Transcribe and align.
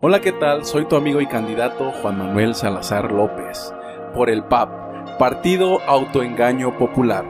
Hola, 0.00 0.20
¿qué 0.20 0.30
tal? 0.30 0.64
Soy 0.64 0.84
tu 0.84 0.94
amigo 0.94 1.20
y 1.20 1.26
candidato 1.26 1.90
Juan 1.90 2.18
Manuel 2.18 2.54
Salazar 2.54 3.10
López, 3.10 3.74
por 4.14 4.30
el 4.30 4.44
PAP, 4.44 5.18
Partido 5.18 5.80
Autoengaño 5.88 6.78
Popular. 6.78 7.24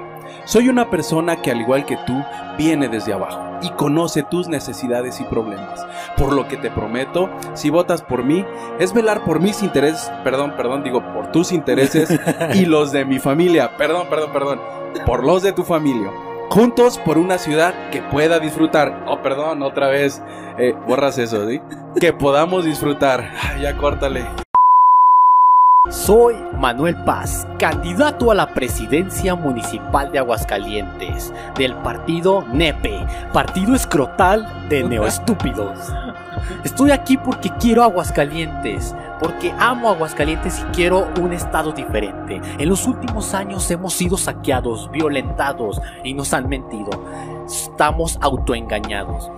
Soy 0.44 0.68
una 0.68 0.90
persona 0.90 1.40
que 1.40 1.50
al 1.50 1.62
igual 1.62 1.86
que 1.86 1.96
tú 2.06 2.22
viene 2.58 2.90
desde 2.90 3.14
abajo 3.14 3.40
y 3.62 3.70
conoce 3.70 4.22
tus 4.22 4.48
necesidades 4.48 5.18
y 5.18 5.24
problemas. 5.24 5.86
Por 6.18 6.34
lo 6.34 6.46
que 6.46 6.58
te 6.58 6.70
prometo, 6.70 7.30
si 7.54 7.70
votas 7.70 8.02
por 8.02 8.22
mí, 8.22 8.44
es 8.78 8.92
velar 8.92 9.24
por 9.24 9.40
mis 9.40 9.62
intereses, 9.62 10.12
perdón, 10.22 10.52
perdón, 10.54 10.84
digo 10.84 11.02
por 11.14 11.32
tus 11.32 11.52
intereses 11.52 12.20
y 12.54 12.66
los 12.66 12.92
de 12.92 13.06
mi 13.06 13.18
familia, 13.18 13.78
perdón, 13.78 14.08
perdón, 14.10 14.30
perdón, 14.30 14.60
por 15.06 15.24
los 15.24 15.42
de 15.42 15.54
tu 15.54 15.64
familia. 15.64 16.10
Juntos 16.50 16.98
por 16.98 17.18
una 17.18 17.36
ciudad 17.36 17.90
que 17.90 18.00
pueda 18.00 18.38
disfrutar. 18.38 19.04
Oh, 19.06 19.20
perdón, 19.20 19.62
otra 19.62 19.88
vez. 19.88 20.22
Eh, 20.58 20.74
borras 20.86 21.18
eso, 21.18 21.46
¿sí? 21.46 21.60
Que 22.00 22.14
podamos 22.14 22.64
disfrutar. 22.64 23.32
Ya 23.60 23.76
córtale. 23.76 24.24
Soy 25.90 26.34
Manuel 26.58 26.96
Paz, 27.04 27.46
candidato 27.58 28.30
a 28.30 28.34
la 28.34 28.52
presidencia 28.52 29.34
municipal 29.34 30.10
de 30.10 30.18
Aguascalientes, 30.18 31.32
del 31.56 31.74
partido 31.76 32.44
NEPE, 32.52 33.06
partido 33.32 33.74
escrotal 33.74 34.68
de 34.68 34.84
neoestúpidos. 34.88 35.92
Estoy 36.64 36.90
aquí 36.90 37.16
porque 37.16 37.50
quiero 37.60 37.82
Aguascalientes, 37.84 38.94
porque 39.20 39.52
amo 39.58 39.90
Aguascalientes 39.90 40.60
y 40.60 40.64
quiero 40.74 41.08
un 41.20 41.32
estado 41.32 41.72
diferente. 41.72 42.40
En 42.58 42.68
los 42.68 42.86
últimos 42.86 43.34
años 43.34 43.70
hemos 43.70 43.92
sido 43.92 44.16
saqueados, 44.16 44.90
violentados 44.90 45.80
y 46.04 46.14
nos 46.14 46.32
han 46.32 46.48
mentido. 46.48 46.90
Estamos 47.46 48.18
autoengañados. 48.20 49.30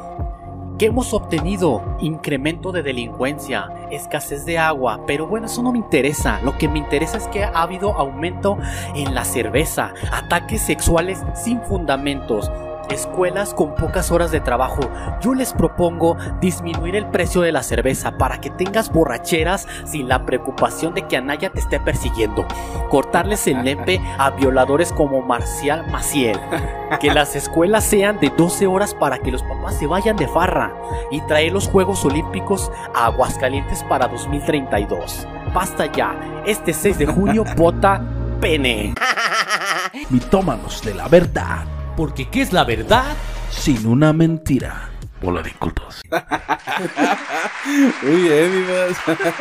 ¿Qué 0.81 0.87
hemos 0.87 1.13
obtenido? 1.13 1.83
Incremento 2.01 2.73
de 2.73 2.83
delincuencia, 2.83 3.69
escasez 3.91 4.47
de 4.47 4.59
agua, 4.59 5.01
pero 5.07 5.27
bueno, 5.27 5.45
eso 5.45 5.63
no 5.63 5.73
me 5.73 5.79
interesa. 5.79 6.41
Lo 6.43 6.57
que 6.57 6.69
me 6.69 6.79
interesa 6.79 7.19
es 7.19 7.29
que 7.29 7.45
ha 7.45 7.61
habido 7.61 7.93
aumento 7.93 8.57
en 8.95 9.15
la 9.15 9.27
cerveza, 9.27 9.93
ataques 10.11 10.63
sexuales 10.63 11.23
sin 11.35 11.61
fundamentos, 11.61 12.51
escuelas 12.91 13.55
con 13.55 13.75
pocas 13.75 14.11
horas 14.11 14.31
de 14.31 14.41
trabajo. 14.41 14.81
Yo 15.21 15.35
les 15.35 15.53
propongo 15.53 16.17
disminuir 16.41 16.97
el 16.97 17.07
precio 17.07 17.41
de 17.41 17.53
la 17.53 17.63
cerveza 17.63 18.13
para 18.19 18.41
que 18.41 18.51
tengas 18.51 18.91
borracheras 18.93 19.67
sin 19.85 20.09
la 20.09 20.25
preocupación 20.25 20.95
de 20.95 21.07
que 21.07 21.17
Anaya 21.17 21.51
te 21.51 21.61
esté 21.61 21.81
persiguiendo. 21.81 22.47
Cortarles 22.91 23.47
el 23.47 23.63
nepe 23.63 24.01
a 24.19 24.31
violadores 24.31 24.93
como 24.93 25.23
Marcial 25.23 25.87
Maciel. 25.91 26.39
Que 27.01 27.13
las 27.13 27.37
escuelas 27.37 27.85
sean 27.85 28.19
de 28.19 28.31
12 28.31 28.67
horas 28.67 28.95
para 28.95 29.19
que 29.19 29.31
los 29.31 29.43
papás 29.43 29.77
se 29.77 29.87
vayan 29.87 30.17
de 30.17 30.29
farra. 30.29 30.75
Y 31.11 31.21
traer 31.23 31.53
los 31.53 31.69
Juegos 31.69 32.05
Olímpicos 32.05 32.71
a 32.95 33.07
Aguascalientes 33.07 33.85
para 33.85 34.09
2032. 34.09 35.27
Basta 35.55 35.87
ya. 35.87 36.15
Este 36.45 36.73
6 36.73 36.99
de 36.99 37.07
junio 37.07 37.45
vota 37.57 38.03
pene. 38.41 38.95
Mitómanos 40.11 40.83
de 40.83 40.95
la 40.95 41.09
verdad 41.09 41.80
Porque 42.01 42.31
¿qué 42.31 42.41
es 42.41 42.51
la 42.55 42.65
verdad? 42.65 43.15
sin 43.51 43.87
una 43.87 44.15
mentira. 44.15 44.89
Bola 45.21 45.43
de 45.43 45.51
incultos. 45.51 46.01
Muy 48.03 48.23
bien, 48.23 48.55
mi 48.57 48.63
vas. 48.73 48.97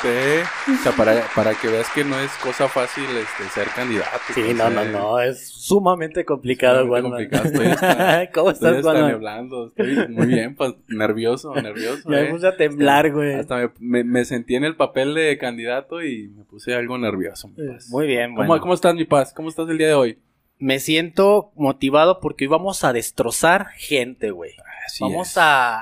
Sí. 0.00 0.72
O 0.72 0.82
sea, 0.82 0.92
para, 0.92 1.22
para 1.34 1.52
que 1.54 1.68
veas 1.68 1.86
que 1.94 2.04
no 2.04 2.18
es 2.18 2.30
cosa 2.42 2.68
fácil 2.68 3.04
este, 3.04 3.44
ser 3.52 3.68
candidato. 3.68 4.08
Sí, 4.34 4.54
no, 4.54 4.70
no, 4.70 4.80
eh, 4.80 4.88
no, 4.90 5.20
es 5.20 5.46
sumamente 5.46 6.24
complicado, 6.24 6.84
estoy 6.96 7.66
hasta- 7.66 8.30
¿Cómo 8.32 8.50
Estoy 8.52 8.76
estás, 8.78 8.94
neblando, 8.94 9.66
estoy 9.66 10.08
muy 10.08 10.26
bien, 10.26 10.54
pues 10.56 10.72
nervioso, 10.88 11.54
nervioso. 11.54 12.10
Ya 12.10 12.20
eh. 12.20 12.24
me 12.24 12.30
puse 12.30 12.46
a 12.48 12.56
temblar, 12.56 13.12
güey. 13.12 13.34
Hasta 13.34 13.56
me, 13.56 13.70
me- 13.78 14.04
me 14.04 14.24
sentí 14.24 14.54
en 14.54 14.64
el 14.64 14.74
papel 14.74 15.12
de 15.14 15.36
candidato 15.36 16.02
y 16.02 16.28
me 16.28 16.44
puse 16.44 16.74
algo 16.74 16.96
nervioso. 16.96 17.48
mi 17.48 17.68
paz. 17.68 17.90
Muy 17.90 18.06
bien, 18.06 18.34
¿Cómo, 18.34 18.46
bueno. 18.48 18.62
¿Cómo 18.62 18.72
estás, 18.74 18.94
mi 18.94 19.04
paz? 19.04 19.34
¿Cómo 19.34 19.50
estás 19.50 19.68
el 19.68 19.76
día 19.76 19.88
de 19.88 19.94
hoy? 19.94 20.18
Me 20.60 20.78
siento 20.78 21.50
motivado 21.56 22.20
porque 22.20 22.44
hoy 22.44 22.48
vamos 22.48 22.84
a 22.84 22.92
destrozar 22.92 23.68
gente, 23.76 24.30
güey. 24.30 24.52
Vamos 25.00 25.36
a, 25.38 25.78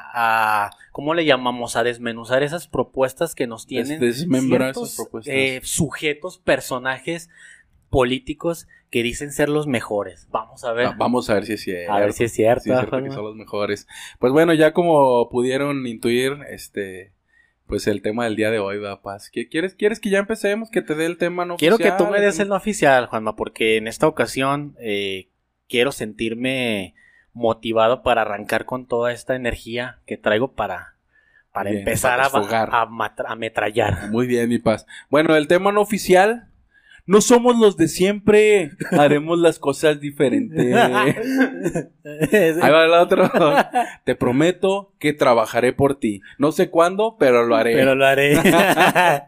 a, 0.67 0.71
¿cómo 0.93 1.15
le 1.15 1.25
llamamos? 1.25 1.77
A 1.77 1.83
desmenuzar 1.83 2.43
esas 2.43 2.69
propuestas 2.69 3.35
que 3.35 3.47
nos 3.47 3.67
tienen 3.67 3.99
Des- 4.01 4.19
desmembrar 4.21 4.73
ciertos, 4.75 4.93
esas 4.93 4.97
propuestas. 5.05 5.35
eh, 5.35 5.61
sujetos, 5.65 6.39
personajes 6.39 7.29
políticos 7.91 8.69
que 8.91 9.03
dicen 9.03 9.33
ser 9.33 9.49
los 9.49 9.67
mejores. 9.67 10.29
Vamos 10.31 10.63
a 10.65 10.73
ver. 10.73 10.87
Ah, 10.89 10.95
Vamos 10.99 11.29
a 11.31 11.35
ver 11.35 11.47
si 11.47 11.55
es 11.55 11.63
cierto. 11.63 11.93
a 11.93 12.01
ver 12.01 12.13
si 12.13 12.25
es 12.25 12.33
cierto. 12.33 12.63
Sí, 12.65 12.71
es 12.71 12.79
cierto 12.79 13.03
que 13.03 13.11
son 13.11 13.25
los 13.25 13.35
mejores. 13.35 13.87
Pues 14.19 14.33
bueno, 14.33 14.53
ya 14.55 14.73
como 14.73 15.29
pudieron 15.29 15.87
intuir, 15.87 16.39
este, 16.51 17.13
pues 17.69 17.87
el 17.87 18.03
tema 18.03 18.25
del 18.25 18.35
día 18.35 18.51
de 18.51 18.59
hoy, 18.59 18.79
va, 18.79 19.01
Paz. 19.03 19.31
¿Qué- 19.31 19.49
¿Quieres, 19.49 19.75
¿Quieres 19.75 20.01
que 20.01 20.11
ya 20.11 20.19
empecemos? 20.19 20.71
Que 20.71 20.83
te 20.83 20.95
dé 20.97 21.07
el 21.07 21.19
tema 21.19 21.45
no 21.45 21.57
Quiero 21.57 21.77
que 21.79 21.85
oficial, 21.85 21.99
tú 21.99 22.13
me 22.13 22.21
des 22.21 22.41
el 22.41 22.49
no 22.49 22.57
oficial, 22.57 23.07
Juanma, 23.07 23.37
porque 23.37 23.77
en 23.77 23.87
esta 23.87 24.09
ocasión 24.09 24.75
eh, 24.81 25.29
quiero 25.69 25.93
sentirme 25.93 26.95
motivado 27.33 28.03
para 28.03 28.23
arrancar 28.23 28.65
con 28.65 28.87
toda 28.87 29.13
esta 29.13 29.37
energía 29.37 30.01
que 30.07 30.17
traigo 30.17 30.55
para, 30.55 30.97
para 31.53 31.71
Bien, 31.71 31.81
empezar 31.83 32.19
para 32.19 32.27
a, 32.27 32.83
a 32.83 32.83
a 32.83 33.33
ametrallar. 33.33 34.11
Muy 34.11 34.27
bien, 34.27 34.49
mi 34.49 34.59
Paz. 34.59 34.87
Bueno, 35.11 35.37
el 35.37 35.47
tema 35.47 35.71
no 35.71 35.81
oficial. 35.81 36.48
No 37.09 37.23
somos 37.23 37.59
los 37.59 37.79
de 37.79 37.89
siempre. 37.89 38.73
Haremos 38.91 39.39
las 39.39 39.59
cosas 39.59 39.99
diferentes. 39.99 40.77
Ahí 40.77 42.71
va 42.71 42.85
el 42.85 42.93
otro. 42.93 43.31
Te 44.05 44.15
prometo 44.15 44.93
que 44.99 45.15
trabajaré 45.15 45.73
por 45.73 45.99
ti. 45.99 46.21
No 46.37 46.53
sé 46.53 46.69
cuándo, 46.69 47.17
pero 47.19 47.47
lo 47.47 47.57
haré. 47.57 47.73
Pero 47.73 47.95
lo 47.95 48.05
haré. 48.05 48.35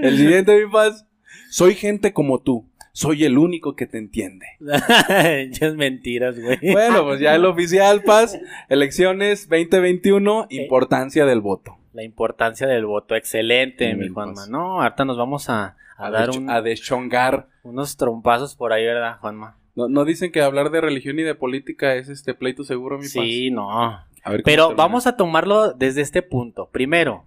El 0.00 0.16
siguiente, 0.16 0.64
mi 0.64 0.70
paz. 0.70 1.04
Soy 1.50 1.74
gente 1.74 2.12
como 2.12 2.42
tú. 2.42 2.70
Soy 2.92 3.24
el 3.24 3.38
único 3.38 3.74
que 3.74 3.86
te 3.86 3.98
entiende. 3.98 4.46
Ya 4.60 5.66
es 5.66 5.74
mentiras, 5.74 6.38
güey. 6.38 6.58
Bueno, 6.70 7.04
pues 7.04 7.18
ya 7.18 7.34
el 7.34 7.44
oficial, 7.44 8.04
paz. 8.04 8.38
Elecciones 8.68 9.48
2021. 9.48 10.46
Importancia 10.48 11.26
del 11.26 11.40
voto. 11.40 11.79
La 11.92 12.02
importancia 12.04 12.66
del 12.66 12.86
voto, 12.86 13.14
excelente, 13.16 13.94
mi 13.94 14.08
Juanma. 14.08 14.34
pues. 14.34 14.48
No, 14.48 14.80
ahorita 14.82 15.04
nos 15.04 15.16
vamos 15.18 15.48
a, 15.50 15.76
a 15.96 16.06
A, 16.06 16.10
dar 16.10 16.30
un- 16.30 16.48
a 16.50 16.62
deschongar. 16.62 17.48
unos 17.62 17.96
trompazos 17.96 18.54
por 18.54 18.72
ahí, 18.72 18.84
¿verdad, 18.84 19.18
Juanma? 19.20 19.56
No, 19.74 19.88
no 19.88 20.04
dicen 20.04 20.30
que 20.32 20.42
hablar 20.42 20.70
de 20.70 20.80
religión 20.80 21.18
y 21.18 21.22
de 21.22 21.34
política 21.34 21.94
es 21.94 22.08
este 22.08 22.34
pleito 22.34 22.64
seguro, 22.64 22.96
mi 22.98 23.04
paz. 23.04 23.10
Sí, 23.12 23.50
no. 23.50 23.70
A 23.72 24.06
ver 24.26 24.42
cómo 24.42 24.44
Pero 24.44 24.74
vamos 24.74 25.06
a 25.06 25.16
tomarlo 25.16 25.72
desde 25.72 26.00
este 26.02 26.22
punto. 26.22 26.68
Primero, 26.70 27.24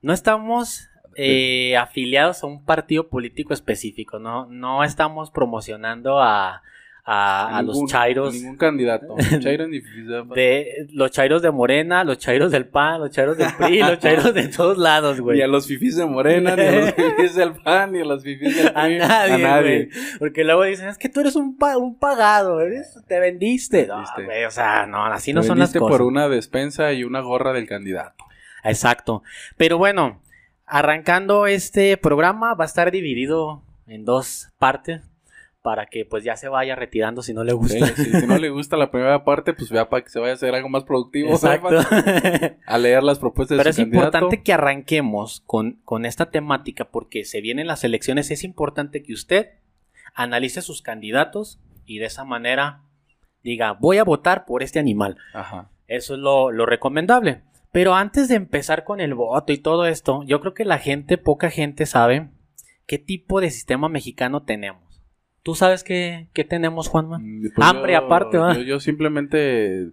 no 0.00 0.12
estamos 0.12 0.88
eh, 1.16 1.76
afiliados 1.76 2.42
a 2.42 2.46
un 2.46 2.64
partido 2.64 3.08
político 3.08 3.52
específico, 3.52 4.18
no, 4.20 4.46
no 4.46 4.84
estamos 4.84 5.30
promocionando 5.32 6.20
a, 6.20 6.62
a, 7.10 7.56
a 7.56 7.62
Ningún- 7.62 7.80
los 7.82 7.90
chairos 7.90 8.34
Ningún 8.34 8.56
candidato. 8.58 9.16
Chairo 9.40 9.66
ni 9.66 9.80
de 10.34 10.86
los 10.92 11.10
chairos 11.10 11.40
de 11.40 11.50
Morena, 11.50 12.04
los 12.04 12.18
chairos 12.18 12.52
del 12.52 12.66
PAN, 12.66 13.00
los 13.00 13.10
chairos 13.10 13.38
del 13.38 13.48
PRI, 13.56 13.78
los 13.80 13.98
chairos 14.00 14.34
de 14.34 14.48
todos 14.48 14.76
lados, 14.76 15.16
Ni 15.16 15.22
güey. 15.22 15.40
a 15.40 15.46
los 15.46 15.66
fifís 15.66 15.96
de 15.96 16.04
Morena, 16.04 16.54
ni 16.54 16.62
a 16.62 16.72
los 16.80 16.90
fifís 16.94 17.34
del 17.34 17.52
PAN, 17.54 17.92
ni 17.92 18.00
a 18.00 18.04
los 18.04 18.22
fifís 18.22 18.54
del 18.56 18.68
A 18.76 18.82
PRI. 18.84 18.98
nadie, 18.98 19.60
güey. 19.62 19.88
Porque 20.18 20.44
luego 20.44 20.64
dicen, 20.64 20.88
es 20.88 20.98
que 20.98 21.08
tú 21.08 21.20
eres 21.20 21.34
un, 21.34 21.56
pa- 21.56 21.78
un 21.78 21.98
pagado, 21.98 22.60
eres, 22.60 22.98
te 23.08 23.18
vendiste. 23.20 23.86
No, 23.86 23.94
Vendiste. 23.96 24.24
güey, 24.24 24.44
o 24.44 24.50
sea, 24.50 24.84
no, 24.86 25.06
así 25.06 25.30
Te 25.30 25.36
no 25.36 25.42
son 25.42 25.58
las 25.60 25.72
cosas. 25.72 25.88
por 25.88 26.02
una 26.02 26.28
despensa 26.28 26.92
y 26.92 27.04
una 27.04 27.20
gorra 27.20 27.54
del 27.54 27.66
candidato. 27.66 28.22
Exacto. 28.64 29.22
Pero 29.56 29.78
bueno, 29.78 30.20
arrancando 30.66 31.46
este 31.46 31.96
programa 31.96 32.52
va 32.54 32.64
a 32.64 32.66
estar 32.66 32.90
dividido 32.90 33.62
en 33.86 34.04
dos 34.04 34.50
partes 34.58 35.00
para 35.62 35.86
que 35.86 36.04
pues 36.04 36.24
ya 36.24 36.36
se 36.36 36.48
vaya 36.48 36.76
retirando 36.76 37.22
si 37.22 37.34
no 37.34 37.44
le 37.44 37.52
gusta. 37.52 37.86
sí, 37.88 38.04
si 38.04 38.26
no 38.26 38.38
le 38.38 38.48
gusta 38.50 38.76
la 38.76 38.90
primera 38.90 39.24
parte, 39.24 39.52
pues 39.54 39.70
vea 39.70 39.88
para 39.88 40.02
que 40.02 40.10
se 40.10 40.20
vaya 40.20 40.32
a 40.32 40.34
hacer 40.36 40.54
algo 40.54 40.68
más 40.68 40.84
productivo. 40.84 41.30
Exacto. 41.30 41.78
A 42.66 42.78
leer 42.78 43.02
las 43.02 43.18
propuestas 43.18 43.56
Pero 43.56 43.64
de 43.64 43.70
es 43.70 43.76
su 43.76 43.82
candidato. 43.82 44.06
importante 44.06 44.42
que 44.42 44.52
arranquemos 44.52 45.42
con, 45.46 45.80
con 45.84 46.04
esta 46.06 46.30
temática 46.30 46.86
porque 46.86 47.24
se 47.24 47.40
vienen 47.40 47.66
las 47.66 47.84
elecciones. 47.84 48.30
Es 48.30 48.44
importante 48.44 49.02
que 49.02 49.12
usted 49.12 49.48
analice 50.14 50.62
sus 50.62 50.80
candidatos 50.82 51.60
y 51.84 51.98
de 51.98 52.06
esa 52.06 52.24
manera 52.24 52.82
diga, 53.42 53.72
voy 53.72 53.98
a 53.98 54.04
votar 54.04 54.44
por 54.44 54.62
este 54.62 54.78
animal. 54.78 55.16
Ajá. 55.34 55.70
Eso 55.86 56.14
es 56.14 56.20
lo, 56.20 56.50
lo 56.52 56.66
recomendable. 56.66 57.42
Pero 57.72 57.94
antes 57.94 58.28
de 58.28 58.34
empezar 58.36 58.84
con 58.84 59.00
el 59.00 59.14
voto 59.14 59.52
y 59.52 59.58
todo 59.58 59.86
esto, 59.86 60.22
yo 60.24 60.40
creo 60.40 60.54
que 60.54 60.64
la 60.64 60.78
gente, 60.78 61.18
poca 61.18 61.50
gente 61.50 61.84
sabe 61.86 62.28
qué 62.86 62.98
tipo 62.98 63.40
de 63.40 63.50
sistema 63.50 63.88
mexicano 63.88 64.42
tenemos. 64.42 64.82
¿Tú 65.48 65.54
sabes 65.54 65.82
qué, 65.82 66.26
qué 66.34 66.44
tenemos, 66.44 66.88
Juanma? 66.88 67.18
Mm, 67.20 67.46
pues 67.54 67.66
Hambre 67.66 67.94
yo- 67.94 67.98
aparte, 68.00 68.36
¿va? 68.36 68.52
Yo, 68.52 68.60
yo 68.60 68.80
simplemente, 68.80 69.88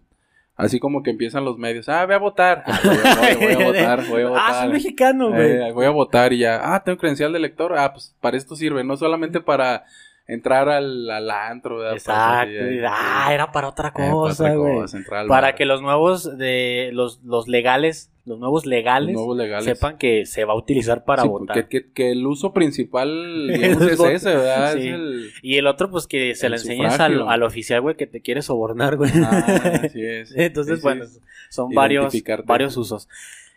así 0.58 0.82
como 0.82 1.02
que 1.02 1.12
empiezan 1.12 1.46
los 1.46 1.58
medios, 1.58 1.88
ah, 1.88 2.06
voy 2.06 2.14
a 2.16 2.18
votar. 2.18 2.66
Ah, 2.68 2.80
voy, 2.84 2.98
a- 2.98 3.36
voy- 3.38 3.56
voy 3.56 3.64
a 3.64 3.66
votar, 3.68 4.08
voy 4.10 4.22
a 4.24 4.28
votar. 4.28 4.44
Ah, 4.46 4.62
soy 4.64 4.74
mexicano, 4.74 5.30
güey. 5.30 5.52
Eh, 5.54 5.72
voy 5.72 5.86
a 5.86 5.92
votar 5.92 6.34
y 6.34 6.40
ya, 6.40 6.60
ah, 6.76 6.84
tengo 6.84 6.98
credencial 6.98 7.32
de 7.32 7.38
elector. 7.38 7.74
Ah, 7.78 7.94
pues 7.94 8.14
para 8.20 8.36
esto 8.36 8.58
sirve, 8.58 8.84
no 8.84 8.98
solamente 8.98 9.40
para 9.40 9.86
entrar 10.28 10.70
al, 10.70 11.10
al 11.10 11.30
antro, 11.30 11.78
¿verdad? 11.78 11.94
Exacto. 11.94 12.54
Ah, 12.90 13.30
era 13.32 13.52
para 13.52 13.68
otra 13.70 13.90
eh, 13.90 13.92
para 13.94 14.12
cosa, 14.12 14.44
otra 14.44 14.56
cosa, 14.56 15.00
Para 15.08 15.24
bar. 15.28 15.56
que 15.56 15.66
los 15.66 15.82
nuevos 15.82 16.38
de 16.38 16.90
los, 16.94 17.22
los 17.24 17.48
legales, 17.48 18.12
los 18.26 18.40
nuevos 18.40 18.66
legales, 18.66 19.14
Los 19.14 19.22
nuevos 19.22 19.38
legales. 19.38 19.66
sepan 19.66 19.98
que 20.00 20.26
se 20.26 20.44
va 20.46 20.54
a 20.54 20.56
utilizar 20.56 21.06
para 21.06 21.22
Sí, 21.24 21.28
votar. 21.30 21.68
Que, 21.68 21.92
que 21.92 22.12
el 22.12 22.26
uso 22.26 22.54
principal 22.54 23.48
digamos, 23.54 23.84
Es 23.84 24.00
ese, 24.00 24.36
¿verdad? 24.36 24.74
Sí. 24.74 24.88
Es 24.88 24.94
el... 24.96 25.32
Y 25.44 25.58
el 25.58 25.68
otro, 25.68 25.92
pues 25.92 26.08
que 26.08 26.34
se 26.34 26.50
le 26.50 26.56
enseñes 26.56 27.00
al, 27.00 27.28
al 27.28 27.44
oficial, 27.44 27.82
güey, 27.82 27.96
que 27.96 28.08
te 28.08 28.22
quiere 28.22 28.42
sobornar, 28.42 28.96
güey. 28.98 29.12
Ah, 29.24 29.46
así 29.84 30.02
es. 30.04 30.34
Entonces, 30.36 30.82
bueno, 30.82 31.06
son 31.50 31.70
varios, 31.72 32.12
varios 32.46 32.76
usos. 32.78 33.08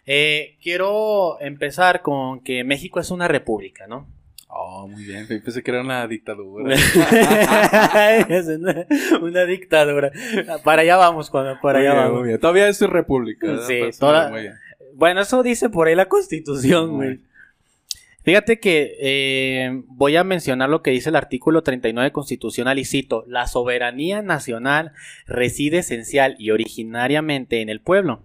Eh, 0.05 0.56
quiero 0.62 1.41
empezar 1.41 2.03
con 2.03 2.41
que 2.41 2.62
México 2.64 3.00
es 3.00 3.11
una 3.11 3.26
república, 3.29 3.87
¿no? 3.87 4.06
Oh, 4.61 4.89
muy 4.89 5.05
bien. 5.05 5.27
Yo 5.29 5.41
Pensé 5.41 5.63
que 5.63 5.71
era 5.71 5.83
una 5.83 6.05
dictadura. 6.09 6.75
es 6.75 8.47
una, 8.49 8.87
una 9.23 9.45
dictadura. 9.45 10.11
Para 10.65 10.83
allá 10.83 10.97
vamos, 10.97 11.31
cuando 11.31 11.61
para 11.61 11.79
allá 11.79 11.93
bien, 11.93 12.05
vamos. 12.05 12.25
bien. 12.25 12.41
Todavía 12.41 12.67
es 12.69 12.81
república. 12.81 13.59
Sí, 13.69 13.83
toda-. 14.01 14.33
Bueno, 14.95 15.21
eso 15.21 15.45
dice 15.45 15.71
por 15.71 15.87
ahí 15.87 15.95
la 15.95 16.09
constitución, 16.09 16.97
güey. 16.97 17.21
Fíjate 18.25 18.59
que 18.59 18.97
eh, 19.01 19.83
voy 19.87 20.17
a 20.17 20.25
mencionar 20.25 20.69
lo 20.69 20.83
que 20.83 20.91
dice 20.91 21.09
el 21.11 21.17
artículo 21.17 21.63
39 21.63 22.11
constitucional 22.11 22.81
y 22.81 22.85
cito, 22.85 23.25
la 23.29 23.47
soberanía 23.47 24.23
nacional 24.23 24.93
reside 25.27 25.79
esencial 25.79 26.35
y 26.37 26.51
originariamente 26.51 27.61
en 27.63 27.69
el 27.69 27.81
pueblo. 27.81 28.25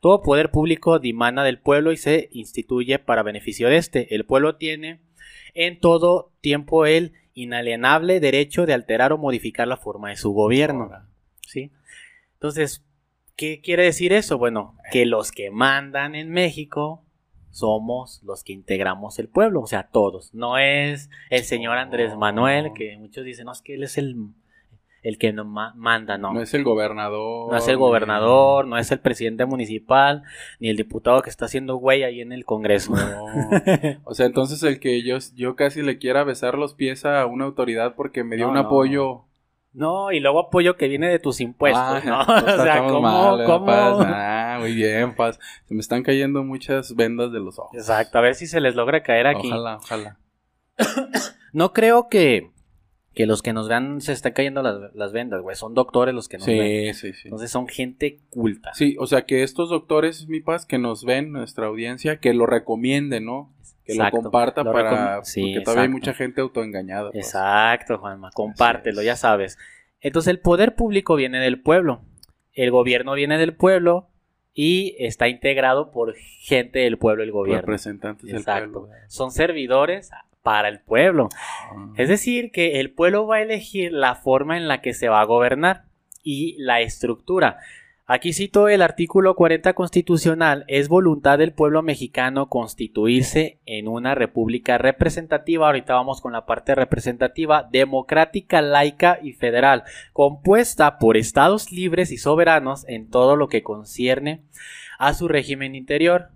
Todo 0.00 0.22
poder 0.22 0.50
público 0.50 0.98
dimana 0.98 1.44
del 1.44 1.58
pueblo 1.58 1.92
y 1.92 1.98
se 1.98 2.30
instituye 2.32 2.98
para 2.98 3.22
beneficio 3.22 3.68
de 3.68 3.76
este. 3.76 4.14
El 4.14 4.24
pueblo 4.24 4.56
tiene 4.56 5.00
en 5.56 5.80
todo 5.80 6.30
tiempo 6.40 6.86
el 6.86 7.14
inalienable 7.34 8.20
derecho 8.20 8.66
de 8.66 8.74
alterar 8.74 9.12
o 9.12 9.18
modificar 9.18 9.66
la 9.66 9.76
forma 9.76 10.10
de 10.10 10.16
su 10.16 10.32
gobierno. 10.32 10.90
¿sí? 11.46 11.72
Entonces, 12.34 12.84
¿qué 13.34 13.60
quiere 13.60 13.84
decir 13.84 14.12
eso? 14.12 14.38
Bueno, 14.38 14.76
que 14.92 15.06
los 15.06 15.32
que 15.32 15.50
mandan 15.50 16.14
en 16.14 16.30
México 16.30 17.02
somos 17.50 18.22
los 18.22 18.44
que 18.44 18.52
integramos 18.52 19.18
el 19.18 19.28
pueblo, 19.28 19.62
o 19.62 19.66
sea, 19.66 19.88
todos. 19.88 20.34
No 20.34 20.58
es 20.58 21.08
el 21.30 21.44
señor 21.44 21.78
Andrés 21.78 22.14
Manuel, 22.16 22.72
que 22.74 22.96
muchos 22.98 23.24
dicen, 23.24 23.46
no, 23.46 23.52
es 23.52 23.62
que 23.62 23.74
él 23.74 23.82
es 23.82 23.96
el, 23.96 24.14
el 25.08 25.18
que 25.18 25.32
nos 25.32 25.46
ma- 25.46 25.72
manda, 25.76 26.18
no. 26.18 26.32
No 26.32 26.40
es 26.42 26.52
el 26.54 26.64
gobernador. 26.64 27.50
No 27.52 27.56
es 27.56 27.68
el 27.68 27.76
gobernador, 27.76 28.66
no 28.66 28.76
es 28.78 28.90
el 28.90 28.98
presidente 29.00 29.46
municipal, 29.46 30.22
ni 30.60 30.68
el 30.68 30.76
diputado 30.76 31.22
que 31.22 31.30
está 31.30 31.44
haciendo 31.44 31.76
güey 31.76 32.02
ahí 32.02 32.20
en 32.20 32.32
el 32.32 32.44
Congreso. 32.44 32.92
No. 32.94 33.26
O 34.04 34.14
sea, 34.14 34.26
entonces 34.26 34.62
el 34.62 34.80
que 34.80 35.02
yo, 35.02 35.18
yo 35.34 35.54
casi 35.56 35.82
le 35.82 35.98
quiera 35.98 36.24
besar 36.24 36.56
los 36.58 36.74
pies 36.74 37.04
a 37.04 37.24
una 37.26 37.44
autoridad 37.44 37.94
porque 37.94 38.24
me 38.24 38.36
dio 38.36 38.46
No, 38.46 38.50
un 38.50 38.54
no. 38.56 38.60
apoyo. 38.62 39.22
No, 39.72 40.10
y 40.10 40.20
luego 40.20 40.38
apoyo 40.40 40.76
que 40.76 40.88
viene 40.88 41.08
de 41.10 41.18
tus 41.18 41.40
impuestos, 41.42 41.82
Ah, 41.84 42.00
¿no? 42.02 42.20
o 42.22 42.24
sea, 42.24 42.56
estamos 42.56 42.92
¿cómo? 42.92 43.02
mal, 43.02 43.38
¿verdad, 43.38 43.52
cómo? 43.54 43.66
Paz? 43.66 44.60
Muy 44.60 44.74
bien, 44.74 45.14
Paz. 45.14 45.38
Se 45.66 45.74
me 45.74 45.80
están 45.80 46.02
cayendo 46.02 46.42
muchas 46.42 46.94
vendas 46.96 47.30
de 47.30 47.40
los 47.40 47.58
ojos. 47.58 47.76
Exacto, 47.76 48.16
a 48.16 48.22
ver 48.22 48.34
si 48.34 48.46
se 48.46 48.60
les 48.60 48.74
logra 48.74 49.02
caer 49.02 49.26
aquí. 49.26 49.48
Ojalá, 49.48 49.76
ojalá. 49.76 50.16
No 51.52 51.72
creo 51.72 52.08
que, 52.08 52.50
que 53.16 53.24
los 53.26 53.40
que 53.42 53.52
nos 53.54 53.66
vean 53.66 54.02
se 54.02 54.12
estén 54.12 54.34
cayendo 54.34 54.62
las, 54.62 54.94
las 54.94 55.12
vendas, 55.12 55.40
güey. 55.40 55.56
Son 55.56 55.72
doctores 55.72 56.14
los 56.14 56.28
que 56.28 56.36
nos 56.36 56.46
ven. 56.46 56.94
Sí, 56.94 57.12
sí, 57.12 57.12
sí. 57.14 57.28
Entonces 57.28 57.50
son 57.50 57.66
gente 57.66 58.20
culta. 58.28 58.74
Sí, 58.74 58.94
o 59.00 59.06
sea, 59.06 59.22
que 59.22 59.42
estos 59.42 59.70
doctores, 59.70 60.28
mi 60.28 60.40
paz, 60.40 60.66
que 60.66 60.76
nos 60.78 61.02
ven, 61.04 61.32
nuestra 61.32 61.66
audiencia, 61.66 62.18
que 62.18 62.34
lo 62.34 62.44
recomienden, 62.44 63.24
¿no? 63.24 63.54
Que 63.86 63.92
Exacto. 63.94 64.18
lo 64.18 64.22
comparta 64.24 64.62
Lo 64.64 64.72
para... 64.72 65.18
recom- 65.20 65.24
sí, 65.24 65.40
porque 65.40 65.60
todavía 65.62 65.82
hay 65.84 65.88
mucha 65.88 66.12
gente 66.12 66.42
autoengañada. 66.42 67.10
pues. 67.10 67.24
Exacto, 67.26 67.96
Juanma. 67.98 68.30
Compártelo, 68.34 69.00
ya 69.02 69.16
sabes. 69.16 69.56
Entonces 70.02 70.30
el 70.30 70.40
poder 70.40 70.74
público 70.74 71.16
viene 71.16 71.40
del 71.40 71.60
pueblo. 71.62 72.02
El 72.52 72.70
gobierno 72.70 73.14
viene 73.14 73.38
del 73.38 73.54
pueblo 73.56 74.08
y 74.52 74.94
está 74.98 75.26
integrado 75.28 75.90
por 75.90 76.14
gente 76.16 76.80
del 76.80 76.98
pueblo, 76.98 77.22
el 77.22 77.32
gobierno. 77.32 77.62
Representantes 77.62 78.26
del 78.26 78.36
Exacto. 78.36 78.72
pueblo. 78.80 78.94
Son 79.08 79.30
servidores 79.30 80.10
para 80.46 80.68
el 80.68 80.78
pueblo. 80.78 81.28
Ah. 81.34 81.88
Es 81.96 82.08
decir, 82.08 82.52
que 82.52 82.78
el 82.78 82.92
pueblo 82.92 83.26
va 83.26 83.36
a 83.36 83.42
elegir 83.42 83.92
la 83.92 84.14
forma 84.14 84.56
en 84.56 84.68
la 84.68 84.80
que 84.80 84.94
se 84.94 85.08
va 85.08 85.20
a 85.20 85.24
gobernar 85.24 85.86
y 86.22 86.54
la 86.58 86.80
estructura. 86.82 87.58
Aquí 88.06 88.32
cito 88.32 88.68
el 88.68 88.82
artículo 88.82 89.34
40 89.34 89.72
constitucional. 89.72 90.64
Es 90.68 90.86
voluntad 90.88 91.38
del 91.38 91.52
pueblo 91.52 91.82
mexicano 91.82 92.48
constituirse 92.48 93.58
en 93.66 93.88
una 93.88 94.14
república 94.14 94.78
representativa. 94.78 95.66
Ahorita 95.66 95.94
vamos 95.94 96.20
con 96.20 96.30
la 96.32 96.46
parte 96.46 96.76
representativa, 96.76 97.68
democrática, 97.68 98.62
laica 98.62 99.18
y 99.20 99.32
federal, 99.32 99.82
compuesta 100.12 100.98
por 100.98 101.16
estados 101.16 101.72
libres 101.72 102.12
y 102.12 102.18
soberanos 102.18 102.86
en 102.86 103.10
todo 103.10 103.34
lo 103.34 103.48
que 103.48 103.64
concierne 103.64 104.42
a 105.00 105.12
su 105.12 105.26
régimen 105.26 105.74
interior 105.74 106.35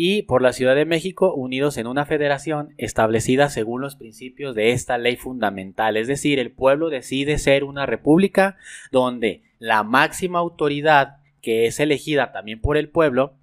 y 0.00 0.22
por 0.22 0.42
la 0.42 0.52
Ciudad 0.52 0.76
de 0.76 0.84
México 0.84 1.34
unidos 1.34 1.76
en 1.76 1.88
una 1.88 2.06
federación 2.06 2.72
establecida 2.76 3.48
según 3.48 3.80
los 3.80 3.96
principios 3.96 4.54
de 4.54 4.70
esta 4.70 4.96
ley 4.96 5.16
fundamental. 5.16 5.96
Es 5.96 6.06
decir, 6.06 6.38
el 6.38 6.52
pueblo 6.52 6.88
decide 6.88 7.36
ser 7.36 7.64
una 7.64 7.84
república 7.84 8.58
donde 8.92 9.42
la 9.58 9.82
máxima 9.82 10.38
autoridad 10.38 11.16
que 11.42 11.66
es 11.66 11.80
elegida 11.80 12.30
también 12.30 12.60
por 12.60 12.76
el 12.76 12.88
pueblo 12.88 13.34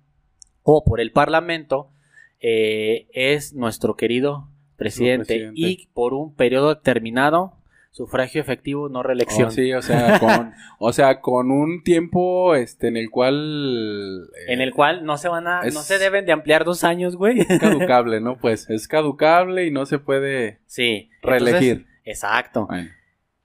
o 0.63 0.85
por 0.85 1.01
el 1.01 1.11
parlamento 1.11 1.89
eh, 2.39 3.07
es 3.11 3.53
nuestro 3.53 3.97
querido 3.97 4.47
presidente, 4.77 5.25
presidente. 5.25 5.59
y 5.59 5.89
por 5.93 6.13
un 6.13 6.35
periodo 6.35 6.73
determinado 6.73 7.57
sufragio 7.95 8.41
efectivo 8.41 8.89
no 8.89 9.03
reelección. 9.03 9.47
Oh, 9.47 9.51
sí, 9.51 9.71
o 9.71 9.81
sea, 9.81 10.19
con, 10.19 10.51
o 10.79 10.91
sea, 10.91 11.21
con 11.21 11.49
un 11.49 11.81
tiempo 11.81 12.53
este, 12.53 12.89
en 12.89 12.97
el 12.97 13.09
cual... 13.09 14.27
eh, 14.47 14.51
En 14.53 14.59
el 14.59 14.73
cual 14.73 15.05
no 15.05 15.17
se 15.17 15.29
van 15.29 15.47
a, 15.47 15.61
no 15.63 15.81
se 15.81 15.97
deben 15.97 16.25
de 16.25 16.33
ampliar 16.33 16.65
dos 16.65 16.83
años, 16.83 17.15
güey. 17.15 17.39
Es 17.39 17.57
caducable, 17.57 18.19
¿no? 18.19 18.37
Pues 18.37 18.69
es 18.69 18.89
caducable 18.89 19.65
y 19.65 19.71
no 19.71 19.85
se 19.85 19.97
puede 19.99 20.59
Sí. 20.65 21.09
reelegir. 21.21 21.71
Entonces, 21.71 21.95
exacto. 22.03 22.67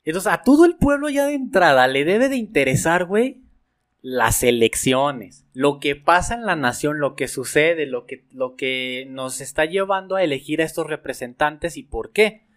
Entonces, 0.03 0.33
a 0.33 0.43
todo 0.43 0.65
el 0.65 0.75
pueblo 0.75 1.09
ya 1.11 1.27
de 1.27 1.35
entrada 1.35 1.87
le 1.87 2.05
debe 2.05 2.29
de 2.29 2.35
interesar, 2.37 3.05
güey, 3.05 3.43
las 4.03 4.43
elecciones, 4.43 5.47
lo 5.53 5.79
que 5.79 5.95
pasa 5.95 6.35
en 6.35 6.45
la 6.45 6.57
nación, 6.57 6.99
lo 6.99 7.15
que 7.15 7.29
sucede, 7.29 7.87
lo 7.87 8.05
que, 8.05 8.25
lo 8.33 8.57
que 8.57 9.07
nos 9.11 9.41
está 9.41 9.65
llevando 9.67 10.17
a 10.17 10.25
elegir 10.25 10.61
a 10.61 10.65
estos 10.65 10.89
representantes 10.89 11.77
y 11.77 11.85
por 11.85 12.11
qué. 12.11 12.50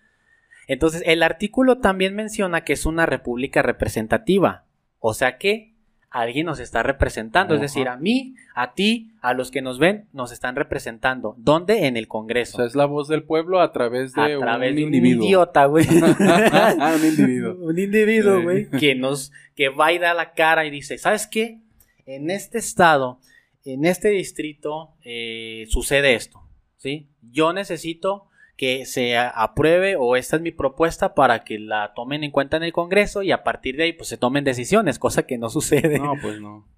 Entonces, 0.68 1.04
el 1.06 1.24
artículo 1.24 1.80
también 1.80 2.16
menciona 2.16 2.64
que 2.64 2.74
es 2.74 2.86
una 2.86 3.06
república 3.06 3.62
representativa, 3.62 4.66
o 5.00 5.14
sea 5.14 5.38
que 5.38 5.74
alguien 6.10 6.46
nos 6.46 6.60
está 6.60 6.84
representando, 6.84 7.56
es 7.56 7.62
decir, 7.62 7.88
a 7.88 7.98
mí, 7.98 8.36
a 8.54 8.76
ti, 8.76 9.12
a 9.22 9.34
los 9.34 9.50
que 9.50 9.64
nos 9.64 9.80
ven, 9.80 10.06
nos 10.14 10.32
están 10.32 10.56
representando. 10.56 11.34
¿Dónde? 11.40 11.88
En 11.88 11.98
el 11.98 12.06
o 12.06 12.08
Congreso. 12.08 12.58
sea, 12.58 12.68
es 12.68 12.76
la 12.76 12.86
voz 12.86 13.08
del 13.08 13.24
pueblo 13.24 13.60
a 13.62 13.72
través 13.72 14.14
de, 14.14 14.22
a 14.36 14.38
través 14.38 14.70
un 14.70 14.76
de 14.76 14.84
un 14.86 14.94
individuo. 14.94 15.26
idiota, 15.26 15.66
güey. 15.66 15.88
un 15.90 17.06
individuo. 17.06 17.56
Un 17.66 17.80
individuo, 17.80 18.38
Sí. 18.38 18.44
güey, 18.44 18.70
que 18.70 18.94
nos, 18.94 19.32
que 19.56 19.70
va 19.70 19.92
y 19.92 19.98
da 19.98 20.14
la 20.14 20.34
cara 20.34 20.66
y 20.66 20.70
dice, 20.70 21.00
¿sabes 21.00 21.26
qué? 21.26 21.60
En 22.06 22.30
este 22.30 22.60
estado, 22.60 23.20
en 23.66 23.84
este 23.84 24.10
distrito, 24.10 24.92
eh, 25.04 25.66
sucede 25.70 26.14
esto, 26.14 26.44
¿sí? 26.78 27.08
Yo 27.24 27.54
necesito 27.54 28.28
que 28.58 28.86
se 28.86 29.18
apruebe 29.18 29.96
o 29.96 30.16
esta 30.16 30.36
es 30.36 30.42
mi 30.42 30.52
propuesta 30.52 31.16
para 31.16 31.44
que 31.44 31.58
la 31.60 31.94
tomen 31.96 32.24
en 32.24 32.32
cuenta 32.32 32.58
en 32.58 32.64
el 32.64 32.72
Congreso 32.74 33.24
y 33.24 33.32
a 33.32 33.44
partir 33.44 33.78
de 33.78 33.84
ahí 33.84 33.94
pues 33.94 34.10
se 34.10 34.18
tomen 34.18 34.44
decisiones, 34.44 35.00
cosa 35.00 35.24
que 35.24 35.38
no 35.38 35.50
sucede. 35.50 36.00
No, 36.00 36.14
pues 36.22 36.40
no. 36.40 36.66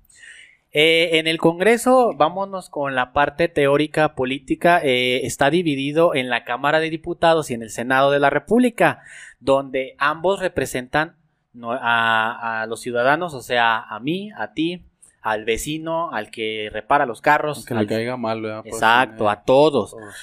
Eh, 0.78 1.20
en 1.20 1.28
el 1.28 1.38
Congreso, 1.38 2.16
vámonos 2.18 2.70
con 2.70 2.96
la 2.96 3.14
parte 3.14 3.48
teórica 3.48 4.14
política, 4.14 4.82
eh, 4.84 5.22
está 5.26 5.50
dividido 5.50 6.14
en 6.16 6.30
la 6.30 6.44
Cámara 6.44 6.82
de 6.82 6.90
Diputados 6.90 7.50
y 7.50 7.54
en 7.54 7.62
el 7.64 7.70
Senado 7.70 8.12
de 8.12 8.20
la 8.20 8.30
República, 8.30 9.00
donde 9.40 9.96
ambos 10.00 10.42
representan 10.42 11.16
a, 11.64 12.62
a 12.64 12.66
los 12.66 12.82
ciudadanos, 12.82 13.34
o 13.34 13.42
sea, 13.42 13.80
a 13.84 14.02
mí, 14.02 14.32
a 14.38 14.52
ti, 14.52 14.84
al 15.22 15.46
vecino, 15.46 16.12
al 16.12 16.30
que 16.30 16.70
repara 16.74 17.06
los 17.06 17.22
carros. 17.22 17.66
Que 17.66 17.74
le 17.74 17.80
al- 17.80 17.88
caiga 17.88 18.18
mal, 18.18 18.42
¿verdad? 18.42 18.64
Exacto, 18.66 19.30
a 19.30 19.44
todos. 19.44 19.92
todos. 19.92 20.14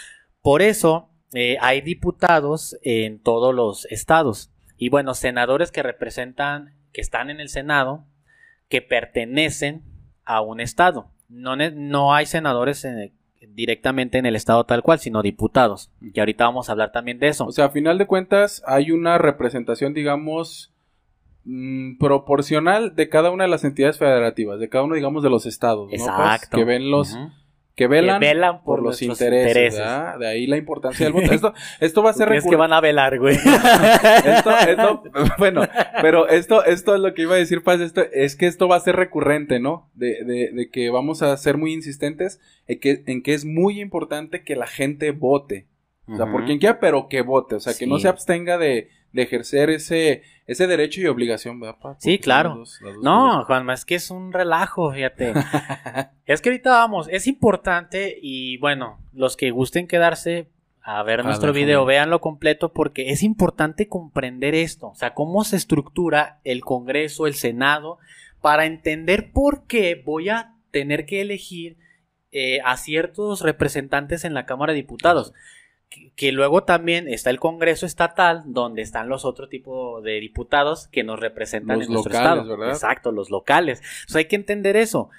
Por 0.43 0.61
eso 0.61 1.09
eh, 1.35 1.57
hay 1.61 1.81
diputados 1.81 2.77
en 2.83 3.19
todos 3.21 3.55
los 3.55 3.85
estados. 3.87 4.51
Y 4.77 4.89
bueno, 4.89 5.15
senadores 5.15 5.71
que 5.71 5.83
representan, 5.83 6.75
que 6.93 7.01
están 7.01 7.31
en 7.31 7.41
el 7.41 7.49
Senado, 7.49 8.05
que 8.69 8.83
pertenecen 8.83 9.83
a 10.25 10.41
un 10.41 10.61
estado. 10.61 11.11
No, 11.29 11.57
no 11.57 12.15
hay 12.15 12.27
senadores 12.27 12.85
en- 12.85 13.13
directamente 13.55 14.19
en 14.19 14.27
el 14.27 14.37
estado 14.37 14.65
tal 14.65 14.83
cual, 14.83 14.99
sino 14.99 15.21
diputados. 15.23 15.91
Y 16.01 16.19
ahorita 16.21 16.45
vamos 16.45 16.69
a 16.69 16.73
hablar 16.73 16.93
también 16.93 17.19
de 17.19 17.29
eso. 17.29 17.45
O 17.47 17.53
sea, 17.53 17.67
a 17.67 17.71
final 17.71 17.99
de 17.99 18.07
cuentas, 18.07 18.63
hay 18.67 18.91
una 18.93 19.19
representación, 19.19 19.95
digamos, 19.95 20.73
mm, 21.45 21.99
proporcional 21.99 22.95
de 22.95 23.09
cada 23.09 23.31
una 23.31 23.45
de 23.45 23.51
las 23.51 23.65
entidades 23.65 23.99
federativas, 23.99 24.61
de 24.61 24.69
cada 24.69 24.85
uno, 24.85 24.95
digamos, 24.95 25.23
de 25.23 25.31
los 25.31 25.47
estados. 25.47 25.87
¿no? 25.87 25.91
Pues, 25.91 26.01
Exacto. 26.03 26.57
que 26.57 26.65
ven 26.65 26.91
los. 26.91 27.17
Que 27.75 27.87
velan, 27.87 28.21
Que 28.21 28.27
velan 28.27 28.57
por 28.63 28.77
por, 28.77 28.83
los 28.83 29.03
intereses. 29.03 29.77
De 30.19 30.27
ahí 30.27 30.47
la 30.47 30.57
importancia 30.57 31.07
del 31.07 31.13
voto. 31.15 31.33
Esto, 31.33 31.55
esto 31.81 32.03
va 32.03 32.11
a 32.11 32.13
ser 32.13 32.29
¿Crees 32.29 32.45
que 32.45 32.51
recurrente. 32.51 32.73
van 32.73 32.73
a 32.73 32.81
velar, 32.81 33.19
güey? 33.19 33.37
esto, 34.25 34.51
esto, 34.51 35.03
bueno, 35.39 35.63
pero 36.01 36.29
esto, 36.29 36.65
esto 36.65 36.95
es 36.95 37.01
lo 37.01 37.15
que 37.15 37.23
iba 37.23 37.35
a 37.35 37.39
decir, 37.39 37.63
Paz, 37.63 37.81
esto, 37.81 38.03
es 38.13 38.37
que 38.37 38.47
esto 38.47 38.69
va 38.69 38.77
a 38.77 38.81
ser 38.81 38.97
recurrente, 38.97 39.61
¿no? 39.61 39.91
De, 39.95 40.25
de, 40.25 40.51
de 40.53 40.71
que 40.71 40.91
vamos 40.91 41.23
a 41.23 41.37
ser 41.37 41.57
muy 41.57 41.73
insistentes 41.73 42.41
en 42.67 42.81
que, 42.81 43.03
en 43.07 43.23
que 43.23 43.35
es 43.35 43.45
muy 43.45 43.81
importante 43.81 44.43
que 44.43 44.57
la 44.57 44.67
gente 44.67 45.11
vote. 45.11 45.67
O 46.09 46.17
sea, 46.17 46.27
por 46.27 46.45
quien 46.45 46.59
quiera, 46.59 46.81
pero 46.81 47.09
que 47.09 47.23
vote. 47.23 47.55
O 47.55 47.61
sea, 47.61 47.75
que 47.75 47.87
no 47.87 47.99
se 47.99 48.09
abstenga 48.09 48.59
de, 48.59 48.91
de 49.13 49.23
ejercer 49.23 49.71
ese, 49.71 50.23
ese 50.47 50.67
derecho 50.67 51.01
y 51.01 51.07
obligación, 51.07 51.61
¿verdad, 51.61 51.79
Pa? 51.81 51.97
Sí, 51.99 52.19
claro. 52.19 52.55
dos- 52.57 52.79
dos 52.81 52.97
No, 53.03 53.45
Juanma, 53.45 53.75
es 53.75 53.85
que 53.85 53.95
es 53.97 54.11
un 54.11 54.33
relajo, 54.33 54.93
fíjate. 54.93 55.33
es 56.27 56.41
que 56.41 56.49
ahorita 56.49 56.71
vamos, 56.71 57.09
es 57.11 57.27
importante 57.27 58.19
y 58.21 58.57
bueno, 58.59 58.99
los 59.13 59.37
que 59.37 59.51
gusten 59.51 59.87
quedarse 59.87 60.49
a 60.85 61.03
ver 61.05 61.21
A 61.21 61.23
nuestro 61.23 61.49
la 61.49 61.53
video, 61.53 61.85
véanlo 61.85 62.21
completo 62.21 62.73
porque 62.73 63.11
es 63.11 63.23
importante 63.23 63.87
comprender 63.87 64.55
esto, 64.55 64.89
o 64.89 64.95
sea, 64.97 65.15
cómo 65.15 65.45
se 65.45 65.57
estructura 65.57 66.41
el 66.45 66.63
Congreso, 66.63 67.27
el 67.29 67.35
Senado, 67.35 67.99
para 68.41 68.67
entender 68.67 69.31
por 69.33 69.67
qué 69.69 70.03
voy 70.05 70.29
a 70.31 70.55
tener 70.73 71.07
que 71.07 71.21
elegir 71.21 71.77
eh, 72.33 72.61
a 72.65 72.77
ciertos 72.79 73.43
representantes 73.43 74.25
en 74.25 74.35
la 74.35 74.47
Cámara 74.47 74.73
de 74.73 74.79
Diputados. 74.79 75.35
Que 76.17 76.33
luego 76.33 76.65
también 76.65 77.09
está 77.09 77.31
el 77.31 77.41
Congreso 77.41 77.87
estatal, 77.87 78.43
donde 78.47 78.83
están 78.83 79.09
los 79.09 79.25
otros 79.25 79.49
tipos 79.49 80.03
de 80.03 80.21
diputados 80.21 80.89
que 80.89 81.05
nos 81.05 81.19
representan 81.19 81.79
Los 81.79 81.87
en 81.87 81.93
nuestro 81.95 82.13
estado. 82.13 82.47
¿verdad? 82.47 82.71
Exacto, 82.71 83.13
los 83.13 83.31
locales. 83.31 83.83
Hay 84.15 84.27
que 84.27 84.37
entender 84.37 84.77
eso. 84.77 85.11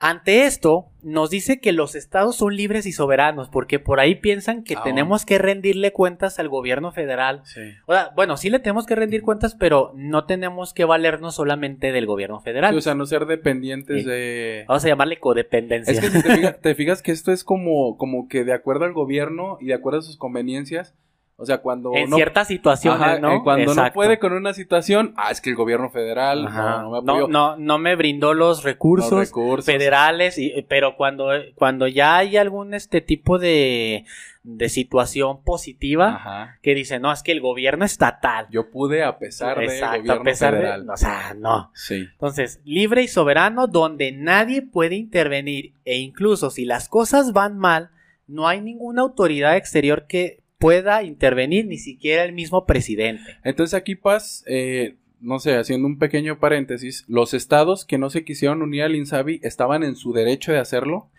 Ante 0.00 0.44
esto, 0.44 0.86
nos 1.02 1.28
dice 1.28 1.58
que 1.60 1.72
los 1.72 1.96
estados 1.96 2.36
son 2.36 2.54
libres 2.54 2.86
y 2.86 2.92
soberanos, 2.92 3.48
porque 3.48 3.80
por 3.80 3.98
ahí 3.98 4.14
piensan 4.14 4.62
que 4.62 4.76
Ah, 4.76 4.82
tenemos 4.84 5.24
que 5.26 5.38
rendirle 5.38 5.92
cuentas 5.92 6.38
al 6.38 6.48
gobierno 6.48 6.92
federal. 6.92 7.40
Sí. 7.44 7.60
O 7.86 7.92
sea, 7.92 8.12
bueno, 8.14 8.36
sí 8.36 8.48
le 8.48 8.60
tenemos 8.60 8.86
que 8.86 8.94
rendir 8.94 9.22
cuentas, 9.22 9.56
pero 9.56 9.92
no 9.96 10.24
tenemos 10.24 10.72
que 10.72 10.84
valernos 10.84 11.34
solamente 11.34 11.90
del 11.90 12.06
gobierno 12.06 12.38
federal. 12.40 12.72
Sí, 12.74 12.78
o 12.78 12.80
sea, 12.80 12.94
no 12.94 13.06
ser 13.06 13.26
dependientes 13.26 14.04
Sí. 14.04 14.08
de... 14.08 14.64
Vamos 14.68 14.84
a 14.84 14.88
llamarle 14.88 15.18
codependencia. 15.18 15.92
Es 15.92 16.00
que 16.00 16.10
si 16.10 16.22
te 16.22 16.34
fijas, 16.36 16.58
te 16.62 16.74
fijas 16.76 17.02
que 17.02 17.10
esto 17.10 17.32
es 17.32 17.42
como, 17.42 17.96
como 17.96 18.28
que 18.28 18.44
de 18.44 18.52
acuerdo 18.52 18.84
al 18.84 18.92
gobierno 18.92 19.58
y 19.60 19.66
de 19.66 19.74
acuerdo 19.74 19.98
a 19.98 20.02
sus 20.02 20.16
conveniencias, 20.16 20.94
o 21.40 21.46
sea, 21.46 21.58
cuando 21.58 21.94
en 21.94 22.10
no, 22.10 22.16
ciertas 22.16 22.48
situaciones, 22.48 23.00
Ajá, 23.00 23.18
¿no? 23.20 23.36
eh, 23.36 23.40
cuando 23.44 23.66
no 23.66 23.70
Exacto. 23.70 23.94
puede 23.94 24.18
con 24.18 24.32
una 24.32 24.52
situación, 24.54 25.14
ah, 25.16 25.30
es 25.30 25.40
que 25.40 25.50
el 25.50 25.56
gobierno 25.56 25.88
federal 25.88 26.48
Ajá. 26.48 26.82
no, 26.82 26.82
no 26.82 26.90
me 26.90 27.06
no, 27.06 27.12
apoyó 27.12 27.28
no, 27.28 27.56
no 27.56 27.78
me 27.78 27.94
brindó 27.94 28.34
los 28.34 28.64
recursos, 28.64 29.12
los 29.12 29.20
recursos. 29.28 29.64
federales, 29.64 30.36
y, 30.36 30.52
pero 30.68 30.96
cuando, 30.96 31.28
cuando 31.54 31.86
ya 31.86 32.16
hay 32.16 32.36
algún 32.36 32.74
este 32.74 33.00
tipo 33.00 33.38
de, 33.38 34.04
de 34.42 34.68
situación 34.68 35.40
positiva 35.44 36.16
Ajá. 36.16 36.58
que 36.60 36.74
dice, 36.74 36.98
no, 36.98 37.12
es 37.12 37.22
que 37.22 37.30
el 37.30 37.40
gobierno 37.40 37.84
estatal. 37.84 38.48
Yo 38.50 38.68
pude 38.70 39.04
a 39.04 39.18
pesar 39.18 39.58
del 39.60 39.70
Exacto, 39.70 39.98
gobierno 39.98 40.20
a 40.20 40.24
pesar 40.24 40.54
federal. 40.54 40.86
de. 40.86 40.92
O 40.92 40.96
sea, 40.96 41.34
no. 41.38 41.70
Sí. 41.72 42.08
Entonces, 42.14 42.60
libre 42.64 43.02
y 43.02 43.08
soberano, 43.08 43.68
donde 43.68 44.10
nadie 44.10 44.62
puede 44.62 44.96
intervenir, 44.96 45.72
e 45.84 45.98
incluso 45.98 46.50
si 46.50 46.64
las 46.64 46.88
cosas 46.88 47.32
van 47.32 47.58
mal, 47.58 47.90
no 48.26 48.48
hay 48.48 48.60
ninguna 48.60 49.02
autoridad 49.02 49.56
exterior 49.56 50.06
que 50.08 50.40
pueda 50.58 51.02
intervenir, 51.02 51.66
ni 51.66 51.78
siquiera 51.78 52.24
el 52.24 52.32
mismo 52.32 52.66
presidente. 52.66 53.36
Entonces 53.44 53.74
aquí, 53.74 53.94
Paz, 53.94 54.44
eh, 54.46 54.96
no 55.20 55.38
sé, 55.38 55.56
haciendo 55.56 55.86
un 55.86 55.98
pequeño 55.98 56.38
paréntesis, 56.40 57.04
los 57.08 57.32
estados 57.34 57.84
que 57.84 57.98
no 57.98 58.10
se 58.10 58.24
quisieron 58.24 58.62
unir 58.62 58.82
al 58.82 58.94
INSABI 58.96 59.40
estaban 59.42 59.82
en 59.82 59.96
su 59.96 60.12
derecho 60.12 60.52
de 60.52 60.58
hacerlo. 60.58 61.10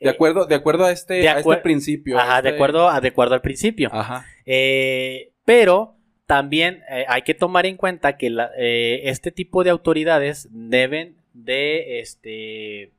De 0.00 0.08
Eh, 0.08 0.12
acuerdo, 0.12 0.46
de 0.46 0.54
acuerdo 0.54 0.84
a 0.84 0.92
este, 0.92 1.14
de 1.14 1.28
a 1.28 1.38
este 1.38 1.56
principio. 1.58 2.18
Ajá, 2.18 2.42
de 2.42 2.48
este- 2.50 2.56
acuerdo, 2.56 2.88
a- 2.88 3.00
de 3.00 3.08
acuerdo 3.08 3.34
al 3.34 3.40
principio. 3.42 3.90
Ajá. 3.92 4.26
Eh, 4.44 5.30
pero 5.44 5.96
también 6.26 6.82
eh, 6.90 7.04
hay 7.08 7.22
que 7.22 7.34
tomar 7.34 7.66
en 7.66 7.76
cuenta 7.76 8.16
que 8.16 8.30
la- 8.30 8.50
eh, 8.58 9.02
este 9.04 9.30
tipo 9.30 9.62
de 9.64 9.70
autoridades 9.70 10.48
deben 10.50 11.16
de 11.32 12.00
este, 12.00 12.90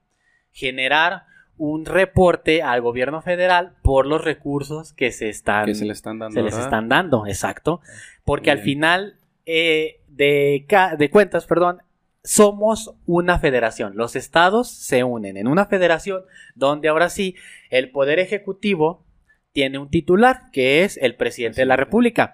generar 0.51 1.23
un 1.57 1.85
reporte 1.85 2.61
al 2.61 2.81
gobierno 2.81 3.21
federal 3.21 3.73
por 3.81 4.05
los 4.05 4.23
recursos 4.23 4.93
que 4.93 5.11
se 5.11 5.29
están, 5.29 5.65
Que 5.65 5.75
se 5.75 5.85
le 5.85 5.93
están 5.93 6.19
dando. 6.19 6.33
se 6.33 6.43
les 6.43 6.57
están 6.57 6.89
dando, 6.89 7.25
exacto. 7.27 7.81
Porque 8.23 8.51
al 8.51 8.59
final 8.59 9.17
eh, 9.45 10.01
de, 10.07 10.65
de 10.97 11.09
cuentas, 11.09 11.45
perdón, 11.45 11.79
somos 12.23 12.95
una 13.05 13.39
federación. 13.39 13.95
Los 13.95 14.15
estados 14.15 14.69
se 14.69 15.03
unen 15.03 15.37
en 15.37 15.47
una 15.47 15.67
federación 15.67 16.23
donde 16.55 16.89
ahora 16.89 17.09
sí 17.09 17.35
el 17.69 17.91
poder 17.91 18.19
ejecutivo 18.19 19.05
tiene 19.53 19.77
un 19.77 19.89
titular 19.89 20.51
que 20.51 20.83
es 20.83 20.97
el 20.97 21.15
presidente 21.15 21.61
de 21.61 21.65
la 21.67 21.77
república. 21.77 22.33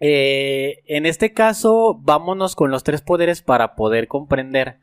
Eh, 0.00 0.82
en 0.86 1.04
este 1.04 1.32
caso, 1.32 1.98
vámonos 2.00 2.54
con 2.54 2.70
los 2.70 2.84
tres 2.84 3.02
poderes 3.02 3.42
para 3.42 3.74
poder 3.74 4.06
comprender 4.06 4.78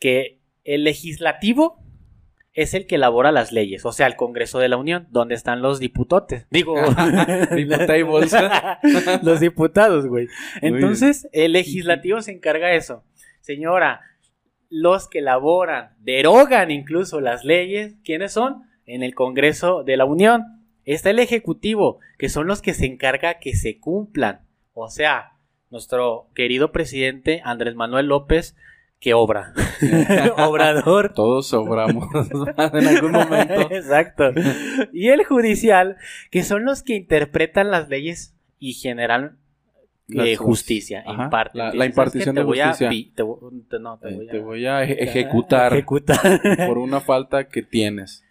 que 0.00 0.40
el 0.64 0.84
legislativo 0.84 1.78
es 2.56 2.72
el 2.72 2.86
que 2.86 2.94
elabora 2.94 3.32
las 3.32 3.52
leyes, 3.52 3.84
o 3.84 3.92
sea, 3.92 4.06
el 4.06 4.16
Congreso 4.16 4.58
de 4.58 4.70
la 4.70 4.78
Unión, 4.78 5.06
donde 5.10 5.34
están 5.34 5.60
los 5.60 5.78
diputotes. 5.78 6.46
Digo, 6.50 6.74
los 9.22 9.40
diputados, 9.40 10.06
güey. 10.06 10.28
Entonces, 10.62 11.28
el 11.32 11.52
legislativo 11.52 12.22
se 12.22 12.32
encarga 12.32 12.68
de 12.68 12.76
eso. 12.76 13.04
Señora, 13.42 14.00
los 14.70 15.06
que 15.06 15.18
elaboran, 15.18 15.90
derogan 16.00 16.70
incluso 16.70 17.20
las 17.20 17.44
leyes, 17.44 17.96
¿quiénes 18.02 18.32
son? 18.32 18.62
En 18.86 19.02
el 19.02 19.14
Congreso 19.14 19.84
de 19.84 19.98
la 19.98 20.06
Unión. 20.06 20.62
Está 20.86 21.10
el 21.10 21.18
Ejecutivo, 21.18 22.00
que 22.16 22.30
son 22.30 22.46
los 22.46 22.62
que 22.62 22.72
se 22.72 22.86
encarga 22.86 23.38
que 23.38 23.54
se 23.54 23.78
cumplan. 23.78 24.40
O 24.72 24.88
sea, 24.88 25.32
nuestro 25.68 26.30
querido 26.34 26.72
presidente 26.72 27.42
Andrés 27.44 27.74
Manuel 27.74 28.06
López, 28.06 28.56
que 29.00 29.14
obra. 29.14 29.52
Obrador. 30.38 31.12
Todos 31.14 31.46
sobramos 31.48 32.08
en 32.72 32.86
algún 32.86 33.12
momento. 33.12 33.70
Exacto. 33.70 34.32
Y 34.92 35.08
el 35.08 35.24
judicial, 35.24 35.96
que 36.30 36.42
son 36.42 36.64
los 36.64 36.82
que 36.82 36.94
interpretan 36.94 37.70
las 37.70 37.88
leyes 37.88 38.34
y 38.58 38.72
generan 38.74 39.38
eh, 40.08 40.36
justicia. 40.36 41.02
La- 41.54 41.64
la 41.64 41.70
dicen, 41.70 41.78
"¿Sabes 41.78 41.90
impartición 41.90 42.34
de 42.36 42.42
justicia". 42.68 42.88
te 43.98 44.14
voy 44.14 44.28
a- 44.28 44.30
Te 44.30 44.38
voy 44.38 44.66
a 44.66 44.82
eje- 44.84 44.96
ejecutar 45.00 45.72
ejecutar. 45.72 46.40
por 46.66 46.78
una 46.78 47.00
falta 47.00 47.48
que 47.48 47.62
tienes. 47.62 48.22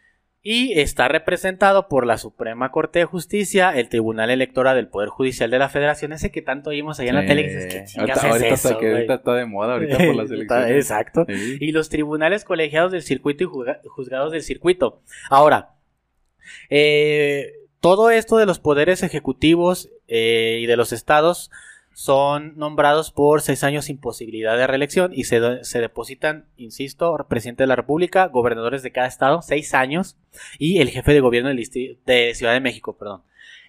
Y 0.47 0.79
está 0.79 1.07
representado 1.07 1.87
por 1.87 2.05
la 2.05 2.19
Suprema 2.19 2.71
Corte 2.71 2.99
de 2.99 3.05
Justicia, 3.05 3.71
el 3.71 3.89
Tribunal 3.89 4.29
Electoral 4.29 4.75
del 4.75 4.87
Poder 4.87 5.09
Judicial 5.09 5.49
de 5.49 5.57
la 5.57 5.69
Federación, 5.69 6.13
ese 6.13 6.29
que 6.31 6.43
tanto 6.43 6.69
oímos 6.69 6.99
allá 6.99 7.09
en 7.09 7.15
la 7.15 7.25
tele. 7.25 7.41
que 7.47 7.55
dices, 7.55 7.65
¿qué 7.73 7.87
Sí. 7.87 7.95
chingas 7.95 8.17
ahorita, 8.23 8.27
es 8.27 8.31
ahorita 8.31 8.47
eso, 8.53 8.67
está, 8.69 8.79
que 8.79 8.85
güey?" 8.85 8.93
ahorita 8.93 9.13
está 9.15 9.33
de 9.33 9.45
moda, 9.47 9.73
ahorita 9.73 9.97
por 9.97 10.15
las 10.15 10.29
elecciones. 10.31 10.69
Exacto. 10.69 11.25
Sí. 11.27 11.57
y 11.59 11.71
los 11.71 11.89
tribunales 11.89 12.45
colegiados 12.45 12.91
del 12.91 13.01
circuito 13.01 13.43
y 13.43 13.47
juzga- 13.47 13.79
juzgados 13.87 14.31
del 14.31 14.43
circuito. 14.43 15.01
Ahora, 15.31 15.71
eh, 16.69 17.53
todo 17.79 18.11
esto 18.11 18.37
de 18.37 18.45
los 18.45 18.59
poderes 18.59 19.01
ejecutivos 19.03 19.89
eh, 20.07 20.59
y 20.61 20.67
de 20.67 20.77
los 20.77 20.93
estados 20.93 21.49
son 21.97 22.57
nombrados 22.57 23.09
por 23.11 23.41
seis 23.41 23.63
años 23.63 23.85
sin 23.85 23.97
posibilidad 23.97 24.57
de 24.57 24.67
reelección 24.67 25.11
y 25.15 25.23
se, 25.23 25.63
se 25.63 25.79
depositan, 25.79 26.43
insisto, 26.57 27.15
presidente 27.29 27.63
de 27.63 27.67
la 27.67 27.77
República, 27.77 28.27
gobernadores 28.27 28.83
de 28.83 28.91
cada 28.91 29.07
estado, 29.07 29.41
seis 29.41 29.73
años, 29.73 30.17
y 30.59 30.79
el 30.79 30.89
jefe 30.89 31.13
de 31.13 31.21
gobierno 31.21 31.49
distri- 31.53 31.97
de 32.05 32.35
Ciudad 32.35 32.51
de 32.51 32.59
México, 32.59 32.97
perdón. 32.97 33.21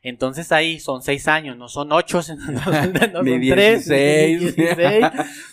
Entonces 0.03 0.51
ahí 0.51 0.81
son 0.81 1.03
seis 1.03 1.29
años, 1.29 1.57
no 1.57 1.69
son 1.69 1.93
ocho, 1.93 2.21
no, 2.37 3.13
no 3.13 3.23
Ni 3.23 3.49
son 3.49 3.57
tres, 3.57 3.89
ni 3.89 3.97
16. 3.97 4.57
16, 4.57 5.05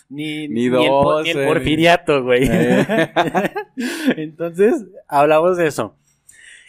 ni, 0.08 0.48
po- 0.70 1.22
ni 1.22 1.28
el 1.30 1.34
12, 1.36 1.46
porfiriato, 1.46 2.22
güey. 2.24 2.48
Eh. 2.50 2.86
Entonces, 4.16 4.84
hablamos 5.08 5.56
de 5.56 5.68
eso. 5.68 5.96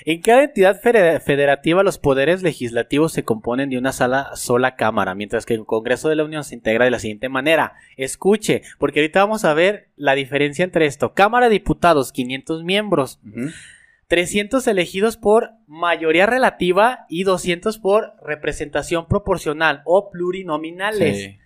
En 0.07 0.21
cada 0.21 0.43
entidad 0.43 0.79
fede- 0.79 1.19
federativa 1.19 1.81
los 1.81 1.97
poderes 1.97 2.43
legislativos 2.43 3.12
se 3.12 3.24
componen 3.24 3.71
de 3.71 3.77
una 3.79 3.91
sala, 3.91 4.29
sola 4.35 4.75
cámara, 4.75 5.15
mientras 5.15 5.45
que 5.47 5.55
el 5.55 5.65
Congreso 5.65 6.09
de 6.09 6.15
la 6.15 6.24
Unión 6.24 6.43
se 6.43 6.53
integra 6.53 6.85
de 6.85 6.91
la 6.91 7.00
siguiente 7.00 7.27
manera. 7.27 7.74
Escuche, 7.97 8.62
porque 8.77 9.00
ahorita 9.00 9.21
vamos 9.21 9.45
a 9.45 9.55
ver 9.55 9.89
la 9.95 10.13
diferencia 10.13 10.63
entre 10.63 10.85
esto. 10.85 11.13
Cámara 11.15 11.47
de 11.47 11.53
Diputados, 11.53 12.12
500 12.12 12.63
miembros, 12.63 13.19
Ujú. 13.27 13.50
300 14.07 14.67
elegidos 14.67 15.17
por 15.17 15.50
mayoría 15.65 16.27
relativa 16.27 17.07
y 17.09 17.24
200 17.24 17.79
por 17.79 18.13
representación 18.24 19.07
proporcional 19.07 19.81
o 19.85 20.12
plurinominales. 20.12 21.17
Sí. 21.17 21.38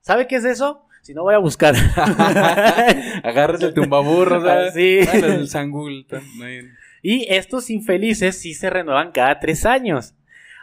¿Sabe 0.00 0.26
qué 0.26 0.36
es 0.36 0.46
eso? 0.46 0.86
Si 1.02 1.12
no, 1.12 1.22
voy 1.22 1.34
a 1.34 1.38
buscar. 1.38 1.74
Agarras 3.22 3.62
el 3.62 3.74
tumbaburro, 3.74 4.40
¿sabes? 4.42 4.68
Ah, 4.68 4.72
sí. 4.74 5.00
Bueno, 5.20 5.34
el 5.34 5.48
sangul. 5.48 6.06
hay- 6.42 6.62
Y 7.02 7.26
estos 7.32 7.70
infelices 7.70 8.38
sí 8.38 8.54
se 8.54 8.70
renuevan 8.70 9.12
cada 9.12 9.40
tres 9.40 9.66
años. 9.66 10.14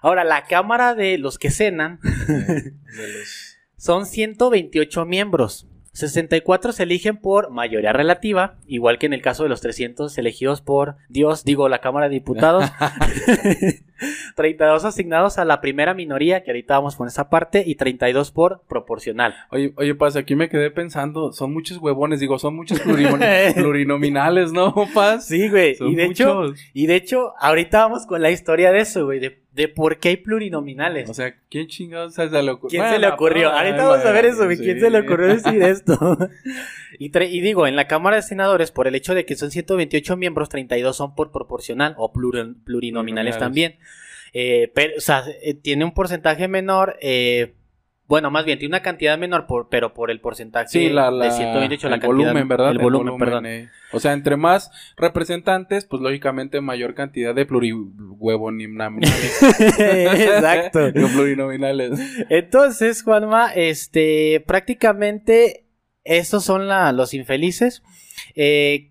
Ahora, 0.02 0.24
la 0.24 0.44
Cámara 0.46 0.96
de 0.96 1.18
los 1.18 1.38
que 1.38 1.52
cenan 1.52 2.00
son 3.78 4.06
128 4.06 5.06
miembros. 5.06 5.68
64 5.98 6.74
se 6.74 6.84
eligen 6.84 7.18
por 7.18 7.50
mayoría 7.50 7.92
relativa, 7.92 8.60
igual 8.68 9.00
que 9.00 9.08
en 9.08 9.14
el 9.14 9.24
caso 9.24 9.42
de 9.42 9.50
los 9.50 9.62
300 9.62 10.16
elegidos 10.20 10.62
por 10.62 10.98
Dios, 11.10 11.44
digo, 11.44 11.70
la 11.70 11.82
Cámara 11.82 12.08
de 12.08 12.14
Diputados. 12.14 12.70
32 14.36 14.86
asignados 14.86 15.38
a 15.38 15.46
la 15.46 15.62
primera 15.62 15.94
minoría, 15.94 16.44
que 16.44 16.52
ahorita 16.52 16.76
vamos 16.76 16.96
con 16.96 17.08
esa 17.08 17.30
parte, 17.30 17.64
y 17.66 17.76
32 17.76 18.32
por 18.32 18.62
proporcional. 18.68 19.36
Oye, 19.52 19.74
oye, 19.76 19.96
Paz, 19.96 20.16
aquí 20.16 20.36
me 20.36 20.50
quedé 20.50 20.72
pensando, 20.72 21.32
son 21.34 21.54
muchos 21.54 21.78
huevones, 21.78 22.20
digo, 22.20 22.40
son 22.40 22.56
muchos 22.56 22.80
plurinominales, 23.56 24.52
¿no, 24.52 24.74
Paz? 24.94 25.28
Sí, 25.28 25.50
güey. 25.50 25.76
Son 25.76 25.90
Y 25.90 25.96
de 25.96 26.06
hecho, 26.06 26.36
muchos. 26.36 26.60
y 26.74 26.88
de 26.88 26.96
hecho, 26.96 27.34
ahorita 27.40 27.80
vamos 27.82 28.06
con 28.06 28.22
la 28.22 28.32
historia 28.32 28.72
de 28.72 28.80
eso, 28.80 29.06
güey, 29.06 29.20
de, 29.20 29.40
de 29.52 29.68
por 29.68 29.98
qué 29.98 30.10
hay 30.10 30.18
plurinominales. 30.18 31.10
O 31.10 31.14
sea, 31.14 31.36
¿quién 31.50 31.68
chingados 31.68 32.14
se 32.14 32.28
le 32.30 32.52
ocurrió? 32.52 32.70
¿Quién 32.80 32.94
se 32.94 33.00
le 33.00 33.08
ocurrió? 33.08 33.50
Ahorita 33.52 33.88
vamos 33.88 34.06
a 34.06 34.12
ver 34.12 34.26
eso, 34.26 34.46
güey. 34.46 34.58
¿Quién 34.58 34.80
se 34.80 34.90
le 34.90 35.00
ocurrió 35.00 35.28
decir 35.28 35.62
esto? 35.62 35.98
y, 37.00 37.06
y 37.18 37.42
digo, 37.42 37.68
en 37.68 37.76
la 37.76 37.88
Cámara 37.88 38.16
de 38.18 38.22
Senadores, 38.22 38.72
por 38.72 38.88
el 38.88 38.96
hecho 38.96 39.14
de 39.16 39.26
que 39.26 39.36
son 39.36 39.52
128 39.52 40.18
miembros, 40.18 40.50
32 40.50 40.96
son 40.96 41.16
por 41.16 41.32
proporcional 41.32 41.94
o 41.98 42.12
pluri- 42.14 42.56
plurinominales 42.64 43.38
también. 43.38 43.76
Eh, 44.34 44.72
pero, 44.76 44.94
o 44.98 45.02
sea, 45.02 45.24
eh, 45.42 45.54
tiene 45.54 45.86
un 45.86 45.94
porcentaje 45.94 46.48
menor, 46.48 46.98
eh, 47.02 47.54
bueno, 48.08 48.32
más 48.32 48.46
bien, 48.46 48.58
tiene 48.58 48.72
una 48.74 48.82
cantidad 48.82 49.18
menor, 49.18 49.48
por, 49.48 49.68
pero 49.70 49.94
por 49.94 50.12
el 50.12 50.22
porcentaje 50.22 50.68
Sí, 50.70 50.90
la, 50.90 51.12
la, 51.12 51.26
de 51.26 51.32
128, 51.32 51.90
la 51.90 51.96
el 51.96 52.02
cantidad. 52.02 52.16
volumen, 52.26 52.48
¿verdad? 52.48 52.72
El 52.72 52.78
volumen, 52.80 53.18
perdón. 53.18 53.46
eh. 53.46 53.70
O 53.92 54.00
sea, 54.00 54.14
entre 54.14 54.38
más 54.38 54.72
representantes, 54.96 55.84
pues 55.86 56.02
lógicamente 56.02 56.62
mayor 56.62 56.94
cantidad 56.94 57.36
de 57.36 57.46
plurihuevonominales. 57.46 59.42
Exacto. 59.80 60.92
Plurinominales. 61.14 62.00
Entonces, 62.30 63.04
Juanma, 63.04 63.52
este, 63.54 64.44
prácticamente 64.48 65.66
estos 66.08 66.44
son 66.44 66.68
la- 66.68 66.92
los 66.92 67.14
infelices. 67.14 67.84
Eh, 68.36 68.90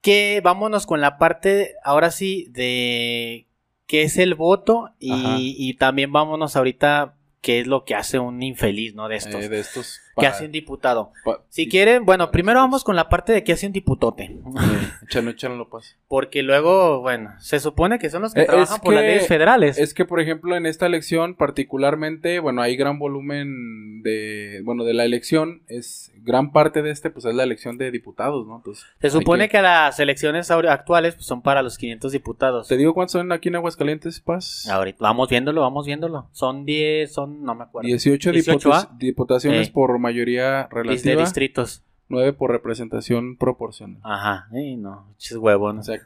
que 0.00 0.40
vámonos 0.42 0.86
con 0.86 1.00
la 1.00 1.18
parte, 1.18 1.74
ahora 1.82 2.10
sí, 2.10 2.46
de 2.50 3.46
qué 3.86 4.02
es 4.02 4.18
el 4.18 4.34
voto 4.34 4.90
y, 4.98 5.74
también 5.74 6.12
vámonos 6.12 6.54
ahorita 6.56 7.14
qué 7.40 7.60
es 7.60 7.66
lo 7.68 7.84
que 7.84 7.94
hace 7.94 8.18
un 8.18 8.42
infeliz, 8.42 8.94
¿no? 8.94 9.08
De 9.08 9.16
estos. 9.16 9.44
Eh, 9.44 9.48
de 9.48 9.60
estos. 9.60 10.00
¿Qué 10.18 10.26
hace 10.26 10.46
un 10.46 10.52
diputado? 10.52 11.12
Si 11.48 11.68
quieren, 11.68 12.04
bueno, 12.04 12.30
primero 12.30 12.58
vamos 12.60 12.82
con 12.84 12.96
la 12.96 13.08
parte 13.08 13.32
de 13.32 13.44
qué 13.44 13.52
hace 13.52 13.66
un 13.66 13.72
diputote. 13.72 14.24
Eh, 14.24 14.90
Échalo, 15.04 15.30
échalo, 15.30 15.68
pues. 15.68 15.96
Porque 16.08 16.42
luego, 16.42 17.00
bueno, 17.02 17.34
se 17.38 17.60
supone 17.60 17.98
que 17.98 18.08
son 18.10 18.22
los 18.22 18.32
que 18.34 18.40
Eh, 18.42 18.46
trabajan 18.46 18.80
por 18.80 18.94
las 18.94 19.02
leyes 19.04 19.28
federales. 19.28 19.78
Es 19.78 19.92
que, 19.94 20.04
por 20.04 20.20
ejemplo, 20.20 20.56
en 20.56 20.66
esta 20.66 20.86
elección 20.86 21.34
particularmente, 21.36 22.38
bueno, 22.40 22.62
hay 22.62 22.76
gran 22.76 22.98
volumen 22.98 24.02
de, 24.02 24.62
bueno, 24.64 24.84
de 24.84 24.94
la 24.94 25.04
elección, 25.04 25.62
es 25.68 26.12
gran 26.26 26.50
parte 26.52 26.82
de 26.82 26.90
este, 26.90 27.08
pues 27.08 27.24
es 27.24 27.34
la 27.34 27.44
elección 27.44 27.78
de 27.78 27.90
diputados, 27.90 28.46
¿no? 28.46 28.56
Entonces, 28.56 28.84
Se 29.00 29.08
supone 29.10 29.48
que... 29.48 29.62
las 29.62 29.98
elecciones 30.00 30.50
actuales 30.50 31.14
pues, 31.14 31.24
son 31.26 31.40
para 31.40 31.62
los 31.62 31.78
500 31.78 32.12
diputados. 32.12 32.68
¿Te 32.68 32.76
digo 32.76 32.92
cuántos 32.92 33.12
son 33.12 33.30
aquí 33.32 33.48
en 33.48 33.54
Aguascalientes, 33.56 34.20
Paz? 34.20 34.68
Ahorita 34.68 34.98
vamos 35.00 35.28
viéndolo, 35.30 35.60
vamos 35.62 35.86
viéndolo. 35.86 36.28
Son 36.32 36.64
10, 36.66 37.10
son, 37.14 37.42
no 37.44 37.54
me 37.54 37.62
acuerdo. 37.64 37.86
18, 37.86 38.32
18, 38.32 38.58
diputa- 38.68 38.88
¿ah? 38.92 38.96
diputaciones 38.98 39.68
Eh. 39.68 39.70
por 39.72 39.98
mayoría 39.98 40.68
Dis- 40.68 40.74
de 40.74 40.82
relativa, 40.82 41.20
distritos. 41.22 41.82
9 42.08 42.32
por 42.34 42.50
representación 42.50 43.36
proporcional. 43.36 44.00
Ajá, 44.04 44.48
Ey, 44.52 44.76
no, 44.76 45.06
chis 45.18 45.36
huevo, 45.36 45.72
¿no? 45.72 45.80
O 45.80 45.82
sea, 45.84 45.98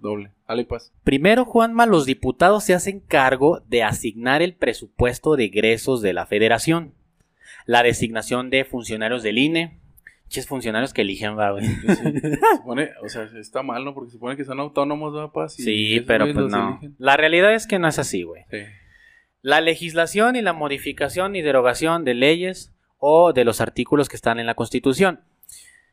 doble. 0.00 0.30
Dale, 0.48 0.64
Paz. 0.64 0.92
Primero, 1.04 1.44
Juanma, 1.44 1.86
los 1.86 2.04
diputados 2.06 2.64
se 2.64 2.74
hacen 2.74 3.00
cargo 3.00 3.60
de 3.68 3.82
asignar 3.84 4.42
el 4.42 4.54
presupuesto 4.54 5.36
de 5.36 5.44
egresos 5.44 6.02
de 6.02 6.12
la 6.12 6.26
federación. 6.26 6.92
La 7.66 7.82
designación 7.82 8.50
de 8.50 8.64
funcionarios 8.64 9.22
del 9.22 9.38
INE. 9.38 9.78
Chis 10.28 10.46
funcionarios 10.46 10.94
que 10.94 11.02
eligen, 11.02 11.38
va, 11.38 11.50
güey. 11.50 11.64
Sí, 11.66 11.86
se 11.86 12.56
supone, 12.56 12.90
o 13.02 13.08
sea, 13.08 13.28
está 13.38 13.62
mal, 13.62 13.84
¿no? 13.84 13.92
Porque 13.92 14.08
se 14.10 14.14
supone 14.14 14.36
que 14.36 14.44
son 14.44 14.60
autónomos, 14.60 15.12
¿verdad, 15.12 15.30
Paz? 15.30 15.58
Y 15.58 15.62
Sí, 15.62 16.00
pero 16.06 16.24
pues 16.32 16.46
no. 16.50 16.70
eligen. 16.70 16.96
La 16.98 17.18
realidad 17.18 17.52
es 17.54 17.66
que 17.66 17.78
no 17.78 17.86
es 17.86 17.98
así, 17.98 18.22
güey. 18.22 18.42
Sí. 18.50 18.58
La 19.42 19.60
legislación 19.60 20.36
y 20.36 20.40
la 20.42 20.54
modificación 20.54 21.36
y 21.36 21.42
derogación 21.42 22.04
de 22.04 22.14
leyes 22.14 22.72
o 22.98 23.32
de 23.34 23.44
los 23.44 23.60
artículos 23.60 24.08
que 24.08 24.16
están 24.16 24.40
en 24.40 24.46
la 24.46 24.54
Constitución. 24.54 25.20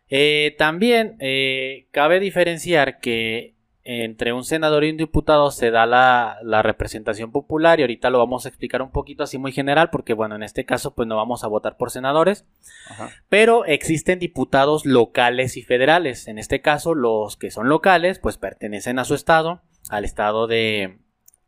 Eh, 0.09 0.55
también 0.57 1.15
eh, 1.19 1.87
cabe 1.91 2.19
diferenciar 2.19 2.99
que 2.99 3.55
entre 3.91 4.33
un 4.33 4.43
senador 4.43 4.83
y 4.83 4.91
un 4.91 4.97
diputado 4.97 5.49
se 5.49 5.71
da 5.71 5.87
la, 5.87 6.37
la 6.43 6.61
representación 6.61 7.31
popular 7.31 7.79
y 7.79 7.83
ahorita 7.83 8.11
lo 8.11 8.19
vamos 8.19 8.45
a 8.45 8.49
explicar 8.49 8.83
un 8.83 8.91
poquito 8.91 9.23
así 9.23 9.39
muy 9.39 9.51
general 9.51 9.89
porque 9.89 10.13
bueno, 10.13 10.35
en 10.35 10.43
este 10.43 10.63
caso 10.63 10.93
pues 10.93 11.07
no 11.07 11.15
vamos 11.15 11.43
a 11.43 11.47
votar 11.47 11.75
por 11.75 11.89
senadores, 11.89 12.45
Ajá. 12.87 13.09
pero 13.29 13.65
existen 13.65 14.19
diputados 14.19 14.85
locales 14.85 15.57
y 15.57 15.63
federales. 15.63 16.27
En 16.27 16.37
este 16.37 16.61
caso 16.61 16.93
los 16.93 17.35
que 17.35 17.49
son 17.49 17.67
locales 17.67 18.19
pues 18.19 18.37
pertenecen 18.37 18.99
a 18.99 19.05
su 19.05 19.15
estado, 19.15 19.63
al 19.89 20.05
estado 20.05 20.45
de 20.45 20.99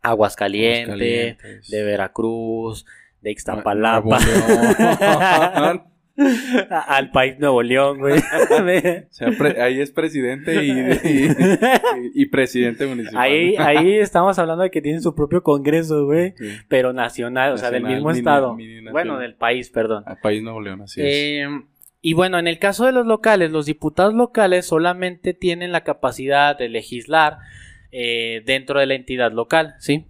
Aguascalientes, 0.02 0.88
Aguascalientes. 0.88 1.70
de 1.70 1.84
Veracruz, 1.84 2.88
de 3.22 3.30
Ixtapalapa. 3.30 4.18
al 6.88 7.12
país 7.12 7.36
Nuevo 7.40 7.62
León, 7.64 8.00
güey. 8.00 8.20
O 8.20 8.22
sea, 9.10 9.30
ahí 9.64 9.80
es 9.82 9.92
presidente 9.92 10.64
y, 10.64 10.72
y- 10.72 11.30
y 12.22 12.26
presidente 12.28 12.86
municipal. 12.86 13.22
ahí, 13.22 13.56
ahí 13.58 13.94
estamos 14.00 14.38
hablando 14.40 14.64
de 14.64 14.72
que 14.72 14.82
tienen 14.82 15.02
su 15.02 15.16
propio 15.16 15.44
congreso, 15.44 16.06
güey, 16.06 16.34
Sí. 16.38 16.50
pero 16.68 16.94
nacional, 16.94 17.54
o 17.54 17.58
sea, 17.58 17.72
del 17.72 17.84
mismo 17.84 18.10
mini- 18.10 18.20
estado. 18.20 18.56
mini 18.56 18.90
bueno, 18.92 19.18
del 19.20 19.36
país, 19.36 19.70
perdón. 19.70 20.04
Al 20.06 20.18
país 20.20 20.42
Nuevo 20.44 20.62
León, 20.62 20.82
así 20.82 21.02
es. 21.02 21.08
Eh, 21.08 21.48
y 22.02 22.14
bueno, 22.14 22.40
en 22.40 22.48
el 22.48 22.58
caso 22.58 22.86
de 22.86 22.92
los 22.92 23.06
locales, 23.06 23.52
los 23.52 23.66
diputados 23.68 24.14
locales 24.14 24.66
solamente 24.66 25.34
tienen 25.34 25.72
la 25.72 25.84
capacidad 25.84 26.58
de 26.58 26.68
legislar 26.70 27.38
eh, 27.92 28.42
dentro 28.46 28.80
de 28.80 28.86
la 28.88 28.96
entidad 28.96 29.32
local, 29.32 29.76
¿sí? 29.80 30.06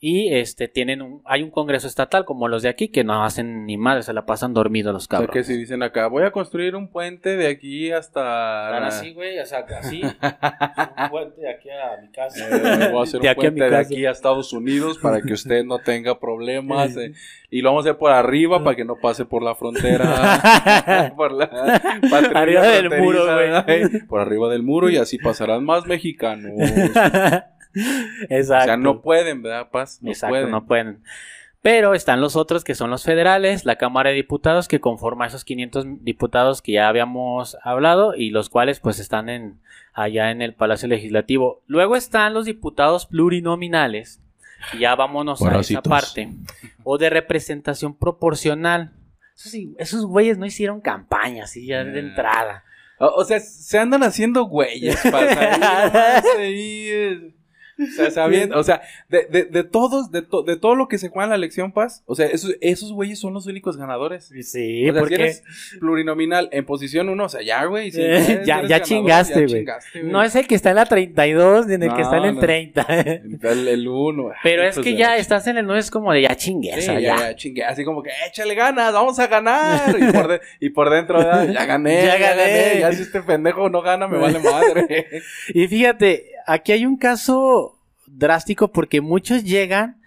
Y 0.00 0.32
este 0.32 0.68
tienen 0.68 1.02
un, 1.02 1.22
hay 1.24 1.42
un 1.42 1.50
congreso 1.50 1.88
estatal 1.88 2.24
como 2.24 2.46
los 2.46 2.62
de 2.62 2.68
aquí 2.68 2.88
que 2.88 3.02
no 3.02 3.24
hacen 3.24 3.66
ni 3.66 3.76
madre, 3.76 4.04
se 4.04 4.12
la 4.12 4.24
pasan 4.26 4.54
dormidos 4.54 4.92
los 4.92 5.04
o 5.04 5.06
sea, 5.08 5.18
cabros. 5.18 5.34
que 5.34 5.42
si 5.42 5.56
dicen 5.56 5.82
acá, 5.82 6.06
voy 6.06 6.22
a 6.22 6.30
construir 6.30 6.76
un 6.76 6.86
puente 6.86 7.36
de 7.36 7.48
aquí 7.48 7.90
hasta... 7.90 8.66
Están 8.66 8.84
así, 8.84 9.12
güey, 9.12 9.40
o 9.40 9.44
sea, 9.44 9.66
así. 9.76 10.02
un 11.02 11.10
puente 11.10 11.40
de 11.40 11.50
aquí 11.50 11.68
a 11.70 12.00
mi 12.00 12.08
casa. 12.12 12.46
Eh, 12.48 12.90
voy 12.92 13.00
a 13.00 13.02
hacer 13.02 13.20
De 13.20 13.26
un 13.26 13.32
aquí 13.32 13.46
a 13.46 13.50
mi 13.50 13.56
puente 13.58 13.64
de 13.64 13.70
casa. 13.70 13.80
aquí 13.80 14.06
a 14.06 14.10
Estados 14.12 14.52
Unidos 14.52 14.98
para 14.98 15.20
que 15.20 15.32
usted 15.32 15.64
no 15.64 15.80
tenga 15.80 16.20
problemas. 16.20 16.96
eh, 16.96 17.12
y 17.50 17.62
lo 17.62 17.70
vamos 17.70 17.84
a 17.84 17.90
hacer 17.90 17.98
por 17.98 18.12
arriba 18.12 18.62
para 18.62 18.76
que 18.76 18.84
no 18.84 18.96
pase 18.96 19.24
por 19.24 19.42
la 19.42 19.56
frontera. 19.56 21.12
por 21.16 21.32
la 21.32 21.44
Arriba 22.34 22.62
del 22.62 22.90
muro, 23.00 23.24
güey. 23.24 24.06
Por 24.06 24.20
arriba 24.20 24.48
del 24.48 24.62
muro 24.62 24.90
y 24.90 24.96
así 24.96 25.18
pasarán 25.18 25.64
más 25.64 25.86
mexicanos. 25.86 26.52
Exacto. 27.74 28.62
O 28.62 28.66
sea, 28.66 28.76
no 28.76 29.02
pueden, 29.02 29.42
¿verdad, 29.42 29.70
Paz? 29.70 29.98
No 30.02 30.10
Exacto, 30.10 30.32
pueden. 30.32 30.50
no 30.50 30.66
pueden. 30.66 31.02
Pero 31.60 31.94
están 31.94 32.20
los 32.20 32.36
otros 32.36 32.62
que 32.62 32.74
son 32.76 32.88
los 32.90 33.02
federales, 33.02 33.64
la 33.64 33.76
Cámara 33.76 34.10
de 34.10 34.16
Diputados 34.16 34.68
que 34.68 34.80
conforma 34.80 35.26
esos 35.26 35.44
500 35.44 36.04
diputados 36.04 36.62
que 36.62 36.72
ya 36.72 36.88
habíamos 36.88 37.56
hablado 37.64 38.14
y 38.14 38.30
los 38.30 38.48
cuales 38.48 38.78
pues 38.80 39.00
están 39.00 39.28
en 39.28 39.58
allá 39.92 40.30
en 40.30 40.40
el 40.40 40.54
Palacio 40.54 40.86
Legislativo. 40.88 41.62
Luego 41.66 41.96
están 41.96 42.32
los 42.32 42.44
diputados 42.44 43.06
plurinominales. 43.06 44.20
y 44.72 44.78
ya 44.78 44.94
vámonos 44.96 45.40
a 45.42 45.58
esa 45.60 45.82
parte. 45.82 46.30
O 46.84 46.96
de 46.98 47.10
representación 47.10 47.96
proporcional. 47.96 48.92
Esos, 49.36 49.52
sí- 49.52 49.74
esos 49.78 50.04
güeyes 50.04 50.36
no 50.38 50.46
hicieron 50.46 50.80
campaña 50.80 51.44
así 51.44 51.66
ya 51.66 51.84
de 51.84 51.96
Eh. 51.98 52.02
entrada. 52.02 52.64
O, 52.98 53.06
o 53.06 53.24
sea, 53.24 53.38
se 53.38 53.78
andan 53.78 54.02
haciendo 54.02 54.44
güeyes, 54.46 54.98
Paz. 55.12 55.36
O 57.80 57.86
sea, 57.94 58.10
sabiendo, 58.10 58.58
o 58.58 58.62
sea, 58.64 58.82
de, 59.08 59.26
de, 59.30 59.44
de 59.44 59.62
todos, 59.64 60.10
de, 60.10 60.22
to- 60.22 60.42
de 60.42 60.56
todo 60.56 60.74
lo 60.74 60.88
que 60.88 60.98
se 60.98 61.08
juega 61.10 61.24
en 61.24 61.30
la 61.30 61.36
elección, 61.36 61.72
Paz, 61.72 62.02
o 62.06 62.14
sea, 62.14 62.26
esos, 62.26 62.54
esos 62.60 62.92
güeyes 62.92 63.18
son 63.20 63.34
los 63.34 63.46
únicos 63.46 63.76
ganadores. 63.76 64.24
Sí, 64.42 64.88
o 64.88 64.92
sea, 64.92 64.92
si 64.94 64.98
porque 64.98 65.14
eres 65.14 65.42
plurinominal 65.78 66.48
en 66.52 66.64
posición 66.66 67.08
1, 67.08 67.24
o 67.24 67.28
sea, 67.28 67.42
ya, 67.42 67.64
güey. 67.66 67.90
si 67.92 68.00
ya- 68.44 68.62
ya 68.66 68.82
chingaste, 68.82 69.46
ya 69.46 69.78
güey. 69.94 70.04
no 70.04 70.22
es 70.22 70.34
el 70.34 70.46
que 70.46 70.54
está 70.54 70.70
en 70.70 70.76
la 70.76 70.86
32 70.86 71.66
ni 71.66 71.74
en 71.74 71.82
el 71.84 71.94
que 71.94 72.02
está 72.02 72.16
en 72.18 72.24
el 72.24 72.34
no. 72.34 72.40
30. 72.40 72.86
El, 73.42 73.68
el 73.68 73.88
uno. 73.88 74.30
Pero 74.42 74.62
ay, 74.62 74.68
es 74.70 74.78
que 74.78 74.96
ya 74.96 75.16
estás 75.16 75.46
en 75.46 75.58
el 75.58 75.66
9 75.66 75.80
es 75.80 75.90
como 75.90 76.12
de 76.12 76.22
ya 76.22 76.34
chingue, 76.36 76.72
Sí, 76.74 76.78
o 76.80 76.82
sea, 76.82 76.94
ya, 76.94 77.16
ya. 77.16 77.28
ya, 77.30 77.36
chingue, 77.36 77.64
así 77.64 77.84
como 77.84 78.02
que 78.02 78.10
échale 78.28 78.54
ganas, 78.54 78.92
vamos 78.92 79.18
a 79.18 79.26
ganar. 79.28 79.96
Y 79.98 80.12
por, 80.12 80.28
de- 80.28 80.40
y 80.60 80.70
por 80.70 80.90
dentro, 80.90 81.18
¿verdad? 81.18 81.48
ya 81.52 81.64
gané, 81.64 81.94
Ya 82.04 82.18
ya, 82.18 82.30
gané. 82.30 82.42
gané. 82.52 82.80
Ya 82.80 82.92
si 82.92 83.02
este 83.02 83.22
pendejo 83.22 83.68
no 83.68 83.82
gana, 83.82 84.08
me 84.08 84.18
vale 84.18 84.38
madre. 84.40 85.06
Y 85.54 85.66
fíjate, 85.68 86.26
aquí 86.46 86.72
hay 86.72 86.86
un 86.86 86.96
caso 86.96 87.67
drástico 88.18 88.68
porque 88.72 89.00
muchos 89.00 89.44
llegan 89.44 90.00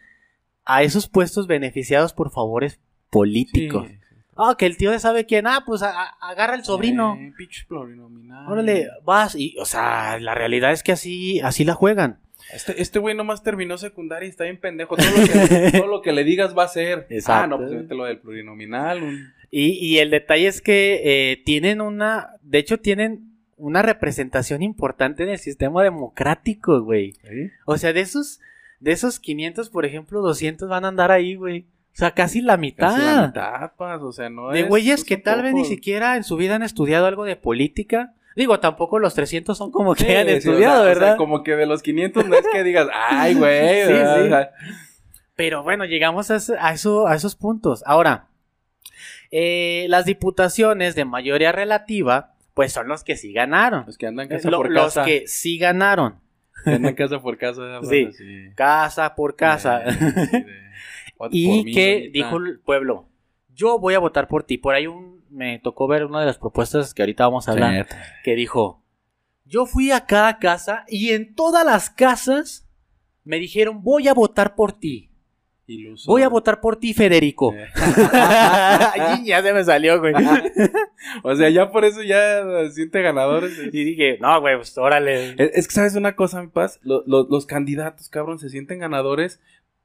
a 0.66 0.84
esos 0.84 1.08
puestos 1.08 1.48
beneficiados 1.48 2.14
por 2.14 2.32
favores 2.32 2.80
políticos. 3.10 3.88
Sí. 3.90 3.98
Ah, 4.38 4.56
que 4.58 4.66
el 4.66 4.78
tío 4.78 4.98
sabe 5.00 5.26
quién, 5.26 5.46
ah, 5.48 5.64
pues 5.66 5.82
a- 5.84 5.92
a- 6.04 6.16
agarra 6.22 6.56
el 6.56 6.64
sobrino. 6.64 7.16
Eh, 7.20 7.34
pinche 7.38 7.66
plurinominal. 7.68 8.48
Órale, 8.52 8.88
vas 9.04 9.36
y, 9.36 9.56
o 9.60 9.66
sea, 9.66 10.18
la 10.20 10.34
realidad 10.34 10.72
es 10.72 10.84
que 10.84 10.92
así, 10.94 11.40
así 11.42 11.64
la 11.66 11.74
juegan. 11.74 12.20
Este, 12.54 12.82
este 12.82 12.98
güey 13.00 13.16
nomás 13.16 13.44
terminó 13.44 13.78
secundaria 13.78 14.26
y 14.28 14.30
está 14.32 14.46
bien 14.46 14.60
pendejo. 14.60 14.96
Todo 14.98 15.08
lo 15.12 15.28
que, 15.28 15.72
todo 15.84 15.88
lo 15.88 16.02
que 16.02 16.12
le 16.12 16.24
digas 16.24 16.58
va 16.58 16.64
a 16.64 16.68
ser. 16.70 17.06
Exacto. 17.10 17.44
Ah, 17.44 17.48
no, 17.48 17.58
pues 17.58 17.90
lo 17.90 18.06
del 18.06 18.20
plurinominal. 18.20 19.04
un- 19.04 19.34
Y, 19.52 19.72
y 19.86 20.00
el 20.00 20.10
detalle 20.10 20.48
es 20.48 20.62
que 20.62 21.02
eh, 21.04 21.44
tienen 21.46 21.82
una, 21.82 22.30
de 22.42 22.58
hecho 22.60 22.80
tienen 22.80 23.31
una 23.62 23.82
representación 23.82 24.62
importante 24.64 25.24
en 25.24 25.30
el 25.30 25.38
sistema 25.40 25.84
democrático, 25.84 26.82
güey. 26.82 27.14
O 27.66 27.78
sea, 27.78 27.94
de 27.94 28.02
esos, 28.02 28.40
de 28.80 28.92
esos 28.92 29.20
500, 29.20 29.70
por 29.70 29.86
ejemplo, 29.86 30.22
200 30.22 30.68
van 30.68 30.86
a 30.86 30.90
andar 30.90 31.12
ahí, 31.12 31.36
güey. 31.36 31.68
O 31.94 31.98
sea, 31.98 32.12
casi 32.12 32.42
la 32.42 32.58
mitad. 32.58 32.90
Casi 32.96 33.02
la 33.06 33.28
mitad, 33.28 33.72
pas, 33.78 34.02
o 34.02 34.12
sea, 34.12 34.30
no 34.30 34.50
De 34.50 34.62
es- 34.62 34.68
güeyes 34.70 35.02
no 35.02 35.06
que 35.06 35.18
tal 35.18 35.44
vez 35.44 35.54
ni 35.54 35.66
siquiera 35.66 36.16
en 36.18 36.24
su 36.24 36.36
vida 36.38 36.56
han 36.56 36.64
estudiado 36.64 37.06
algo 37.06 37.26
de 37.26 37.36
política. 37.36 38.14
Digo, 38.36 38.60
tampoco 38.62 38.98
los 38.98 39.14
300 39.14 39.58
son 39.58 39.72
como 39.72 39.94
que 39.94 40.06
Sí, 40.06 40.16
han 40.16 40.28
o 40.28 40.30
estudiado, 40.30 40.84
sea, 40.84 40.92
o 40.92 40.94
sea, 40.96 41.00
¿verdad? 41.02 41.18
como 41.18 41.44
que 41.44 41.56
de 41.58 41.66
los 41.66 41.82
500 41.84 42.28
no 42.30 42.36
es 42.36 42.46
que 42.52 42.64
digas, 42.64 42.88
ay, 42.94 43.34
güey. 43.36 43.86
Sí. 43.88 43.92
O 43.94 44.28
sea, 44.30 44.52
Pero 45.36 45.64
bueno, 45.64 45.84
llegamos 45.86 46.32
a 46.32 46.38
eso, 46.38 47.08
a 47.08 47.14
esos 47.16 47.36
puntos. 47.36 47.84
Ahora, 47.86 48.28
eh, 49.32 49.86
las 49.90 50.06
diputaciones 50.06 50.96
de 50.96 51.06
mayoría 51.06 51.52
relativa, 51.52 52.34
pues 52.54 52.74
son 52.74 52.88
los 52.88 53.04
que 53.04 53.16
sí 53.16 53.34
ganaron. 53.34 53.86
Los 53.86 53.98
que 53.98 54.08
andan 54.08 54.28
casa 54.28 54.50
Lo- 54.50 54.58
por 54.58 54.72
los 54.72 54.86
casa. 54.86 55.06
que 55.06 55.24
sí 55.28 55.58
ganaron. 55.58 56.20
andan 56.66 56.94
casa 56.96 57.22
por 57.22 57.38
casa. 57.38 57.80
Sí. 57.84 58.10
Sí. 58.14 58.50
Casa 58.56 59.16
por 59.16 59.36
casa. 59.36 59.84
Eh, 59.86 59.94
sí, 59.94 60.44
y 61.32 61.64
mí, 61.66 61.74
que 61.74 62.10
dijo 62.14 62.38
el 62.38 62.60
pueblo, 62.60 63.08
yo 63.54 63.80
voy 63.80 63.94
a 63.94 64.00
votar 64.00 64.28
por 64.28 64.44
ti. 64.44 64.58
Por 64.58 64.76
ahí 64.76 64.88
un, 64.88 65.24
me 65.30 65.60
tocó 65.60 65.88
ver 65.88 66.06
una 66.06 66.20
de 66.20 66.26
las 66.26 66.38
propuestas 66.38 66.94
que 66.94 67.02
ahorita 67.02 67.26
vamos 67.26 67.48
a 67.48 67.52
hablar, 67.54 67.88
Sí. 67.90 67.96
que 68.24 68.36
dijo, 68.36 68.84
yo 69.46 69.66
fui 69.66 69.92
a 69.92 70.06
cada 70.06 70.40
casa 70.40 70.86
y 70.88 71.12
en 71.12 71.36
todas 71.36 71.66
las 71.66 71.90
casas 71.90 72.68
me 73.24 73.38
dijeron, 73.38 73.84
voy 73.84 74.08
a 74.08 74.14
votar 74.14 74.56
por 74.56 74.74
ti. 74.74 75.11
Iluso. 75.74 76.12
Voy 76.12 76.22
a 76.24 76.30
votar 76.30 76.60
por 76.62 76.78
ti, 76.78 76.94
Federico. 76.94 77.54
Eh. 77.54 77.68
y 79.22 79.26
ya 79.28 79.42
se 79.42 79.54
me 79.54 79.64
salió, 79.64 80.00
güey. 80.00 80.14
o 81.24 81.36
sea, 81.36 81.50
ya 81.50 81.72
por 81.72 81.86
eso 81.86 82.02
ya 82.04 82.44
se 82.68 82.72
siente 82.72 83.02
ganadores. 83.02 83.58
Y 83.72 83.84
dije, 83.84 84.18
no, 84.22 84.40
güey, 84.42 84.56
pues 84.58 84.78
órale. 84.78 85.32
Es, 85.38 85.52
es 85.54 85.68
que, 85.68 85.74
¿sabes 85.74 85.96
una 85.96 86.16
cosa, 86.16 86.42
mi 86.42 86.48
paz? 86.50 86.80
Lo- 86.84 87.04
lo- 87.06 87.28
los 87.30 87.46
candidatos, 87.46 88.10
cabrón, 88.10 88.40
se 88.40 88.50
sienten 88.50 88.80
ganadores. 88.80 89.40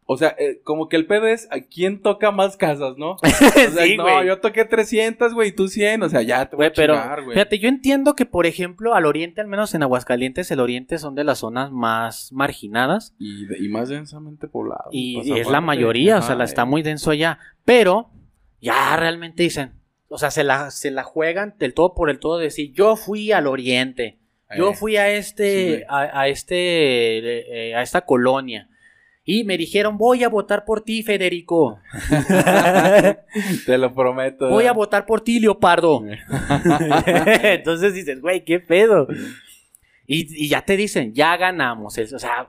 O 0.09 0.17
sea, 0.17 0.37
eh, 0.39 0.61
como 0.63 0.89
que 0.89 0.95
el 0.95 1.07
pedo 1.07 1.27
es 1.27 1.49
a 1.51 1.59
quién 1.61 2.01
toca 2.01 2.31
más 2.31 2.57
casas, 2.57 2.97
¿no? 2.97 3.13
O 3.23 3.27
sea, 3.27 3.85
Sí, 3.85 3.97
no, 3.97 4.23
yo 4.23 4.39
toqué 4.41 4.65
300, 4.65 5.35
güey, 5.35 5.49
y 5.49 5.53
tú 5.53 5.67
100. 5.67 6.03
O 6.05 6.09
sea, 6.09 6.23
ya 6.23 6.47
te 6.49 6.55
voy 6.55 6.67
a 6.67 6.73
pero 6.73 6.95
chingar, 6.95 7.23
güey. 7.25 7.35
fíjate, 7.35 7.59
yo 7.59 7.69
entiendo 7.69 8.15
que, 8.15 8.25
por 8.25 8.47
ejemplo, 8.47 8.95
al 8.95 9.05
oriente, 9.05 9.41
al 9.41 9.49
menos 9.49 9.75
en 9.75 9.83
Aguascalientes, 9.83 10.49
el 10.53 10.61
oriente 10.61 10.99
son 10.99 11.17
de 11.17 11.25
las 11.25 11.39
zonas 11.39 11.73
más 11.73 12.33
marginadas. 12.33 13.15
Y, 13.19 13.47
de- 13.47 13.59
y 13.59 13.69
más 13.69 13.89
densamente 13.89 14.47
poblado. 14.47 14.89
Y, 14.93 15.21
y 15.25 15.41
es 15.41 15.51
la 15.51 15.61
mayoría, 15.61 16.19
o 16.19 16.23
sea, 16.23 16.37
la 16.37 16.45
eh. 16.45 16.47
está 16.47 16.65
muy 16.65 16.83
denso 16.83 17.11
allá. 17.11 17.41
Pero 17.65 18.11
ya 18.61 18.97
realmente 18.97 19.43
dicen, 19.43 19.73
o 20.09 20.19
sea, 20.19 20.31
se 20.31 20.45
la, 20.45 20.71
se 20.71 20.93
la 20.93 21.03
juegan 21.03 21.57
del 21.59 21.75
todo 21.75 21.95
por 21.95 22.11
el 22.11 22.21
todo 22.21 22.39
de 22.39 22.45
decir, 22.45 22.73
yo 22.73 22.95
fui 22.95 23.33
al 23.33 23.49
oriente, 23.49 24.21
yo 24.57 24.71
Eh, 24.71 24.75
fui 24.75 24.97
a 24.97 25.09
este, 25.11 25.85
a, 25.89 26.21
a 26.21 26.29
este, 26.29 26.57
eh, 27.19 27.71
eh, 27.71 27.75
a 27.75 27.83
esta 27.83 28.03
colonia. 28.03 28.69
Y 29.29 29.43
me 29.43 29.59
dijeron, 29.59 29.99
voy 29.99 30.23
a 30.23 30.29
votar 30.29 30.65
por 30.65 30.83
ti, 30.83 31.03
Federico. 31.03 31.81
Te 33.67 33.77
lo 33.77 33.93
prometo. 33.93 34.49
Voy 34.49 34.67
a 34.67 34.73
votar 34.73 35.05
por 35.05 35.21
ti, 35.21 35.41
Leopardo. 35.41 36.03
Entonces 37.43 37.93
dices, 37.95 38.21
güey, 38.21 38.45
qué 38.45 38.61
pedo. 38.61 39.09
Y, 40.07 40.45
y 40.45 40.49
ya 40.49 40.63
te 40.63 40.77
dicen, 40.77 41.13
ya 41.13 41.37
ganamos. 41.37 41.99
O 41.99 42.19
sea, 42.21 42.49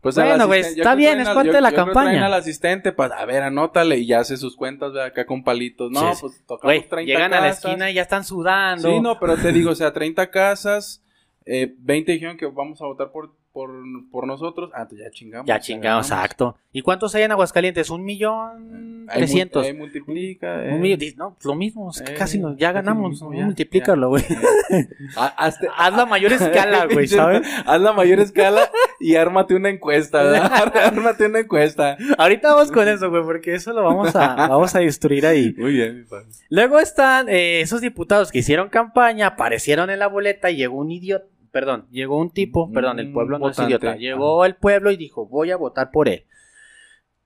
Pues 0.00 0.16
Bueno, 0.16 0.48
güey, 0.48 0.60
está 0.62 0.96
bien, 0.96 1.20
es 1.20 1.28
parte 1.28 1.52
de 1.52 1.60
la 1.60 1.70
yo 1.70 1.76
campaña. 1.76 2.10
traen 2.10 2.22
al 2.24 2.34
asistente, 2.34 2.90
pues, 2.92 3.12
a 3.12 3.24
ver, 3.24 3.44
anótale 3.44 3.98
y 3.98 4.06
ya 4.06 4.18
hace 4.20 4.36
sus 4.36 4.56
cuentas, 4.56 4.92
acá 4.96 5.24
con 5.24 5.44
palitos. 5.44 5.90
No, 5.92 6.14
Sí, 6.14 6.20
pues 6.20 6.42
tocamos 6.46 6.62
güey, 6.64 6.88
30 6.88 7.06
llegan 7.06 7.32
a 7.32 7.40
la 7.40 7.48
casas. 7.48 7.64
esquina 7.64 7.90
y 7.90 7.94
ya 7.94 8.02
están 8.02 8.24
sudando. 8.24 8.88
Sí, 8.88 9.00
no, 9.00 9.20
pero 9.20 9.36
te 9.36 9.52
digo, 9.52 9.70
o 9.70 9.74
sea, 9.76 9.92
30 9.92 10.30
casas, 10.32 11.00
eh, 11.46 11.74
20 11.78 12.10
dijeron 12.12 12.36
que 12.36 12.46
vamos 12.46 12.82
a 12.82 12.86
votar 12.86 13.12
por, 13.12 13.32
por, 13.58 13.72
por 14.12 14.24
nosotros. 14.28 14.70
Ah, 14.72 14.86
pues 14.88 15.00
ya 15.00 15.10
chingamos. 15.10 15.46
Ya 15.46 15.58
chingado, 15.58 15.96
ganamos. 16.00 16.06
exacto. 16.06 16.56
¿Y 16.72 16.82
cuántos 16.82 17.12
hay 17.16 17.24
en 17.24 17.32
Aguascalientes? 17.32 17.90
Un 17.90 18.04
millón 18.04 19.06
trescientos. 19.12 19.66
ahí 19.66 19.72
multiplica. 19.74 20.64
eh. 20.64 20.74
Un 20.74 20.80
millón, 20.80 20.98
di- 21.00 21.14
no, 21.16 21.36
lo 21.42 21.54
mismo, 21.56 21.90
que 21.92 22.12
Eh, 22.12 22.14
casi 22.16 22.38
nos, 22.38 22.56
ya 22.56 22.68
casi 22.72 22.74
ganamos, 22.86 23.10
mismo, 23.10 23.34
ya, 23.34 23.44
multiplícalo, 23.44 24.10
güey. 24.10 24.22
Ah, 25.16 25.34
Haz 25.36 25.96
la 25.96 26.06
mayor 26.14 26.32
escala, 26.32 26.86
güey, 26.86 27.06
¿sabes? 27.08 27.42
Haz 27.66 27.80
la 27.80 27.92
mayor 27.92 28.20
escala 28.20 28.70
y 29.00 29.16
ármate 29.16 29.54
una 29.54 29.70
encuesta, 29.70 30.22
¿verdad? 30.22 30.72
ármate 30.84 31.26
una 31.26 31.40
encuesta. 31.40 31.96
Ahorita 32.16 32.54
vamos 32.54 32.70
con 32.70 32.86
eso, 32.86 33.10
güey, 33.10 33.22
porque 33.24 33.54
eso 33.54 33.72
lo 33.72 33.82
vamos 33.82 34.14
a, 34.14 34.34
vamos 34.48 34.74
a 34.74 34.78
destruir 34.80 35.26
ahí. 35.26 35.54
Muy 35.58 35.72
bien, 35.72 35.98
mi 36.00 36.04
padre. 36.04 36.26
Luego 36.50 36.78
están 36.78 37.28
eh, 37.28 37.60
esos 37.62 37.80
diputados 37.80 38.30
que 38.30 38.38
hicieron 38.38 38.68
campaña, 38.68 39.26
aparecieron 39.28 39.90
en 39.90 39.98
la 39.98 40.06
boleta 40.06 40.50
y 40.50 40.56
llegó 40.56 40.76
un 40.76 40.90
idiota, 40.90 41.26
perdón, 41.58 41.88
llegó 41.90 42.18
un 42.18 42.30
tipo, 42.30 42.66
Un 42.66 42.72
perdón, 42.72 43.00
el 43.00 43.12
pueblo 43.12 43.36
no 43.40 43.48
es 43.50 43.56
votante. 43.56 43.70
idiota, 43.70 43.96
llegó 43.96 44.44
el 44.44 44.54
pueblo 44.54 44.92
y 44.92 44.96
dijo, 44.96 45.26
voy 45.26 45.50
a 45.50 45.56
votar 45.56 45.90
por 45.90 46.08
él. 46.08 46.24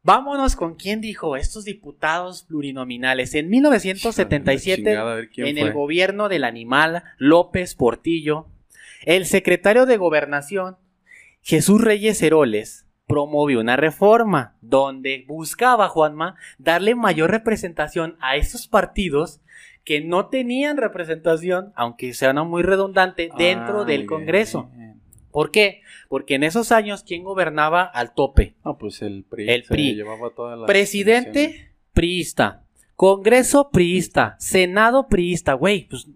Vámonos 0.02 0.56
con 0.56 0.74
quién 0.76 1.02
dijo 1.02 1.36
estos 1.36 1.66
diputados 1.66 2.44
plurinominales. 2.44 3.34
En 3.34 3.50
1977, 3.50 4.82
Chingada, 4.82 5.12
a 5.12 5.14
ver 5.16 5.28
quién 5.28 5.48
en 5.48 5.58
fue. 5.58 5.66
el 5.66 5.74
gobierno 5.74 6.30
del 6.30 6.44
animal 6.44 7.04
López 7.18 7.74
Portillo, 7.74 8.46
el 9.04 9.26
secretario 9.26 9.84
de 9.84 9.98
Gobernación, 9.98 10.78
Jesús 11.42 11.82
Reyes 11.82 12.22
Heroles, 12.22 12.86
promovió 13.06 13.60
una 13.60 13.76
reforma 13.76 14.56
donde 14.62 15.26
buscaba, 15.28 15.90
Juanma, 15.90 16.36
darle 16.56 16.94
mayor 16.94 17.30
representación 17.30 18.16
a 18.20 18.36
esos 18.36 18.66
partidos 18.66 19.42
que 19.84 20.00
no 20.00 20.28
tenían 20.28 20.76
representación, 20.76 21.72
aunque 21.74 22.14
sea 22.14 22.30
una 22.30 22.44
muy 22.44 22.62
redundante, 22.62 23.30
dentro 23.36 23.80
Ah, 23.80 23.84
del 23.84 24.06
Congreso. 24.06 24.70
bien. 24.74 25.00
¿Por 25.30 25.50
qué? 25.50 25.80
Porque 26.08 26.34
en 26.34 26.42
esos 26.44 26.72
años, 26.72 27.02
¿quién 27.04 27.24
gobernaba 27.24 27.82
al 27.84 28.12
tope? 28.14 28.54
No, 28.64 28.76
pues 28.76 29.00
el 29.02 29.24
PRI. 29.24 29.48
El 29.50 29.62
PRI. 29.64 29.94
llevaba 29.94 30.30
todas 30.30 30.58
las 30.58 30.68
elecciones. 30.68 31.24
Presidente 31.24 31.72
priista, 31.94 32.64
Congreso 32.96 33.70
priista, 33.70 34.36
Senado 34.38 35.08
priista, 35.08 35.54
güey, 35.54 35.88
pues 35.88 36.06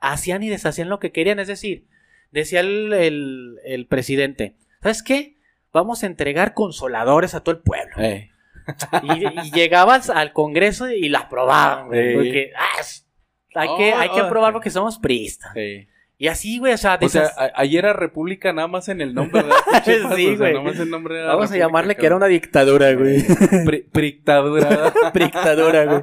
hacían 0.00 0.42
y 0.42 0.48
deshacían 0.48 0.88
lo 0.88 0.98
que 0.98 1.12
querían, 1.12 1.38
es 1.38 1.48
decir, 1.48 1.86
decía 2.32 2.60
el, 2.60 2.92
el- 2.92 3.56
el 3.64 3.86
presidente, 3.86 4.56
¿sabes 4.82 5.02
qué? 5.02 5.36
Vamos 5.72 6.02
a 6.02 6.06
entregar 6.06 6.54
consoladores 6.54 7.34
a 7.34 7.40
todo 7.44 7.54
el 7.54 7.60
pueblo. 7.62 7.94
Y, 9.02 9.26
y 9.46 9.50
llegabas 9.52 10.10
al 10.10 10.32
Congreso 10.32 10.88
y 10.90 11.08
la 11.08 11.20
aprobaban, 11.20 11.86
güey, 11.88 12.08
Sí. 12.10 12.14
porque 12.16 12.52
ah, 12.56 12.80
hay, 13.60 13.68
que, 13.76 13.92
Oh, 13.94 13.98
hay 13.98 14.08
que 14.10 14.20
oh. 14.20 14.24
aprobar 14.24 14.52
porque 14.52 14.70
somos 14.70 14.98
priistas. 14.98 15.52
Sí. 15.54 15.86
Y 16.18 16.28
así, 16.28 16.58
güey, 16.58 16.72
o 16.72 16.78
sea, 16.78 16.98
O 17.00 17.08
sea, 17.08 17.24
esas- 17.24 17.38
a- 17.38 17.52
ayer 17.56 17.84
era 17.84 17.92
República 17.92 18.52
nada 18.52 18.68
más 18.68 18.88
en 18.88 19.00
el 19.02 19.12
nombre, 19.14 19.42
¿verdad? 19.42 19.56
Sí, 19.84 19.92
O 19.92 20.08
sea, 20.08 20.36
güey. 20.36 20.52
nada 20.54 20.62
más 20.64 20.78
el 20.80 20.88
nombre 20.90 21.14
vamos 21.22 21.28
a 21.28 21.40
República, 21.42 21.66
llamarle 21.66 21.94
que 21.96 22.06
era 22.06 22.16
una 22.16 22.26
dictadura, 22.26 22.92
güey. 22.94 23.22
Pri- 23.66 23.82
Prictadura, 23.92 24.68
¿verdad? 24.70 24.94
dictadura, 25.14 25.84
güey. 25.84 26.02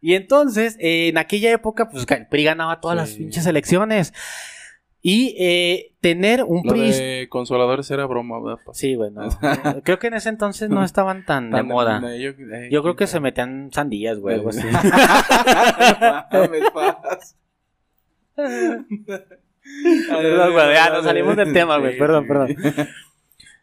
Y 0.00 0.14
entonces, 0.14 0.76
eh, 0.80 1.08
en 1.08 1.18
aquella 1.18 1.52
época, 1.52 1.88
pues 1.88 2.06
el 2.08 2.26
PRI 2.26 2.44
ganaba 2.44 2.80
todas 2.80 2.96
las 2.96 3.10
Sí. 3.10 3.18
pinches 3.18 3.46
elecciones. 3.46 4.12
Y 5.04 5.34
eh, 5.36 5.94
tener 6.00 6.44
un 6.44 6.62
Lo 6.64 6.72
PRI. 6.72 6.92
de 6.92 7.26
consoladores 7.28 7.90
era 7.90 8.06
broma, 8.06 8.40
¿verdad? 8.40 8.60
Sí, 8.72 8.94
bueno. 8.94 9.28
creo 9.84 9.98
que 9.98 10.06
en 10.06 10.14
ese 10.14 10.28
entonces 10.28 10.70
no 10.70 10.84
estaban 10.84 11.26
tan 11.26 11.50
de 11.50 11.56
Tan 11.56 11.66
moda. 11.66 12.00
Yo, 12.16 12.30
eh, 12.30 12.68
Yo 12.70 12.82
creo 12.82 12.94
que 12.94 13.08
se 13.08 13.18
metían 13.18 13.70
sandías, 13.72 14.20
güey, 14.20 14.36
algo 14.36 14.50
así. 14.50 14.62
Perdón, 16.30 16.50
güey, 20.52 20.74
ya 20.74 20.90
nos 20.90 21.04
salimos 21.04 21.36
del 21.36 21.52
tema, 21.52 21.78
güey, 21.78 21.98
perdón, 21.98 22.26
perdón. 22.26 22.56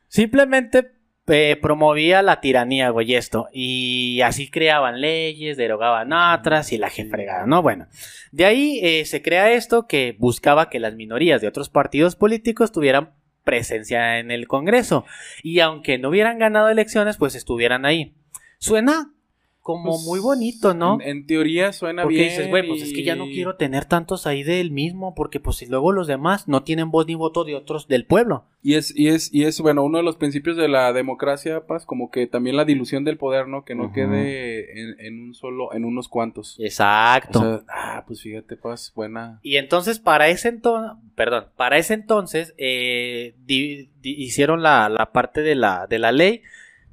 Simplemente 0.07 0.91
eh, 1.29 1.57
promovía 1.61 2.21
la 2.21 2.41
tiranía, 2.41 2.89
güey, 2.89 3.15
esto. 3.15 3.47
Y 3.53 4.21
así 4.21 4.49
creaban 4.49 5.01
leyes, 5.01 5.57
derogaban 5.57 6.11
otras 6.11 6.71
y 6.71 6.77
la 6.77 6.89
que 6.89 7.05
fregada, 7.05 7.45
¿no? 7.45 7.61
Bueno, 7.61 7.87
de 8.31 8.45
ahí 8.45 8.79
eh, 8.83 9.05
se 9.05 9.21
crea 9.21 9.51
esto 9.51 9.87
que 9.87 10.15
buscaba 10.17 10.69
que 10.69 10.79
las 10.79 10.95
minorías 10.95 11.41
de 11.41 11.47
otros 11.47 11.69
partidos 11.69 12.15
políticos 12.15 12.71
tuvieran 12.71 13.13
presencia 13.43 14.19
en 14.19 14.31
el 14.31 14.47
Congreso. 14.47 15.05
Y 15.43 15.59
aunque 15.59 15.97
no 15.97 16.09
hubieran 16.09 16.39
ganado 16.39 16.69
elecciones, 16.69 17.17
pues 17.17 17.35
estuvieran 17.35 17.85
ahí. 17.85 18.15
Suena 18.57 19.13
como 19.61 19.91
Pues, 19.91 20.03
muy 20.05 20.19
bonito, 20.19 20.73
¿no? 20.73 20.95
En, 21.01 21.07
en 21.19 21.25
teoría 21.27 21.73
suena 21.73 22.01
Porque 22.03 22.17
bien. 22.17 22.29
dices, 22.29 22.49
güey, 22.49 22.67
pues 22.67 22.81
es 22.81 22.91
que 22.93 23.03
ya 23.03 23.15
no 23.15 23.25
quiero 23.25 23.55
tener 23.55 23.85
tantos 23.85 24.25
ahí 24.25 24.41
del 24.43 24.71
mismo, 24.71 25.13
porque 25.13 25.39
pues 25.39 25.57
si 25.57 25.65
luego 25.67 25.91
los 25.91 26.07
demás 26.07 26.47
no 26.47 26.63
tienen 26.63 26.89
voz 26.91 27.05
ni 27.07 27.15
voto 27.15 27.43
de 27.43 27.55
otros 27.55 27.87
del 27.87 28.05
pueblo. 28.05 28.45
Y 28.63 28.73
es, 28.75 28.93
y 28.97 29.07
es, 29.09 29.33
y 29.33 29.43
es, 29.45 29.59
bueno, 29.61 29.83
uno 29.83 29.99
de 29.99 30.03
los 30.03 30.15
principios 30.17 30.57
de 30.57 30.67
la 30.67 30.91
democracia, 30.91 31.65
Paz, 31.67 31.85
como 31.85 32.09
que 32.11 32.25
también 32.27 32.57
la 32.57 32.65
dilución 32.65 33.03
del 33.05 33.17
poder, 33.17 33.47
¿no? 33.47 33.63
Que 33.63 33.75
no 33.75 33.93
quede 33.93 34.81
en, 34.81 34.99
en 34.99 35.21
un 35.27 35.33
solo, 35.33 35.73
en 35.73 35.85
unos 35.85 36.07
cuantos. 36.09 36.57
Exacto. 36.59 37.39
O 37.39 37.41
sea, 37.41 37.61
ah, 37.69 38.03
pues 38.07 38.21
fíjate, 38.21 38.57
Paz, 38.57 38.91
buena. 38.95 39.39
Y 39.43 39.57
entonces 39.57 39.99
para 39.99 40.29
ese 40.29 40.49
entonces, 40.49 40.91
perdón, 41.15 41.45
para 41.55 41.77
ese 41.77 41.93
entonces 41.93 42.53
eh, 42.57 43.35
di- 43.45 43.89
di- 44.01 44.15
hicieron 44.23 44.61
la, 44.63 44.89
la 44.89 45.11
parte 45.11 45.41
de 45.41 45.55
la, 45.55 45.87
de 45.87 45.99
la 45.99 46.11
ley 46.11 46.41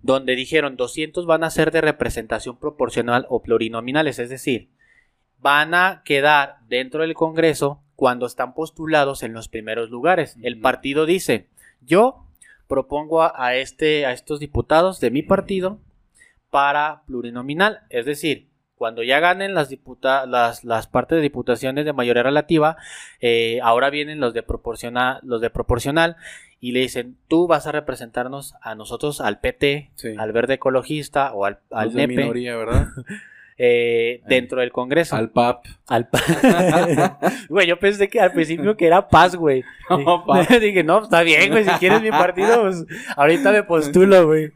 donde 0.07 0.37
dijeron 0.37 0.77
200 0.77 1.27
van 1.27 1.43
a 1.43 1.51
ser 1.51 1.73
de 1.73 1.81
representación 1.81 2.59
proporcional 2.59 3.27
o 3.29 3.43
plurinominales, 3.43 4.19
es 4.21 4.31
decir, 4.31 4.71
van 5.39 5.75
a 5.75 6.03
quedar 6.05 6.59
dentro 6.69 7.03
del 7.03 7.15
Congreso 7.15 7.83
cuando 7.97 8.27
están 8.27 8.55
postulados 8.55 9.23
en 9.23 9.33
los 9.33 9.49
primeros 9.49 9.91
lugares. 9.91 10.37
El 10.43 10.61
partido 10.61 11.07
dice, 11.07 11.49
yo 11.81 12.25
propongo 12.69 13.23
a, 13.23 13.33
a 13.37 13.57
este, 13.57 14.07
a 14.07 14.13
estos 14.13 14.39
diputados 14.39 15.01
de 15.01 15.11
mi 15.11 15.23
partido 15.23 15.81
para 16.51 17.03
plurinominal, 17.07 17.81
es 17.91 18.07
decir, 18.07 18.49
cuando 18.77 19.03
ya 19.03 19.21
ganen 19.21 19.55
las, 19.55 19.71
diputa 19.71 20.27
las, 20.27 20.63
las 20.63 20.87
partes 20.87 21.17
de 21.17 21.23
diputaciones 21.23 21.85
de 21.85 21.93
mayoría 21.93 22.23
relativa, 22.23 22.77
eh, 23.21 23.59
ahora 23.63 23.91
vienen 23.91 24.21
los 24.21 24.35
de, 24.35 24.43
proporcional, 24.43 25.19
los 25.23 25.41
de 25.41 25.51
proporcional 25.51 26.17
y 26.61 26.73
le 26.73 26.81
dicen, 26.81 27.17
tú 27.29 27.47
vas 27.47 27.67
a 27.67 27.73
representarnos 27.73 28.55
a 28.63 28.75
nosotros, 28.75 29.21
al 29.21 29.41
PT, 29.41 29.91
Sí. 29.95 30.15
al 30.19 30.33
Verde 30.33 30.55
Ecologista 30.55 31.33
o 31.33 31.45
al, 31.45 31.59
al 31.71 31.93
de 31.93 32.07
NEPE, 32.07 32.17
minoría, 32.23 32.57
¿verdad? 32.57 32.87
eh, 33.59 34.23
dentro 34.27 34.61
del 34.61 34.73
Congreso. 34.73 35.17
Al 35.17 35.31
PAP. 35.31 35.65
Al 35.87 36.09
pa- 36.09 36.21
Güey, 37.49 37.67
yo 37.67 37.79
pensé 37.79 38.09
que 38.09 38.21
al 38.21 38.33
principio 38.33 38.77
que 38.77 38.87
era 38.87 39.09
paz, 39.09 39.35
güey. 39.37 39.65
No, 39.91 40.25
pa. 40.27 40.45
Dije, 40.59 40.83
no, 40.83 41.03
está 41.05 41.23
bien, 41.23 41.51
güey, 41.51 41.65
si 41.65 41.71
quieres 41.73 42.03
mi 42.03 42.11
partido, 42.11 42.63
pues 42.63 42.85
ahorita 43.17 43.53
me 43.53 43.63
postulo, 43.63 44.27
güey. 44.27 44.53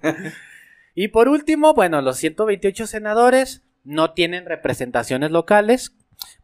Y 0.94 1.08
por 1.08 1.28
último, 1.28 1.72
bueno, 1.74 2.02
los 2.02 2.16
128 2.16 2.86
senadores 2.86 3.62
no 3.84 4.12
tienen 4.12 4.44
representaciones 4.46 5.30
locales, 5.30 5.96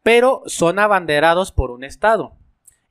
pero 0.02 0.42
son 0.46 0.78
abanderados 0.78 1.52
por 1.52 1.70
un 1.70 1.84
estado, 1.84 2.32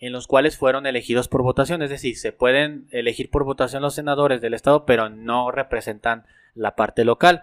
en 0.05 0.13
los 0.13 0.27
cuales 0.27 0.57
fueron 0.57 0.85
elegidos 0.85 1.27
por 1.27 1.41
votación, 1.43 1.81
es 1.81 1.89
decir, 1.89 2.17
se 2.17 2.31
pueden 2.31 2.87
elegir 2.91 3.29
por 3.29 3.43
votación 3.43 3.81
los 3.81 3.95
senadores 3.95 4.41
del 4.41 4.53
estado, 4.53 4.85
pero 4.85 5.09
no 5.09 5.51
representan 5.51 6.23
la 6.53 6.75
parte 6.77 7.03
local. 7.03 7.41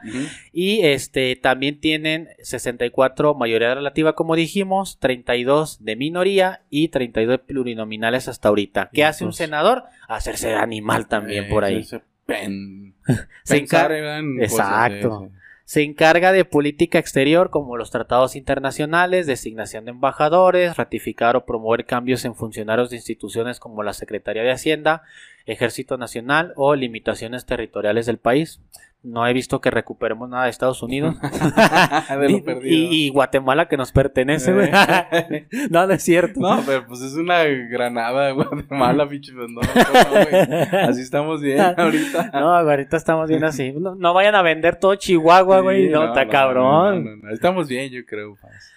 Y 0.53 0.81
este 0.87 1.37
también 1.37 1.81
tienen 1.81 2.29
64 2.43 3.35
mayoría 3.35 3.75
relativa, 3.75 4.15
como 4.15 4.37
dijimos, 4.37 4.99
32 5.01 5.85
de 5.85 5.97
minoría 5.97 6.63
y 6.71 6.89
32 6.89 7.33
de 7.33 7.39
plurinominales 7.39 8.29
hasta 8.29 8.49
ahorita. 8.49 8.89
¿Qué 8.93 9.05
hace 9.05 9.25
un 9.25 9.29
Entonces- 9.29 9.45
senador? 9.47 9.85
Hacerse 10.09 10.55
animal 10.55 11.09
también 11.09 11.45
Eh, 11.45 11.49
por 11.51 11.65
ahí. 11.65 11.81
ese 11.81 12.01
pen- 12.25 12.95
Se 13.45 13.59
pensar 13.59 13.91
encar- 13.93 14.19
en 14.21 14.39
cosas, 14.39 14.53
Exacto. 14.53 15.31
Se 15.73 15.83
encarga 15.83 16.33
de 16.33 16.45
política 16.45 16.99
exterior 16.99 17.49
como 17.49 17.79
los 17.79 17.91
tratados 17.91 18.37
internacionales, 18.37 19.27
designación 19.27 19.87
de 19.87 19.93
embajadores, 19.93 20.77
ratificar 20.77 21.35
o 21.35 21.47
promover 21.47 21.87
cambios 21.87 22.27
en 22.27 22.35
funcionarios 22.35 22.91
de 22.91 22.97
instituciones 22.97 23.59
como 23.59 23.83
la 23.83 23.95
Secretaría 23.95 24.43
de 24.43 24.53
Hacienda, 24.53 25.01
Ejército 25.47 25.97
Nacional 25.97 26.53
o 26.57 26.75
limitaciones 26.75 27.47
territoriales 27.47 28.05
del 28.05 28.19
país. 28.19 28.61
No 29.05 29.27
he 29.27 29.33
visto 29.33 29.61
que 29.61 29.71
recuperemos 29.73 30.29
nada 30.29 30.45
de 30.45 30.51
Estados 30.51 30.81
Unidos. 30.81 31.17
de 31.21 32.27
y, 32.29 32.33
lo 32.39 32.45
perdido. 32.45 32.65
y- 32.93 33.07
y 33.07 33.09
Guatemala 33.09 33.67
que 33.67 33.77
nos 33.77 33.91
pertenece, 33.91 34.53
güey. 34.53 34.71
no, 35.71 35.87
no 35.89 35.93
es 35.93 36.03
cierto. 36.05 36.39
No, 36.39 36.63
pero 36.65 36.87
pues 36.87 37.01
es 37.01 37.15
una 37.15 37.43
granada 37.43 38.27
de 38.27 38.33
Guatemala, 38.33 39.09
pinche. 39.09 39.33
pues, 39.33 39.49
no, 39.51 39.61
no. 39.61 40.79
Así 40.89 41.01
estamos 41.01 41.41
bien 41.41 41.59
ahorita. 41.77 42.31
No, 42.33 42.55
ahorita 42.55 42.97
estamos 42.97 43.29
bien 43.29 43.43
así. 43.43 43.73
No, 43.73 43.97
no 43.97 44.15
vayan 44.15 44.37
a 44.37 44.43
vender 44.43 44.77
todo 44.77 44.95
Chihuahua, 44.95 45.61
güey. 45.63 45.87
Sí, 45.87 45.93
no, 45.93 46.05
está 46.07 46.29
cabrón. 46.29 47.05
no, 47.05 47.11
no, 47.11 47.17
no. 47.25 47.31
Estamos 47.35 47.67
bien, 47.69 47.91
yo 47.91 48.05
creo. 48.07 48.37
Paz. 48.41 48.71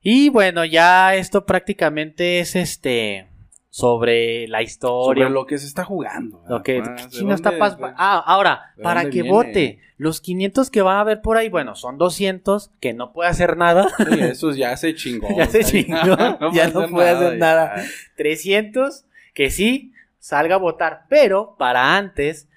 Y 0.00 0.28
bueno, 0.28 0.64
ya 0.64 1.16
esto 1.16 1.46
prácticamente 1.46 2.38
es 2.38 2.54
este 2.54 3.26
sobre 3.74 4.46
la 4.46 4.62
historia. 4.62 5.24
Sobre 5.24 5.34
lo 5.34 5.46
que 5.46 5.58
se 5.58 5.66
está 5.66 5.82
jugando. 5.82 6.44
Lo 6.48 6.62
que 6.62 6.80
Paz, 6.80 7.10
¿de 7.10 7.18
chingo 7.18 7.34
está 7.34 7.50
de- 7.50 7.58
Ah, 7.96 8.22
ahora, 8.24 8.72
de 8.76 8.84
para 8.84 9.02
que 9.10 9.22
viene? 9.22 9.30
vote, 9.30 9.80
los 9.96 10.20
500 10.20 10.70
que 10.70 10.80
va 10.80 10.98
a 10.98 11.00
haber 11.00 11.22
por 11.22 11.36
ahí, 11.38 11.48
bueno, 11.48 11.74
son 11.74 11.98
200 11.98 12.70
que 12.78 12.94
no 12.94 13.12
puede 13.12 13.30
hacer 13.30 13.56
nada. 13.56 13.88
Sí, 13.98 14.20
eso 14.20 14.52
ya 14.52 14.76
se 14.76 14.94
chingó. 14.94 15.26
Ya 15.36 15.46
se 15.46 15.64
chingó, 15.64 15.96
ya 16.54 16.68
no 16.68 16.88
puede 16.88 17.08
hacer 17.10 17.36
nada. 17.38 17.78
ya. 17.78 17.84
300 18.16 19.06
que 19.34 19.50
sí 19.50 19.92
salga 20.20 20.54
a 20.54 20.58
votar, 20.58 21.06
pero 21.08 21.56
para 21.58 21.96
antes 21.96 22.48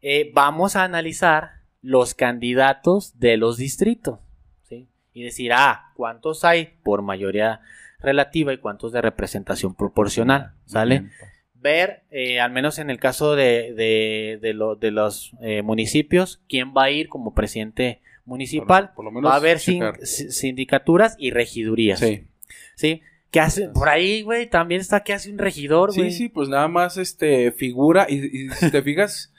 eh, 0.00 0.30
vamos 0.32 0.76
a 0.76 0.84
analizar 0.84 1.54
los 1.80 2.14
candidatos 2.14 3.18
de 3.18 3.36
los 3.36 3.56
distritos, 3.56 4.20
¿sí? 4.68 4.88
Y 5.12 5.24
decir, 5.24 5.52
ah, 5.54 5.90
¿cuántos 5.96 6.44
hay 6.44 6.78
por 6.84 7.02
mayoría 7.02 7.62
relativa 8.02 8.52
y 8.52 8.58
cuántos 8.58 8.92
de 8.92 9.00
representación 9.00 9.74
proporcional, 9.74 10.52
¿sale? 10.66 11.00
Bien, 11.00 11.12
Paz. 11.20 11.28
Ver, 11.54 12.02
eh, 12.10 12.40
al 12.40 12.50
menos 12.50 12.78
en 12.80 12.90
el 12.90 12.98
caso 12.98 13.36
de, 13.36 13.72
de, 13.74 14.38
de 14.42 14.52
lo- 14.52 14.74
de 14.74 14.90
los 14.90 15.32
eh, 15.40 15.62
municipios, 15.62 16.42
quién 16.48 16.74
va 16.76 16.84
a 16.84 16.90
ir 16.90 17.08
como 17.08 17.34
presidente 17.34 18.00
municipal. 18.24 18.86
Por- 18.88 18.94
por 18.96 19.04
lo 19.04 19.10
menos 19.12 19.30
va 19.30 19.34
a 19.34 19.36
haber 19.38 19.60
sin- 19.60 19.82
sindicaturas 20.04 21.14
y 21.18 21.30
regidurías. 21.30 22.00
Sí. 22.00 22.26
¿Sí? 22.74 23.02
¿Qué 23.30 23.40
hace? 23.40 23.68
Por 23.68 23.88
ahí, 23.88 24.22
güey, 24.22 24.48
también 24.50 24.80
está 24.80 25.02
que 25.04 25.12
hace 25.12 25.30
un 25.30 25.38
regidor, 25.38 25.94
güey. 25.94 26.10
Sí, 26.10 26.18
sí, 26.18 26.28
pues 26.28 26.48
nada 26.48 26.68
más 26.68 26.96
este 26.96 27.52
figura 27.52 28.06
y, 28.08 28.16
y 28.16 28.50
si 28.50 28.70
te 28.70 28.82
fijas 28.82 29.31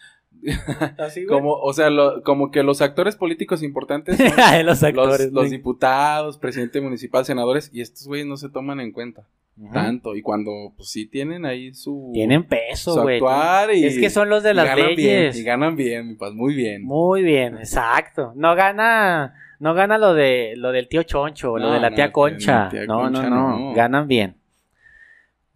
Así, 0.98 1.26
güey. 1.26 1.28
como 1.38 1.54
o 1.54 1.74
sea, 1.74 1.90
lo- 1.90 2.22
como 2.24 2.52
que 2.52 2.64
los 2.64 2.82
actores 2.82 3.16
políticos 3.16 3.64
importantes 3.64 4.18
son 4.36 4.66
los 4.66 4.84
actores. 4.84 5.32
los, 5.32 5.50
diputados, 5.50 6.38
presidente 6.38 6.82
municipal, 6.82 7.26
senadores 7.26 7.70
y 7.74 7.82
estos 7.82 8.08
güeyes 8.08 8.28
no 8.28 8.38
se 8.38 8.50
toman 8.50 8.80
en 8.80 8.92
cuenta 8.92 9.24
tanto 9.72 10.16
y 10.16 10.24
cuando 10.24 10.74
pues 10.76 10.90
sí 10.90 11.06
tienen 11.06 11.46
ahí 11.46 11.76
su 11.76 12.10
Tienen 12.12 12.44
peso, 12.44 13.04
güey. 13.04 13.18
actuar 13.18 13.72
y 13.76 13.86
Es 13.86 14.00
que 14.00 14.10
son 14.10 14.28
los 14.28 14.42
de 14.42 14.56
las 14.56 14.66
ganan 14.66 14.96
bien, 14.96 15.20
leyes. 15.20 15.38
y 15.38 15.44
ganan 15.44 15.76
bien, 15.76 16.08
mi 16.08 16.16
paz, 16.16 16.34
muy 16.34 16.56
bien. 16.56 16.84
Muy 16.84 17.22
bien, 17.22 17.58
exacto. 17.60 18.34
No 18.36 18.56
gana, 18.56 19.36
no 19.60 19.76
gana 19.76 20.00
lo 20.00 20.16
de 20.16 20.54
lo 20.58 20.72
del 20.72 20.88
tío 20.88 21.04
Choncho, 21.04 21.60
lo 21.60 21.68
No, 21.68 21.74
de 21.74 21.80
la 21.80 21.94
tía 21.94 22.08
la 22.08 22.12
Concha. 22.12 22.70
tía 22.70 22.86
no, 22.88 23.02
Concha 23.02 23.30
no, 23.30 23.30
no, 23.30 23.60
no. 23.60 23.74
ganan 23.76 24.08
bien. 24.08 24.38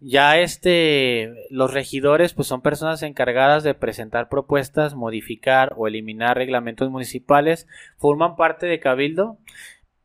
Ya 0.00 0.38
este, 0.38 1.34
los 1.50 1.74
regidores 1.74 2.32
pues 2.32 2.46
son 2.46 2.60
personas 2.60 3.02
encargadas 3.02 3.64
de 3.64 3.74
presentar 3.74 4.28
propuestas, 4.28 4.94
modificar 4.94 5.74
o 5.76 5.88
eliminar 5.88 6.36
reglamentos 6.36 6.88
municipales, 6.90 7.66
forman 7.96 8.36
parte 8.36 8.66
de 8.66 8.78
cabildo, 8.78 9.38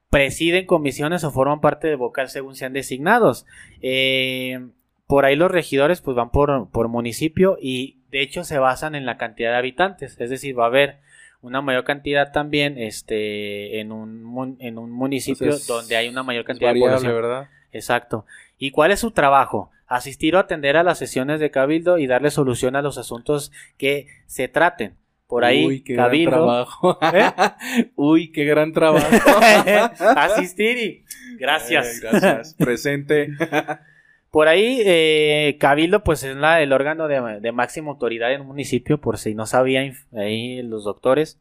presiden 0.10 0.66
comisiones 0.66 1.24
o 1.24 1.32
forman 1.32 1.62
parte 1.62 1.88
de 1.88 1.96
vocal 1.96 2.30
según 2.30 2.56
sean 2.56 2.74
designados. 2.74 3.46
Eh, 3.82 4.68
por 5.06 5.26
ahí 5.26 5.36
los 5.36 5.52
regidores 5.52 6.02
pues 6.02 6.16
van 6.16 6.32
por, 6.32 6.70
por 6.72 6.88
municipio 6.88 7.58
y 7.62 8.00
de 8.10 8.22
hecho 8.22 8.44
se 8.44 8.58
basan 8.58 8.96
en 8.96 9.06
la 9.06 9.18
cantidad 9.18 9.52
de 9.52 9.58
habitantes, 9.58 10.20
es 10.20 10.30
decir, 10.30 10.58
va 10.58 10.64
a 10.64 10.68
haber 10.68 10.98
una 11.42 11.62
mayor 11.62 11.84
cantidad 11.84 12.32
también 12.32 12.78
este 12.78 13.80
en 13.80 13.92
un, 13.92 14.58
en 14.60 14.78
un 14.78 14.92
municipio 14.92 15.46
Entonces, 15.46 15.68
donde 15.68 15.98
hay 15.98 16.08
una 16.08 16.24
mayor 16.24 16.46
cantidad 16.46 16.74
de 16.74 16.80
población. 16.80 17.14
¿verdad? 17.14 17.50
Exacto. 17.72 18.26
¿Y 18.58 18.72
cuál 18.72 18.92
es 18.92 19.02
su 19.02 19.12
trabajo? 19.12 19.70
Asistir 19.96 20.36
o 20.36 20.40
atender 20.40 20.76
a 20.78 20.84
las 20.84 20.98
sesiones 20.98 21.40
de 21.40 21.52
Cabildo 21.52 21.98
y 21.98 22.08
darle 22.08 22.32
solución 22.32 22.76
a 22.76 22.82
los 22.82 22.98
asuntos 22.98 23.52
que 23.78 24.08
se 24.26 24.48
traten. 24.48 24.98
Por 25.28 25.46
ahí, 25.46 25.66
Uy, 25.66 25.84
qué 25.84 25.94
gran 25.94 26.08
Cabildo. 26.08 26.32
trabajo. 26.32 27.00
¿Eh? 27.14 27.92
Uy, 27.96 28.32
qué 28.32 28.46
gran 28.46 28.72
trabajo. 28.74 29.08
Asistir 30.16 30.78
y. 30.78 31.06
Gracias. 31.40 31.98
Eh, 31.98 32.00
gracias. 32.02 32.54
Presente. 32.56 33.30
Por 34.34 34.48
ahí, 34.48 34.82
eh, 34.84 35.58
Cabildo, 35.60 36.04
pues 36.04 36.24
es 36.24 36.36
la, 36.36 36.60
el 36.60 36.74
órgano 36.74 37.08
de, 37.08 37.40
de 37.40 37.52
máxima 37.52 37.92
autoridad 37.92 38.34
en 38.34 38.42
un 38.42 38.48
municipio, 38.48 39.00
por 39.00 39.20
si 39.20 39.36
no 39.36 39.46
sabían 39.46 39.94
ahí 40.12 40.60
los 40.64 40.86
doctores. 40.86 41.40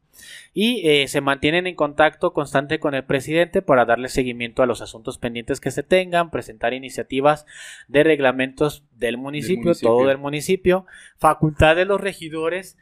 Y 0.53 0.87
eh, 0.87 1.09
se 1.09 1.23
mantienen 1.23 1.67
en 1.67 1.75
contacto 1.75 2.35
constante 2.35 2.81
con 2.81 2.95
el 2.95 3.03
presidente 3.03 3.63
para 3.63 3.87
darle 3.87 4.11
seguimiento 4.11 4.63
a 4.63 4.67
los 4.67 4.83
asuntos 4.83 5.17
pendientes 5.17 5.59
que 5.59 5.71
se 5.71 5.83
tengan, 5.83 6.31
presentar 6.31 6.75
iniciativas 6.75 7.47
de 7.89 8.05
reglamentos 8.05 8.85
del 8.95 9.17
municipio, 9.17 9.63
municipio. 9.63 9.89
todo 9.89 10.07
del 10.09 10.19
municipio, 10.19 10.85
facultad 11.17 11.77
de 11.77 11.87
los 11.87 11.99
regidores 11.99 12.77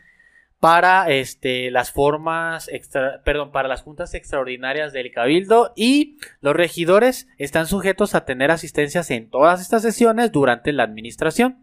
para 0.61 1.11
este 1.11 1.70
las 1.70 1.90
formas 1.90 2.68
extra, 2.68 3.23
perdón, 3.25 3.51
para 3.51 3.66
las 3.68 3.83
juntas 3.83 4.12
extraordinarias 4.12 4.92
del 4.92 5.11
cabildo 5.11 5.73
y 5.75 6.18
los 6.42 6.55
regidores 6.55 7.27
están 7.38 7.66
sujetos 7.66 8.14
a 8.14 8.27
tener 8.27 8.51
asistencias 8.51 9.11
en 9.11 9.31
todas 9.31 9.62
estas 9.62 9.83
sesiones 9.83 10.31
durante 10.31 10.73
la 10.73 10.83
administración. 10.83 11.59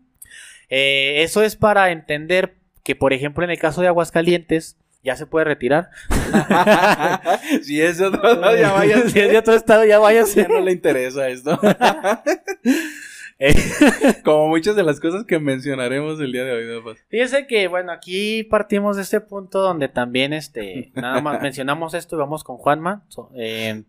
Eh, 0.69 1.21
eso 1.21 1.43
es 1.43 1.55
para 1.55 1.91
entender 1.91 2.55
que, 2.83 2.95
por 2.95 3.13
ejemplo, 3.13 3.43
en 3.43 3.51
el 3.51 3.59
caso 3.59 3.81
de 3.81 3.87
Aguascalientes, 3.87 4.77
ya 5.03 5.15
se 5.15 5.27
puede 5.27 5.45
retirar. 5.45 5.91
si 7.63 7.79
es 7.79 7.99
de 7.99 8.07
otro 8.07 8.33
lado, 8.35 8.57
ya 8.57 8.73
váyase. 8.73 9.09
si 9.11 9.19
es 9.19 9.29
de 9.29 9.37
otro 9.37 9.53
estado, 9.53 9.85
ya 9.85 9.99
váyase. 9.99 10.41
Ya 10.41 10.47
no 10.47 10.59
le 10.59 10.71
interesa 10.71 11.29
esto. 11.29 11.59
Eh, 13.39 13.53
Como 14.25 14.47
muchas 14.47 14.75
de 14.75 14.83
las 14.83 14.99
cosas 14.99 15.23
que 15.25 15.37
mencionaremos 15.39 16.19
el 16.19 16.31
día 16.31 16.43
de 16.43 16.51
hoy, 16.53 16.83
¿no? 16.83 16.95
Fíjese 17.09 17.45
que, 17.47 17.67
bueno, 17.67 17.91
aquí 17.91 18.43
partimos 18.43 18.95
de 18.95 19.03
este 19.03 19.21
punto 19.21 19.59
donde 19.61 19.89
también, 19.89 20.33
este, 20.33 20.91
nada 20.95 21.21
más 21.21 21.39
mencionamos 21.43 21.93
esto 21.93 22.15
y 22.15 22.19
vamos 22.19 22.43
con 22.43 22.57
Juanma. 22.57 23.05
So- 23.09 23.29
eh, 23.35 23.83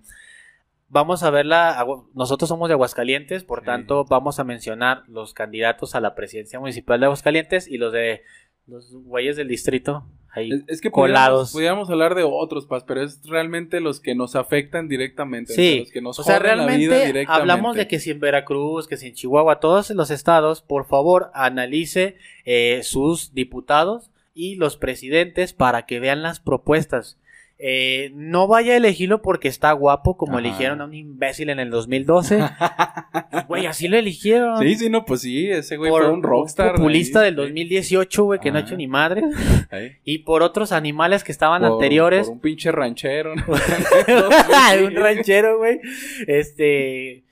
vamos 0.89 1.23
a 1.23 1.31
ver 1.31 1.47
la, 1.47 1.79
agua- 1.79 2.05
nosotros 2.15 2.49
somos 2.49 2.69
de 2.69 2.75
Aguascalientes, 2.75 3.43
por 3.45 3.61
Sí. 3.61 3.67
tanto, 3.67 4.05
vamos 4.05 4.39
a 4.39 4.45
mencionar 4.45 5.03
los 5.09 5.33
candidatos 5.35 5.95
a 5.95 6.01
la 6.01 6.15
presidencia 6.15 6.61
municipal 6.61 7.01
de 7.01 7.07
Aguascalientes 7.07 7.69
y 7.69 7.79
los 7.79 7.93
de 7.93 8.23
los 8.67 8.93
güeyes 8.93 9.37
del 9.39 9.49
distrito. 9.49 10.05
Ahí. 10.39 10.53
Es, 10.53 10.65
es 10.67 10.81
que 10.81 10.91
Colados. 10.91 11.53
Podríamos, 11.53 11.89
podríamos 11.89 11.91
hablar 11.91 12.15
de 12.15 12.23
otros, 12.23 12.67
Paz, 12.67 12.85
pero 12.87 13.03
es 13.03 13.21
realmente 13.25 13.81
los 13.81 14.01
que 14.01 14.15
nos 14.15 14.37
afectan 14.37 14.89
directamente. 14.89 15.53
Sí, 15.55 15.81
los 15.81 15.91
que 15.91 16.01
nos 16.01 16.19
o 16.19 16.23
sea, 16.23 16.39
joden 16.39 16.59
la 16.59 16.67
vida 16.67 16.69
realmente 16.69 17.07
directamente. 17.07 17.33
hablamos 17.33 17.77
de 17.77 17.89
que 17.89 17.99
si 17.99 18.11
en 18.11 18.21
Veracruz, 18.21 18.89
que 18.89 18.97
si 18.97 19.09
en 19.09 19.15
Chihuahua, 19.15 19.61
todos 19.61 19.91
los 19.91 20.11
estados, 20.11 20.63
por 20.63 20.87
favor, 20.87 21.31
analice 21.35 22.17
eh, 22.45 22.81
sus 22.83 23.35
diputados 23.35 24.11
y 24.35 24.55
los 24.55 24.77
presidentes 24.77 25.53
para 25.53 25.85
que 25.87 26.01
vean 26.01 26.23
las 26.23 26.41
propuestas. 26.41 27.19
Eh, 27.61 28.13
no 28.15 28.47
vaya 28.47 28.75
a 28.75 28.77
elegirlo 28.77 29.21
porque 29.21 29.49
está 29.49 29.73
guapo, 29.73 30.17
como 30.17 30.35
Ajá. 30.39 30.47
eligieron 30.47 30.81
a 30.81 30.85
un 30.85 30.95
imbécil 30.95 31.51
en 31.51 31.59
el 31.59 31.71
2012. 31.71 32.39
Güey, 33.49 33.67
así 33.67 33.89
lo 33.89 33.97
eligieron. 33.97 34.59
Sí, 34.61 34.75
sí, 34.77 34.91
no, 34.91 35.05
pues 35.05 35.23
sí, 35.23 35.51
ese 35.51 35.77
güey 35.77 35.91
por 35.91 36.03
fue 36.03 36.13
un 36.13 36.23
rockstar. 36.23 36.75
populista 36.77 37.21
ahí, 37.21 37.27
del 37.27 37.35
sí. 37.35 37.41
2018, 37.43 38.25
güey, 38.25 38.41
que 38.41 38.51
no 38.51 38.59
ha 38.59 38.61
hecho 38.61 38.77
ni 38.77 38.87
madre. 38.87 39.23
Ahí. 39.71 39.93
Y 40.05 40.19
por 40.19 40.43
otros 40.43 40.71
animales 40.73 41.25
que 41.25 41.33
estaban 41.33 41.63
Por- 41.63 41.73
anteriores. 41.73 42.27
Por 42.27 42.35
un 42.35 42.41
pinche 42.41 42.71
ranchero. 42.71 43.35
¿no? 43.35 43.45
un 44.87 44.95
ranchero, 44.95 45.59
güey. 45.59 45.81
Este. 46.27 47.25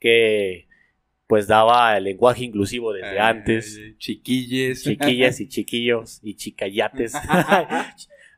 Que. 0.00 0.66
Pues 1.26 1.46
daba 1.46 1.96
el 1.98 2.04
lenguaje 2.04 2.44
inclusivo 2.44 2.92
desde 2.94 3.20
antes. 3.20 3.78
Chiquilles. 3.98 4.82
Chiquillas 4.82 5.40
y 5.40 5.48
chiquillos 5.48 6.20
y 6.22 6.34
chicayates. 6.34 7.12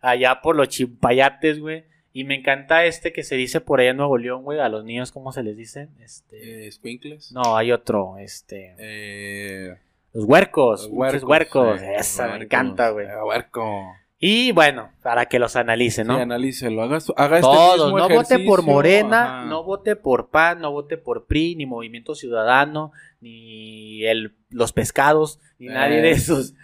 Allá 0.00 0.40
por 0.42 0.56
los 0.56 0.68
chimpayates, 0.68 1.60
güey. 1.60 1.84
Y 2.12 2.24
me 2.24 2.34
encanta 2.34 2.84
este 2.86 3.12
que 3.12 3.22
se 3.22 3.36
dice 3.36 3.60
por 3.60 3.80
allá 3.80 3.90
en 3.90 3.98
Nuevo 3.98 4.18
León, 4.18 4.42
güey. 4.42 4.58
A 4.58 4.68
los 4.68 4.84
niños, 4.84 5.12
¿cómo 5.12 5.30
se 5.32 5.42
les 5.42 5.56
dice? 5.56 5.88
Este. 6.00 6.66
Eh, 6.66 6.72
Squinkles. 6.72 7.32
No, 7.32 7.56
hay 7.56 7.70
otro. 7.70 8.16
Este. 8.18 8.74
Eh, 8.78 9.76
Los 10.12 10.24
huercos. 10.24 10.90
los 10.92 11.22
huercos. 11.22 11.80
eh, 11.80 11.94
Esa, 11.98 12.28
me 12.36 12.44
encanta, 12.44 12.90
güey. 12.90 13.06
Eh, 13.06 13.22
huerco. 13.22 13.92
Y 14.22 14.52
bueno, 14.52 14.90
para 15.02 15.26
que 15.26 15.38
los 15.38 15.56
analicen, 15.56 16.06
¿no? 16.08 16.16
Sí, 16.16 16.20
analícelo. 16.22 16.82
Haga, 16.82 16.98
haga 17.16 17.38
este 17.38 17.48
mismo 17.50 17.98
no 17.98 18.08
vote 18.08 18.38
por. 18.40 18.62
Morena, 18.62 19.22
Ajá. 19.40 19.44
no 19.46 19.62
vote 19.64 19.96
por 19.96 20.28
PAN, 20.28 20.60
no 20.60 20.72
vote 20.72 20.98
por 20.98 21.24
PRI, 21.26 21.54
ni 21.56 21.64
Movimiento 21.64 22.14
Ciudadano, 22.14 22.92
ni 23.20 24.04
el, 24.04 24.34
los 24.50 24.72
pescados, 24.74 25.38
ni 25.58 25.68
nadie 25.68 26.00
Eh. 26.00 26.02
de 26.02 26.10
esos, 26.10 26.54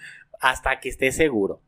hasta 0.40 0.81
que 0.81 0.88
esté 0.90 1.12
seguro. 1.12 1.61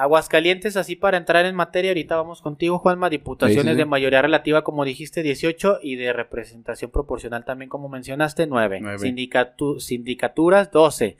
Aguascalientes, 0.00 0.76
así 0.76 0.94
para 0.94 1.16
entrar 1.16 1.44
en 1.44 1.56
materia, 1.56 1.90
ahorita 1.90 2.14
vamos 2.14 2.40
contigo, 2.40 2.78
Juanma, 2.78 3.10
diputaciones 3.10 3.64
Sí, 3.64 3.68
sí, 3.70 3.74
sí. 3.74 3.78
de 3.78 3.84
mayoría 3.84 4.22
relativa, 4.22 4.62
como 4.62 4.84
dijiste, 4.84 5.24
18, 5.24 5.80
y 5.82 5.96
de 5.96 6.12
representación 6.12 6.92
proporcional 6.92 7.44
también, 7.44 7.68
como 7.68 7.88
mencionaste, 7.88 8.46
9. 8.46 8.78
Nueve. 8.80 8.98
Sindicatu- 8.98 9.80
sindicaturas, 9.80 10.70
12. 10.70 11.16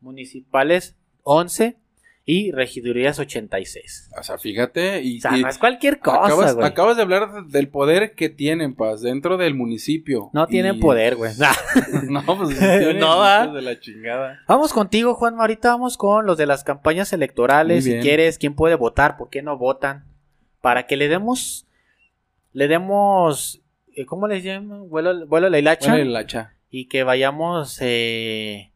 Municipales, 0.00 0.96
11. 1.24 1.76
Y 2.28 2.50
regidurías, 2.50 3.20
86. 3.20 4.10
O 4.18 4.22
sea, 4.24 4.36
fíjate. 4.36 5.00
Y, 5.00 5.18
O 5.18 5.20
sea, 5.20 5.38
y 5.38 5.42
no 5.42 5.48
es 5.48 5.58
cualquier 5.58 6.00
cosa, 6.00 6.24
acabas, 6.26 6.54
güey. 6.56 6.66
acabas 6.66 6.96
de 6.96 7.02
hablar 7.04 7.30
de- 7.32 7.42
del 7.56 7.68
poder 7.68 8.16
que 8.16 8.28
tienen, 8.28 8.74
Paz, 8.74 9.00
dentro 9.00 9.36
del 9.36 9.54
municipio. 9.54 10.30
No 10.32 10.48
tienen 10.48 10.74
Y- 10.74 10.80
poder, 10.80 11.14
güey. 11.14 11.30
no, 12.10 12.22
pues 12.36 12.60
No, 12.96 13.18
¿va? 13.18 13.44
hijos 13.44 13.54
de 13.54 13.62
la 13.62 13.78
chingada. 13.78 14.40
Vamos 14.48 14.72
contigo, 14.72 15.14
Juan. 15.14 15.38
Ahorita 15.38 15.68
vamos 15.70 15.96
con 15.96 16.26
los 16.26 16.36
de 16.36 16.46
las 16.46 16.64
campañas 16.64 17.12
electorales. 17.12 17.84
Si 17.84 17.96
quieres, 18.00 18.38
quién 18.38 18.56
puede 18.56 18.74
votar, 18.74 19.16
por 19.16 19.30
qué 19.30 19.42
no 19.42 19.56
votan. 19.56 20.04
Para 20.60 20.88
que 20.88 20.96
le 20.96 21.06
demos. 21.06 21.68
Le 22.52 22.66
demos. 22.66 23.62
eh, 23.94 24.04
¿Cómo 24.04 24.26
les 24.26 24.42
llaman? 24.42 24.88
Vuelo, 24.88 25.28
vuelo 25.28 25.46
a 25.46 25.50
la 25.50 25.60
hilacha. 25.60 25.90
Bueno, 25.92 26.10
el 26.10 26.16
hacha. 26.16 26.54
Y 26.70 26.88
que 26.88 27.04
vayamos 27.04 27.78
eh, 27.82 28.72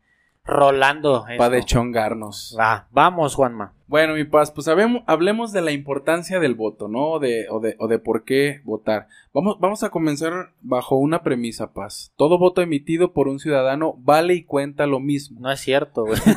rolando. 0.51 1.23
Para 1.23 1.35
esto. 1.35 1.51
de 1.51 1.65
chongarnos. 1.65 2.57
Va, 2.59 2.87
vamos, 2.91 3.35
Juanma. 3.35 3.73
Bueno, 3.91 4.15
mi 4.15 4.23
paz, 4.23 4.53
pues 4.53 4.69
hablemos 4.69 5.53
de 5.53 5.63
la 5.63 5.73
importancia 5.73 6.39
del 6.39 6.55
voto, 6.55 6.87
¿no? 6.87 7.19
De, 7.19 7.49
o, 7.51 7.59
de, 7.59 7.75
o 7.81 7.89
de 7.89 7.99
por 7.99 8.23
qué 8.23 8.61
votar. 8.63 9.09
Vamos, 9.35 9.59
vamos 9.59 9.83
a 9.83 9.91
comenzar 9.91 10.51
bajo 10.61 10.95
una 10.97 11.25
premisa, 11.25 11.73
paz. 11.73 12.13
Todo 12.17 12.39
voto 12.39 12.63
emitido 12.63 13.13
por 13.13 13.27
un 13.27 13.41
ciudadano 13.41 13.97
vale 13.99 14.35
y 14.35 14.45
cuenta 14.45 14.87
lo 14.87 15.01
mismo. 15.01 15.41
No 15.41 15.51
es 15.51 15.59
cierto, 15.59 16.05
güey. 16.05 16.21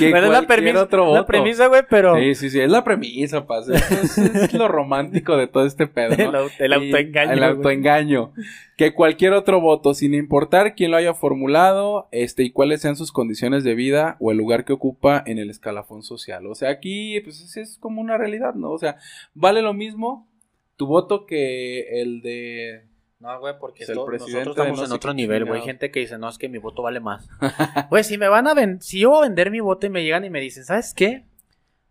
Bueno, 0.00 0.26
es 0.26 0.32
la 0.32 0.46
premisa, 0.46 0.82
otro 0.82 1.12
la 1.12 1.26
premisa, 1.26 1.66
güey, 1.66 1.82
pero. 1.90 2.16
Sí, 2.16 2.34
sí, 2.34 2.48
sí, 2.50 2.60
es 2.60 2.70
la 2.70 2.84
premisa, 2.84 3.46
paz. 3.46 3.68
Es, 3.68 4.16
es 4.18 4.54
lo 4.54 4.66
romántico 4.68 5.36
de 5.36 5.48
todo 5.48 5.66
este 5.66 5.86
pedo, 5.86 6.14
El, 6.18 6.32
¿no? 6.32 6.38
el 6.58 6.70
Y- 6.70 6.74
autoengaño. 6.74 7.32
El 7.32 7.42
autoengaño. 7.44 8.32
Que 8.76 8.92
cualquier 8.92 9.32
otro 9.32 9.60
voto, 9.60 9.94
sin 9.94 10.12
importar 10.14 10.74
quién 10.74 10.90
lo 10.90 10.98
haya 10.98 11.14
formulado, 11.14 12.08
este, 12.12 12.42
y 12.44 12.50
cuáles 12.50 12.82
sean 12.82 12.96
sus 12.96 13.10
condiciones 13.10 13.64
de 13.64 13.74
vida 13.74 14.16
o 14.20 14.30
el 14.32 14.36
lugar 14.38 14.64
que 14.66 14.74
ocupa 14.74 15.22
en 15.26 15.38
el 15.38 15.48
escalafón 15.50 16.02
social. 16.02 16.45
O 16.50 16.54
sea, 16.54 16.70
aquí, 16.70 17.20
pues, 17.20 17.40
es, 17.40 17.56
es 17.56 17.78
como 17.78 18.00
una 18.00 18.16
realidad, 18.16 18.54
¿no? 18.54 18.70
O 18.70 18.78
sea, 18.78 18.96
vale 19.34 19.62
lo 19.62 19.74
mismo 19.74 20.28
tu 20.76 20.86
voto 20.86 21.26
que 21.26 22.00
el 22.00 22.20
de... 22.20 22.86
No, 23.18 23.40
güey, 23.40 23.54
porque 23.58 23.84
Es 23.84 23.88
el 23.88 23.98
presidente 24.04 24.40
nosotros 24.40 24.56
estamos 24.56 24.78
no 24.78 24.86
en 24.86 24.92
otro 24.92 25.14
nivel, 25.14 25.46
güey. 25.46 25.60
Hay 25.60 25.66
gente 25.66 25.90
que 25.90 26.00
dice, 26.00 26.18
no, 26.18 26.28
es 26.28 26.36
que 26.36 26.50
mi 26.50 26.58
voto 26.58 26.82
vale 26.82 27.00
más. 27.00 27.26
Güey, 27.88 28.04
si 28.04 28.18
me 28.18 28.28
van 28.28 28.46
a 28.46 28.52
vender, 28.52 28.82
si 28.82 29.00
yo 29.00 29.10
voy 29.10 29.18
a 29.20 29.28
vender 29.28 29.50
mi 29.50 29.60
voto 29.60 29.86
y 29.86 29.90
me 29.90 30.04
llegan 30.04 30.26
y 30.26 30.30
me 30.30 30.40
dicen, 30.40 30.64
¿sabes 30.64 30.92
qué? 30.92 31.24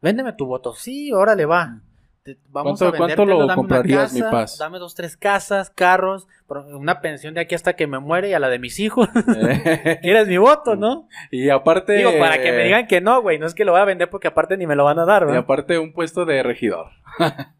Véndeme 0.01 0.33
tu 0.33 0.45
voto. 0.45 0.75
Sí, 0.75 1.11
órale, 1.11 1.45
va. 1.45 1.81
Te- 2.25 2.39
Vamos 2.49 2.79
¿Cuánto- 2.79 2.85
a 2.95 2.97
cuánto 2.97 3.03
vendértelo, 3.07 3.31
lo 3.33 3.37
dame 3.41 3.45
una 3.45 3.55
comprarías, 3.55 4.11
mi 4.13 4.19
casa, 4.21 4.31
paz? 4.31 4.57
Dame 4.57 4.79
dos, 4.79 4.95
tres 4.95 5.15
casas, 5.15 5.69
carros, 5.69 6.27
una 6.73 6.99
pensión 6.99 7.35
de 7.35 7.41
aquí 7.41 7.53
hasta 7.53 7.75
que 7.75 7.85
me 7.85 7.99
muere 7.99 8.29
y 8.29 8.33
a 8.33 8.39
la 8.39 8.49
de 8.49 8.57
mis 8.57 8.79
hijos. 8.79 9.07
¿Quieres 10.01 10.27
mi 10.27 10.37
voto, 10.37 10.75
no? 10.75 11.07
y 11.29 11.49
aparte... 11.51 11.93
Digo, 11.97 12.13
para 12.17 12.41
que 12.41 12.51
me 12.51 12.63
digan 12.63 12.87
que 12.87 12.99
no, 12.99 13.21
güey. 13.21 13.37
No 13.37 13.45
es 13.45 13.53
que 13.53 13.63
lo 13.63 13.73
voy 13.73 13.81
a 13.81 13.85
vender 13.85 14.09
porque 14.09 14.27
aparte 14.27 14.57
ni 14.57 14.65
me 14.65 14.75
lo 14.75 14.83
van 14.85 14.97
a 14.97 15.05
dar, 15.05 15.21
Y 15.21 15.25
güey. 15.27 15.37
aparte 15.37 15.77
un 15.77 15.93
puesto 15.93 16.25
de 16.25 16.41
regidor. 16.41 16.87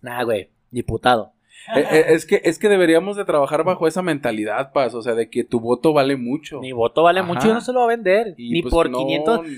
Nah, 0.00 0.22
güey. 0.24 0.50
Diputado. 0.70 1.32
Eh, 1.74 1.84
eh, 1.90 2.04
es, 2.10 2.24
que, 2.24 2.40
es 2.44 2.58
que 2.58 2.68
deberíamos 2.68 3.16
de 3.16 3.24
trabajar 3.24 3.64
bajo 3.64 3.86
esa 3.88 4.00
mentalidad, 4.00 4.72
Paz. 4.72 4.94
O 4.94 5.02
sea, 5.02 5.14
de 5.14 5.28
que 5.28 5.44
tu 5.44 5.60
voto 5.60 5.92
vale 5.92 6.16
mucho. 6.16 6.60
Mi 6.60 6.72
voto 6.72 7.02
vale 7.02 7.20
Ajá. 7.20 7.26
mucho 7.28 7.46
y 7.46 7.48
yo 7.48 7.54
no 7.54 7.60
se 7.60 7.72
lo 7.72 7.80
voy 7.80 7.92
a 7.92 7.96
vender. 7.96 8.34
Y, 8.36 8.52
ni 8.52 8.62
pues, 8.62 8.72
por 8.72 8.88
no, 8.88 8.98
500. 8.98 9.42
ni- 9.46 9.48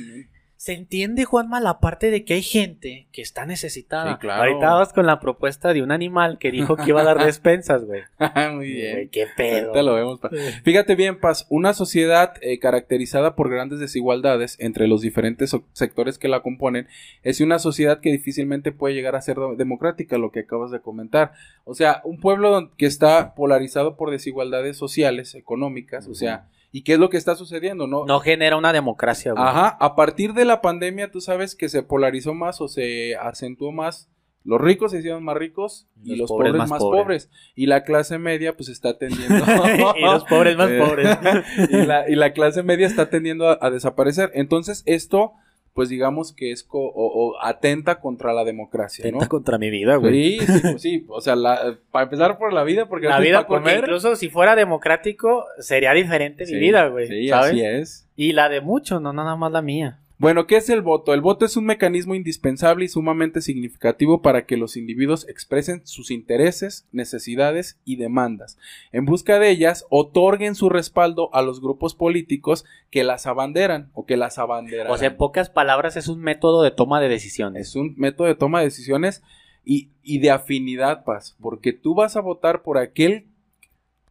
Se 0.61 0.75
entiende, 0.75 1.25
Juanma, 1.25 1.59
la 1.59 1.81
parte 1.81 2.11
de 2.11 2.23
que 2.23 2.35
hay 2.35 2.43
gente 2.43 3.07
que 3.13 3.23
está 3.23 3.47
necesitada. 3.47 4.13
Sí, 4.13 4.19
claro. 4.21 4.43
Ahorita 4.43 4.75
vamos 4.75 4.93
con 4.93 5.07
la 5.07 5.19
propuesta 5.19 5.73
de 5.73 5.83
un 5.83 5.91
animal 5.91 6.37
que 6.39 6.51
dijo 6.51 6.77
que 6.77 6.91
iba 6.91 7.01
a 7.01 7.05
dar 7.05 7.17
despensas, 7.25 7.87
güey. 7.87 8.03
Muy 8.55 8.71
bien. 8.71 8.93
Güey, 8.97 9.09
Qué 9.09 9.27
pedo. 9.35 9.69
Ahorita 9.71 9.83
lo 9.83 9.95
vemos. 9.95 10.21
Fíjate 10.63 10.97
bien, 10.97 11.19
Paz, 11.19 11.47
una 11.49 11.73
sociedad 11.73 12.35
eh, 12.43 12.59
caracterizada 12.59 13.37
por 13.37 13.49
grandes 13.49 13.79
desigualdades 13.79 14.57
entre 14.61 14.87
los 14.87 15.01
diferentes 15.01 15.49
so- 15.49 15.65
sectores 15.73 16.19
que 16.19 16.29
la 16.29 16.43
componen 16.43 16.89
es 17.23 17.41
una 17.41 17.59
sociedad 17.59 18.01
que 18.01 18.13
difícilmente 18.13 18.71
puede 18.71 18.95
llegar 18.95 19.17
a 19.17 19.23
ser 19.23 19.39
democrática, 19.57 20.19
lo 20.19 20.31
que 20.31 20.41
acabas 20.41 20.71
de 20.71 20.81
comentar. 20.83 21.33
O 21.65 21.75
sea, 21.75 22.03
un 22.05 22.21
pueblo 22.21 22.51
don- 22.51 22.71
que 22.77 22.85
está 22.85 23.35
polarizado 23.35 23.97
por 23.97 24.11
desigualdades 24.11 24.77
sociales, 24.77 25.35
económicas, 25.35 26.07
o 26.07 26.13
sea, 26.15 26.49
¿y 26.73 26.83
qué 26.83 26.95
es 26.95 26.99
lo 26.99 27.11
que 27.11 27.17
está 27.17 27.37
sucediendo? 27.37 27.87
No, 27.87 28.05
No 28.07 28.21
genera 28.21 28.57
una 28.57 28.73
democracia, 28.73 29.33
güey. 29.33 29.45
Ajá, 29.45 29.69
a 29.81 29.97
partir 29.97 30.33
de 30.35 30.45
la 30.45 30.61
pandemia, 30.61 31.11
tú 31.11 31.21
sabes 31.21 31.55
que 31.55 31.69
se 31.69 31.83
polarizó 31.83 32.35
más 32.35 32.61
o 32.61 32.69
se 32.69 33.17
acentuó 33.17 33.73
más. 33.73 34.09
Los 34.43 34.59
ricos 34.59 34.93
se 34.93 35.01
hicieron 35.01 35.23
más 35.23 35.37
ricos 35.37 35.87
y 36.03 36.17
los, 36.17 36.31
pobres, 36.31 36.55
más, 36.55 36.71
pobres. 36.81 37.31
Y 37.55 37.67
la 37.67 37.85
clase 37.85 38.19
media, 38.19 38.57
pues 38.57 38.71
está 38.71 38.97
tendiendo. 38.97 39.35
y 39.97 40.01
los 40.03 40.25
pobres 40.29 40.57
más 40.57 40.71
Eh, 40.71 40.79
pobres. 40.79 41.19
y, 41.71 41.77
la, 41.85 42.09
y 42.09 42.15
la 42.15 42.33
clase 42.33 42.63
media 42.63 42.87
está 42.87 43.11
tendiendo 43.11 43.49
a, 43.51 43.59
a 43.61 43.71
desaparecer. 43.71 44.31
Entonces, 44.35 44.83
esto, 44.87 45.33
pues 45.75 45.89
digamos 45.89 46.33
que 46.33 46.51
es 46.53 46.63
co- 46.65 46.79
o, 46.89 47.07
o 47.31 47.41
atenta 47.43 48.01
contra 48.01 48.33
la 48.33 48.45
democracia, 48.45 49.05
¿no? 49.07 49.11
Tenta 49.13 49.29
contra 49.29 49.57
mi 49.59 49.71
vida, 49.71 49.97
güey. 49.97 50.39
Sí, 50.41 50.47
sí, 50.47 50.61
pues 50.63 50.83
sí, 50.83 51.07
o 51.09 51.21
sea, 51.21 51.37
la- 51.37 51.79
para 51.91 52.05
empezar 52.05 52.39
por 52.39 52.53
la 52.53 52.65
vida, 52.65 52.87
porque 52.89 53.07
La 53.09 53.17
no 53.19 53.23
vida, 53.23 53.47
porque 53.47 53.63
comer. 53.63 53.85
incluso 53.85 54.17
si 54.17 54.29
fuera 54.29 54.57
democrático, 54.57 55.45
sería 55.59 55.93
diferente 55.93 56.47
Sí, 56.47 56.55
mi 56.55 56.61
vida, 56.61 56.89
güey. 56.89 57.07
Sí, 57.09 57.29
¿sabes? 57.29 57.51
así 57.53 57.61
es. 57.65 58.09
Y 58.17 58.33
la 58.33 58.49
de 58.49 58.61
muchos, 58.61 59.01
no 59.01 59.13
nada 59.13 59.37
más 59.37 59.53
la 59.53 59.63
mía. 59.63 59.99
Bueno, 60.21 60.47
¿qué 60.47 60.59
es 60.59 60.69
el 60.69 60.83
voto? 60.83 61.15
El 61.15 61.23
voto 61.23 61.47
es 61.47 61.57
un 61.57 61.65
mecanismo 61.65 62.15
indispensable 62.15 62.85
y 62.85 62.89
sumamente 62.89 63.41
significativo 63.41 64.21
para 64.21 64.45
que 64.45 64.59
los 64.59 64.77
individuos 64.77 65.27
expresen 65.31 65.81
sus 65.87 66.11
intereses, 66.11 66.87
necesidades 66.93 67.79
y 67.87 67.97
demandas. 67.97 68.59
En 68.93 69.07
busca 69.07 69.39
de 69.39 69.49
ellas, 69.49 69.87
otorguen 69.89 70.55
su 70.57 70.69
respaldo 70.69 71.35
a 71.35 71.41
los 71.41 71.63
grupos 71.63 71.95
políticos 71.95 72.67
que 72.91 73.03
las 73.03 73.27
abanderan 73.27 73.89
o 73.95 74.05
que 74.05 74.19
las 74.19 74.39
abanderan. 74.39 74.93
O 74.93 74.99
sea, 74.99 75.09
en 75.09 75.17
pocas 75.17 75.49
palabras, 75.49 75.97
es 75.97 76.07
un 76.07 76.21
método 76.21 76.63
de 76.63 76.71
toma 76.71 77.01
de 77.01 77.09
decisiones. 77.09 77.69
es 77.69 77.75
un 77.75 77.95
método 77.97 78.27
de 78.27 78.35
toma 78.35 78.59
de 78.59 78.67
decisiones 78.67 79.23
y, 79.65 79.89
y 80.03 80.19
de 80.19 80.33
afinidad, 80.33 81.03
Paz, 81.03 81.35
porque 81.41 81.73
tú 81.73 81.95
vas 81.95 82.17
a 82.17 82.21
votar 82.21 82.61
por 82.61 82.77
aquel 82.77 83.30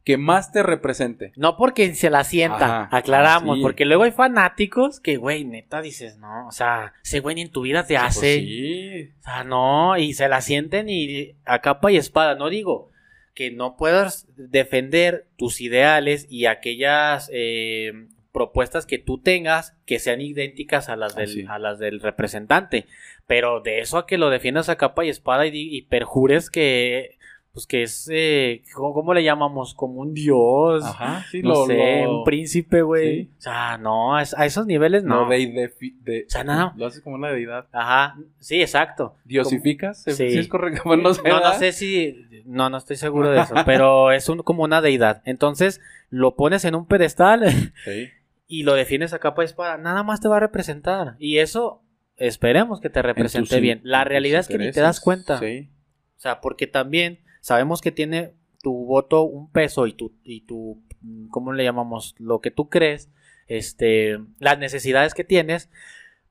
que 0.10 0.18
más 0.18 0.52
te 0.52 0.64
represente. 0.64 1.34
No 1.36 1.56
porque 1.56 1.94
se 1.94 2.10
la 2.10 2.24
sienta, 2.24 2.86
Ajá, 2.86 2.98
aclaramos, 2.98 3.58
sí. 3.58 3.62
porque 3.62 3.86
luego 3.86 4.06
hay 4.06 4.12
fanáticos 4.12 5.00
que, 5.00 5.18
güey, 5.18 5.46
neta 5.46 5.84
dices, 5.84 6.18
no, 6.18 6.48
o 6.48 6.52
sea, 6.52 6.94
ese 7.04 7.20
güey 7.20 7.36
ni 7.36 7.42
en 7.42 7.52
tu 7.52 7.62
vida 7.62 7.86
te 7.86 7.96
hace, 7.96 8.20
Pues 8.20 8.34
sí. 8.40 9.10
o 9.20 9.24
sea, 9.24 9.44
no, 9.44 9.96
y 10.00 10.16
se 10.16 10.28
la 10.28 10.42
sienten 10.42 10.90
y 10.90 11.36
a 11.46 11.60
capa 11.60 11.92
y 11.92 11.98
espada, 11.98 12.34
no 12.34 12.50
digo 12.50 12.90
que 13.36 13.52
no 13.52 13.78
puedas 13.78 14.26
defender 14.36 15.28
tus 15.38 15.62
ideales 15.62 16.26
y 16.28 16.48
aquellas 16.48 17.30
eh, 17.32 18.08
propuestas 18.32 18.88
que 18.88 18.98
tú 18.98 19.20
tengas 19.20 19.78
que 19.86 20.00
sean 20.00 20.22
idénticas 20.22 20.90
a 20.90 20.96
las 20.96 21.16
del, 21.16 21.30
Así. 21.30 21.46
a 21.48 21.60
las 21.60 21.78
del 21.78 22.00
representante, 22.00 22.88
pero 23.28 23.62
de 23.62 23.82
eso 23.82 24.00
a 24.00 24.08
que 24.08 24.18
lo 24.18 24.32
defiendas 24.32 24.70
a 24.70 24.76
capa 24.78 25.06
y 25.06 25.10
espada 25.10 25.46
y 25.46 25.84
perjures 25.84 26.50
que, 26.50 27.19
pues 27.54 27.66
que 27.66 27.84
es, 27.84 28.08
eh, 28.12 28.62
¿cómo, 28.74 28.94
cómo 28.94 29.14
le 29.14 29.24
llamamos? 29.24 29.74
Como 29.74 30.02
un 30.02 30.14
dios. 30.14 30.84
Ajá, 30.86 31.26
sí, 31.32 31.42
no 31.42 31.50
lo, 31.50 31.66
sé, 31.66 32.04
lo- 32.04 32.20
un 32.20 32.24
príncipe, 32.24 32.82
güey. 32.84 33.24
Sí. 33.24 33.32
O 33.38 33.42
sea, 33.42 33.78
no, 33.78 34.16
a, 34.16 34.22
es- 34.22 34.34
a 34.38 34.46
esos 34.46 34.66
niveles 34.68 35.04
no. 35.04 35.24
No, 35.24 35.30
de, 35.30 35.38
de, 35.48 35.74
de- 36.04 36.26
O 36.28 36.30
sea, 36.30 36.44
no. 36.44 36.74
Lo 36.78 36.86
haces 36.86 37.02
como 37.02 37.16
una 37.16 37.30
deidad. 37.32 37.68
Ajá, 37.72 38.18
sí, 38.40 38.62
exacto. 38.62 39.16
¿Diosificas? 39.26 40.04
Como- 40.06 40.16
¿Sí? 40.16 40.30
sí. 40.32 40.38
es 40.38 40.48
correcto? 40.48 40.84
Bueno, 40.86 41.04
no 41.04 41.14
sé. 41.14 41.22
No, 41.28 41.40
no 41.40 41.54
sé 41.54 41.72
si. 41.72 42.26
No, 42.46 42.70
no 42.70 42.78
estoy 42.78 42.96
seguro 42.98 43.30
de 43.32 43.42
eso. 43.42 43.54
pero 43.66 44.12
es 44.12 44.30
un, 44.30 44.40
como 44.44 44.64
una 44.64 44.82
deidad. 44.82 45.22
Entonces, 45.26 45.82
lo 46.10 46.36
pones 46.36 46.66
en 46.66 46.76
un 46.76 46.86
pedestal 46.86 47.44
Sí. 47.86 48.10
y 48.48 48.64
lo 48.64 48.74
defines 48.76 49.14
a 49.14 49.20
capa 49.20 49.42
y 49.42 49.46
espada. 49.46 49.78
Nada 49.78 50.04
más 50.04 50.22
te 50.22 50.28
va 50.28 50.38
a 50.38 50.40
representar. 50.42 51.16
Y 51.20 51.40
eso, 51.40 51.82
esperemos 52.16 52.80
que 52.80 52.90
te 52.90 53.00
En 53.00 53.06
represente 53.06 53.60
bien. 53.60 53.82
La 53.84 54.04
realidad 54.04 54.40
es 54.42 54.48
que 54.48 54.58
ni 54.60 54.72
te 54.72 54.82
das 54.82 55.00
cuenta. 55.00 55.40
Sí. 55.40 55.70
O 56.18 56.22
sea, 56.22 56.42
porque 56.42 56.68
también 56.68 57.20
sabemos 57.42 57.82
que 57.82 57.92
tiene 57.92 58.34
tu 58.62 58.86
voto 58.86 59.24
un 59.24 59.52
peso 59.52 59.88
y 59.88 59.94
tu, 59.94 60.14
y 60.24 60.42
tu, 60.42 60.82
¿cómo 61.30 61.54
le 61.54 61.64
llamamos? 61.64 62.16
Lo 62.20 62.42
que 62.42 62.52
tú 62.52 62.70
crees, 62.70 63.10
este, 63.48 64.20
las 64.40 64.60
necesidades 64.60 65.14
que 65.14 65.24
tienes, 65.24 65.70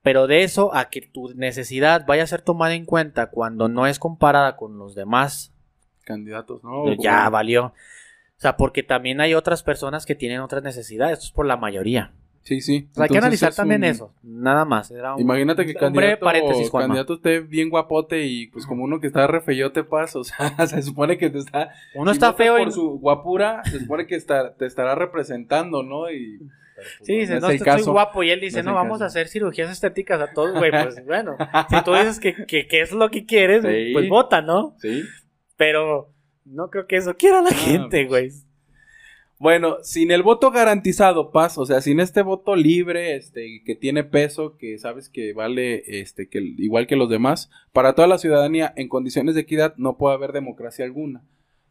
pero 0.03 0.27
de 0.27 0.43
eso 0.43 0.75
a 0.75 0.91
que 0.91 1.03
tu 1.03 1.35
necesidad 1.35 2.07
vaya 2.07 2.23
a 2.23 2.29
ser 2.29 2.43
tomada 2.43 2.75
en 2.75 2.85
cuenta 2.85 3.31
cuando 3.31 3.69
no 3.69 3.87
es 3.87 3.99
comparada 3.99 4.57
con 4.57 4.79
los 4.79 4.95
demás, 4.95 5.53
Candidatos, 6.05 6.65
¿no? 6.65 6.85
pues 6.85 6.99
ya 7.03 7.29
valió. 7.29 7.67
O 7.67 8.41
sea, 8.41 8.57
porque 8.57 8.83
también 8.83 9.21
hay 9.21 9.35
otras 9.35 9.63
personas 9.63 10.07
que 10.07 10.15
tienen 10.15 10.41
otras 10.41 10.63
necesidades, 10.63 11.19
esto 11.19 11.27
es 11.27 11.33
por 11.33 11.45
la 11.45 11.57
mayoría. 11.57 12.13
Sí, 12.43 12.61
sí. 12.63 12.89
O 12.93 12.95
sea, 12.95 13.05
hay 13.05 13.11
que 13.11 13.19
analizar 13.19 13.55
también 13.55 13.83
un- 13.83 13.89
eso, 13.89 14.13
nada 14.23 14.65
más. 14.65 14.91
Era 14.91 15.15
un- 15.15 15.21
Imagínate 15.21 15.67
que 15.67 15.75
breve 15.91 16.19
candidato, 16.71 17.15
esté 17.15 17.41
bien 17.41 17.69
guapote 17.69 18.25
y 18.27 18.47
pues 18.49 18.65
como 18.67 18.85
uno 18.85 19.01
que 19.01 19.07
está 19.07 19.27
re 19.27 19.41
feyote 19.43 19.85
paz, 19.85 20.17
o 20.17 20.25
sea, 20.25 20.37
se 20.67 20.83
supone 20.83 21.19
que 21.19 21.29
te 21.31 21.39
está... 21.39 21.71
Uno 21.95 22.13
si 22.13 22.17
está 22.17 22.33
feo 22.33 22.59
y... 22.59 22.65
por 22.65 22.73
su 22.73 22.99
guapura, 22.99 23.63
se 23.65 23.81
supone 23.81 24.07
que 24.07 24.15
está, 24.17 24.55
te 24.55 24.65
estará 24.67 24.95
representando, 24.95 25.83
¿no? 25.83 26.11
Y... 26.11 26.39
pues, 26.39 26.89
Sí, 27.03 27.13
no 27.15 27.19
dice, 27.21 27.41
no, 27.41 27.49
el 27.49 27.57
estoy 27.57 27.65
caso. 27.67 27.93
guapo. 27.93 28.23
Y 28.23 28.31
él 28.31 28.41
dice, 28.41 28.63
No 28.63 28.71
no, 28.71 28.77
vamos 28.77 28.95
caso. 28.99 29.05
a 29.05 29.07
hacer 29.09 29.29
cirugías 29.29 29.71
estéticas 29.71 30.21
a 30.21 30.33
todos, 30.33 30.55
güey. 30.57 30.71
Pues 30.71 31.05
bueno, 31.07 31.37
si 31.69 31.83
tú 31.85 31.93
dices 31.93 32.19
que, 32.21 32.35
que, 32.47 32.67
que 32.67 32.81
es 32.81 32.93
lo 32.93 33.11
que 33.11 33.27
quieres, 33.27 33.63
Sí. 33.63 33.91
pues 33.93 34.09
vota, 34.09 34.41
¿no? 34.41 34.75
Sí. 34.79 35.03
Pero 35.57 36.13
no 36.47 36.71
creo 36.71 36.87
que 36.87 36.97
eso 36.97 37.15
quiera 37.17 37.43
la 37.43 37.51
Ah, 37.51 37.55
gente, 37.55 38.07
güey. 38.07 38.31
Bueno, 39.41 39.77
sin 39.83 40.11
el 40.11 40.25
voto 40.25 40.51
garantizado, 40.51 41.31
Paz, 41.31 41.59
o 41.59 41.67
sea, 41.67 41.81
sin 41.81 42.01
este 42.01 42.23
voto 42.23 42.57
libre, 42.57 43.15
este, 43.15 43.63
que 43.65 43.77
tiene 43.77 44.03
peso, 44.03 44.57
que 44.57 44.79
sabes 44.79 45.09
que 45.09 45.33
vale, 45.33 46.01
este, 46.01 46.29
que 46.29 46.41
igual 46.41 46.89
que 46.89 46.97
los 46.97 47.09
demás, 47.09 47.49
para 47.73 47.95
toda 47.95 48.09
la 48.09 48.19
ciudadanía 48.19 48.73
en 48.75 48.89
condiciones 48.89 49.37
de 49.37 49.43
equidad 49.43 49.75
no 49.77 49.97
puede 49.97 50.17
haber 50.17 50.33
democracia 50.33 50.85
alguna. 50.85 51.23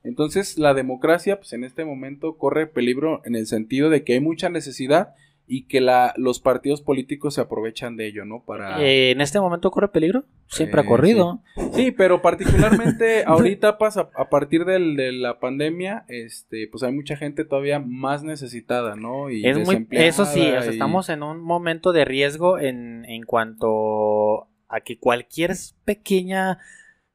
Entonces, 0.03 0.57
la 0.57 0.73
democracia, 0.73 1.39
pues 1.39 1.51
en 1.51 1.65
este 1.65 1.83
momento 1.83 2.37
corre 2.37 2.67
peligro 2.67 3.21
en 3.25 3.35
el 3.35 3.47
sentido 3.47 3.89
de 3.89 4.05
que 4.05 4.13
hay 4.13 4.21
mucha 4.21 4.47
necesidad 4.47 5.13
y 5.49 5.63
que 5.67 5.79
la, 5.79 6.13
los 6.17 6.41
partidos 6.41 6.81
políticos 6.81 7.35
se 7.35 7.41
aprovechan 7.41 7.95
de 7.95 8.07
ello, 8.07 8.25
¿no? 8.25 8.43
Para... 8.45 8.83
Eh, 8.83 9.11
¿En 9.11 9.21
este 9.21 9.39
momento 9.39 9.71
corre 9.71 9.87
peligro? 9.87 10.25
Siempre 10.47 10.81
Eh, 10.81 10.83
ha 10.83 10.87
corrido. 10.87 11.41
Sí, 11.71 11.91
pero 11.91 12.21
particularmente 12.21 13.23
ahorita 13.25 13.77
pasa 13.77 14.09
a 14.15 14.29
partir 14.29 14.65
del- 14.65 14.97
de 14.97 15.13
la 15.13 15.39
pandemia, 15.39 16.03
este, 16.09 16.67
pues 16.69 16.83
hay 16.83 16.91
mucha 16.91 17.15
gente 17.15 17.45
todavía 17.45 17.79
más 17.79 18.23
necesitada, 18.23 18.95
¿no? 18.97 19.29
Y 19.29 19.45
Es 19.47 19.57
muy, 19.65 19.87
eso 19.91 20.25
sí, 20.25 20.41
o 20.41 20.61
sea, 20.61 20.65
y- 20.65 20.69
estamos 20.73 21.07
en 21.07 21.23
un 21.23 21.39
momento 21.41 21.93
de 21.93 22.03
riesgo 22.03 22.59
en, 22.59 23.05
en 23.05 23.23
cuanto 23.23 24.49
a 24.69 24.81
que 24.83 24.99
cualquier 24.99 25.53
pequeña, 25.85 26.59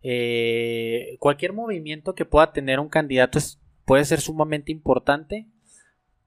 eh, 0.02 1.16
cualquier 1.20 1.52
movimiento 1.52 2.14
que 2.14 2.24
pueda 2.24 2.52
tener 2.52 2.80
un 2.80 2.88
candidato 2.88 3.38
es, 3.38 3.60
puede 3.84 4.04
ser 4.04 4.20
sumamente 4.20 4.72
importante 4.72 5.46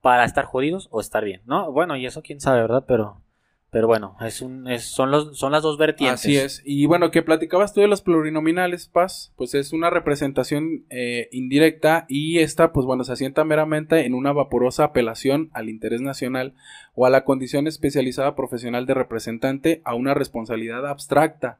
para 0.06 0.24
estar 0.24 0.46
jodidos 0.46 0.88
o 0.92 1.02
estar 1.02 1.26
bien, 1.26 1.42
¿no? 1.48 1.72
Bueno, 1.72 1.98
y 1.98 2.06
eso 2.06 2.22
quién 2.22 2.40
sabe, 2.40 2.62
¿verdad? 2.62 2.86
Pero, 2.88 3.24
pero 3.72 3.88
bueno, 3.88 4.16
es 4.22 4.40
un, 4.44 4.68
es- 4.68 4.86
son 4.86 5.10
los, 5.10 5.36
son 5.36 5.52
las 5.52 5.64
dos 5.64 5.80
vertientes. 5.80 6.20
Así 6.20 6.38
es. 6.38 6.62
Y 6.64 6.86
bueno, 6.86 7.10
que 7.10 7.24
platicabas 7.24 7.74
tú 7.74 7.82
de 7.82 7.88
los 7.88 8.04
plurinominales, 8.04 8.88
Paz, 8.88 9.34
pues 9.36 9.56
es 9.56 9.74
una 9.74 9.90
representación 9.90 10.86
eh, 10.92 11.28
indirecta 11.32 12.06
y 12.08 12.38
esta, 12.38 12.72
pues 12.72 12.86
bueno, 12.86 13.04
se 13.04 13.14
asienta 13.14 13.44
meramente 13.46 14.06
en 14.06 14.14
una 14.14 14.32
vaporosa 14.32 14.84
apelación 14.84 15.50
al 15.54 15.70
interés 15.70 16.02
nacional 16.02 16.54
o 16.94 17.08
a 17.08 17.10
la 17.10 17.24
condición 17.24 17.66
especializada 17.66 18.36
profesional 18.36 18.86
de 18.86 18.94
representante 18.94 19.82
a 19.86 19.96
una 19.96 20.14
responsabilidad 20.14 20.86
abstracta. 20.86 21.58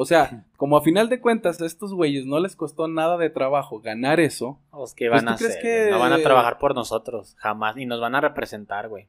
O 0.00 0.04
sea, 0.04 0.44
como 0.56 0.76
a 0.76 0.82
final 0.82 1.08
de 1.08 1.20
cuentas 1.20 1.60
a 1.60 1.66
estos 1.66 1.92
güeyes 1.92 2.24
no 2.24 2.38
les 2.38 2.54
costó 2.54 2.86
nada 2.86 3.16
de 3.16 3.30
trabajo 3.30 3.80
ganar 3.80 4.20
eso, 4.20 4.60
Los 4.72 4.94
que 4.94 5.08
Pues, 5.08 5.24
van 5.24 5.28
a 5.28 5.36
¿tú 5.36 5.38
crees 5.38 5.56
hacer, 5.56 5.62
que- 5.86 5.90
no 5.90 5.98
van 5.98 6.12
a 6.12 6.22
trabajar 6.22 6.58
por 6.58 6.72
nosotros, 6.76 7.34
jamás, 7.36 7.76
y 7.76 7.84
nos 7.84 8.00
van 8.00 8.14
a 8.14 8.20
representar, 8.20 8.88
güey. 8.88 9.08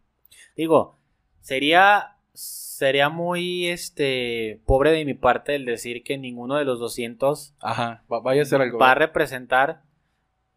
Digo, 0.56 0.98
sería 1.42 2.16
sería 2.34 3.10
muy 3.10 3.68
este 3.68 4.62
pobre 4.66 4.92
de 4.92 5.06
mi 5.06 5.14
parte 5.14 5.54
el 5.56 5.66
decir 5.66 6.04
que 6.04 6.18
ninguno 6.18 6.56
de 6.56 6.66
los 6.66 6.80
200 6.80 7.54
ajá, 7.60 8.04
va- 8.12 8.22
vaya 8.22 8.42
a 8.42 8.46
ser 8.46 8.60
algo. 8.62 8.80
va 8.80 8.92
a 8.92 8.96
representar, 8.96 9.84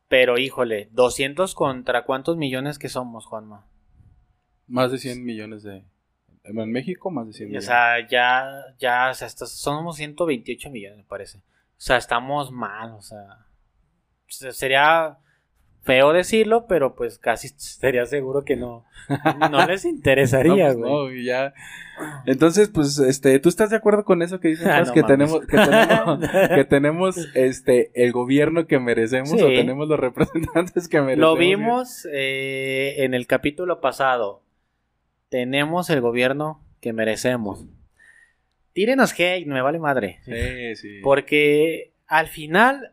pero 0.09 0.39
híjole, 0.39 0.89
200 0.93 1.55
contra 1.55 2.05
cuántos 2.05 2.39
millones 2.39 2.79
que 2.79 2.89
somos, 2.89 3.27
Juanma. 3.27 3.67
Más 4.67 4.93
de 4.93 4.99
100 4.99 5.25
millones 5.25 5.63
de... 5.63 5.85
En 6.45 6.71
México, 6.73 7.11
más 7.11 7.27
de 7.29 7.33
100 7.35 7.47
O 7.47 7.49
millones. 7.49 7.67
sea, 7.67 8.07
ya 8.09 8.45
ya 8.79 9.11
o 9.11 9.15
sea, 9.15 9.29
somos 9.29 9.97
128 9.97 10.71
millones, 10.71 10.99
me 10.99 11.05
parece. 11.05 11.39
O 11.39 11.41
sea, 11.85 11.97
estamos 11.97 12.51
mal, 12.51 12.93
o 12.93 13.03
sea, 13.03 13.39
se- 14.27 14.53
sería 14.53 15.19
feo 15.85 16.13
decirlo, 16.13 16.67
pero 16.69 16.95
pues 16.95 17.19
casi 17.19 17.49
sería 17.57 18.07
seguro 18.07 18.45
que 18.45 18.55
no 18.57 18.85
no 19.51 19.67
les 19.69 19.85
interesaría, 19.85 20.67
pues, 20.67 20.77
güey. 20.77 20.91
no, 20.93 21.11
y 21.13 21.25
ya. 21.25 21.55
Entonces, 22.27 22.69
pues, 22.69 22.99
este, 22.99 23.39
¿tú 23.41 23.49
estás 23.49 23.71
de 23.71 23.77
acuerdo 23.77 24.05
con 24.05 24.23
eso 24.23 24.39
que 24.41 24.49
dices? 24.49 24.67
Ah, 24.71 24.83
no 24.83 24.93
que, 24.93 25.03
tenemos, 25.03 25.41
que 25.47 25.57
tenemos, 25.57 26.19
que 26.55 26.65
tenemos, 26.65 27.17
este, 27.35 27.91
el 27.95 28.13
gobierno 28.13 28.67
que 28.67 28.79
merecemos 28.79 29.31
Sí. 29.31 29.43
o 29.43 29.47
tenemos 29.49 29.89
los 29.89 29.99
representantes 29.99 30.89
que 30.89 31.01
merecemos. 31.01 31.31
Lo 31.35 31.37
vimos 31.37 32.07
eh, 32.13 32.95
en 32.99 33.15
el 33.15 33.27
capítulo 33.27 33.81
pasado. 33.81 34.42
Tenemos 35.33 35.89
el 35.89 36.03
gobierno 36.03 36.63
que 36.83 36.93
merecemos. 36.93 37.65
Tírenos 38.75 39.19
hate, 39.19 39.47
me 39.47 39.63
vale 39.63 39.79
madre. 39.79 40.21
Sí, 40.27 40.77
sí. 40.77 41.01
Porque 41.03 41.95
al 42.07 42.27
final 42.27 42.93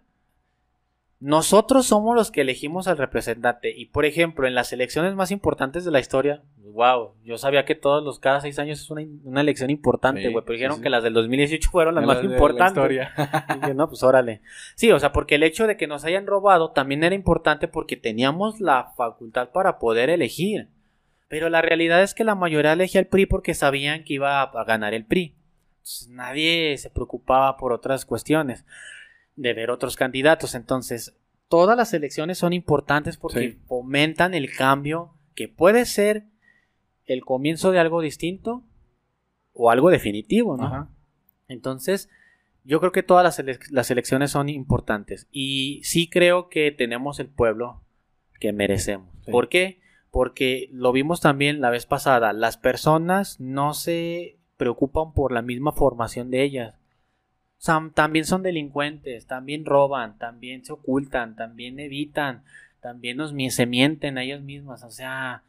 nosotros 1.20 1.86
somos 1.86 2.16
los 2.16 2.32
que 2.32 2.40
elegimos 2.40 2.88
al 2.88 2.98
representante. 2.98 3.74
Y 3.76 3.88
por 3.88 4.06
ejemplo, 4.06 4.48
en 4.48 4.56
las 4.56 4.72
elecciones 4.72 5.16
más 5.16 5.32
importantes 5.32 5.84
de 5.84 5.92
la 5.92 6.00
historia, 6.00 6.42
wow, 6.56 7.12
yo 7.26 7.38
sabía 7.38 7.66
que 7.66 7.76
todos 7.76 8.02
los 8.06 8.20
cada 8.20 8.40
seis 8.40 8.58
años 8.58 8.80
es 8.80 8.90
una, 8.90 9.04
una 9.26 9.42
elección 9.42 9.70
importante, 9.70 10.22
Sí, 10.22 10.32
güey. 10.32 10.46
Pero 10.46 10.54
dijeron 10.54 10.78
sí. 10.78 10.84
que 10.84 10.90
las 10.90 11.04
del 11.04 11.16
2018 11.16 11.70
fueron 11.70 11.96
las 11.96 12.06
más 12.06 12.22
de 12.22 12.30
la 12.30 12.34
importantes. 12.36 12.82
Y 13.64 13.68
yo, 13.68 13.74
no, 13.74 13.90
pues 13.90 14.02
órale. 14.02 14.40
Sí, 14.76 14.94
o 14.94 15.00
sea, 15.00 15.12
porque 15.12 15.36
el 15.36 15.44
hecho 15.44 15.68
de 15.68 15.76
que 15.76 15.88
nos 15.88 16.06
hayan 16.06 16.26
robado 16.26 16.72
también 16.72 17.04
era 17.04 17.16
importante 17.16 17.68
porque 17.68 17.98
teníamos 17.98 18.62
la 18.62 18.94
facultad 18.96 19.50
para 19.50 19.78
poder 19.78 20.10
elegir. 20.10 20.70
Pero 21.30 21.50
la 21.50 21.62
realidad 21.62 22.04
es 22.04 22.14
que 22.14 22.24
la 22.26 22.36
mayoría 22.36 22.74
elegía 22.74 23.00
el 23.00 23.08
PRI 23.08 23.26
porque 23.28 23.54
sabían 23.54 24.04
que 24.04 24.16
iba 24.16 24.42
a 24.42 24.64
ganar 24.66 24.94
el 24.94 25.06
PRI. 25.06 25.36
Entonces, 25.78 26.08
nadie 26.10 26.78
se 26.78 26.90
preocupaba 26.90 27.56
por 27.56 27.72
otras 27.72 28.06
cuestiones, 28.06 28.66
de 29.38 29.54
ver 29.54 29.70
otros 29.72 29.96
candidatos. 29.96 30.54
Entonces, 30.56 31.16
todas 31.48 31.78
las 31.78 31.94
elecciones 31.94 32.38
son 32.40 32.52
importantes 32.54 33.16
porque 33.18 33.52
Sí. 33.52 33.60
fomentan 33.68 34.34
el 34.34 34.54
cambio 34.54 35.14
que 35.36 35.48
puede 35.48 35.86
ser 35.86 36.26
el 37.06 37.24
comienzo 37.24 37.72
de 37.72 37.80
algo 37.80 38.02
distinto 38.02 38.64
o 39.54 39.72
algo 39.72 39.90
definitivo, 39.90 40.58
¿no? 40.58 40.66
Ajá. 40.66 40.90
Entonces, 41.48 42.10
yo 42.66 42.80
creo 42.80 42.92
que 42.92 43.02
todas 43.04 43.24
las, 43.24 43.40
ele- 43.40 43.60
las 43.72 43.90
elecciones 43.90 44.32
son 44.32 44.50
importantes 44.50 45.28
y 45.32 45.80
sí 45.84 46.10
creo 46.10 46.50
que 46.50 46.72
tenemos 46.72 47.20
el 47.20 47.28
pueblo 47.30 47.82
que 48.40 48.52
merecemos. 48.52 49.10
Sí. 49.26 49.32
¿Por 49.32 49.48
qué? 49.50 49.79
Porque 50.12 50.70
lo 50.72 50.92
vimos 50.92 51.22
también 51.22 51.62
la 51.62 51.70
vez 51.70 51.86
pasada, 51.86 52.34
las 52.34 52.58
personas 52.58 53.40
no 53.40 53.74
se 53.74 54.38
preocupan 54.58 55.14
por 55.14 55.32
la 55.32 55.42
misma 55.42 55.72
formación 55.72 56.32
de 56.32 56.44
ellas. 56.44 56.76
También 57.94 58.26
son 58.26 58.42
delincuentes, 58.42 59.28
también 59.28 59.66
roban, 59.66 60.18
también 60.18 60.64
se 60.64 60.74
ocultan, 60.74 61.36
también 61.36 61.80
evitan, 61.80 62.44
también 62.82 63.18
nos 63.18 63.34
se 63.54 63.66
mienten 63.66 64.18
a 64.18 64.24
ellas 64.24 64.42
mismas. 64.42 64.84
O 64.84 64.92
sea, 64.92 65.44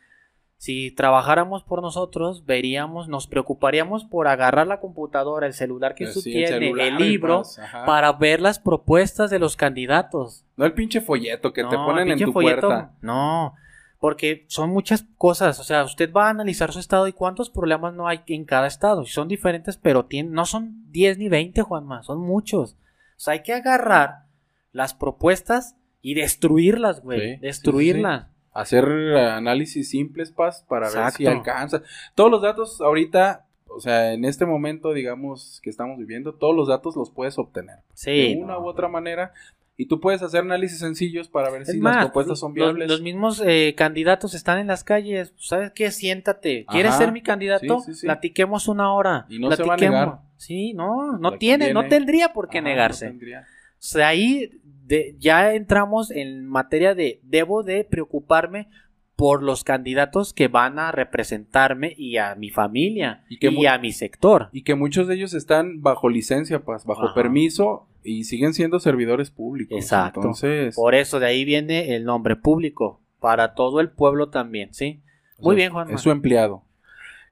si 0.61 0.91
trabajáramos 0.91 1.63
por 1.63 1.81
nosotros, 1.81 2.45
veríamos, 2.45 3.09
nos 3.09 3.27
preocuparíamos 3.27 4.05
por 4.05 4.29
agarrar 4.29 4.67
la 4.67 4.79
computadora, 4.79 5.47
el 5.47 5.55
celular 5.55 5.95
que 5.95 6.05
Eh, 6.05 6.11
tú 6.13 6.21
sí, 6.21 6.33
tienes, 6.33 6.53
el 6.79 6.97
libro, 6.97 7.39
más, 7.39 7.59
para 7.87 8.13
ver 8.13 8.41
las 8.41 8.59
propuestas 8.59 9.31
de 9.31 9.39
los 9.39 9.57
candidatos. 9.57 10.45
No 10.57 10.67
el 10.67 10.75
pinche 10.75 11.01
folleto 11.01 11.53
que 11.55 11.65
te 11.65 11.77
ponen 11.77 12.11
en 12.11 12.19
tu 12.19 12.33
folleto, 12.33 12.61
puerta. 12.61 12.93
No, 13.01 13.55
porque 14.01 14.47
son 14.49 14.71
muchas 14.71 15.05
cosas. 15.19 15.61
O 15.61 15.65
sea, 15.65 15.85
usted 15.85 16.11
va 16.13 16.27
a 16.27 16.31
analizar 16.31 16.73
su 16.73 16.81
estado 16.81 17.07
y 17.07 17.13
cuántos 17.13 17.51
problemas 17.51 17.95
no 17.95 18.09
hay 18.09 18.23
en 18.27 18.47
cada 18.47 18.67
estado. 18.67 19.05
Son 19.05 19.29
diferentes, 19.29 19.77
pero 19.77 20.07
tienen, 20.07 20.33
no 20.33 20.47
son 20.47 20.91
10 20.91 21.19
ni 21.19 21.29
20, 21.29 21.63
Juanma, 21.63 22.03
son 22.03 22.19
muchos. 22.19 22.73
O 22.73 23.21
sea, 23.21 23.35
hay 23.35 23.43
que 23.43 23.53
agarrar 23.53 24.25
las 24.73 24.95
propuestas 24.95 25.77
y 26.01 26.15
destruirlas, 26.15 27.03
güey. 27.03 27.21
Sí, 27.21 27.27
sí, 27.27 27.35
sí, 27.35 27.41
destruirlas. 27.43 28.27
Hacer 28.53 28.85
análisis 28.87 29.91
simples, 29.91 30.33
Paz, 30.33 30.65
para 30.67 30.91
ver 30.91 31.13
si 31.13 31.27
alcanza. 31.27 31.83
Todos 32.15 32.31
los 32.31 32.43
datos 32.43 32.81
ahorita, 32.81 33.47
o 33.69 33.81
sea, 33.81 34.15
en 34.15 34.25
este 34.25 34.47
momento, 34.47 34.93
digamos, 34.93 35.61
que 35.63 35.71
estamos 35.71 35.99
viviendo, 35.99 36.35
todos 36.35 36.57
los 36.57 36.69
datos 36.69 36.97
los 36.97 37.11
puedes 37.11 37.39
obtener. 37.39 37.77
Sí. 37.93 38.35
de 38.35 38.43
una 38.43 38.55
no. 38.55 38.63
u 38.63 38.67
otra 38.67 38.89
manera. 38.89 39.35
Y 39.81 39.87
tú 39.87 39.99
puedes 39.99 40.21
hacer 40.21 40.43
análisis 40.43 40.79
sencillos 40.79 41.31
para 41.31 41.49
ver 41.49 41.63
Es 41.63 41.69
si 41.71 41.79
más, 41.79 41.97
las 41.97 42.05
propuestas 42.05 42.39
son 42.39 42.53
viables. 42.53 42.87
Los, 42.87 43.01
mismos 43.01 43.43
eh, 43.43 43.75
candidatos 43.75 44.35
están 44.35 44.59
en 44.59 44.67
las 44.67 44.85
calles. 44.85 45.33
¿Sabes 45.39 45.73
qué? 45.75 45.91
Siéntate. 45.91 46.67
¿Quieres 46.69 46.91
Ajá. 46.93 46.99
ser 46.99 47.13
mi 47.13 47.23
candidato? 47.23 47.81
Sí, 47.81 47.95
sí, 47.95 48.01
sí. 48.01 48.07
Platiquemos 48.07 48.69
una 48.69 48.93
hora. 48.93 49.25
Y 49.31 49.39
no 49.39 49.51
se 49.53 49.63
va 49.63 49.73
a 49.73 49.77
Platiquemos. 49.79 50.01
negar. 50.01 50.19
Sí, 50.37 50.75
no, 50.75 51.17
no 51.17 51.39
tiene, 51.39 51.73
no 51.73 51.89
tendría 51.89 52.35
por 52.35 52.51
qué 52.51 52.59
Ajá, 52.59 52.65
no 52.65 52.69
negarse. 52.75 53.07
tendría. 53.07 53.41
O 53.41 53.45
sea, 53.79 54.09
ahí 54.09 54.51
de- 54.65 55.17
ya 55.19 55.55
entramos 55.55 56.11
en 56.11 56.45
materia 56.47 56.95
de 56.95 57.21
debo 57.23 57.63
de 57.63 57.85
preocuparme 57.85 58.69
por 59.17 59.43
los 59.43 59.65
candidatos 59.65 60.35
que 60.35 60.49
van 60.49 60.79
a 60.79 60.93
representarme 60.93 61.95
y 61.97 62.19
a 62.19 62.35
mi 62.35 62.51
familia 62.51 63.25
Y 63.31 63.39
que 63.39 63.67
a 63.67 63.79
mi 63.79 63.93
sector. 63.93 64.51
Y 64.53 64.63
que 64.63 64.75
muchos 64.75 65.09
de 65.09 65.15
ellos 65.15 65.33
están 65.33 65.81
bajo 65.81 66.11
licencia, 66.11 66.65
Paz, 66.67 66.85
bajo 66.85 67.07
Ajá. 67.07 67.15
permiso 67.15 67.87
y 68.03 68.25
siguen 68.25 68.55
siendo 68.55 68.81
servidores 68.81 69.31
públicos. 69.31 69.77
Exacto. 69.79 70.21
Entonces, 70.21 70.75
Por 70.75 70.95
eso 70.95 71.21
de 71.21 71.27
ahí 71.27 71.45
viene 71.45 71.95
el 71.95 72.05
nombre 72.05 72.37
público 72.37 73.01
para 73.21 73.55
todo 73.55 73.81
el 73.81 73.91
pueblo 73.91 74.31
también, 74.31 74.73
¿sí? 74.73 75.01
o 75.39 75.45
Muy 75.45 75.55
sea, 75.55 75.57
bien, 75.57 75.73
Juanma. 75.73 75.95
Es 75.95 76.01
su 76.01 76.11
empleado. 76.11 76.63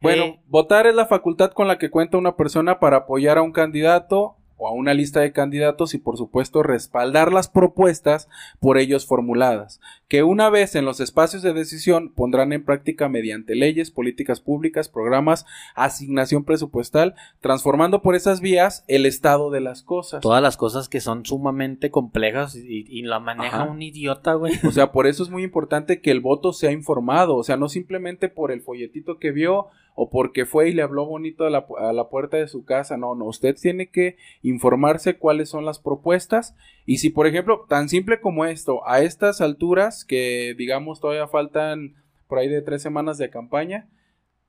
Bueno, 0.01 0.25
Eh, 0.25 0.41
votar 0.47 0.87
es 0.87 0.95
la 0.95 1.07
facultad 1.07 1.51
con 1.53 1.67
la 1.67 1.79
que 1.79 1.91
cuenta 1.91 2.19
una 2.19 2.37
persona 2.37 2.79
para 2.79 2.99
apoyar 2.99 3.39
a 3.39 3.43
un 3.43 3.53
candidato 3.53 4.37
o 4.59 4.69
a 4.69 4.73
una 4.73 4.93
lista 4.93 5.21
de 5.21 5.33
candidatos 5.33 5.95
y 5.95 5.99
por 5.99 6.19
supuesto 6.19 6.63
respaldar 6.63 7.33
las 7.33 7.49
propuestas 7.49 8.29
por 8.61 8.77
ellos 8.77 9.07
formuladas, 9.07 9.81
que 10.09 10.23
una 10.23 10.51
vez 10.51 10.75
en 10.75 10.85
los 10.85 11.01
espacios 11.01 11.43
de 11.43 11.55
decisión 11.55 12.13
pondrán 12.13 12.53
en 12.53 12.65
práctica 12.65 13.09
mediante 13.09 13.55
leyes, 13.55 13.91
políticas 13.91 14.41
públicas, 14.41 14.89
programas, 14.89 15.47
asignación 15.75 16.45
presupuestal, 16.45 17.15
transformando 17.41 18.03
por 18.03 18.15
esas 18.15 18.41
vías 18.41 18.85
el 18.89 19.07
estado 19.07 19.51
de 19.51 19.61
las 19.61 19.83
cosas. 19.83 20.21
todas 20.21 20.43
las 20.43 20.57
cosas 20.57 20.89
que 20.89 21.01
son 21.01 21.25
sumamente 21.25 21.91
complejas 21.91 22.57
y, 22.57 22.85
y 22.89 23.03
la 23.03 23.21
maneja 23.21 23.63
Ajá. 23.63 23.71
un 23.71 23.81
idiota, 23.81 24.35
güey. 24.35 24.55
O 24.67 24.73
sea, 24.73 24.93
por 24.93 25.07
eso 25.07 25.23
es 25.23 25.31
muy 25.31 25.45
importante 25.45 26.01
que 26.01 26.11
el 26.11 26.21
voto 26.21 26.53
sea 26.53 26.73
informado, 26.73 27.37
o 27.37 27.45
sea, 27.45 27.57
no 27.57 27.69
simplemente 27.69 28.29
por 28.29 28.51
el 28.51 28.61
folletito 28.61 29.19
que 29.19 29.31
vio 29.31 29.69
o 30.01 30.11
porque 30.11 30.47
fue 30.47 30.69
y 30.69 30.75
le 30.75 30.83
habló 30.83 31.07
bonito 31.07 31.45
a 31.45 31.51
la, 31.51 31.67
a 31.77 31.93
la 31.93 32.09
puerta 32.09 32.37
de 32.37 32.47
su 32.47 32.65
casa, 32.65 32.97
no, 32.97 33.17
no, 33.17 33.25
usted 33.25 33.57
tiene 33.61 33.89
que 33.89 34.17
informarse 34.49 35.17
cuáles 35.19 35.49
son 35.49 35.65
las 35.65 35.79
propuestas 35.79 36.55
y 36.87 36.99
si, 36.99 37.11
por 37.11 37.27
ejemplo, 37.27 37.65
tan 37.69 37.89
simple 37.89 38.21
como 38.21 38.45
esto, 38.45 38.87
a 38.89 39.01
estas 39.03 39.41
alturas 39.41 40.05
que 40.05 40.55
digamos 40.57 41.01
todavía 41.01 41.27
faltan 41.29 41.95
por 42.29 42.39
ahí 42.39 42.49
de 42.49 42.63
tres 42.63 42.83
semanas 42.83 43.19
de 43.19 43.31
campaña, 43.31 43.89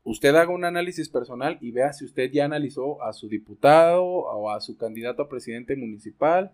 usted 0.03 0.35
haga 0.35 0.51
un 0.53 0.65
análisis 0.65 1.09
personal 1.09 1.57
y 1.61 1.71
vea 1.71 1.93
si 1.93 2.05
usted 2.05 2.31
ya 2.31 2.45
analizó 2.45 3.01
a 3.03 3.13
su 3.13 3.27
diputado 3.29 4.03
o 4.03 4.49
a 4.51 4.59
su 4.61 4.77
candidato 4.77 5.21
a 5.23 5.29
presidente 5.29 5.75
municipal. 5.75 6.51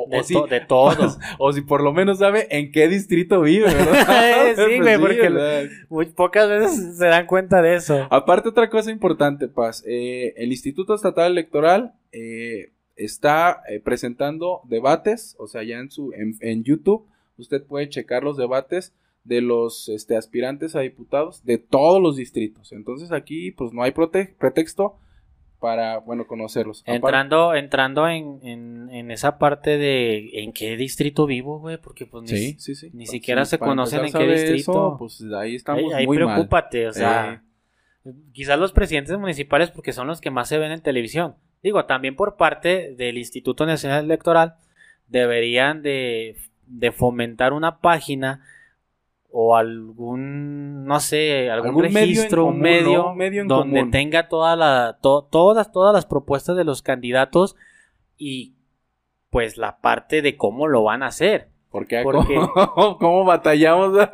O, 0.00 0.08
De, 0.08 0.18
o 0.20 0.22
si- 0.22 0.34
to- 0.34 0.46
de 0.46 0.60
todos. 0.60 1.18
o 1.38 1.52
si 1.52 1.60
por 1.62 1.82
lo 1.82 1.92
menos 1.92 2.18
sabe 2.20 2.46
en 2.56 2.70
qué 2.70 2.86
distrito 2.86 3.40
vive, 3.40 3.64
¿verdad? 3.66 4.54
Sí, 4.56 4.78
güey, 4.80 4.98
porque 4.98 5.28
lo- 5.28 5.40
¿verdad? 5.40 5.70
Muy 5.88 6.06
pocas 6.06 6.48
veces 6.48 6.98
se 6.98 7.06
dan 7.06 7.26
cuenta 7.26 7.60
de 7.62 7.74
eso. 7.74 8.06
Aparte, 8.10 8.48
otra 8.50 8.70
cosa 8.70 8.90
importante, 8.92 9.48
Paz. 9.48 9.82
eh, 9.86 10.34
el 10.36 10.50
Instituto 10.52 10.94
Estatal 10.94 11.32
Electoral 11.32 11.94
eh, 12.12 12.72
está 12.96 13.62
eh, 13.68 13.80
presentando 13.80 14.60
debates, 14.64 15.36
o 15.38 15.46
sea, 15.46 15.62
ya 15.62 15.78
en, 15.78 15.90
su, 15.90 16.12
en, 16.14 16.34
en 16.40 16.64
YouTube, 16.64 17.06
usted 17.36 17.62
puede 17.64 17.88
checar 17.88 18.22
los 18.24 18.36
debates 18.36 18.94
de 19.24 19.40
los 19.42 19.88
este, 19.88 20.16
aspirantes 20.16 20.74
a 20.74 20.80
diputados 20.80 21.44
de 21.44 21.58
todos 21.58 22.00
los 22.02 22.16
distritos. 22.16 22.72
Entonces 22.72 23.12
aquí, 23.12 23.50
pues 23.52 23.72
no 23.72 23.82
hay 23.82 23.92
pretexto 23.92 24.98
para, 25.60 25.98
bueno, 25.98 26.26
conocerlos. 26.26 26.82
Aparte- 26.82 26.96
Entrando, 26.96 27.54
entrando 27.54 28.08
en, 28.08 28.38
en, 28.42 28.90
en 28.90 29.10
esa 29.10 29.38
parte 29.38 29.76
de 29.76 30.30
en 30.44 30.52
qué 30.52 30.76
distrito 30.76 31.26
vivo, 31.26 31.58
güey, 31.58 31.78
porque 31.78 32.06
pues 32.06 32.22
ni, 32.30 32.36
Sí, 32.38 32.56
sí, 32.58 32.74
sí. 32.74 32.90
ni 32.92 33.06
siquiera 33.06 33.44
se 33.44 33.58
conocen 33.58 34.04
en 34.06 34.12
qué 34.12 34.24
distrito. 34.26 34.54
eso, 34.72 34.96
pues 34.98 35.20
ahí 35.36 35.56
estamos 35.56 35.92
ahí, 35.92 36.00
ahí 36.00 36.06
muy 36.06 36.18
mal. 36.18 36.34
preocúpate, 36.34 36.86
o 36.88 36.92
sea, 36.92 37.44
Eh, 38.04 38.12
quizás 38.32 38.58
los 38.58 38.72
presidentes 38.72 39.18
municipales 39.18 39.70
porque 39.72 39.92
son 39.92 40.06
los 40.06 40.20
que 40.20 40.30
más 40.30 40.48
se 40.48 40.58
ven 40.58 40.70
en 40.72 40.80
televisión. 40.80 41.34
Digo, 41.62 41.84
también 41.86 42.16
por 42.16 42.36
parte 42.36 42.94
del 42.96 43.18
Instituto 43.18 43.66
Nacional 43.66 44.04
Electoral 44.04 44.54
deberían 45.08 45.82
de, 45.82 46.36
de 46.66 46.92
fomentar 46.92 47.52
una 47.52 47.80
página 47.80 48.42
o 49.30 49.56
algún, 49.56 50.84
no 50.84 51.00
sé, 51.00 51.50
algún, 51.50 51.82
registro, 51.82 52.44
un 52.46 52.50
común, 52.52 52.62
medio, 52.62 53.14
donde 53.46 53.80
común. 53.80 53.90
tenga 53.90 54.28
toda 54.28 54.56
la, 54.56 54.98
to- 55.02 55.28
todas, 55.30 55.70
todas 55.72 55.92
las 55.94 56.06
propuestas 56.06 56.56
de 56.56 56.64
los 56.64 56.82
candidatos 56.82 57.56
y 58.16 58.54
pues 59.30 59.58
la 59.58 59.80
parte 59.80 60.22
de 60.22 60.36
cómo 60.36 60.66
lo 60.66 60.82
van 60.84 61.02
a 61.02 61.08
hacer. 61.08 61.48
Porque, 61.70 62.00
Porque- 62.02 62.34
¿cómo, 62.74 62.96
cómo 62.98 63.24
batallamos, 63.24 63.92
ah? 64.00 64.08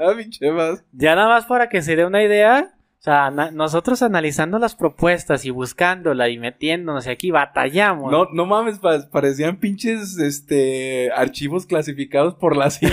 Ya 0.93 1.15
nada 1.15 1.29
más 1.29 1.47
para 1.47 1.69
que 1.69 1.83
se 1.83 1.95
dé 1.95 2.05
una 2.05 2.23
idea, 2.25 2.75
sea, 3.05 3.31
na- 3.31 3.51
nosotros 3.51 4.03
analizando 4.03 4.59
las 4.59 4.75
propuestas 4.75 5.45
y 5.45 5.51
buscándola 5.51 6.31
y 6.31 6.39
metiéndonos 6.39 7.07
y 7.07 7.11
aquí 7.11 7.31
batallamos. 7.31 8.11
No, 8.11 8.29
no 8.33 8.47
mames, 8.47 8.79
pa- 8.79 9.11
parecían 9.11 9.59
pinches 9.59 10.17
este 10.19 11.11
archivos 11.15 11.67
clasificados 11.67 12.35
por 12.35 12.57
la 12.57 12.71
CIA. 12.71 12.89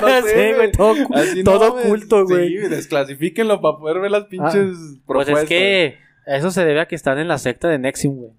no 0.00 0.22
sé, 0.22 0.48
sí, 0.50 0.54
güey, 0.54 0.70
todo, 0.72 0.94
Así, 1.14 1.42
todo 1.44 1.74
oculto, 1.74 2.24
güey. 2.24 2.48
Sí, 2.50 2.56
desclasifíquenlo 2.68 3.60
para 3.60 3.78
poder 3.78 4.00
ver 4.00 4.10
las 4.12 4.24
pinches 4.26 4.52
pues 4.76 5.00
propuestas. 5.06 5.42
es 5.42 5.48
que 5.48 5.98
eso 6.26 6.50
se 6.52 6.64
debe 6.64 6.80
a 6.80 6.86
que 6.86 6.94
están 6.94 7.18
en 7.18 7.26
la 7.26 7.38
secta 7.38 7.68
de 7.68 7.78
Nexium, 7.80 8.14
güey. 8.16 8.32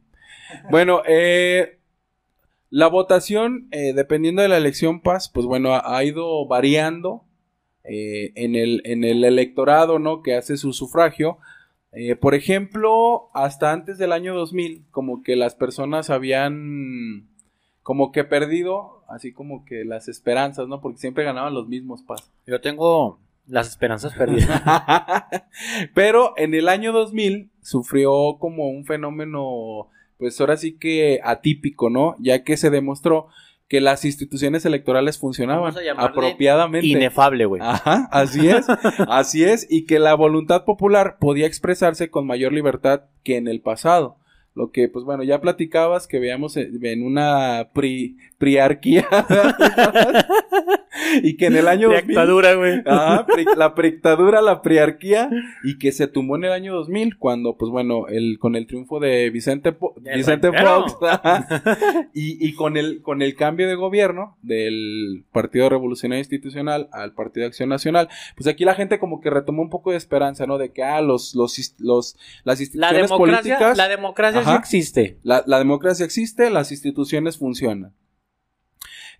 Bueno, 0.69 1.01
eh, 1.05 1.79
la 2.69 2.87
votación, 2.87 3.67
eh, 3.71 3.91
dependiendo 3.93 4.41
de 4.41 4.47
la 4.47 4.57
elección 4.57 5.01
Paz, 5.01 5.29
pues 5.33 5.45
bueno, 5.45 5.73
ha, 5.73 5.97
ha 5.97 6.03
ido 6.05 6.47
variando 6.47 7.25
eh, 7.83 8.31
en, 8.35 8.55
el, 8.55 8.81
en 8.85 9.03
el 9.03 9.23
electorado, 9.23 9.99
¿no? 9.99 10.21
Que 10.21 10.35
hace 10.35 10.57
su 10.57 10.73
sufragio. 10.73 11.37
Eh, 11.91 12.15
por 12.15 12.33
ejemplo, 12.33 13.29
hasta 13.33 13.71
antes 13.71 13.97
del 13.97 14.13
año 14.13 14.33
2000, 14.33 14.85
como 14.89 15.21
que 15.21 15.35
las 15.35 15.55
personas 15.55 16.09
habían 16.09 17.27
como 17.83 18.11
que 18.11 18.23
perdido, 18.23 19.03
así 19.09 19.33
como 19.33 19.65
que 19.65 19.83
las 19.85 20.07
esperanzas, 20.07 20.67
¿no? 20.67 20.81
Porque 20.81 20.97
siempre 20.97 21.23
ganaban 21.23 21.53
los 21.53 21.67
mismos 21.67 22.01
Paz. 22.01 22.31
Yo 22.47 22.61
tengo 22.61 23.19
las 23.45 23.67
esperanzas 23.67 24.13
perdidas. 24.13 24.61
Pero 25.93 26.33
en 26.37 26.53
el 26.53 26.69
año 26.69 26.93
2000 26.93 27.51
sufrió 27.61 28.37
como 28.39 28.69
un 28.69 28.85
fenómeno, 28.85 29.89
pues 30.17 30.39
ahora 30.39 30.57
sí 30.57 30.77
que 30.77 31.19
atípico, 31.23 31.89
¿no? 31.89 32.15
Ya 32.19 32.43
que 32.43 32.57
se 32.57 32.69
demostró 32.69 33.27
que 33.73 33.81
las 33.81 34.05
instituciones 34.05 34.63
electorales 34.65 35.17
funcionaban 35.17 35.73
apropiadamente. 35.97 36.85
Inefable, 36.85 37.45
güey. 37.45 37.59
Ajá, 37.59 38.07
así 38.11 38.47
es, 38.47 38.67
así 39.09 39.43
es, 39.43 39.65
y 39.67 39.87
que 39.87 39.97
la 39.97 40.13
voluntad 40.13 40.63
popular 40.63 41.17
podía 41.19 41.47
expresarse 41.47 42.11
con 42.11 42.27
mayor 42.27 42.53
libertad 42.53 43.05
que 43.23 43.35
en 43.35 43.47
el 43.47 43.61
pasado. 43.61 44.19
Lo 44.53 44.69
que, 44.69 44.89
pues 44.89 45.05
bueno, 45.05 45.23
ya 45.23 45.41
platicabas 45.41 46.05
que 46.05 46.19
veíamos 46.19 46.55
en 46.55 46.85
en 46.85 47.03
una 47.03 47.71
pri, 47.73 48.17
priarquía. 48.37 49.07
y 51.23 51.37
que 51.37 51.47
en 51.47 51.55
el 51.55 51.67
año 51.67 51.89
2000 51.89 52.07
Dictadura, 52.07 52.53
güey. 52.55 52.81
Pri- 53.33 53.45
la 53.55 53.75
prictadura, 53.75 54.41
la 54.41 54.61
priarquía, 54.61 55.29
y 55.63 55.77
que 55.77 55.91
se 55.91 56.07
tumbó 56.07 56.35
en 56.35 56.45
el 56.45 56.51
año 56.51 56.73
2000, 56.73 57.17
cuando, 57.17 57.57
pues 57.57 57.71
bueno, 57.71 58.07
el, 58.07 58.37
con 58.39 58.55
el 58.55 58.67
triunfo 58.67 58.99
de 58.99 59.29
Vicente, 59.29 59.71
Po- 59.71 59.95
Vicente 60.15 60.51
ranchero. 60.51 60.87
Fox, 60.87 60.97
y, 62.13 62.45
y 62.47 62.53
con, 62.53 62.77
el, 62.77 63.01
con 63.01 63.21
el 63.21 63.35
cambio 63.35 63.67
de 63.67 63.75
gobierno 63.75 64.37
del 64.41 65.25
Partido 65.31 65.69
Revolucionario 65.69 66.19
Institucional 66.21 66.89
al 66.91 67.13
Partido 67.13 67.43
de 67.43 67.47
Acción 67.47 67.69
Nacional, 67.69 68.09
pues 68.35 68.47
aquí 68.47 68.65
la 68.65 68.75
gente 68.75 68.99
como 68.99 69.21
que 69.21 69.29
retomó 69.29 69.61
un 69.61 69.69
poco 69.69 69.91
de 69.91 69.97
esperanza, 69.97 70.45
¿no? 70.45 70.57
De 70.57 70.71
que, 70.71 70.83
ah, 70.83 71.01
los, 71.01 71.35
los, 71.35 71.75
los, 71.79 72.15
las 72.43 72.59
La 72.59 72.63
instituciones 72.63 73.09
democracia, 73.09 73.17
políticas, 73.57 73.77
la 73.77 73.87
democracia 73.89 74.43
sí 74.43 74.51
existe. 74.55 75.17
la, 75.23 75.43
la 75.47 75.57
democracia 75.59 76.05
existe, 76.05 76.49
las 76.49 76.71
instituciones 76.71 77.37
funcionan. 77.37 77.93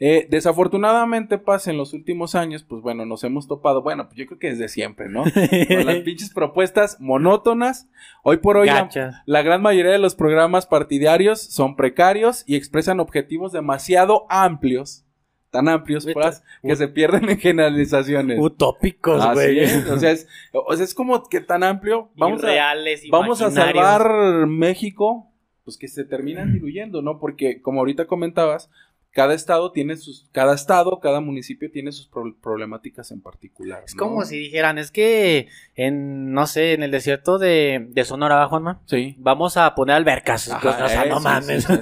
Eh, 0.06 0.28
desafortunadamente, 0.30 1.38
pasa 1.38 1.72
en 1.72 1.78
los 1.78 1.93
últimos 1.93 2.36
años, 2.36 2.66
pues 2.68 2.82
bueno, 2.82 3.06
nos 3.06 3.24
hemos 3.24 3.47
topado, 3.47 3.82
bueno, 3.82 4.08
pues 4.08 4.18
yo 4.18 4.26
creo 4.26 4.38
que 4.38 4.49
desde 4.49 4.68
siempre, 4.68 5.08
¿no? 5.08 5.24
Con 5.24 5.86
las 5.86 5.95
pinches 6.04 6.30
propuestas 6.34 6.99
monótonas. 6.99 7.88
Hoy 8.22 8.36
por 8.36 8.58
hoy, 8.58 8.68
la, 8.68 8.89
la 9.26 9.41
gran 9.43 9.62
mayoría 9.62 9.93
de 9.93 9.99
los 9.99 10.16
programas 10.16 10.66
partidarios 10.66 11.39
son 11.39 11.78
precarios 11.78 12.43
y 12.45 12.58
expresan 12.58 12.99
objetivos 12.99 13.54
demasiado 13.54 14.26
amplios, 14.28 15.06
tan 15.51 15.70
amplios, 15.70 16.06
pues, 16.12 16.43
que 16.62 16.76
se 16.76 16.89
pierden 16.89 17.30
en 17.30 17.39
generalizaciones. 17.39 18.39
Utópicos, 18.41 19.26
güey. 19.32 19.64
o 19.89 19.97
sea, 19.99 20.12
es, 20.12 20.28
o 20.51 20.76
sea, 20.76 20.84
es 20.84 20.93
como 20.93 21.24
que 21.30 21.39
tan 21.39 21.64
amplio. 21.64 22.10
Vamos 22.18 22.43
a, 22.43 22.47
Irreales, 22.47 23.04
vamos 23.10 23.41
a 23.41 23.51
salvar 23.51 24.47
México, 24.47 25.32
pues 25.64 25.78
que 25.78 25.88
se 25.88 26.04
terminan 26.04 26.51
diluyendo, 26.51 27.01
¿no? 27.01 27.20
Porque 27.20 27.62
como 27.62 27.80
ahorita 27.80 28.06
comentabas, 28.06 28.70
cada 29.14 29.36
estado 29.36 29.72
tiene 29.72 29.95
sus, 29.95 30.28
cada 30.32 30.55
estado, 30.55 30.99
cada 30.99 31.22
municipio 31.22 31.70
tiene 31.72 31.91
sus 31.91 32.07
pro- 32.07 32.36
problemáticas 32.41 33.11
en 33.11 33.22
particular. 33.22 33.84
Es 33.86 33.95
¿no? 33.95 33.99
como 33.99 34.24
si 34.26 34.38
dijeran, 34.39 34.80
es 34.80 34.89
que 34.89 35.47
en, 35.76 36.32
no 36.34 36.47
sé, 36.47 36.74
en 36.74 36.82
el 36.82 36.89
desierto 36.89 37.38
de, 37.38 37.86
de 37.91 38.05
Sonora, 38.05 38.36
¿va, 38.38 38.47
Juanma? 38.47 38.82
Sí. 38.88 39.16
Vamos 39.20 39.55
a 39.57 39.76
poner 39.76 39.95
albercas. 39.97 40.49
Ajá, 40.49 40.86
o 40.86 40.89
sea, 40.89 41.05
no 41.05 41.18
sí, 41.20 41.24
mames. 41.24 41.64
sí, 41.64 41.74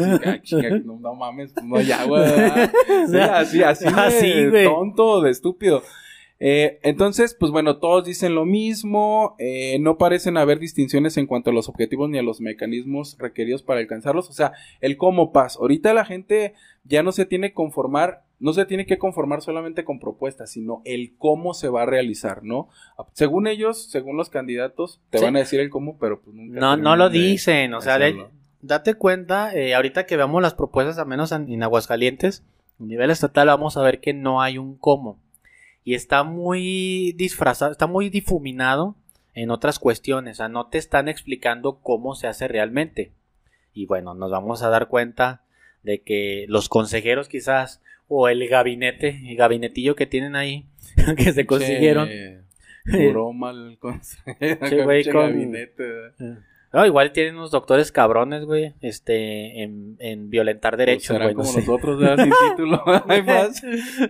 sí, 0.43 0.55
no, 0.86 0.99
no 0.99 1.15
mames, 1.15 1.53
no 1.63 1.77
hay 1.77 1.91
agua. 1.91 2.25
así, 3.34 3.63
así, 3.63 3.86
de 3.86 3.91
Así, 3.91 4.47
güey. 4.49 4.65
tonto, 4.65 5.21
de 5.21 5.32
estúpido. 5.32 5.84
Eh, 6.43 6.79
entonces, 6.81 7.35
pues 7.39 7.51
bueno, 7.51 7.77
todos 7.77 8.03
dicen 8.03 8.33
lo 8.33 8.45
mismo, 8.45 9.35
eh, 9.37 9.77
no 9.79 9.99
parecen 9.99 10.37
haber 10.37 10.57
distinciones 10.57 11.15
en 11.17 11.27
cuanto 11.27 11.51
a 11.51 11.53
los 11.53 11.69
objetivos 11.69 12.09
ni 12.09 12.17
a 12.17 12.23
los 12.23 12.41
mecanismos 12.41 13.15
requeridos 13.19 13.61
para 13.61 13.79
alcanzarlos, 13.79 14.27
o 14.27 14.33
sea, 14.33 14.53
el 14.79 14.97
cómo 14.97 15.31
paz. 15.31 15.57
Ahorita 15.61 15.93
la 15.93 16.03
gente 16.03 16.55
ya 16.83 17.03
no 17.03 17.11
se 17.11 17.27
tiene 17.27 17.49
que 17.49 17.53
conformar, 17.53 18.23
no 18.39 18.53
se 18.53 18.65
tiene 18.65 18.87
que 18.87 18.97
conformar 18.97 19.43
solamente 19.43 19.83
con 19.85 19.99
propuestas, 19.99 20.49
sino 20.49 20.81
el 20.83 21.13
cómo 21.19 21.53
se 21.53 21.69
va 21.69 21.83
a 21.83 21.85
realizar, 21.85 22.43
¿no? 22.43 22.69
Según 23.13 23.45
ellos, 23.45 23.91
según 23.91 24.17
los 24.17 24.31
candidatos, 24.31 24.99
te 25.11 25.19
Sí. 25.19 25.25
van 25.25 25.35
a 25.35 25.39
decir 25.39 25.59
el 25.59 25.69
cómo, 25.69 25.99
pero 25.99 26.21
pues 26.21 26.35
nunca. 26.35 26.59
No, 26.59 26.75
no 26.75 26.95
lo 26.95 27.11
dicen, 27.11 27.75
o 27.75 27.81
sea, 27.81 27.99
de- 27.99 28.25
date 28.63 28.95
cuenta, 28.95 29.53
eh, 29.53 29.75
ahorita 29.75 30.07
que 30.07 30.17
veamos 30.17 30.41
las 30.41 30.55
propuestas, 30.55 30.97
al 30.97 31.05
menos 31.05 31.31
en, 31.33 31.51
en 31.53 31.61
Aguascalientes, 31.61 32.43
a 32.79 32.83
nivel 32.83 33.11
estatal, 33.11 33.45
vamos 33.45 33.77
a 33.77 33.83
ver 33.83 33.99
que 34.01 34.15
no 34.15 34.41
hay 34.41 34.57
un 34.57 34.75
cómo. 34.75 35.19
Y 35.84 35.95
está 35.95 36.23
muy 36.23 37.13
disfrazado, 37.17 37.71
está 37.71 37.88
muy 37.88 38.09
difuminado 38.09 38.95
en 39.34 39.49
otras 39.49 39.79
cuestiones, 39.79 40.38
o 40.38 40.39
sea, 40.39 40.49
no 40.49 40.67
te 40.67 40.77
están 40.77 41.07
explicando 41.07 41.79
cómo 41.82 42.15
se 42.15 42.27
hace 42.27 42.47
realmente. 42.47 43.11
Y 43.73 43.86
bueno, 43.86 44.13
nos 44.13 44.29
vamos 44.32 44.61
a 44.63 44.69
dar 44.69 44.88
cuenta 44.89 45.41
de 45.84 46.01
que 46.01 46.45
los 46.49 46.69
consejeros 46.69 47.27
quizás, 47.29 47.82
o 48.07 48.27
el 48.27 48.47
gabinete, 48.47 49.21
el 49.27 49.38
gabinetillo 49.38 49.95
que 49.95 50.05
tienen 50.05 50.36
ahí, 50.36 50.65
que 51.17 51.32
se 51.34 51.45
consiguieron, 51.45 52.09
Che, 52.09 52.41
broma 53.09 53.51
el 53.51 53.77
consejero, 53.79 54.57
con- 55.11 55.21
gabinete, 55.32 55.84
¿verdad? 55.84 56.39
No, 56.74 56.86
igual 56.86 57.11
tienen 57.11 57.36
unos 57.36 57.51
doctores 57.51 57.91
cabrones, 57.91 58.45
güey, 58.45 58.74
este, 58.80 59.61
en, 59.63 59.97
en 59.99 60.30
violentar 60.30 60.78
derechos, 60.78 61.07
Pues 61.07 61.17
serán 61.19 61.34
güey, 61.34 61.36
no 61.36 61.41
como 61.41 61.53
sé. 61.53 61.59
nosotros, 61.59 61.99
¿verdad? 61.99 62.24
Sin 62.24 62.34
título. 62.49 62.82
Hay 63.09 63.24
más. 63.24 63.61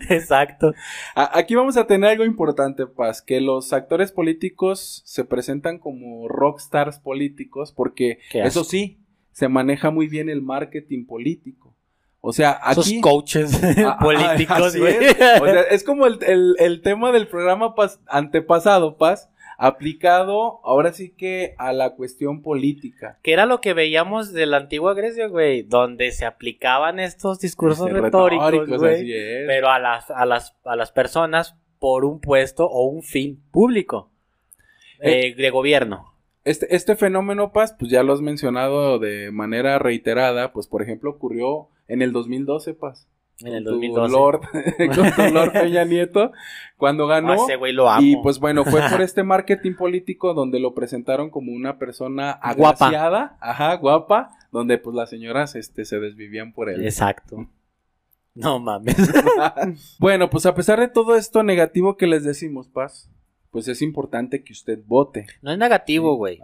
Exacto. 0.09 0.73
A- 1.15 1.37
Aquí 1.39 1.55
vamos 1.55 1.77
a 1.77 1.87
tener 1.87 2.11
algo 2.11 2.23
importante, 2.25 2.85
Paz, 2.85 3.21
que 3.21 3.41
los 3.41 3.73
actores 3.73 4.11
políticos 4.11 5.01
se 5.05 5.25
presentan 5.25 5.79
como 5.79 6.27
rockstars 6.27 6.99
políticos 6.99 7.73
porque 7.75 8.19
eso 8.31 8.63
sí, 8.63 8.99
se 9.31 9.47
maneja 9.47 9.89
muy 9.91 10.07
bien 10.07 10.29
el 10.29 10.41
marketing 10.41 11.05
político. 11.05 11.75
O 12.23 12.33
sea, 12.33 12.59
Esos 12.69 12.91
coaches 13.01 13.59
Ah, 13.79 13.97
ah, 13.99 14.03
políticos, 14.03 14.75
güey. 14.77 14.93
es. 15.05 15.15
O 15.41 15.45
sea, 15.45 15.61
es 15.71 15.83
como 15.83 16.05
el, 16.05 16.19
el- 16.27 16.55
el 16.59 16.81
tema 16.83 17.11
del 17.11 17.27
programa 17.27 17.73
pas- 17.75 17.99
antepasado, 18.07 18.97
Paz, 18.97 19.29
aplicado 19.61 20.59
ahora 20.63 20.91
sí 20.91 21.11
que 21.11 21.53
a 21.59 21.71
la 21.71 21.91
cuestión 21.91 22.41
política. 22.41 23.19
que 23.21 23.31
era 23.31 23.45
lo 23.45 23.61
que 23.61 23.75
veíamos 23.75 24.33
de 24.33 24.47
la 24.47 24.57
antigua 24.57 24.95
Grecia, 24.95 25.27
güey, 25.27 25.61
donde 25.61 26.11
se 26.11 26.25
aplicaban 26.25 26.99
estos 26.99 27.39
discursos 27.39 27.91
retóricos, 27.91 28.67
güey, 28.67 29.07
pero 29.45 29.69
a 29.69 29.77
las, 29.77 30.09
a 30.09 30.25
las, 30.25 30.55
a 30.65 30.75
las 30.75 30.91
personas 30.91 31.55
por 31.77 32.05
un 32.05 32.19
puesto 32.19 32.65
o 32.65 32.85
un 32.85 33.03
fin 33.03 33.39
público 33.51 34.09
eh, 34.99 35.35
de 35.35 35.49
gobierno. 35.51 36.15
Este, 36.43 36.75
este 36.75 36.95
fenómeno, 36.95 37.53
Paz, 37.53 37.75
pues 37.77 37.91
ya 37.91 38.01
lo 38.01 38.13
has 38.13 38.21
mencionado 38.21 38.97
de 38.97 39.29
manera 39.29 39.77
reiterada, 39.77 40.53
pues 40.53 40.65
por 40.65 40.81
ejemplo 40.81 41.11
ocurrió 41.11 41.67
en 41.87 42.01
el 42.01 42.13
2012, 42.13 42.73
Paz. 42.73 43.07
En 43.43 43.53
el 43.53 43.63
Con 43.63 43.81
tu 43.81 43.87
2012. 43.93 44.11
Lord, 44.11 44.41
con 44.95 45.11
tu 45.11 45.33
Lord 45.33 45.51
Peña 45.53 45.83
Nieto, 45.85 46.31
cuando 46.77 47.07
ganó. 47.07 47.33
Ah, 47.33 47.35
ese 47.35 47.55
güey 47.55 47.73
lo 47.73 47.89
amo. 47.89 48.01
Y 48.05 48.17
pues 48.17 48.39
bueno, 48.39 48.65
fue 48.65 48.81
por 48.89 49.01
este 49.01 49.23
marketing 49.23 49.75
político 49.75 50.33
donde 50.33 50.59
lo 50.59 50.73
presentaron 50.73 51.29
como 51.29 51.51
una 51.51 51.77
persona 51.77 52.39
Guapa. 52.55 52.85
agraciada, 52.85 53.37
ajá, 53.39 53.75
guapa, 53.75 54.31
donde 54.51 54.77
pues 54.77 54.95
las 54.95 55.09
señoras 55.09 55.55
este, 55.55 55.85
se 55.85 55.99
desvivían 55.99 56.53
por 56.53 56.69
él. 56.69 56.83
Exacto. 56.83 57.47
No 58.33 58.59
mames. 58.59 58.95
bueno, 59.99 60.29
pues 60.29 60.45
a 60.45 60.55
pesar 60.55 60.79
de 60.79 60.87
todo 60.87 61.15
esto 61.15 61.43
negativo 61.43 61.97
que 61.97 62.07
les 62.07 62.23
decimos, 62.23 62.69
Paz, 62.69 63.09
pues 63.51 63.67
es 63.67 63.81
importante 63.81 64.43
que 64.43 64.53
usted 64.53 64.79
vote. 64.85 65.27
No 65.41 65.51
es 65.51 65.57
negativo, 65.57 66.15
güey. 66.15 66.39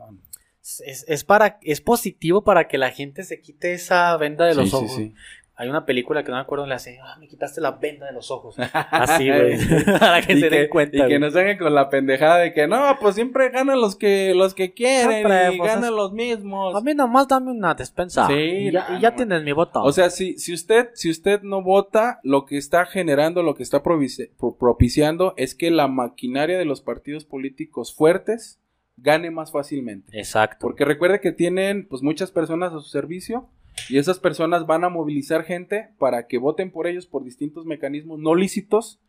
Es, 0.86 1.06
es 1.08 1.24
para, 1.24 1.60
es 1.62 1.80
positivo 1.80 2.44
para 2.44 2.68
que 2.68 2.78
la 2.78 2.92
gente 2.92 3.24
se 3.24 3.40
quite 3.40 3.74
esa 3.74 4.16
venda 4.18 4.46
de 4.46 4.56
los 4.56 4.70
sí, 4.70 4.76
ojos. 4.76 4.94
sí. 4.94 5.14
Hay 5.60 5.70
una 5.70 5.88
película 5.88 6.24
que 6.24 6.30
no 6.30 6.38
me 6.38 6.42
acuerdo, 6.44 6.68
le 6.68 6.76
hace, 6.76 7.00
ah, 7.04 7.18
me 7.20 7.28
quitaste 7.28 7.62
la 7.62 7.72
venda 7.72 8.06
de 8.06 8.14
los 8.14 8.30
ojos. 8.30 8.56
Así, 8.74 9.28
güey. 9.28 9.58
para 10.00 10.22
que 10.22 10.34
y 10.34 10.40
se 10.40 10.50
que, 10.50 10.56
den 10.56 10.70
cuenta. 10.70 10.98
y 10.98 11.00
que 11.00 11.06
güey. 11.08 11.20
nos 11.20 11.36
hagan 11.36 11.58
con 11.58 11.74
la 11.74 11.90
pendejada 11.90 12.38
de 12.38 12.54
que 12.54 12.68
no, 12.68 12.96
pues 13.02 13.16
siempre 13.16 13.50
ganan 13.50 13.82
los 13.82 13.96
que 13.96 14.36
los 14.36 14.54
que 14.54 14.76
quieren 14.76 15.10
Siempre, 15.10 15.56
y 15.56 15.58
pues, 15.58 15.72
ganan 15.72 15.86
es- 15.90 15.96
los 15.96 16.14
mismos. 16.14 16.76
A 16.76 16.82
mí 16.82 16.94
nomás 16.94 17.28
dame 17.28 17.50
una 17.52 17.74
despensa. 17.74 18.28
Sí, 18.28 18.34
y 18.36 18.72
ya, 18.72 18.88
no, 18.88 18.98
y 18.98 19.02
ya 19.02 19.10
no. 19.10 19.16
tienes 19.16 19.44
mi 19.44 19.52
voto. 19.52 19.82
O 19.82 19.92
sea, 19.92 20.12
si, 20.12 20.38
si 20.38 20.54
usted 20.54 20.90
si 20.94 21.10
usted 21.10 21.42
no 21.42 21.64
vota, 21.64 22.20
lo 22.22 22.46
que 22.46 22.58
está 22.58 22.86
generando, 22.86 23.42
lo 23.42 23.56
que 23.56 23.64
está 23.64 23.82
propiciando 23.82 25.34
es 25.38 25.56
que 25.56 25.72
la 25.72 25.88
maquinaria 25.88 26.60
de 26.60 26.66
los 26.66 26.82
partidos 26.82 27.26
políticos 27.26 27.96
fuertes 27.96 28.60
gane 28.98 29.32
más 29.32 29.52
fácilmente. 29.52 30.18
Exacto. 30.18 30.58
Porque 30.62 30.86
recuerde 30.86 31.20
que 31.20 31.32
tienen 31.32 31.88
pues 31.88 32.02
muchas 32.02 32.32
personas 32.32 32.74
a 32.74 32.80
su 32.80 32.90
servicio 32.90 33.50
y 33.90 33.98
esas 33.98 34.20
personas 34.20 34.66
van 34.66 34.84
a 34.84 34.90
movilizar 34.90 35.44
gente 35.44 35.90
para 35.98 36.28
que 36.28 36.38
voten 36.38 36.72
por 36.72 36.88
ellos 36.88 37.08
por 37.08 37.24
distintos 37.24 37.66
mecanismos 37.66 38.20
no 38.20 38.36
lícitos, 38.36 39.00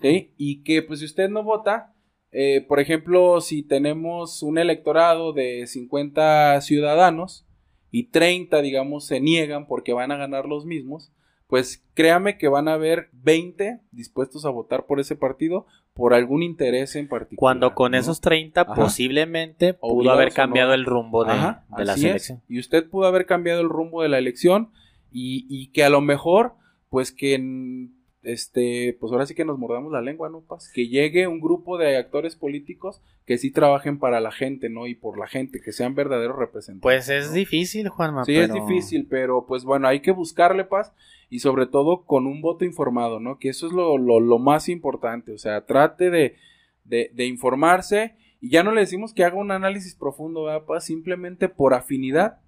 ¿sí? 0.00 0.32
Y 0.36 0.62
que 0.62 0.82
pues 0.82 1.00
si 1.00 1.06
usted 1.06 1.28
no 1.28 1.42
vota, 1.42 1.94
eh, 2.32 2.64
por 2.66 2.80
ejemplo, 2.80 3.40
si 3.40 3.62
tenemos 3.62 4.42
un 4.42 4.58
electorado 4.58 5.32
de 5.32 5.66
50 5.66 6.60
ciudadanos 6.62 7.46
y 7.90 8.08
30, 8.10 8.60
digamos, 8.60 9.06
se 9.06 9.20
niegan 9.20 9.66
porque 9.66 9.92
van 9.92 10.10
a 10.10 10.16
ganar 10.16 10.46
los 10.46 10.66
mismos, 10.66 11.12
pues 11.46 11.86
créame 11.94 12.38
que 12.38 12.48
van 12.48 12.66
a 12.66 12.74
haber 12.74 13.08
20 13.12 13.80
dispuestos 13.92 14.44
a 14.44 14.50
votar 14.50 14.86
por 14.86 14.98
ese 14.98 15.14
partido 15.14 15.66
por 15.94 16.12
algún 16.12 16.42
interés 16.42 16.96
en 16.96 17.08
particular. 17.08 17.38
Cuando 17.38 17.74
con 17.74 17.92
¿no? 17.92 17.98
esos 17.98 18.20
30 18.20 18.60
Ajá. 18.62 18.74
posiblemente 18.74 19.74
pudo 19.74 19.92
Obligados 19.94 20.16
haber 20.18 20.28
no. 20.30 20.34
cambiado 20.34 20.74
el 20.74 20.84
rumbo 20.84 21.24
de, 21.24 21.32
Ajá, 21.32 21.64
de 21.76 21.84
la 21.84 21.94
es. 21.94 22.00
selección. 22.00 22.42
Y 22.48 22.58
usted 22.58 22.88
pudo 22.90 23.06
haber 23.06 23.26
cambiado 23.26 23.60
el 23.60 23.68
rumbo 23.68 24.02
de 24.02 24.08
la 24.08 24.18
elección 24.18 24.70
y, 25.12 25.46
y 25.48 25.68
que 25.68 25.84
a 25.84 25.90
lo 25.90 26.00
mejor, 26.00 26.54
pues 26.90 27.12
que 27.12 27.34
en- 27.34 27.94
este, 28.24 28.96
pues 28.98 29.12
ahora 29.12 29.26
sí 29.26 29.34
que 29.34 29.44
nos 29.44 29.58
mordamos 29.58 29.92
la 29.92 30.00
lengua, 30.00 30.28
¿no, 30.30 30.40
Paz? 30.40 30.70
Que 30.72 30.88
llegue 30.88 31.26
un 31.26 31.40
grupo 31.40 31.78
de 31.78 31.96
actores 31.96 32.36
políticos 32.36 33.00
que 33.26 33.38
sí 33.38 33.50
trabajen 33.50 33.98
para 33.98 34.20
la 34.20 34.32
gente, 34.32 34.68
¿no? 34.70 34.86
Y 34.86 34.94
por 34.94 35.18
la 35.18 35.26
gente, 35.26 35.60
que 35.60 35.72
sean 35.72 35.94
verdaderos 35.94 36.36
representantes. 36.38 36.82
Pues 36.82 37.08
es 37.08 37.28
¿no? 37.28 37.34
difícil, 37.34 37.88
Juanma. 37.88 38.24
Sí, 38.24 38.34
es 38.36 38.48
pero- 38.50 38.66
difícil, 38.66 39.06
pero 39.08 39.46
pues 39.46 39.64
bueno, 39.64 39.88
hay 39.88 40.00
que 40.00 40.10
buscarle 40.10 40.64
paz 40.64 40.92
y 41.30 41.38
sobre 41.38 41.66
todo 41.66 42.04
con 42.04 42.26
un 42.26 42.40
voto 42.40 42.64
informado, 42.64 43.20
¿no? 43.20 43.38
Que 43.38 43.48
eso 43.50 43.66
es 43.66 43.72
lo, 43.72 43.98
lo, 43.98 44.20
lo 44.20 44.38
más 44.38 44.68
importante, 44.68 45.32
o 45.32 45.38
sea, 45.38 45.64
trate 45.66 46.10
de, 46.10 46.36
de, 46.84 47.10
de 47.14 47.26
informarse 47.26 48.16
y 48.40 48.50
ya 48.50 48.62
no 48.62 48.72
le 48.72 48.80
decimos 48.82 49.14
que 49.14 49.24
haga 49.24 49.36
un 49.36 49.50
análisis 49.50 49.94
profundo, 49.94 50.44
¿verdad, 50.44 50.66
paz? 50.66 50.84
Simplemente 50.84 51.48
por 51.48 51.72
afinidad 51.74 52.40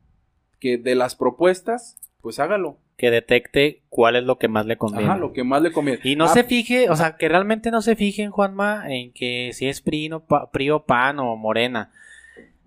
que 0.61 0.79
de 0.79 0.95
las 0.95 1.17
propuestas 1.17 1.99
pues 2.21 2.39
hágalo. 2.41 2.79
Que 2.97 3.11
detecte 3.11 3.83
cuál 3.89 4.17
es 4.17 4.25
lo 4.25 4.39
que 4.39 4.49
más 4.49 4.65
le 4.67 4.77
conviene. 4.79 5.11
Ajá, 5.11 5.19
lo 5.19 5.33
que 5.33 5.45
más 5.45 5.61
le 5.63 5.71
conviene. 5.73 6.01
Y 6.03 6.17
no 6.17 6.25
Ah, 6.25 6.29
se 6.29 6.45
fije, 6.45 6.89
o 6.89 6.97
sea, 6.97 7.17
que 7.17 7.29
realmente 7.29 7.71
no 7.71 7.83
se 7.83 7.95
fijen, 7.97 8.31
Juanma, 8.31 8.85
en 8.89 9.13
que 9.13 9.51
si 9.53 9.69
es 9.69 9.81
PRI, 9.83 10.09
no, 10.09 10.25
PRI 10.53 10.71
o 10.71 10.85
PAN 10.85 11.19
o 11.19 11.37
Morena. 11.37 11.93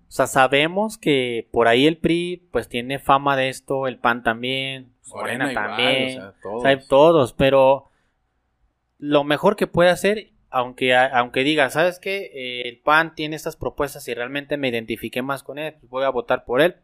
O 0.08 0.12
sea, 0.12 0.26
sabemos 0.26 0.98
que 0.98 1.48
por 1.50 1.68
ahí 1.68 1.86
el 1.86 1.96
PRI 1.96 2.42
pues 2.52 2.68
tiene 2.68 2.98
fama 2.98 3.36
de 3.36 3.48
esto, 3.48 3.86
el 3.86 3.98
PAN 3.98 4.22
también, 4.22 4.92
Morena, 5.12 5.50
igual, 5.50 5.66
también, 5.66 6.18
o 6.18 6.22
sea, 6.22 6.34
todos. 6.42 6.58
o 6.58 6.62
sea, 6.62 6.80
todos, 6.88 7.32
pero 7.32 7.90
lo 8.98 9.24
mejor 9.24 9.56
que 9.56 9.66
puede 9.66 9.90
hacer, 9.90 10.30
aunque, 10.50 10.94
aunque 10.96 11.42
diga, 11.44 11.70
¿sabes 11.70 11.98
qué? 11.98 12.30
Eh, 12.34 12.68
el 12.68 12.78
PAN 12.78 13.14
tiene 13.14 13.34
estas 13.36 13.56
propuestas 13.56 14.06
y 14.08 14.14
realmente 14.14 14.56
me 14.56 14.68
identifiqué 14.68 15.22
más 15.22 15.42
con 15.42 15.58
él, 15.58 15.74
pues 15.80 15.90
voy 15.90 16.04
a 16.04 16.10
votar 16.10 16.44
por 16.44 16.60
él, 16.60 16.76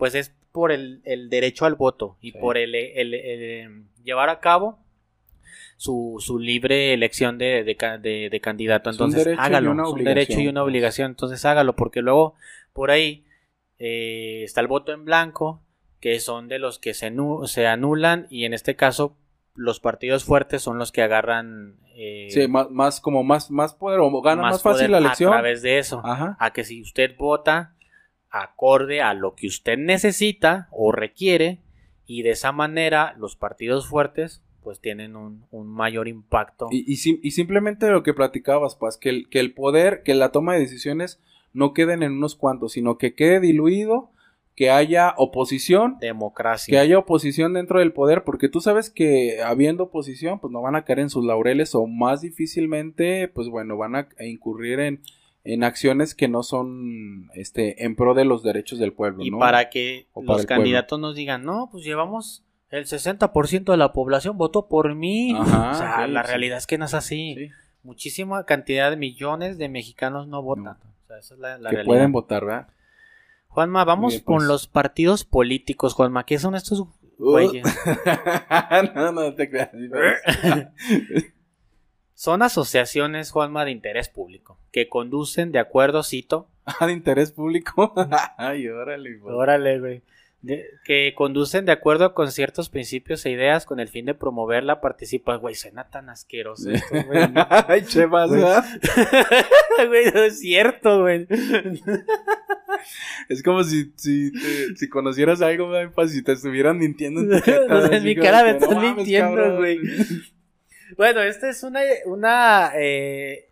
pues 0.00 0.16
es 0.16 0.34
por 0.50 0.72
el, 0.72 1.00
el 1.04 1.30
derecho 1.30 1.64
al 1.66 1.76
voto 1.76 2.16
y 2.20 2.32
Sí. 2.32 2.38
por 2.38 2.58
el, 2.58 2.74
el- 2.74 3.14
el 3.14 3.84
llevar 4.02 4.28
a 4.30 4.40
cabo 4.40 4.80
su, 5.76 6.16
su 6.18 6.38
libre 6.38 6.92
elección 6.92 7.38
de, 7.38 7.64
de 7.64 7.76
de- 8.02 8.28
de 8.30 8.40
candidato. 8.40 8.90
Entonces, 8.90 9.26
hágalo. 9.38 9.72
es 9.82 9.88
un 9.92 10.04
derecho 10.04 10.40
y 10.40 10.48
una 10.48 10.60
pues. 10.62 10.70
obligación. 10.70 11.10
Entonces, 11.12 11.44
hágalo, 11.44 11.76
porque 11.76 12.02
luego 12.02 12.34
por 12.72 12.90
ahí 12.90 13.24
eh, 13.78 14.42
está 14.44 14.60
el 14.60 14.66
voto 14.66 14.92
en 14.92 15.04
blanco, 15.04 15.62
que 16.00 16.18
son 16.20 16.48
de 16.48 16.58
los 16.58 16.78
que 16.78 16.92
se, 16.94 17.12
se 17.46 17.66
anulan, 17.66 18.26
y 18.30 18.44
en 18.44 18.52
este 18.54 18.76
caso, 18.76 19.16
los 19.54 19.80
partidos 19.80 20.24
fuertes 20.24 20.62
son 20.62 20.78
los 20.78 20.92
que 20.92 21.02
agarran. 21.02 21.76
eh, 21.94 22.28
Sí, 22.30 22.46
más, 22.48 22.70
más 22.70 23.00
como 23.00 23.22
más, 23.22 23.50
más 23.50 23.74
poder, 23.74 24.00
o 24.00 24.20
gana 24.22 24.42
más, 24.42 24.62
fácil 24.62 24.86
poder 24.86 24.90
la 24.90 24.98
elección. 24.98 25.32
A 25.32 25.36
través 25.36 25.62
de 25.62 25.78
eso. 25.78 26.00
Ajá. 26.04 26.36
A 26.40 26.52
que 26.52 26.64
si 26.64 26.80
usted 26.82 27.16
vota 27.16 27.74
acorde 28.30 29.00
a 29.02 29.14
lo 29.14 29.34
que 29.34 29.46
usted 29.46 29.76
necesita 29.78 30.68
o 30.70 30.92
requiere, 30.92 31.58
y 32.06 32.22
de 32.22 32.30
esa 32.30 32.52
manera 32.52 33.14
los 33.18 33.36
partidos 33.36 33.88
fuertes 33.88 34.42
pues 34.62 34.80
tienen 34.80 35.16
un, 35.16 35.44
un 35.50 35.68
mayor 35.68 36.06
impacto. 36.06 36.66
Y, 36.70 36.84
y, 36.92 36.96
sim- 36.96 37.18
y 37.22 37.30
simplemente 37.30 37.88
lo 37.88 38.02
que 38.02 38.12
platicabas, 38.12 38.74
Paz, 38.76 38.98
que 38.98 39.08
el, 39.08 39.28
que 39.30 39.40
el 39.40 39.54
poder, 39.54 40.02
que 40.02 40.14
la 40.14 40.32
toma 40.32 40.52
de 40.54 40.60
decisiones 40.60 41.18
no 41.54 41.72
queden 41.72 42.02
en 42.02 42.12
unos 42.12 42.36
cuantos, 42.36 42.72
sino 42.72 42.98
que 42.98 43.14
quede 43.14 43.40
diluido, 43.40 44.10
que 44.54 44.68
haya 44.70 45.14
oposición, 45.16 45.96
democracia. 46.00 46.70
que 46.70 46.78
haya 46.78 46.98
oposición 46.98 47.54
dentro 47.54 47.78
del 47.78 47.92
poder, 47.94 48.22
porque 48.24 48.50
tú 48.50 48.60
sabes 48.60 48.90
que 48.90 49.40
habiendo 49.42 49.84
oposición, 49.84 50.40
pues 50.40 50.52
no 50.52 50.60
van 50.60 50.76
a 50.76 50.84
caer 50.84 50.98
en 50.98 51.08
sus 51.10 51.24
laureles 51.24 51.74
o 51.74 51.86
más 51.86 52.20
difícilmente, 52.20 53.28
pues 53.28 53.48
bueno, 53.48 53.78
van 53.78 53.96
a, 53.96 54.08
a 54.18 54.24
incurrir 54.24 54.80
en, 54.80 55.00
en 55.44 55.64
acciones 55.64 56.14
que 56.14 56.28
no 56.28 56.42
son 56.42 57.30
este 57.34 57.84
en 57.84 57.96
pro 57.96 58.14
de 58.14 58.24
los 58.24 58.42
derechos 58.42 58.78
del 58.78 58.92
pueblo, 58.92 59.24
Y 59.24 59.30
¿no? 59.30 59.38
para 59.38 59.70
que 59.70 60.06
O 60.12 60.20
para 60.22 60.38
los 60.38 60.46
pueblo. 60.46 60.48
candidatos 60.62 61.00
nos 61.00 61.14
digan, 61.14 61.44
no, 61.44 61.68
pues 61.72 61.84
llevamos 61.84 62.44
el 62.70 62.84
60% 62.86 63.64
de 63.72 63.76
la 63.76 63.92
población 63.92 64.36
votó 64.38 64.68
por 64.68 64.94
mí. 64.94 65.34
Ajá, 65.34 65.70
o 65.70 65.74
sea, 65.74 66.06
sí, 66.06 66.12
la 66.12 66.22
sí. 66.22 66.28
realidad 66.28 66.58
es 66.58 66.66
que 66.66 66.78
no 66.78 66.84
es 66.84 66.94
así. 66.94 67.34
Sí, 67.36 67.50
Muchísima 67.82 68.44
cantidad 68.44 68.90
de 68.90 68.96
millones 68.96 69.56
de 69.56 69.68
mexicanos 69.70 70.28
no 70.28 70.42
votan. 70.42 70.64
No. 70.64 70.70
O 70.72 71.06
sea, 71.08 71.18
esa 71.18 71.34
es 71.34 71.40
la, 71.40 71.56
la 71.58 71.70
que 71.70 71.76
realidad. 71.76 71.84
pueden 71.86 72.12
votar, 72.12 72.44
¿verdad? 72.44 72.68
Juanma, 73.48 73.84
vamos 73.84 74.12
Bien, 74.12 74.24
con 74.24 74.36
pues. 74.36 74.48
los 74.48 74.66
partidos 74.68 75.24
políticos, 75.24 75.94
Juanma. 75.94 76.24
¿Qué 76.26 76.38
son 76.38 76.54
estos 76.54 76.84
güeyes? 77.18 77.64
no, 78.94 79.10
no 79.12 79.34
te 79.34 79.48
creas. 79.50 79.70
Son 82.20 82.42
asociaciones, 82.42 83.30
Juanma, 83.30 83.64
de 83.64 83.70
interés 83.70 84.10
público, 84.10 84.58
que 84.72 84.90
conducen 84.90 85.52
de 85.52 85.58
acuerdo, 85.58 86.02
cito, 86.02 86.48
Ah, 86.66 86.86
de 86.86 86.92
interés 86.92 87.32
público. 87.32 87.94
Ay, 88.36 88.68
órale. 88.68 89.16
pues. 89.22 89.34
Órale, 89.34 89.80
güey. 89.80 90.02
De- 90.42 90.66
que 90.84 91.14
conducen 91.16 91.64
de 91.64 91.72
acuerdo 91.72 92.12
con 92.12 92.30
ciertos 92.30 92.68
principios 92.68 93.24
e 93.24 93.30
ideas 93.30 93.64
con 93.64 93.80
el 93.80 93.88
fin 93.88 94.04
de 94.04 94.12
promover 94.12 94.64
la 94.64 94.82
participación. 94.82 95.40
Güey, 95.40 95.54
suena 95.54 95.88
tan 95.88 96.10
asqueroso 96.10 96.70
esto, 96.70 96.94
güey. 97.06 97.22
Ay, 97.68 97.84
che, 97.86 98.04
vas, 98.04 98.28
Güey. 98.28 98.42
Güey, 99.88 100.04
no 100.12 100.20
es 100.22 100.40
cierto, 100.40 101.00
güey. 101.00 101.26
Es 103.30 103.42
como 103.42 103.64
si, 103.64 103.94
si, 103.96 104.30
te- 104.30 104.76
si 104.76 104.90
conocieras 104.90 105.40
algo, 105.40 105.68
güey, 105.68 105.88
si 106.10 106.22
te 106.22 106.32
estuvieran 106.32 106.76
mintiendo 106.76 107.22
en 107.22 107.30
tu 107.30 107.36
jeta, 107.42 107.74
O 107.76 107.86
sea, 107.88 107.96
en 107.96 108.04
mi 108.04 108.14
cara 108.14 108.42
me 108.44 108.50
estás 108.50 108.76
mintiendo, 108.78 109.56
güey. 109.56 109.78
Bueno, 110.96 111.20
esta 111.22 111.48
es 111.50 111.62
una, 111.62 111.80
una 112.06 112.72
eh, 112.76 113.48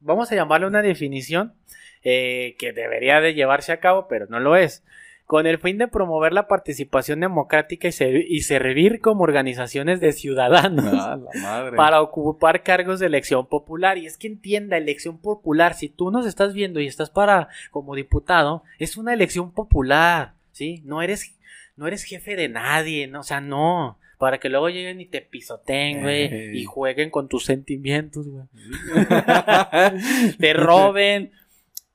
vamos 0.00 0.30
a 0.32 0.34
llamarle 0.34 0.66
una 0.66 0.82
definición 0.82 1.54
eh, 2.02 2.56
que 2.58 2.72
debería 2.72 3.20
de 3.20 3.34
llevarse 3.34 3.72
a 3.72 3.80
cabo, 3.80 4.06
pero 4.08 4.26
no 4.28 4.40
lo 4.40 4.56
es. 4.56 4.84
Con 5.26 5.46
el 5.46 5.58
fin 5.58 5.76
de 5.76 5.88
promover 5.88 6.32
la 6.32 6.48
participación 6.48 7.20
democrática 7.20 7.86
y, 7.86 7.92
ser- 7.92 8.24
y 8.30 8.40
servir 8.42 9.00
como 9.02 9.24
organizaciones 9.24 10.00
de 10.00 10.12
ciudadanos. 10.14 10.86
Ah, 10.94 11.18
la 11.34 11.40
madre. 11.42 11.76
para 11.76 12.00
ocupar 12.00 12.62
cargos 12.62 12.98
de 12.98 13.06
elección 13.06 13.46
popular. 13.46 13.98
Y 13.98 14.06
es 14.06 14.16
que 14.16 14.26
entienda, 14.26 14.78
elección 14.78 15.18
popular, 15.18 15.74
si 15.74 15.90
tú 15.90 16.10
nos 16.10 16.26
estás 16.26 16.54
viendo 16.54 16.80
y 16.80 16.86
estás 16.86 17.10
para 17.10 17.48
como 17.70 17.94
diputado, 17.94 18.62
es 18.78 18.96
una 18.96 19.12
elección 19.12 19.52
popular, 19.52 20.32
¿sí? 20.52 20.80
No 20.86 21.02
eres, 21.02 21.36
no 21.76 21.86
eres 21.86 22.04
jefe 22.04 22.34
de 22.34 22.48
nadie, 22.48 23.06
¿no? 23.06 23.20
O 23.20 23.24
sea, 23.24 23.42
no. 23.42 23.98
Para 24.18 24.38
que 24.38 24.48
luego 24.48 24.68
lleguen 24.68 25.00
y 25.00 25.06
te 25.06 25.20
pisoteen, 25.22 26.02
güey, 26.02 26.24
Ey. 26.24 26.58
y 26.58 26.64
jueguen 26.64 27.08
con 27.10 27.28
tus 27.28 27.44
sentimientos, 27.44 28.26
güey. 28.28 28.44
te 30.38 30.52
roben, 30.54 31.30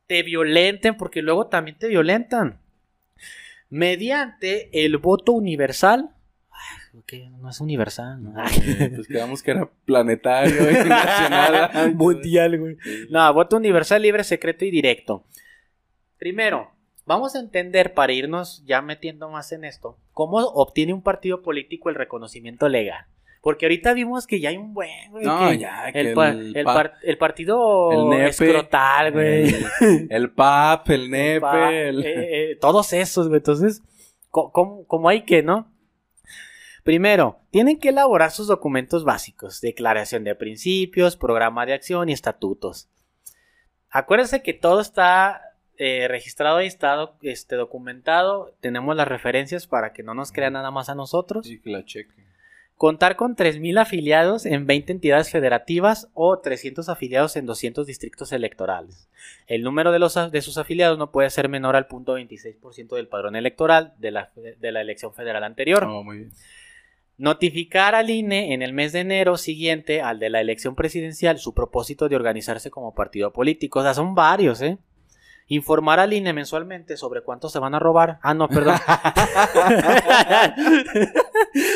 te 0.07 0.23
violenten, 0.23 0.95
porque 0.95 1.21
luego 1.21 1.47
también 1.47 1.77
te 1.77 1.87
violentan. 1.89 2.59
Mediante 3.69 4.69
el 4.85 4.97
voto 4.97 5.33
universal. 5.33 6.11
Ay, 6.49 7.01
¿qué? 7.05 7.29
No 7.41 7.49
es 7.49 7.59
universal. 7.59 8.23
¿no? 8.23 8.39
Eh, 8.45 8.91
pues 8.95 9.07
quedamos 9.07 9.41
que 9.43 9.51
era 9.51 9.69
planetario 9.85 10.69
y 10.71 10.73
nacional. 10.87 11.93
Mundial, 11.95 12.57
güey. 12.59 12.77
No, 13.09 13.33
voto 13.33 13.57
universal, 13.57 14.01
libre, 14.01 14.23
secreto 14.23 14.63
y 14.63 14.71
directo. 14.71 15.25
Primero, 16.17 16.71
vamos 17.05 17.35
a 17.35 17.39
entender, 17.39 17.93
para 17.93 18.13
irnos 18.13 18.63
ya 18.65 18.81
metiendo 18.81 19.29
más 19.29 19.51
en 19.51 19.65
esto, 19.65 19.97
cómo 20.13 20.37
obtiene 20.39 20.93
un 20.93 21.01
partido 21.01 21.41
político 21.41 21.89
el 21.89 21.95
reconocimiento 21.95 22.67
legal. 22.69 23.05
Porque 23.41 23.65
ahorita 23.65 23.93
vimos 23.93 24.25
que 24.25 24.39
ya 24.39 24.49
hay 24.49 24.57
un 24.57 24.73
buen, 24.73 25.11
güey. 25.11 25.25
No, 25.25 25.49
que 25.49 25.57
ya, 25.57 25.91
que 25.91 25.99
el, 25.99 26.13
pa- 26.13 26.29
el 26.29 26.55
el 26.55 26.63
pa- 26.63 26.73
par- 26.73 26.93
el 27.03 27.17
partido 27.17 27.91
el 27.91 28.09
nepe, 28.09 28.29
escrotal, 28.29 29.11
güey. 29.11 29.53
El, 30.09 30.31
PAP, 30.31 30.89
el 30.91 31.11
NEPE, 31.11 31.41
Pa- 31.41 31.73
el- 31.73 32.05
eh, 32.05 32.51
eh, 32.51 32.55
todos 32.61 32.93
esos, 32.93 33.27
güey. 33.27 33.39
Entonces, 33.39 33.81
co- 34.29 34.51
¿cómo, 34.53 34.85
cómo 34.87 35.09
hay 35.09 35.23
que, 35.23 35.43
no? 35.43 35.69
Primero, 36.85 37.39
tienen 37.51 37.79
que 37.79 37.89
elaborar 37.89 38.31
sus 38.31 38.47
documentos 38.47 39.03
básicos, 39.03 39.59
declaración 39.59 40.23
de 40.23 40.35
principios, 40.35 41.17
programa 41.17 41.65
de 41.65 41.73
acción 41.73 42.07
y 42.07 42.13
estatutos. 42.13 42.87
Acuérdense 43.89 44.41
que 44.41 44.53
todo 44.53 44.79
está 44.81 45.41
eh, 45.77 46.07
registrado 46.07 46.61
y 46.61 46.67
está 46.67 47.11
este, 47.21 47.55
documentado. 47.55 48.53
Tenemos 48.59 48.95
las 48.95 49.07
referencias 49.07 49.67
para 49.67 49.93
que 49.93 50.03
no 50.03 50.13
nos 50.13 50.31
crean 50.31 50.53
nada 50.53 50.71
más 50.71 50.89
a 50.89 50.95
nosotros. 50.95 51.47
Sí, 51.47 51.59
que 51.59 51.69
la 51.69 51.83
cheque. 51.83 52.13
Contar 52.77 53.15
con 53.15 53.35
3.000 53.35 53.79
afiliados 53.79 54.45
en 54.45 54.67
20 54.67 54.91
entidades 54.91 55.31
federativas 55.31 56.09
o 56.13 56.39
300 56.39 56.89
afiliados 56.89 57.35
en 57.37 57.45
200 57.45 57.87
distritos 57.87 58.31
electorales. 58.33 59.07
El 59.47 59.61
número 59.63 59.91
de, 59.91 59.99
los, 59.99 60.15
de 60.31 60.41
sus 60.41 60.57
afiliados 60.57 60.97
no 60.97 61.11
puede 61.11 61.29
ser 61.29 61.49
menor 61.49 61.75
al 61.75 61.87
punto 61.87 62.17
26% 62.17 62.95
del 62.95 63.07
padrón 63.07 63.35
electoral 63.35 63.93
de 63.99 64.11
la, 64.11 64.31
de 64.35 64.71
la 64.71 64.81
elección 64.81 65.13
federal 65.13 65.43
anterior. 65.43 65.85
Oh, 65.85 66.03
muy 66.03 66.17
bien. 66.17 66.31
Notificar 67.17 67.93
al 67.93 68.09
INE 68.09 68.53
en 68.53 68.63
el 68.63 68.73
mes 68.73 68.91
de 68.91 69.01
enero 69.01 69.37
siguiente 69.37 70.01
al 70.01 70.19
de 70.19 70.31
la 70.31 70.41
elección 70.41 70.75
presidencial 70.75 71.37
su 71.37 71.53
propósito 71.53 72.09
de 72.09 72.15
organizarse 72.15 72.71
como 72.71 72.95
partido 72.95 73.31
político. 73.31 73.79
O 73.79 73.83
sea, 73.83 73.93
son 73.93 74.15
varios, 74.15 74.61
¿eh? 74.61 74.77
Informar 75.47 75.99
al 75.99 76.13
INE 76.13 76.33
mensualmente 76.33 76.97
sobre 76.97 77.21
cuánto 77.21 77.49
se 77.49 77.59
van 77.59 77.75
a 77.75 77.79
robar. 77.79 78.19
Ah, 78.21 78.33
no, 78.33 78.47
perdón. 78.47 78.75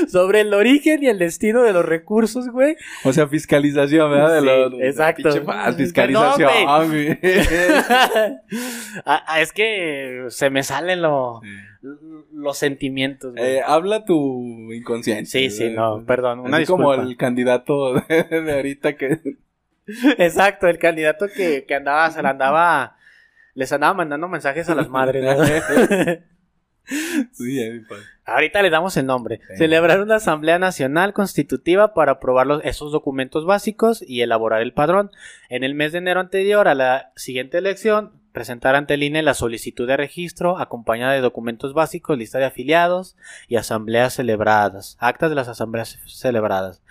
sobre 0.07 0.41
el 0.41 0.53
origen 0.53 1.03
y 1.03 1.07
el 1.07 1.19
destino 1.19 1.63
de 1.63 1.73
los 1.73 1.85
recursos, 1.85 2.49
güey. 2.49 2.75
O 3.03 3.13
sea, 3.13 3.27
fiscalización, 3.27 4.11
¿verdad? 4.11 4.33
De 4.35 4.39
Sí, 4.41 4.45
lo- 4.45 4.69
de- 4.71 4.87
exacto. 4.87 5.45
paz, 5.45 5.75
fiscalización. 5.75 6.51
No, 6.65 6.85
güey. 6.87 7.19
Ah, 9.05 9.23
ah, 9.27 9.41
es 9.41 9.51
que 9.53 10.25
se 10.29 10.49
me 10.49 10.63
salen 10.63 11.01
lo- 11.01 11.41
los 12.33 12.57
sentimientos, 12.57 13.33
güey. 13.33 13.57
Eh, 13.57 13.61
habla 13.65 14.05
tu 14.05 14.73
inconsciencia. 14.73 15.39
sí, 15.39 15.49
sí, 15.49 15.69
no, 15.69 16.03
perdón. 16.05 16.39
Una 16.39 16.57
Así 16.57 16.65
como 16.65 16.93
el 16.93 17.15
candidato 17.17 17.93
de, 17.93 18.23
de 18.41 18.53
ahorita 18.53 18.95
que... 18.95 19.19
Exacto, 20.17 20.67
el 20.67 20.79
candidato 20.79 21.27
que, 21.33 21.65
que 21.65 21.75
andaba, 21.75 22.09
se 22.11 22.21
la 22.21 22.31
andaba, 22.31 22.96
les 23.57 23.71
andaba 23.73 23.95
mandando 23.95 24.27
mensajes 24.27 24.69
a 24.69 24.75
las 24.75 24.87
madres. 24.87 25.25
Sí, 27.33 27.59
ahí, 27.61 27.81
pa. 27.81 27.95
Ahorita 28.25 28.61
le 28.61 28.69
damos 28.69 28.95
el 28.95 29.05
nombre. 29.05 29.41
Sí. 29.49 29.57
Celebrar 29.57 29.99
una 29.99 30.15
asamblea 30.15 30.57
nacional 30.57 31.11
constitutiva 31.11 31.93
para 31.93 32.13
aprobar 32.13 32.47
los- 32.47 32.63
esos 32.63 32.93
documentos 32.93 33.45
básicos 33.45 34.01
y 34.07 34.21
elaborar 34.21 34.61
el 34.61 34.71
padrón. 34.71 35.11
En 35.49 35.65
el 35.65 35.75
mes 35.75 35.91
de 35.91 35.97
enero 35.97 36.21
anterior 36.21 36.69
a 36.69 36.75
la 36.75 37.11
siguiente 37.17 37.57
elección, 37.57 38.13
presentar 38.31 38.75
ante 38.75 38.93
el 38.93 39.03
INE 39.03 39.21
la 39.21 39.33
solicitud 39.33 39.85
de 39.85 39.97
registro 39.97 40.57
acompañada 40.59 41.11
de 41.11 41.19
documentos 41.19 41.73
básicos, 41.73 42.17
lista 42.17 42.37
de 42.39 42.45
afiliados 42.45 43.17
y 43.49 43.57
asambleas 43.57 44.13
celebradas, 44.13 44.95
actas 45.01 45.29
de 45.29 45.35
las 45.35 45.49
asambleas 45.49 45.99
celebradas. 46.07 46.81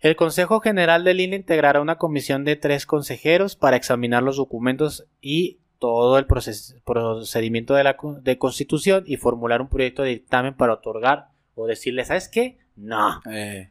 El 0.00 0.16
Consejo 0.16 0.60
General 0.60 1.02
del 1.02 1.20
INE 1.20 1.36
integrará 1.36 1.80
una 1.80 1.96
comisión 1.96 2.44
de 2.44 2.56
tres 2.56 2.84
consejeros 2.84 3.56
para 3.56 3.76
examinar 3.78 4.22
los 4.22 4.36
documentos 4.36 5.06
y 5.22 5.60
todo 5.78 6.18
el 6.18 6.26
proces- 6.26 6.80
procedimiento 6.84 7.74
de 7.74 7.84
la 7.84 7.96
de 8.20 8.38
constitución 8.38 9.04
y 9.06 9.16
formular 9.16 9.60
un 9.60 9.68
proyecto 9.68 10.02
de 10.02 10.10
dictamen 10.10 10.54
para 10.54 10.74
otorgar 10.74 11.28
o 11.54 11.66
decirle, 11.66 12.04
¿sabes 12.04 12.28
qué? 12.28 12.58
No. 12.76 13.20
Eh. 13.30 13.70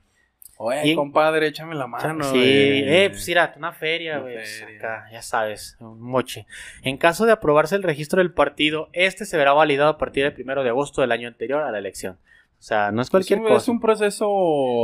Oye, 0.57 0.87
Y- 0.91 0.95
compadre, 0.95 1.47
échame 1.47 1.73
la 1.75 1.87
mano. 1.87 2.23
sí, 2.25 2.37
güey. 2.37 2.83
eh, 2.87 3.09
pues 3.09 3.27
mira, 3.27 3.53
una 3.57 3.73
feria, 3.73 4.19
güey. 4.19 4.35
pues, 4.35 4.63
ya 5.11 5.21
sabes, 5.21 5.75
un 5.79 5.99
moche. 5.99 6.45
En 6.83 6.97
caso 6.97 7.25
de 7.25 7.31
aprobarse 7.31 7.75
el 7.75 7.83
registro 7.83 8.19
del 8.19 8.31
partido, 8.33 8.89
este 8.93 9.25
se 9.25 9.35
verá 9.35 9.51
validado 9.53 9.89
a 9.89 9.97
partir 9.97 10.23
del 10.23 10.33
primero 10.33 10.63
de 10.63 10.69
agosto 10.69 11.01
del 11.01 11.11
año 11.11 11.27
anterior 11.27 11.63
a 11.63 11.71
la 11.71 11.79
elección. 11.79 12.17
O 12.63 12.65
sea, 12.65 12.93
no 12.93 13.01
es 13.01 13.09
cualquier 13.09 13.39
es 13.39 13.41
un, 13.43 13.47
cosa. 13.49 13.57
Es 13.63 13.67
un 13.67 13.79
proceso 13.81 14.29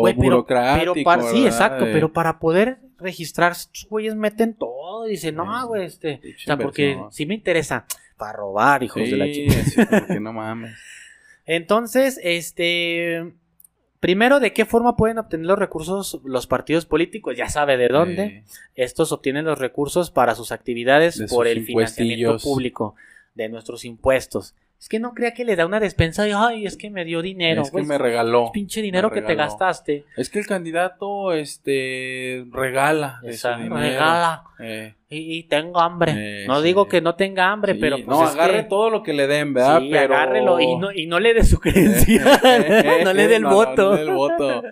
Güey, 0.02 0.14
pero- 0.14 0.24
burocrático. 0.36 0.94
pero 0.96 1.04
para- 1.06 1.24
sí, 1.32 1.46
exacto, 1.46 1.86
pero 1.86 2.12
para 2.12 2.38
poder 2.38 2.80
registrar, 2.98 3.54
estos 3.54 3.88
güeyes 3.90 4.16
meten 4.16 4.54
todo 4.54 5.08
y 5.08 5.12
dicen, 5.12 5.36
no, 5.36 5.66
güey, 5.66 5.86
este, 5.86 6.16
o 6.16 6.40
sea, 6.40 6.58
porque 6.58 6.82
inversión. 6.92 7.12
sí 7.14 7.26
me 7.26 7.36
interesa, 7.36 7.86
para 8.18 8.34
robar, 8.34 8.84
hijos 8.84 9.02
Sí, 9.02 9.12
de 9.12 9.16
la 9.18 9.32
chica. 9.32 9.54
sí, 9.64 9.82
porque 9.90 10.20
no 10.20 10.34
mames. 10.34 10.76
Entonces, 11.46 12.20
este, 12.22 13.34
primero, 14.02 14.42
¿de 14.42 14.52
qué 14.52 14.66
forma 14.66 14.98
pueden 14.98 15.18
obtener 15.18 15.46
los 15.46 15.58
recursos 15.58 16.20
los 16.26 16.48
partidos 16.48 16.86
políticos? 16.86 17.38
Ya 17.38 17.48
sabe 17.48 17.78
de 17.78 17.88
dónde. 17.88 18.24
Eh, 18.26 18.44
Estos 18.76 19.14
obtienen 19.14 19.46
los 19.46 19.58
recursos 19.58 20.12
para 20.12 20.36
sus 20.36 20.52
actividades 20.52 21.18
De 21.18 21.28
por 21.28 21.48
sus 21.48 21.56
el 21.56 21.64
financiamiento 21.66 22.38
público 22.40 22.96
de 23.36 23.48
nuestros 23.48 23.86
impuestos. 23.86 24.54
Es 24.80 24.88
que 24.88 24.98
no 25.00 25.14
crea 25.14 25.34
que 25.34 25.44
le 25.44 25.58
da 25.58 25.66
una 25.66 25.82
despensa 25.82 26.26
y, 26.26 26.32
ay, 26.34 26.66
es 26.66 26.78
que 26.78 26.90
me 26.90 27.04
dio 27.04 27.22
dinero. 27.22 27.64
es 27.64 27.68
que 27.70 27.74
güey, 27.74 27.86
me 27.86 27.98
regaló. 27.98 28.50
pinche 28.54 28.82
dinero 28.82 29.12
que 29.12 29.22
te 29.22 29.36
gastaste. 29.36 30.06
Es 30.16 30.30
que 30.30 30.40
el 30.40 30.48
candidato, 30.48 31.34
este, 31.34 32.46
regala. 32.52 33.20
dinero. 33.22 33.76
regala. 33.76 34.44
Eh, 34.60 34.96
Y, 35.10 35.40
y 35.40 35.44
tengo 35.44 35.80
hambre. 35.82 36.14
Eh, 36.44 36.48
no 36.48 36.60
sí. 36.62 36.64
digo 36.68 36.88
que 36.88 37.02
no 37.02 37.16
tenga 37.16 37.52
hambre, 37.52 37.74
sí, 37.74 37.80
pero 37.82 37.98
pues 37.98 38.08
no, 38.08 38.24
es 38.26 38.32
agarre 38.36 38.64
que- 38.64 38.70
todo 38.70 38.90
lo 38.90 39.04
que 39.04 39.12
le 39.14 39.28
den, 39.28 39.54
¿verdad? 39.54 39.80
Sí, 39.82 39.90
pero... 39.92 40.16
agárrelo 40.16 40.60
y 40.62 40.78
no, 40.78 40.92
y 40.94 41.08
no 41.08 41.20
le 41.20 41.34
dé 41.34 41.44
su 41.44 41.60
credencial. 41.62 42.40
no 43.04 43.14
le 43.14 43.28
dé 43.28 43.36
el 43.36 43.42
No, 43.44 43.50
voto. 43.52 43.84
no 43.90 43.92
le 43.96 44.04
dé 44.04 44.10
el 44.10 44.16
voto. 44.16 44.64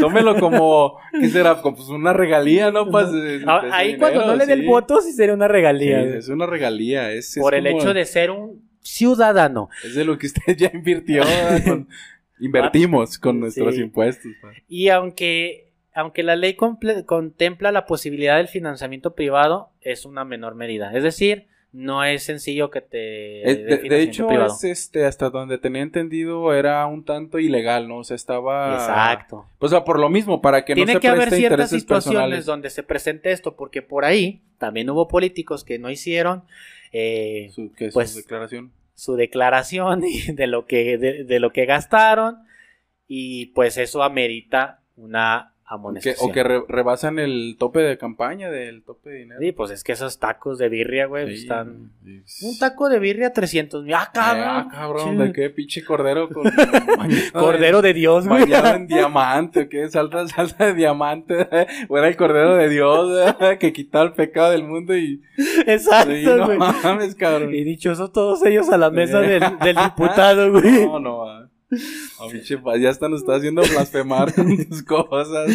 Tómelo 0.00 0.36
como, 0.38 0.98
¿qué 1.18 1.28
será? 1.30 1.60
Como 1.60 1.76
pues 1.76 1.88
una 1.88 2.12
regalía, 2.12 2.70
¿no? 2.70 2.88
Pues, 2.90 3.06
Ah, 3.46 3.62
Ahí 3.72 3.96
cuando 3.96 4.20
dinero, 4.20 4.32
no 4.32 4.36
le 4.36 4.46
dé 4.46 4.52
el 4.52 4.66
voto 4.66 5.00
sí 5.00 5.12
sería 5.12 5.34
una 5.34 5.46
Sí, 5.46 5.52
regalía. 5.52 6.00
es 6.00 6.28
una 6.28 6.46
regalía. 6.46 7.10
Es, 7.10 7.36
es 7.36 7.42
por 7.42 7.54
el 7.56 7.64
como- 7.66 7.80
hecho 7.80 7.92
de 7.94 8.04
ser 8.04 8.30
un 8.30 8.67
ciudadano. 8.82 9.68
Es 9.84 9.94
de 9.94 10.04
lo 10.04 10.18
que 10.18 10.26
usted 10.26 10.56
ya 10.56 10.70
invirtió. 10.72 11.22
Con- 11.64 11.88
invertimos 12.40 13.18
con 13.18 13.40
nuestros 13.40 13.74
Sí. 13.74 13.80
impuestos. 13.82 14.32
Y 14.68 14.88
aunque, 14.88 15.72
aunque 15.94 16.22
la 16.22 16.36
ley 16.36 16.54
contempla 16.54 17.72
la 17.72 17.86
posibilidad 17.86 18.36
del 18.36 18.48
financiamiento 18.48 19.14
privado, 19.14 19.70
es 19.80 20.04
una 20.04 20.24
menor 20.24 20.54
medida. 20.54 20.92
Es 20.94 21.02
decir, 21.02 21.46
no 21.72 22.02
es 22.02 22.22
sencillo 22.22 22.70
que 22.70 22.80
te... 22.80 23.50
Eh, 23.50 23.56
de, 23.88 24.00
hecho, 24.02 24.30
es 24.30 24.64
este, 24.64 25.04
hasta 25.04 25.28
donde 25.28 25.58
tenía 25.58 25.82
entendido, 25.82 26.54
era 26.54 26.86
un 26.86 27.04
tanto 27.04 27.38
ilegal, 27.38 27.88
¿no? 27.88 27.98
O 27.98 28.04
sea, 28.04 28.14
estaba. 28.16 28.74
Exacto. 28.74 29.46
O 29.58 29.68
sea, 29.68 29.84
por 29.84 29.98
lo 29.98 30.08
mismo, 30.08 30.40
para 30.40 30.64
que 30.64 30.74
Tiene 30.74 30.94
no 30.94 30.98
se 30.98 31.00
que 31.00 31.08
haber 31.08 31.30
ciertas 31.30 31.70
situaciones 31.70 32.14
personales. 32.14 32.46
donde 32.46 32.70
se 32.70 32.82
presente 32.82 33.32
esto, 33.32 33.54
porque 33.54 33.82
por 33.82 34.04
ahí 34.06 34.40
también 34.56 34.88
hubo 34.88 35.08
políticos 35.08 35.62
que 35.62 35.78
no 35.78 35.90
hicieron 35.90 36.44
eh, 36.92 37.50
Su, 37.54 37.72
que 37.72 37.90
pues, 37.90 38.12
su 38.12 38.18
declaración. 38.18 38.72
su 38.94 39.16
declaración 39.16 40.02
y 40.06 40.32
de 40.32 40.46
lo 40.46 40.66
que 40.66 40.98
de, 40.98 41.24
de 41.24 41.40
lo 41.40 41.52
que 41.52 41.66
gastaron 41.66 42.38
y 43.06 43.46
pues 43.46 43.76
eso 43.78 44.02
amerita 44.02 44.80
una 44.96 45.54
amonestación. 45.68 46.30
o 46.30 46.32
que 46.32 46.42
re- 46.42 46.62
rebasan 46.68 47.18
el 47.18 47.56
tope 47.58 47.80
de 47.80 47.98
campaña 47.98 48.50
del 48.50 48.82
tope 48.82 49.10
de 49.10 49.16
dinero. 49.18 49.40
Sí, 49.40 49.52
pues 49.52 49.70
es 49.70 49.84
que 49.84 49.92
esos 49.92 50.18
tacos 50.18 50.58
de 50.58 50.68
birria, 50.68 51.06
güey, 51.06 51.28
Sí, 51.36 51.42
están... 51.42 51.92
sí. 52.24 52.46
Un 52.46 52.58
taco 52.58 52.88
de 52.88 52.98
birria 52.98 53.32
300 53.32 53.84
mil. 53.84 53.94
¡Ah, 53.94 54.04
Eh, 54.06 54.10
cabrón! 54.14 54.44
ah, 54.46 54.68
cabrón, 54.70 55.10
Sí. 55.10 55.16
¿de 55.24 55.32
qué 55.32 55.50
pinche 55.50 55.84
cordero 55.84 56.28
con 56.28 56.44
Cordero 57.32 57.82
de 57.82 57.94
Dios, 57.94 58.26
güey. 58.26 58.42
bañado 58.42 58.76
en 58.76 58.86
diamante, 58.86 59.60
¿o 59.62 59.68
qué? 59.68 59.88
Salta, 59.88 60.26
salta 60.28 60.66
de 60.66 60.74
diamante, 60.74 61.48
o 61.88 61.98
era 61.98 62.08
el 62.08 62.16
cordero 62.16 62.54
de 62.56 62.68
Dios, 62.68 63.34
que 63.60 63.72
quitaba 63.72 64.04
el 64.04 64.12
pecado 64.12 64.52
del 64.52 64.64
mundo 64.64 64.96
y... 64.96 65.22
Exacto, 65.66 66.12
Sí, 66.12 66.24
no 66.24 66.46
güey. 66.46 66.58
mames, 66.58 67.14
cabrón. 67.14 67.54
Y 67.54 67.64
dichosos 67.64 68.12
todos 68.12 68.44
ellos 68.44 68.68
a 68.70 68.78
la 68.78 68.90
mesa 68.90 69.20
del, 69.20 69.42
del 69.58 69.76
diputado, 69.76 70.50
güey. 70.52 70.86
No, 70.86 70.98
no, 70.98 71.37
pa- 72.64 72.76
ya 72.78 72.90
hasta 72.90 73.08
nos 73.08 73.20
está 73.20 73.36
haciendo 73.36 73.62
blasfemar 73.62 74.34
con 74.34 74.56
tus 74.68 74.82
cosas. 74.82 75.50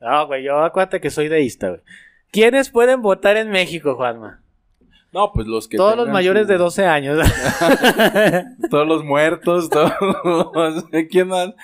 No, 0.00 0.26
güey, 0.26 0.44
yo 0.44 0.58
acuérdate 0.62 1.00
que 1.00 1.10
soy 1.10 1.28
deísta, 1.28 1.68
güey. 1.68 1.80
¿Quiénes 2.30 2.70
pueden 2.70 3.02
votar 3.02 3.36
en 3.36 3.50
México, 3.50 3.94
Juanma? 3.94 4.42
No, 5.12 5.32
pues 5.32 5.46
los 5.46 5.68
que 5.68 5.76
Todos 5.78 5.96
los 5.96 6.08
mayores 6.08 6.42
su- 6.46 6.52
de 6.52 6.58
12 6.58 6.84
años. 6.84 7.18
Todos 8.70 8.86
los 8.86 9.04
muertos, 9.04 9.70
todos... 9.70 9.92
¿Quién 11.10 11.28
más? 11.28 11.54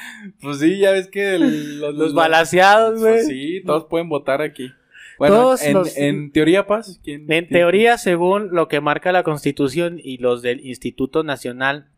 Pues 0.40 0.58
sí, 0.60 0.78
ya 0.78 0.92
ves 0.92 1.08
que 1.08 1.34
el- 1.34 1.80
los, 1.80 1.94
los 1.94 2.14
balaseados, 2.14 3.00
güey. 3.00 3.12
Pues 3.14 3.26
sí, 3.26 3.62
todos 3.66 3.84
pueden 3.86 4.08
votar 4.08 4.40
aquí. 4.40 4.70
Bueno, 5.18 5.36
Todos 5.36 5.62
en, 5.62 5.74
los- 5.74 5.96
en 5.96 6.32
teoría, 6.32 6.66
Paz, 6.66 6.98
¿quién? 7.04 7.30
En 7.30 7.48
teoría, 7.48 7.98
según 7.98 8.54
lo 8.54 8.68
que 8.68 8.80
marca 8.80 9.12
la 9.12 9.22
Constitución 9.22 10.00
y 10.02 10.16
los 10.18 10.40
del 10.42 10.64
Instituto 10.64 11.22
Nacional 11.22 11.88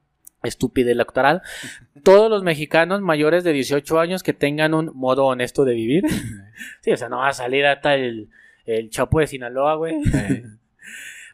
Estúpido 0.44 0.90
Electoral, 0.90 1.42
todos 2.02 2.30
los 2.30 2.42
mexicanos 2.42 3.00
mayores 3.00 3.42
de 3.44 3.52
18 3.52 3.98
años 3.98 4.22
que 4.22 4.32
tengan 4.32 4.74
un 4.74 4.90
modo 4.94 5.24
honesto 5.26 5.64
de 5.64 5.74
vivir. 5.74 6.04
Sí, 6.82 6.92
o 6.92 6.96
sea, 6.96 7.08
no 7.08 7.18
va 7.18 7.28
a 7.28 7.32
salir 7.32 7.66
hasta 7.66 7.94
el, 7.96 8.28
el 8.64 8.88
Chapo 8.90 9.18
de 9.20 9.26
Sinaloa, 9.26 9.74
güey. 9.76 9.96
Eh, 10.14 10.44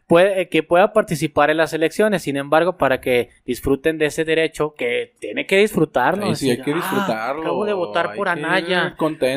Puede, 0.07 0.49
que 0.49 0.61
pueda 0.61 0.91
participar 0.91 1.51
en 1.51 1.57
las 1.57 1.71
elecciones, 1.71 2.23
sin 2.23 2.35
embargo, 2.35 2.75
para 2.77 2.99
que 2.99 3.29
disfruten 3.45 3.97
de 3.97 4.07
ese 4.07 4.25
derecho, 4.25 4.73
que 4.73 5.13
tiene 5.21 5.45
que 5.45 5.59
disfrutarlo. 5.59 6.35
sí, 6.35 6.47
sí, 6.47 6.51
hay 6.51 6.61
que 6.61 6.71
"Ah, 6.71 6.75
disfrutarlo. 6.75 7.41
acabo 7.43 7.63
de 7.65 7.71
votar 7.71 8.13
por 8.15 8.27
Anaya. 8.27 8.87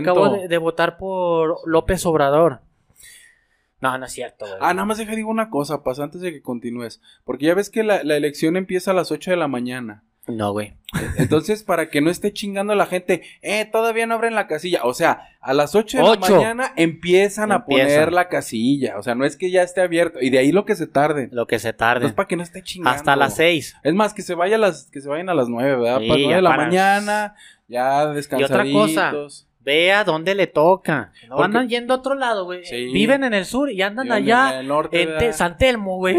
Acabo 0.01 0.31
de, 0.31 0.49
de 0.49 0.59
votar 0.59 0.97
por 0.97 1.59
López 1.65 2.05
Obrador. 2.07 2.59
No, 3.85 3.99
no 3.99 4.07
es 4.07 4.13
cierto, 4.13 4.47
güey. 4.47 4.59
Ah, 4.61 4.73
nada 4.73 4.87
más 4.87 4.97
deja 4.99 5.15
digo 5.15 5.31
una 5.31 5.51
cosa, 5.51 5.83
Paz, 5.85 6.01
antes 6.01 6.21
de 6.23 6.33
que 6.33 6.41
continúes. 6.43 7.01
Porque 7.25 7.45
ya 7.47 7.55
ves 7.55 7.69
que 7.69 7.83
la, 7.83 8.03
la 8.03 8.17
elección 8.17 8.57
empieza 8.57 8.93
a 8.93 8.95
las 8.95 9.13
8 9.13 9.31
de 9.33 9.37
la 9.37 9.47
mañana. 9.47 10.03
No, 10.27 10.53
güey. 10.53 10.73
Entonces, 11.19 11.65
para 11.65 11.91
que 11.91 12.01
no 12.01 12.09
esté 12.09 12.33
chingando 12.33 12.75
la 12.75 12.87
gente, 12.87 13.23
eh, 13.43 13.67
todavía 13.67 14.07
no 14.07 14.15
abren 14.15 14.35
la 14.35 14.47
casilla. 14.47 14.81
O 14.85 14.95
sea, 14.95 15.29
a 15.43 15.53
las 15.53 15.75
8 15.75 15.99
de 15.99 16.03
Ocho. 16.03 16.21
la 16.21 16.37
mañana 16.39 16.73
empiezan 16.77 17.53
a 17.53 17.57
Empiezan. 17.57 17.87
poner 17.89 18.13
la 18.15 18.29
casilla. 18.31 18.97
O 18.99 19.03
sea, 19.03 19.15
no 19.15 19.27
es 19.27 19.37
que 19.37 19.51
ya 19.51 19.63
esté 19.63 19.83
abierto. 19.83 20.19
Y 20.23 20.31
de 20.31 20.39
ahí 20.39 20.51
lo 20.51 20.65
que 20.65 20.77
se 20.77 20.87
tarde. 20.87 21.29
Lo 21.31 21.47
que 21.47 21.59
se 21.59 21.75
tarde. 21.75 21.97
Entonces, 22.07 22.17
para 22.17 22.27
que 22.27 22.37
no 22.37 22.43
esté 22.43 22.63
chingando. 22.63 22.97
Hasta 22.97 23.17
las 23.17 23.37
6. 23.37 23.77
Es 23.83 23.93
más, 23.95 24.15
que 24.15 24.23
se 24.23 24.35
vaya 24.35 24.57
a 24.57 24.59
las, 24.61 24.91
que 24.91 25.03
se 25.03 25.11
vayan 25.11 25.29
a 25.29 25.35
las 25.35 25.51
9, 25.51 25.77
¿verdad? 25.77 26.01
Sí, 26.01 26.09
para 26.09 26.19
las 26.21 26.27
9 26.27 26.31
ya 26.31 26.37
de 26.37 26.43
la 26.43 26.51
para- 26.51 26.63
mañana, 26.65 27.35
ya 27.69 27.85
Y 27.85 28.03
otra 28.05 28.13
descansaditos. 28.15 28.95
cosa, 28.95 29.13
Vea 29.65 30.05
dónde 30.05 30.35
le 30.35 30.47
toca. 30.47 31.11
No 31.29 31.37
Porque- 31.37 31.45
andan 31.47 31.69
yendo 31.71 31.95
a 31.95 31.97
otro 31.97 32.15
lado, 32.15 32.45
güey. 32.45 32.65
Sí. 32.67 32.93
Viven 32.93 33.25
en 33.25 33.33
el 33.33 33.47
sur 33.47 33.71
y 33.71 33.81
andan 33.81 34.05
Viven 34.05 34.23
allá 34.23 34.53
en 34.55 34.61
el 34.61 34.69
norte, 34.69 35.25
en. 35.27 35.33
San 35.33 35.57
Telmo, 35.57 35.97
güey. 35.97 36.17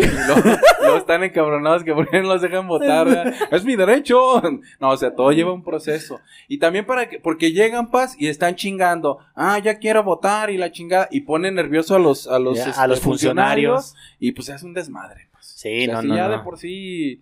Luego, 0.82 0.98
están 0.98 1.24
encabronados 1.24 1.84
que 1.84 1.94
por 1.94 2.10
qué 2.10 2.22
no 2.22 2.30
los 2.30 2.42
dejan 2.42 2.68
votar. 2.68 3.06
¿verdad? 3.08 3.34
Es 3.52 3.64
mi 3.64 3.76
derecho. 3.76 4.42
No, 4.80 4.90
o 4.90 4.98
sea, 4.98 5.14
todo 5.14 5.32
lleva 5.32 5.54
un 5.54 5.64
proceso. 5.64 6.20
Y 6.48 6.58
también 6.58 6.86
para 6.86 7.08
que, 7.08 7.20
porque 7.20 7.52
llegan 7.52 7.92
paz 7.92 8.16
y 8.20 8.28
están 8.30 8.56
chingando. 8.56 9.20
Ah, 9.36 9.60
ya 9.60 9.78
quiero 9.78 10.04
votar 10.04 10.50
y 10.50 10.58
la 10.58 10.72
chingada. 10.72 11.08
Y 11.12 11.22
ponen 11.22 11.56
nervioso 11.56 11.96
a 11.96 12.00
los, 12.00 12.28
a 12.28 12.40
los, 12.40 12.58
Ya, 12.58 12.70
este, 12.70 12.82
a 12.82 12.88
los 12.88 13.00
funcionarios. 13.00 13.96
Y 14.20 14.32
pues 14.32 14.50
es 14.50 14.64
un 14.64 14.74
desmadre. 14.74 15.28
pues. 15.32 15.46
Sí, 15.46 15.84
O 15.84 15.86
sea, 15.86 15.94
no, 15.96 16.02
si 16.02 16.08
no, 16.08 16.16
ya 16.16 16.28
no. 16.28 16.38
de 16.38 16.40
por 16.40 16.58
sí 16.58 17.22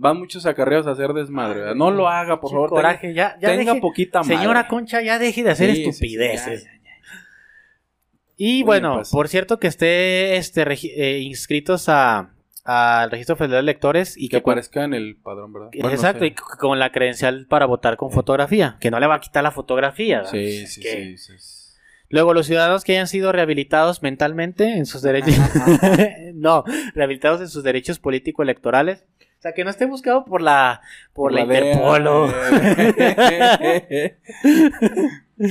van 0.00 0.16
muchos 0.16 0.46
acarreos 0.46 0.86
a 0.86 0.92
hacer 0.92 1.12
desmadre. 1.12 1.60
¿verdad? 1.60 1.74
No 1.74 1.90
lo 1.90 2.08
haga, 2.08 2.40
por 2.40 2.50
favor. 2.52 2.70
coraje, 2.70 3.12
ya, 3.12 3.36
ya 3.40 3.48
tenga 3.56 3.72
deje- 3.74 3.80
poquita 3.80 4.22
madre. 4.22 4.36
Señora 4.36 4.66
Concha, 4.68 5.02
ya 5.02 5.18
deje 5.18 5.42
de 5.42 5.50
hacer 5.50 5.70
Sí, 5.70 5.76
sí, 5.76 5.82
sí, 5.82 5.88
estupideces. 5.90 6.66
Y 8.36 8.56
Oye, 8.58 8.64
bueno, 8.64 8.94
pues. 8.96 9.10
por 9.10 9.28
cierto 9.28 9.58
que 9.58 9.66
esté 9.66 10.36
este, 10.36 10.62
eh, 10.96 11.18
inscritos 11.20 11.88
a 11.88 12.30
al 12.64 13.10
registro 13.10 13.34
federal 13.34 13.64
de 13.64 13.70
electores 13.70 14.14
y 14.18 14.28
Que 14.28 14.36
que, 14.36 14.42
con- 14.42 14.52
aparezca 14.52 14.84
en 14.84 14.92
el 14.92 15.16
padrón, 15.16 15.54
¿verdad? 15.54 15.70
Bueno, 15.72 15.88
exacto 15.90 16.26
y 16.26 16.34
con 16.34 16.78
la 16.78 16.92
credencial 16.92 17.46
para 17.48 17.64
votar 17.64 17.96
con 17.96 18.10
fotografía, 18.10 18.76
que 18.78 18.90
no 18.90 19.00
le 19.00 19.06
va 19.06 19.14
a 19.14 19.20
quitar 19.20 19.42
la 19.42 19.50
fotografía. 19.52 20.18
¿verdad? 20.18 20.30
Sí, 20.32 20.66
sí, 20.66 20.80
que- 20.82 21.16
sí, 21.16 21.38
sí. 21.38 21.57
Luego 22.10 22.32
los 22.34 22.46
ciudadanos 22.46 22.84
que 22.84 22.92
hayan 22.92 23.06
sido 23.06 23.32
rehabilitados 23.32 24.02
mentalmente 24.02 24.76
en 24.78 24.86
sus 24.86 25.02
derechos, 25.02 25.34
no, 26.34 26.64
rehabilitados 26.94 27.40
en 27.40 27.48
sus 27.48 27.62
derechos 27.62 27.98
político 27.98 28.42
electorales, 28.42 29.04
o 29.38 29.40
sea 29.42 29.52
que 29.52 29.62
no 29.62 29.70
esté 29.70 29.84
buscado 29.86 30.24
por 30.24 30.40
la 30.42 30.80
por, 31.12 31.32
la, 31.32 31.42
eh. 31.50 31.76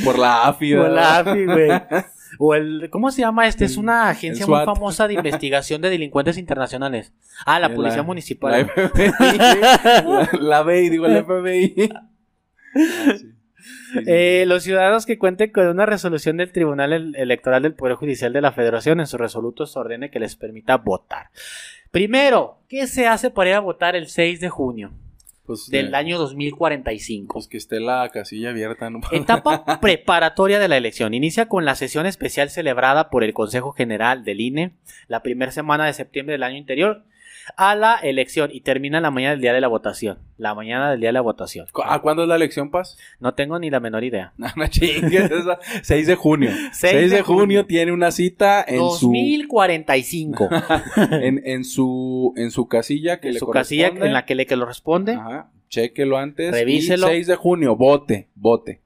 por 0.03 0.17
la 0.19 0.47
AFI, 0.47 0.75
por 0.75 0.89
la. 0.89 1.17
AFI, 1.19 1.45
güey. 1.45 1.69
O 2.39 2.53
el, 2.53 2.89
¿cómo 2.91 3.09
se 3.11 3.21
llama 3.21 3.47
este? 3.47 3.63
Es 3.65 3.77
una 3.77 4.09
agencia 4.09 4.45
muy 4.45 4.65
famosa 4.65 5.07
de 5.07 5.13
investigación 5.13 5.81
de 5.81 5.89
delincuentes 5.89 6.37
internacionales. 6.37 7.13
Ah, 7.45 7.59
la 7.59 7.67
Eh, 7.67 7.75
policía 7.75 7.97
La 7.97 8.03
municipal. 8.03 8.65
FBI. 8.65 9.37
la, 10.05 10.29
la 10.39 10.63
BI, 10.63 10.89
digo, 10.89 11.05
el 11.05 11.23
FBI. 11.23 11.89
Ah, 11.95 12.09
sí. 13.17 13.33
Sí, 13.93 13.99
sí. 13.99 14.03
Eh, 14.07 14.43
los 14.47 14.63
ciudadanos 14.63 15.05
que 15.05 15.18
cuenten 15.18 15.51
con 15.51 15.68
una 15.68 15.86
resolución 15.86 16.38
del 16.38 16.51
Tribunal 16.51 16.93
El- 16.93 17.15
Electoral 17.15 17.63
del 17.63 17.74
Poder 17.74 17.95
Judicial 17.95 18.34
de 18.34 18.41
la 18.41 18.51
Federación 18.51 18.99
en 18.99 19.07
sus 19.07 19.20
resolutos 19.20 19.76
ordene 19.78 20.09
que 20.11 20.20
les 20.20 20.36
permita 20.36 20.78
votar. 20.78 21.28
Primero, 21.91 22.59
¿qué 22.68 22.86
se 22.88 23.07
hace 23.07 23.30
para 23.32 23.49
ir 23.49 23.55
a 23.55 23.59
votar 23.61 23.95
el 23.95 24.07
6 24.07 24.39
de 24.41 24.49
junio 24.49 24.91
Pues, 25.45 25.70
del 25.70 25.93
eh, 25.93 25.97
año 25.97 26.18
2045? 26.18 27.34
Pues 27.34 27.47
que 27.47 27.57
esté 27.57 27.80
la 27.80 28.09
casilla 28.09 28.49
abierta, 28.49 28.89
¿no? 28.89 28.99
Etapa 29.11 29.80
preparatoria 29.80 30.59
de 30.59 30.68
la 30.68 30.78
elección. 30.78 31.13
Inicia 31.13 31.47
con 31.47 31.63
la 31.65 31.76
sesión 31.76 32.05
especial 32.05 32.49
celebrada 32.49 33.09
por 33.09 33.24
el 33.24 33.34
Consejo 33.34 33.72
General 33.72 34.24
del 34.26 34.41
INE 34.41 34.74
la 35.07 35.24
primera 35.24 35.51
semana 35.51 35.86
de 35.86 35.93
septiembre 35.93 36.34
del 36.34 36.43
año 36.43 36.57
anterior 36.57 37.03
a 37.55 37.75
la 37.75 37.95
elección 37.95 38.49
y 38.51 38.61
termina 38.61 38.99
la 39.01 39.11
mañana 39.11 39.32
del 39.32 39.41
día 39.41 39.53
de 39.53 39.61
la 39.61 39.67
votación. 39.67 40.19
La 40.38 40.53
mañana 40.53 40.91
del 40.91 40.99
día 40.99 41.09
de 41.09 41.13
la 41.13 41.21
votación. 41.21 41.67
¿A 41.86 41.99
cuándo 41.99 42.23
es 42.23 42.30
la 42.30 42.36
elección, 42.36 42.69
Paz? 42.71 42.97
No 43.19 43.34
tengo 43.34 43.57
ni 43.59 43.69
la 43.69 43.80
menor 43.80 44.03
idea. 44.03 44.34
No, 44.38 44.47
no 44.55 44.67
chingues, 44.67 45.32
esa- 45.32 45.59
6 45.82 46.07
de 46.07 46.15
junio. 46.15 46.51
6, 46.71 46.93
6 46.93 47.11
de, 47.11 47.21
junio, 47.21 47.41
junio. 47.41 47.65
tiene 47.65 47.91
una 47.91 48.11
cita 48.11 48.63
en 48.67 48.78
su 48.91 49.07
2045. 49.07 50.49
en, 51.11 51.41
en 51.45 51.63
su 51.63 52.34
en 52.38 52.51
su 52.51 52.67
casilla 52.67 53.19
que 53.19 53.30
en 53.30 53.34
le 53.36 53.39
su 53.39 53.49
casilla 53.49 53.88
en 53.88 54.13
la 54.13 54.25
que 54.25 54.36
le 54.36 54.45
que 54.45 54.55
lo 54.55 54.65
responde. 54.65 55.13
Ajá, 55.13 55.49
chéquelo 55.69 56.17
antes. 56.17 56.51
Revíselo. 56.51 57.07
Y 57.07 57.11
6 57.15 57.28
de 57.28 57.36
junio, 57.36 57.75
vote, 57.75 58.28
vote. 58.36 58.82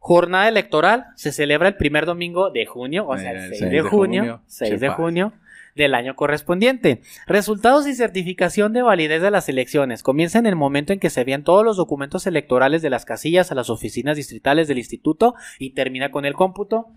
Jornada 0.00 0.48
electoral 0.48 1.06
se 1.16 1.32
celebra 1.32 1.68
el 1.68 1.76
primer 1.76 2.06
domingo 2.06 2.50
de 2.50 2.64
junio, 2.66 3.06
o 3.08 3.18
sea, 3.18 3.32
el 3.32 3.36
Eh, 3.38 3.46
6, 3.48 3.58
6 3.58 3.70
de 3.70 3.76
de 3.76 3.82
junio, 3.82 4.20
junio. 4.22 4.42
6 4.46 4.80
de 4.80 4.88
junio 4.90 5.32
del 5.78 5.94
año 5.94 6.14
correspondiente. 6.16 7.00
Resultados 7.26 7.86
y 7.86 7.94
certificación 7.94 8.74
de 8.74 8.82
validez 8.82 9.22
de 9.22 9.30
las 9.30 9.48
elecciones. 9.48 10.02
Comienza 10.02 10.38
en 10.38 10.46
el 10.46 10.56
momento 10.56 10.92
en 10.92 11.00
que 11.00 11.08
se 11.08 11.20
envían 11.20 11.44
todos 11.44 11.64
los 11.64 11.78
documentos 11.78 12.26
electorales 12.26 12.82
de 12.82 12.90
las 12.90 13.06
casillas 13.06 13.50
a 13.50 13.54
las 13.54 13.70
oficinas 13.70 14.16
distritales 14.16 14.68
del 14.68 14.78
instituto 14.78 15.34
y 15.58 15.70
termina 15.70 16.10
con 16.10 16.26
el 16.26 16.34
cómputo. 16.34 16.88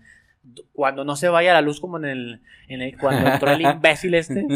Cuando 0.72 1.04
no 1.04 1.14
se 1.14 1.28
vaya 1.28 1.52
la 1.52 1.60
luz 1.62 1.80
como 1.80 1.96
en 1.98 2.04
el, 2.04 2.40
en 2.68 2.82
el 2.82 2.98
cuando 2.98 3.30
entró 3.30 3.52
el 3.52 3.60
imbécil 3.62 4.14
este 4.14 4.44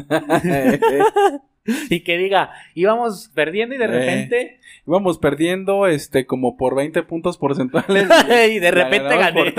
y 1.91 2.01
que 2.01 2.17
diga 2.19 2.51
íbamos 2.75 3.31
perdiendo 3.35 3.75
y 3.75 3.79
de 3.79 3.85
Eh. 3.85 3.89
repente 3.89 4.61
Íbamos 4.87 5.19
perdiendo 5.19 5.87
este 5.89 6.27
como 6.27 6.57
por 6.57 6.77
20 6.77 7.03
puntos 7.05 7.39
porcentuales. 7.39 8.09
y 8.51 8.59
de 8.59 8.71
repente 8.71 9.17
gané. 9.17 9.53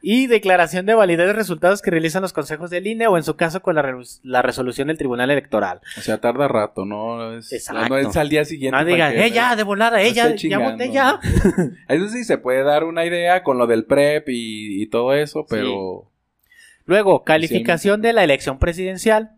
Por 0.00 0.08
30. 0.10 0.22
Y 0.22 0.26
declaración 0.26 0.86
de 0.86 0.94
validez 0.94 1.26
de 1.26 1.32
resultados 1.32 1.82
que 1.82 1.90
realizan 1.90 2.22
los 2.22 2.32
consejos 2.32 2.70
del 2.70 2.86
INE 2.86 3.06
o 3.06 3.16
en 3.16 3.22
su 3.22 3.36
caso 3.36 3.60
con 3.62 3.74
la, 3.74 3.82
re- 3.82 4.02
la 4.22 4.42
resolución 4.42 4.88
del 4.88 4.98
Tribunal 4.98 5.30
Electoral. 5.30 5.80
o 5.96 6.00
sea, 6.00 6.18
tarda 6.18 6.48
rato, 6.48 6.84
¿no? 6.84 7.34
Es, 7.36 7.52
Exacto. 7.52 7.88
No 7.88 7.98
es 7.98 8.16
al 8.16 8.28
día 8.28 8.44
siguiente. 8.44 8.76
No 8.78 8.84
digan, 8.84 9.12
que- 9.12 9.26
eh, 9.26 9.30
ya, 9.30 9.54
de 9.56 9.62
volada, 9.62 10.02
eh, 10.02 10.08
no 10.08 10.34
ya, 10.36 10.58
voté 10.58 10.90
ya. 10.90 11.20
Eso 11.88 12.08
sí 12.08 12.24
se 12.24 12.38
puede 12.38 12.62
dar 12.62 12.84
una 12.84 13.04
idea 13.04 13.42
con 13.42 13.58
lo 13.58 13.66
del 13.66 13.84
PREP 13.84 14.28
y, 14.30 14.82
y 14.82 14.86
todo 14.86 15.14
eso, 15.14 15.46
pero 15.48 16.06
Luego, 16.86 17.22
calificación 17.22 18.02
de 18.02 18.12
la 18.12 18.24
elección 18.24 18.58
presidencial. 18.58 19.30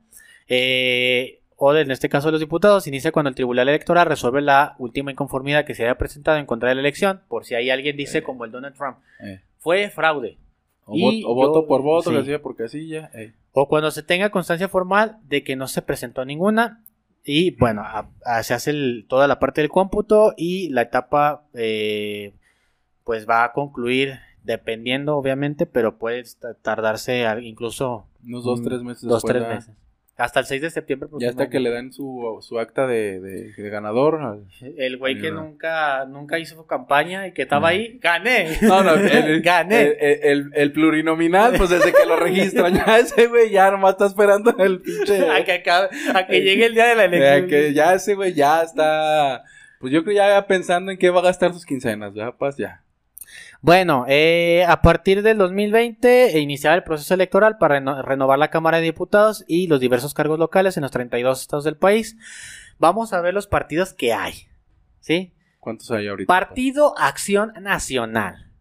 eh, 0.49 1.39
o 1.57 1.75
en 1.77 1.91
este 1.93 2.09
caso 2.09 2.27
de 2.29 2.33
los 2.33 2.41
diputados, 2.41 2.89
inicia 2.89 3.13
cuando 3.13 3.29
el 3.29 3.37
Tribunal 3.37 3.69
Electoral 3.69 4.07
resuelve 4.07 4.41
la 4.43 4.75
última 4.79 5.13
inconformidad 5.13 5.65
que 5.65 5.75
se 5.77 5.85
haya 5.85 5.97
presentado 5.97 6.39
en 6.39 6.47
contra 6.47 6.69
de 6.71 6.75
la 6.75 6.81
elección, 6.81 7.21
por 7.29 7.45
si 7.45 7.55
hay 7.55 7.71
alguien 7.71 7.97
dice, 7.97 8.19
Eh. 8.19 8.23
como 8.25 8.45
el 8.45 8.51
Donald 8.51 8.75
Trump, 8.77 8.97
eh, 9.25 9.43
fue 9.61 9.89
fraude. 9.91 10.39
O, 10.85 10.97
Y 10.97 11.03
voto, 11.23 11.31
o 11.31 11.35
voto 11.35 11.63
yo- 11.63 11.67
por 11.69 11.83
voto, 11.83 12.11
sí. 12.11 12.17
casilla 12.17 12.43
por 12.43 12.57
casilla. 12.57 13.11
O 13.53 13.69
cuando 13.69 13.91
se 13.91 14.03
tenga 14.03 14.31
constancia 14.31 14.69
formal 14.69 15.19
de 15.29 15.45
que 15.45 15.57
no 15.57 15.69
se 15.69 15.83
presentó 15.83 16.25
ninguna. 16.25 16.83
Y 17.25 17.53
bueno, 17.57 17.83
a- 17.83 18.09
a- 18.25 18.43
se 18.43 18.53
hace 18.55 18.71
el- 18.71 19.07
toda 19.09 19.29
la 19.29 19.39
parte 19.39 19.61
del 19.61 19.71
cómputo 19.71 20.35
y 20.37 20.71
la 20.71 20.83
etapa 20.83 21.45
eh, 21.55 22.35
pues 23.05 23.29
va 23.29 23.45
a 23.45 23.53
concluir 23.53 24.19
dependiendo 24.43 25.17
obviamente, 25.17 25.67
pero 25.67 25.99
puede 25.99 26.25
ta- 26.41 26.55
tardarse 26.55 27.25
incluso 27.43 28.07
Unos 28.27 28.43
dos, 28.45 28.63
tres 28.63 28.83
meses 28.83 29.03
dos, 29.09 29.23
tres 29.23 29.47
meses. 29.47 29.75
Hasta 30.19 30.41
el 30.41 30.47
6 30.47 30.61
de 30.63 30.71
septiembre. 30.71 31.09
Ya 31.19 31.31
hasta 31.31 31.49
que 31.49 31.59
le 31.59 31.71
dan 31.71 31.91
su, 31.91 32.39
su 32.43 32.59
acta 32.61 32.87
de, 32.87 33.19
de- 33.19 33.53
de 33.57 33.71
ganador. 33.71 34.21
al- 34.21 34.45
El 34.77 34.99
güey 34.99 35.19
que 35.19 35.31
nunca, 35.33 36.05
nunca 36.05 36.39
hizo 36.39 36.67
campaña 36.67 37.27
y 37.27 37.33
que 37.33 37.43
estaba 37.43 37.69
Ajá. 37.69 37.77
ahí, 37.79 37.99
gané. 38.01 38.59
No, 38.61 38.83
no, 38.85 38.95
el, 38.95 39.41
gané. 39.43 39.81
el, 39.99 40.19
el- 40.23 40.51
el 40.55 40.73
plurinominal, 40.73 41.55
pues 41.57 41.71
desde 41.71 41.93
que 41.93 42.05
lo 42.07 42.17
registran, 42.17 42.75
ya 42.87 42.99
ese 42.99 43.27
güey 43.27 43.51
ya 43.51 43.71
nomás 43.71 43.93
está 43.93 44.07
esperando 44.07 44.55
el 44.59 44.83
pinche. 44.83 45.29
a 45.31 45.43
que, 45.45 45.63
acabe- 45.65 45.89
a 46.15 46.27
que 46.27 46.43
llegue 46.43 46.67
el 46.67 46.75
día 46.75 46.89
de 46.89 46.95
la 46.95 47.05
elección. 47.07 47.49
que 47.49 47.73
ya 47.73 47.95
ese 47.95 48.15
güey 48.15 48.35
ya 48.35 48.63
está. 48.63 49.43
Pues 49.81 49.93
yo 49.95 50.05
creo 50.05 50.15
ya 50.15 50.47
pensando 50.47 50.93
en 50.93 50.99
qué 50.99 51.09
va 51.11 51.21
a 51.21 51.25
gastar 51.25 51.53
sus 51.55 51.65
quincenas, 51.65 52.13
ya, 52.15 52.33
pues 52.33 52.57
ya. 52.59 52.82
Bueno, 53.61 54.05
eh, 54.09 54.65
a 54.67 54.83
partir 54.83 55.23
del 55.23 55.39
2020 55.39 56.37
e 56.37 56.41
iniciar 56.41 56.75
el 56.75 56.83
proceso 56.85 57.15
electoral 57.15 57.59
para 57.59 57.77
reno- 57.77 58.03
renovar 58.03 58.39
la 58.39 58.51
Cámara 58.51 58.79
de 58.79 58.85
Diputados 58.85 59.45
y 59.47 59.67
los 59.69 59.81
diversos 59.81 60.15
cargos 60.15 60.39
locales 60.39 60.77
en 60.77 60.83
los 60.83 60.91
32 60.91 61.41
estados 61.41 61.65
del 61.65 61.77
país. 61.77 62.17
Vamos 62.79 63.13
a 63.13 63.21
ver 63.21 63.35
los 63.35 63.47
partidos 63.47 63.93
que 63.95 64.13
hay. 64.13 64.49
¿Sí? 65.01 65.33
¿Cuántos 65.61 65.91
hay 65.93 66.09
ahorita? 66.09 66.27
Partido 66.27 66.95
Acción 66.99 67.53
Nacional. 67.61 68.52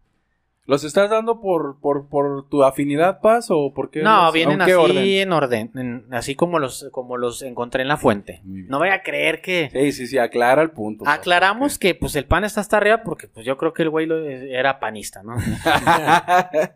¿Los 0.64 0.84
estás 0.84 1.10
dando 1.10 1.40
por, 1.40 1.80
por, 1.80 2.08
por 2.08 2.48
tu 2.48 2.62
afinidad, 2.62 3.20
Paz, 3.20 3.48
o 3.50 3.74
por 3.74 3.90
qué? 3.90 4.00
No, 4.02 4.24
los- 4.26 4.32
vienen 4.32 4.54
¿en 4.54 4.62
así 4.62 4.72
orden? 4.72 4.96
en 4.98 5.32
orden, 5.32 5.70
en- 5.74 6.06
así 6.14 6.36
como 6.36 6.60
los, 6.60 6.88
como 6.92 7.16
los 7.16 7.42
encontré 7.42 7.82
en 7.82 7.88
la 7.88 7.96
fuente. 7.96 8.40
No 8.44 8.78
voy 8.78 8.90
a 8.90 9.02
creer 9.02 9.40
que... 9.40 9.70
Sí, 9.72 9.90
sí, 9.92 10.06
sí, 10.06 10.18
aclara 10.18 10.62
el 10.62 10.70
punto. 10.70 11.04
Paz, 11.04 11.18
Aclaramos 11.18 11.78
que 11.80 11.96
pues 11.96 12.14
el 12.14 12.26
PAN 12.26 12.44
está 12.44 12.60
hasta 12.60 12.76
arriba 12.76 13.02
porque 13.02 13.26
pues 13.26 13.44
yo 13.44 13.56
creo 13.56 13.72
que 13.72 13.82
el 13.82 13.90
güey 13.90 14.06
lo- 14.06 14.24
era 14.24 14.78
panista, 14.78 15.22
¿no? 15.24 15.34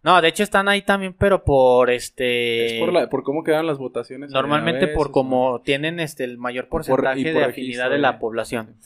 No, 0.00 0.22
de 0.22 0.28
hecho 0.28 0.44
están 0.44 0.68
ahí 0.68 0.82
también, 0.82 1.12
pero 1.12 1.42
por 1.44 1.90
este... 1.90 2.66
es 2.66 2.72
por, 2.80 2.92
la, 2.92 3.08
por 3.10 3.24
cómo 3.24 3.42
quedan 3.42 3.66
las 3.66 3.78
votaciones. 3.78 4.30
Normalmente 4.30 4.86
por 4.86 5.10
como 5.10 5.60
tienen 5.62 5.98
este 5.98 6.22
el 6.22 6.38
mayor 6.38 6.68
por- 6.68 6.86
porcentaje 6.86 7.32
por 7.32 7.42
de 7.42 7.44
afinidad 7.44 7.88
de 7.90 7.96
de- 7.96 8.00
la 8.00 8.20
población. 8.20 8.76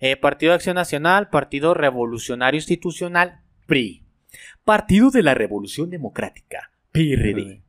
Eh, 0.00 0.16
Partido 0.16 0.50
de 0.50 0.56
Acción 0.56 0.74
Nacional, 0.74 1.28
Partido 1.28 1.74
Revolucionario 1.74 2.56
Institucional, 2.56 3.41
PRI. 3.66 4.02
Partido 4.64 5.10
de 5.10 5.22
la 5.22 5.34
Revolución 5.34 5.90
Democrática, 5.90 6.70
PRD. 6.92 7.62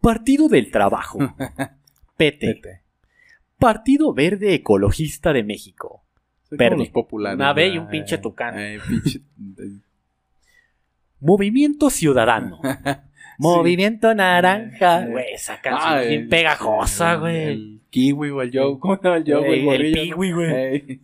Partido 0.00 0.48
del 0.48 0.70
Trabajo, 0.70 1.18
PT. 2.16 2.60
Partido 3.58 4.12
Verde 4.12 4.54
Ecologista 4.54 5.32
de 5.32 5.44
México. 5.44 6.04
Verde. 6.50 6.76
los 6.78 6.88
populares. 6.90 7.36
Una 7.36 7.52
B 7.52 7.68
y 7.68 7.78
un 7.78 7.88
pinche 7.88 8.18
tucán. 8.18 8.54
pinche- 8.54 9.22
Movimiento 11.20 11.88
Ciudadano. 11.90 12.60
Movimiento 13.38 14.14
Naranja. 14.14 15.06
Güey, 15.06 15.34
esa 15.34 15.60
canción 15.60 15.92
Ah, 15.94 16.00
bien 16.00 16.22
el- 16.22 16.28
pegajosa, 16.28 17.14
güey. 17.16 17.42
El 17.44 17.80
kiwi 17.90 18.30
o 18.30 18.42
el 18.42 18.50
yo. 18.50 18.78
¿Cómo 18.78 18.98
el 19.14 19.24
yo? 19.24 19.38
Güey, 19.40 19.68
el 19.68 19.92
piwi, 19.92 20.32
güey. 20.32 20.54
Ey. 20.54 21.00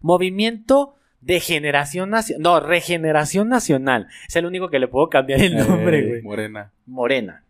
Movimiento 0.00 0.94
de 1.26 1.40
Generación 1.40 2.10
Nacional. 2.10 2.42
No, 2.42 2.60
Regeneración 2.60 3.48
Nacional. 3.48 4.06
Es 4.28 4.36
el 4.36 4.46
único 4.46 4.68
que 4.70 4.78
le 4.78 4.86
puedo 4.88 5.08
cambiar 5.10 5.40
el 5.40 5.56
nombre, 5.56 5.98
Ey, 5.98 6.08
güey. 6.08 6.22
Morena. 6.22 6.72
Morena. 6.86 7.42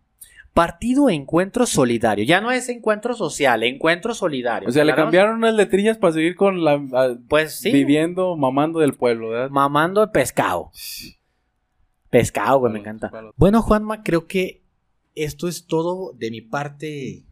Partido 0.55 1.11
Encuentro 1.11 1.67
Solidario. 1.67 2.25
Ya 2.25 2.41
no 2.41 2.51
es 2.51 2.71
Encuentro 2.71 3.15
Social, 3.15 3.63
Encuentro 3.63 4.15
Solidario. 4.15 4.69
O 4.71 4.73
sea, 4.73 4.85
le 4.85 4.95
cambiaron 4.95 5.37
unas 5.37 5.53
letrillas 5.55 5.99
para 5.99 6.15
seguir 6.15 6.35
con 6.35 6.65
la. 6.65 6.73
a- 6.73 7.17
Pues 7.29 7.57
sí. 7.61 7.71
Viviendo, 7.71 8.35
mamando 8.37 8.81
del 8.81 8.95
pueblo, 8.95 9.29
¿verdad? 9.29 9.51
Mamando 9.51 10.01
de 10.01 10.09
pescado. 10.09 10.71
Pescado, 12.09 12.61
güey, 12.61 12.73
me 12.73 12.79
encanta. 12.79 13.11
Bueno, 13.37 13.61
Juanma, 13.61 14.03
creo 14.03 14.27
que 14.27 14.63
esto 15.15 15.49
es 15.49 15.67
todo 15.67 16.13
de 16.15 16.31
mi 16.31 16.41
parte, 16.41 17.25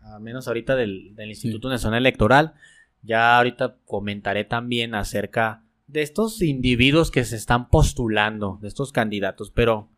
al 0.00 0.20
menos 0.20 0.48
ahorita 0.48 0.74
del, 0.74 1.14
del 1.14 1.28
Instituto 1.28 1.68
Nacional 1.68 1.98
Electoral. 2.00 2.54
Ya 3.02 3.36
ahorita 3.36 3.76
comentaré 3.84 4.44
también 4.44 4.94
acerca 4.94 5.61
de 5.92 6.02
estos 6.02 6.40
individuos 6.40 7.10
que 7.10 7.24
se 7.24 7.36
están 7.36 7.68
postulando, 7.68 8.58
de 8.62 8.68
estos 8.68 8.92
candidatos, 8.92 9.50
pero 9.50 9.90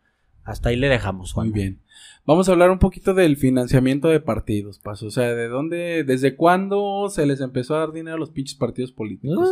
hasta 0.42 0.68
ahí 0.68 0.76
le 0.76 0.88
dejamos, 0.88 1.32
Juan. 1.32 1.51
Muy 1.51 1.55
bien. 1.55 1.80
Vamos 2.26 2.49
a 2.49 2.53
hablar 2.53 2.70
un 2.70 2.78
poquito 2.78 3.14
del 3.14 3.36
financiamiento 3.36 4.09
de 4.09 4.20
partidos, 4.20 4.78
Paso. 4.78 5.07
O 5.07 5.11
sea, 5.11 5.34
de 5.34 5.49
dónde, 5.49 6.05
desde 6.05 6.36
cuándo 6.36 7.09
se 7.11 7.26
les 7.26 7.40
empezó 7.40 7.76
a 7.76 7.80
dar 7.80 7.92
dinero 7.92 8.16
a 8.16 8.18
los 8.18 8.30
pinches 8.30 8.57
partidos 8.57 8.92
políticos. 8.92 9.49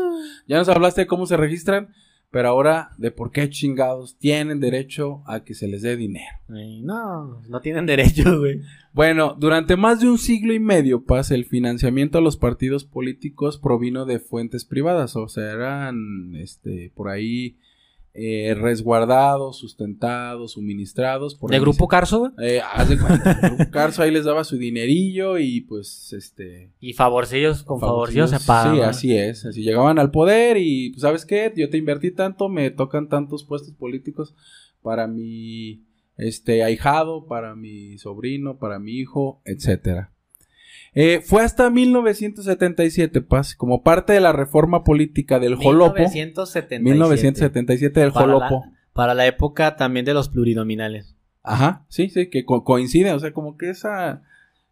Ya 0.49 0.59
nos 0.59 0.69
hablaste 0.69 1.03
de 1.03 1.07
cómo 1.07 1.27
se 1.27 1.37
registran, 1.37 1.95
pero 2.33 2.49
ahora 2.49 2.93
de 2.97 3.11
por 3.11 3.31
qué 3.31 3.51
chingados 3.51 4.17
tienen 4.17 4.59
derecho 4.59 5.23
a 5.27 5.45
que 5.45 5.55
se 5.55 5.69
les 5.69 5.83
dé 5.83 5.97
dinero. 5.97 6.35
Ay, 6.49 6.81
no, 6.81 7.43
no 7.47 7.61
tienen 7.61 7.85
derecho, 7.85 8.25
güey. 8.39 8.63
Bueno, 8.95 9.37
durante 9.39 9.77
más 9.77 10.01
de 10.01 10.09
un 10.09 10.17
siglo 10.17 10.55
y 10.55 10.59
medio, 10.59 11.05
Paz, 11.05 11.31
el 11.31 11.45
financiamiento 11.45 12.17
a 12.17 12.23
los 12.23 12.39
partidos 12.39 12.85
políticos 12.85 13.59
provino 13.59 14.07
de 14.07 14.19
fuentes 14.19 14.65
privadas, 14.65 15.15
o 15.15 15.29
sea, 15.29 15.53
eran, 15.53 16.35
este, 16.37 16.91
por 16.95 17.11
ahí 17.11 17.59
eh, 18.15 18.55
resguardados, 18.59 19.59
sustentados, 19.59 20.53
suministrados. 20.53 21.35
Por 21.35 21.51
¿De 21.51 21.57
el 21.57 21.63
Grupo 21.63 21.89
Carso? 21.89 22.33
Eh, 22.39 22.61
haz 22.61 22.89
de 22.89 22.99
cuenta, 22.99 23.35
Grupo 23.43 23.71
Carso 23.71 24.03
ahí 24.03 24.11
les 24.11 24.25
daba 24.25 24.45
su 24.45 24.59
dinerillo 24.59 25.39
y 25.39 25.63
pues 25.63 26.13
este... 26.13 26.73
Y 26.81 26.93
favorcillos, 26.93 27.63
con 27.63 27.81
favorcillos 27.81 28.31
se 28.31 28.41
pagan. 28.41 28.75
Sí, 28.75 28.81
¿no? 28.81 28.87
así 28.87 29.17
es. 29.17 29.47
Así 29.47 29.63
llegaban 29.63 29.99
al 29.99 30.11
poder 30.11 30.59
y, 30.59 30.91
pues, 30.91 31.03
¿sabes 31.03 31.25
qué? 31.25 31.53
Yo 31.57 31.71
te 31.71 31.79
invertí 31.79 32.11
tanto, 32.11 32.49
me 32.49 32.71
tocan 32.71 33.09
tantos 33.09 33.45
puestos 33.45 33.75
políticos 33.75 34.35
para 34.83 35.07
mi 35.07 35.85
este 36.17 36.63
ahijado, 36.63 37.27
para 37.27 37.55
mi 37.55 37.99
sobrino, 37.99 38.59
para 38.59 38.79
mi 38.79 38.93
hijo, 38.93 39.41
etcétera. 39.45 40.13
Eh, 40.95 41.21
fue 41.25 41.43
hasta 41.43 41.71
1977, 41.71 43.21
Paz, 43.23 43.55
como 43.55 43.83
parte 43.83 44.13
de 44.13 44.21
la 44.21 44.33
reforma 44.33 44.85
política 44.85 45.39
del 45.39 45.55
Jolopo. 45.57 45.95
1977. 45.95 46.81
1977 46.83 48.01
del 48.01 48.13
Para 48.13 48.27
la- 48.27 48.33
Jolopo. 48.49 48.65
Para 48.93 49.15
la 49.15 49.27
época 49.27 49.77
también 49.77 50.05
de 50.05 50.15
los 50.15 50.29
plurinominales. 50.29 51.15
Ajá, 51.43 51.85
sí, 51.89 52.09
sí, 52.11 52.29
que 52.29 52.45
co- 52.45 52.63
coincide, 52.63 53.13
o 53.13 53.19
sea, 53.19 53.33
como 53.33 53.57
que 53.57 53.71
esa, 53.71 54.23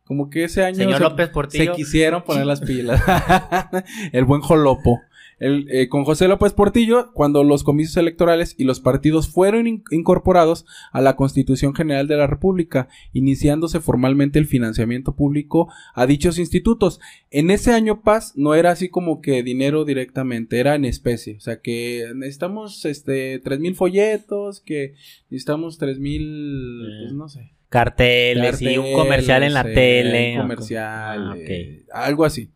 como 0.05 0.29
que 0.31 0.45
ese 0.45 0.63
año 0.65 0.77
Señor 0.77 0.99
se, 0.99 1.03
López 1.05 1.31
se 1.49 1.73
quisieron 1.73 2.23
poner 2.23 2.47
las 2.47 2.61
pilas. 2.67 3.03
El 4.13 4.25
buen 4.25 4.41
Jolopo. 4.43 5.01
El, 5.41 5.67
eh, 5.71 5.89
con 5.89 6.05
José 6.05 6.29
López 6.29 6.53
Portillo, 6.53 7.11
cuando 7.13 7.43
los 7.43 7.65
comicios 7.65 7.97
electorales 7.97 8.55
y 8.59 8.65
los 8.65 8.79
partidos 8.79 9.29
fueron 9.29 9.67
in- 9.67 9.83
incorporados 9.91 10.67
a 10.93 11.01
la 11.01 11.17
Constitución 11.17 11.75
General 11.75 12.07
de 12.07 12.17
la 12.19 12.27
República, 12.29 12.89
iniciándose 13.15 13.81
formalmente 13.81 14.39
el 14.39 14.47
financiamiento 14.47 15.17
público 15.17 15.73
a 15.95 16.07
dichos 16.07 16.39
institutos. 16.39 17.01
En 17.31 17.51
ese 17.51 17.73
año 17.73 18.03
Paz 18.03 18.35
no 18.37 18.55
era 18.55 18.71
así 18.71 18.89
como 18.91 19.21
que 19.21 19.43
dinero 19.43 19.85
directamente, 19.85 20.61
era 20.61 20.75
en 20.77 20.85
especie. 20.85 21.37
O 21.37 21.41
sea 21.41 21.61
que 21.61 22.05
necesitamos 22.15 22.85
este 22.85 23.39
tres 23.41 23.59
mil 23.61 23.75
folletos, 23.75 24.61
que 24.61 24.95
necesitamos 25.31 25.79
tres 25.79 25.99
mil, 25.99 26.83
Eh. 26.83 26.99
pues 27.05 27.13
no 27.15 27.29
sé. 27.29 27.51
Carteles, 27.71 28.61
y 28.63 28.77
un 28.79 28.93
comercial 28.93 29.43
en 29.45 29.55
la 29.55 29.63
Carteles, 29.63 30.13
tele. 30.13 30.33
un 30.35 30.41
comercial, 30.43 31.31
Ah, 31.33 31.35
eh, 31.39 31.85
algo 31.93 32.25
así. 32.25 32.51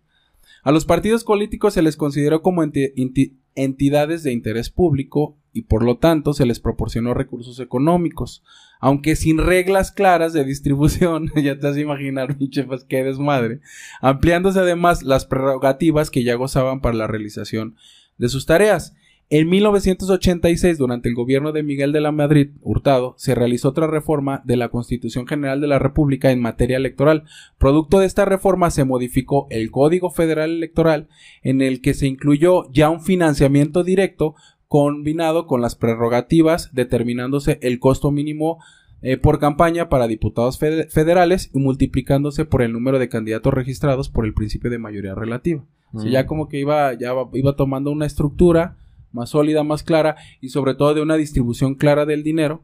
A 0.64 0.72
los 0.72 0.84
partidos 0.86 1.24
políticos 1.24 1.74
se 1.74 1.82
les 1.82 1.96
consideró 1.96 2.42
como 2.42 2.62
enti- 2.64 2.92
enti- 2.96 3.36
entidades 3.54 4.22
de 4.22 4.32
interés 4.32 4.70
público 4.70 5.38
y 5.52 5.62
por 5.62 5.84
lo 5.84 5.98
tanto 5.98 6.32
se 6.32 6.46
les 6.46 6.58
proporcionó 6.58 7.14
recursos 7.14 7.60
económicos, 7.60 8.42
aunque 8.80 9.14
sin 9.14 9.38
reglas 9.38 9.92
claras 9.92 10.32
de 10.32 10.44
distribución, 10.44 11.30
ya 11.36 11.58
te 11.58 11.68
has 11.68 11.74
de 11.76 11.82
imaginar, 11.82 12.36
pinche, 12.36 12.64
pues 12.64 12.82
qué 12.84 13.04
desmadre, 13.04 13.60
ampliándose 14.00 14.58
además 14.58 15.02
las 15.04 15.26
prerrogativas 15.26 16.10
que 16.10 16.24
ya 16.24 16.34
gozaban 16.34 16.80
para 16.80 16.96
la 16.96 17.06
realización 17.06 17.76
de 18.18 18.28
sus 18.28 18.46
tareas. 18.46 18.96
En 19.30 19.48
1986, 19.48 20.78
durante 20.78 21.08
el 21.08 21.14
gobierno 21.14 21.52
de 21.52 21.62
Miguel 21.62 21.92
de 21.92 22.00
la 22.00 22.12
Madrid 22.12 22.50
Hurtado, 22.60 23.14
se 23.16 23.34
realizó 23.34 23.70
otra 23.70 23.86
reforma 23.86 24.42
de 24.44 24.56
la 24.56 24.68
Constitución 24.68 25.26
General 25.26 25.60
de 25.60 25.66
la 25.66 25.78
República 25.78 26.30
en 26.30 26.40
materia 26.40 26.76
electoral. 26.76 27.24
Producto 27.58 27.98
de 27.98 28.06
esta 28.06 28.24
reforma 28.24 28.70
se 28.70 28.84
modificó 28.84 29.46
el 29.50 29.70
Código 29.70 30.10
Federal 30.10 30.50
Electoral, 30.50 31.08
en 31.42 31.62
el 31.62 31.80
que 31.80 31.94
se 31.94 32.06
incluyó 32.06 32.70
ya 32.72 32.90
un 32.90 33.00
financiamiento 33.00 33.82
directo 33.82 34.34
combinado 34.68 35.46
con 35.46 35.60
las 35.60 35.74
prerrogativas, 35.74 36.70
determinándose 36.74 37.58
el 37.62 37.78
costo 37.78 38.10
mínimo 38.10 38.58
eh, 39.02 39.16
por 39.18 39.38
campaña 39.38 39.88
para 39.88 40.06
diputados 40.08 40.58
fede- 40.58 40.88
federales 40.90 41.50
y 41.54 41.58
multiplicándose 41.58 42.44
por 42.44 42.62
el 42.62 42.72
número 42.72 42.98
de 42.98 43.08
candidatos 43.08 43.52
registrados 43.52 44.08
por 44.08 44.24
el 44.24 44.32
principio 44.34 44.70
de 44.70 44.78
mayoría 44.78 45.14
relativa. 45.14 45.62
O 45.92 46.00
sea, 46.00 46.08
Mm. 46.08 46.12
ya 46.12 46.26
como 46.26 46.48
que 46.48 46.58
iba, 46.58 46.92
ya 46.94 47.12
iba 47.34 47.54
tomando 47.56 47.90
una 47.90 48.06
estructura 48.06 48.76
más 49.14 49.30
sólida, 49.30 49.62
más 49.62 49.82
clara 49.82 50.16
y 50.42 50.50
sobre 50.50 50.74
todo 50.74 50.92
de 50.92 51.00
una 51.00 51.14
distribución 51.16 51.74
clara 51.76 52.04
del 52.04 52.22
dinero 52.22 52.62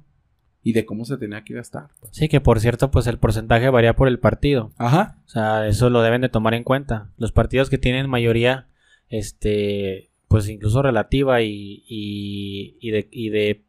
y 0.62 0.74
de 0.74 0.84
cómo 0.84 1.06
se 1.06 1.16
tenía 1.16 1.42
que 1.42 1.54
gastar. 1.54 1.88
pues. 2.00 2.12
Sí, 2.14 2.28
que 2.28 2.42
por 2.42 2.60
cierto, 2.60 2.90
pues 2.90 3.06
el 3.06 3.18
porcentaje 3.18 3.70
varía 3.70 3.96
por 3.96 4.08
el 4.08 4.18
partido. 4.18 4.72
Ajá. 4.76 5.16
O 5.24 5.28
sea, 5.30 5.66
eso 5.66 5.88
lo 5.88 6.02
deben 6.02 6.20
de 6.20 6.28
tomar 6.28 6.52
en 6.52 6.64
cuenta. 6.64 7.10
Los 7.16 7.32
partidos 7.32 7.70
que 7.70 7.78
tienen 7.78 8.10
mayoría, 8.10 8.66
este, 9.08 10.10
pues 10.28 10.48
incluso 10.48 10.82
relativa 10.82 11.40
y, 11.42 11.82
y, 11.88 12.76
y 12.80 12.90
de, 12.90 13.08
y 13.10 13.28
de, 13.30 13.64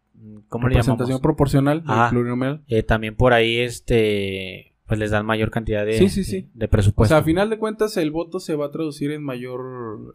¿cómo 0.50 0.68
le 0.68 0.74
Representación 0.76 1.08
llamamos? 1.08 1.22
proporcional, 1.22 1.84
Ajá. 1.88 2.06
el 2.06 2.10
plurinominal. 2.12 2.62
Eh, 2.68 2.84
también 2.84 3.16
por 3.16 3.34
ahí, 3.34 3.58
este, 3.60 4.71
pues 4.92 5.00
les 5.00 5.12
dan 5.12 5.26
mayor 5.26 5.52
cantidad 5.52 5.86
de, 5.86 5.94
Sí, 5.98 6.10
sí, 6.10 6.26
sí. 6.26 6.50
de 6.54 6.66
O 6.66 6.70
presupuesto. 6.70 7.16
sea, 7.16 7.20
a 7.22 7.24
final 7.24 7.50
de 7.50 7.58
cuentas 7.58 7.96
el 7.96 8.12
voto 8.12 8.42
se 8.42 8.56
va 8.56 8.66
a 8.66 8.72
traducir 8.72 9.12
en 9.12 9.24
mayor 9.24 9.62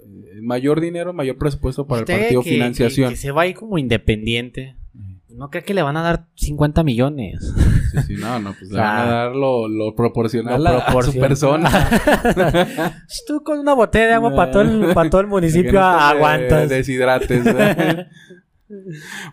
eh, 0.02 0.36
en 0.36 0.44
mayor 0.44 0.82
dinero, 0.82 1.14
mayor 1.14 1.38
presupuesto 1.38 1.86
para 1.86 2.00
el 2.00 2.06
partido 2.06 2.42
que- 2.42 2.50
financiación. 2.50 3.08
Que, 3.08 3.14
que 3.14 3.20
se 3.20 3.30
va 3.30 3.40
ahí 3.42 3.54
como 3.54 3.78
independiente. 3.78 4.76
No 5.30 5.48
cree 5.48 5.64
que 5.64 5.72
le 5.72 5.80
van 5.82 5.96
a 5.96 6.02
dar 6.02 6.26
50 6.34 6.82
millones. 6.82 7.54
Sí, 7.92 7.98
sí, 8.08 8.14
no, 8.18 8.38
no, 8.38 8.50
pues 8.58 8.70
le 8.70 8.74
O 8.78 8.82
sea, 8.82 8.84
van 8.84 8.98
a 9.08 9.10
dar 9.10 9.34
lo, 9.34 9.66
lo 9.66 9.94
proporcional 9.94 10.62
Lo 10.62 10.68
a- 10.68 10.78
a, 10.80 11.02
su 11.02 11.18
persona. 11.18 11.70
Tú 13.26 13.42
con 13.42 13.58
una 13.58 13.72
botella 13.74 14.06
de 14.08 14.12
agua 14.12 14.34
para 14.36 14.50
todo 14.50 14.62
el, 14.62 14.92
para 14.94 15.08
todo 15.08 15.20
el 15.22 15.26
municipio 15.36 15.72
no 15.72 15.78
te 15.80 16.02
aguantas. 16.04 16.68
Deshidrates. 16.68 17.44
¿verdad? 17.44 18.08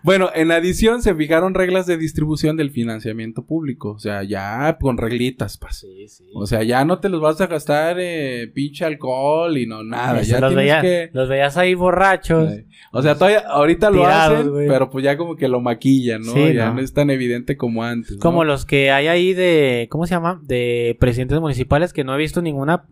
Bueno, 0.02 0.30
en 0.34 0.52
adición 0.52 1.02
se 1.02 1.14
fijaron 1.14 1.54
reglas 1.54 1.86
de 1.86 1.96
distribución 1.96 2.56
del 2.56 2.70
financiamiento 2.70 3.44
público. 3.44 3.92
O 3.92 3.98
sea, 3.98 4.22
ya 4.22 4.76
con 4.80 4.98
reglitas. 4.98 5.58
Sí, 5.70 6.08
sí. 6.08 6.24
O 6.34 6.46
sea, 6.46 6.62
ya 6.62 6.84
no 6.84 6.98
te 7.00 7.08
los 7.08 7.20
vas 7.20 7.40
a 7.40 7.46
gastar 7.46 7.96
eh, 7.98 8.50
pinche 8.54 8.84
alcohol 8.84 9.56
y 9.58 9.66
no 9.66 9.82
nada. 9.82 10.22
Ya 10.22 10.40
los, 10.40 10.54
veía- 10.54 10.80
que. 10.80 11.10
los 11.12 11.28
veías 11.28 11.56
ahí 11.56 11.74
borrachos. 11.74 12.52
O 12.92 13.02
sea, 13.02 13.14
todavía, 13.14 13.40
ahorita 13.48 13.90
lo 13.90 14.06
hacen, 14.06 14.50
güey. 14.50 14.68
pero 14.68 14.90
pues 14.90 15.04
ya 15.04 15.16
como 15.16 15.36
que 15.36 15.48
lo 15.48 15.60
maquillan, 15.60 16.22
¿no? 16.22 16.32
Sí, 16.32 16.54
ya 16.54 16.66
¿no? 16.68 16.74
no. 16.74 16.80
es 16.80 16.92
tan 16.92 17.10
evidente 17.10 17.56
como 17.56 17.82
antes. 17.82 18.12
¿no? 18.12 18.20
Como 18.20 18.44
los 18.44 18.64
que 18.64 18.90
hay 18.90 19.08
ahí 19.08 19.32
de, 19.34 19.88
¿cómo 19.90 20.06
se 20.06 20.14
llama? 20.14 20.40
De 20.44 20.96
presidentes 21.00 21.40
municipales 21.40 21.92
que 21.92 22.04
no 22.04 22.14
he 22.14 22.18
visto 22.18 22.40
ninguna 22.42 22.84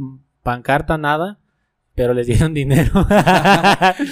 pancarta, 0.43 0.99
nada, 0.99 1.39
pero 1.95 2.15
les 2.15 2.27
dieron 2.27 2.55
dinero. 2.55 2.91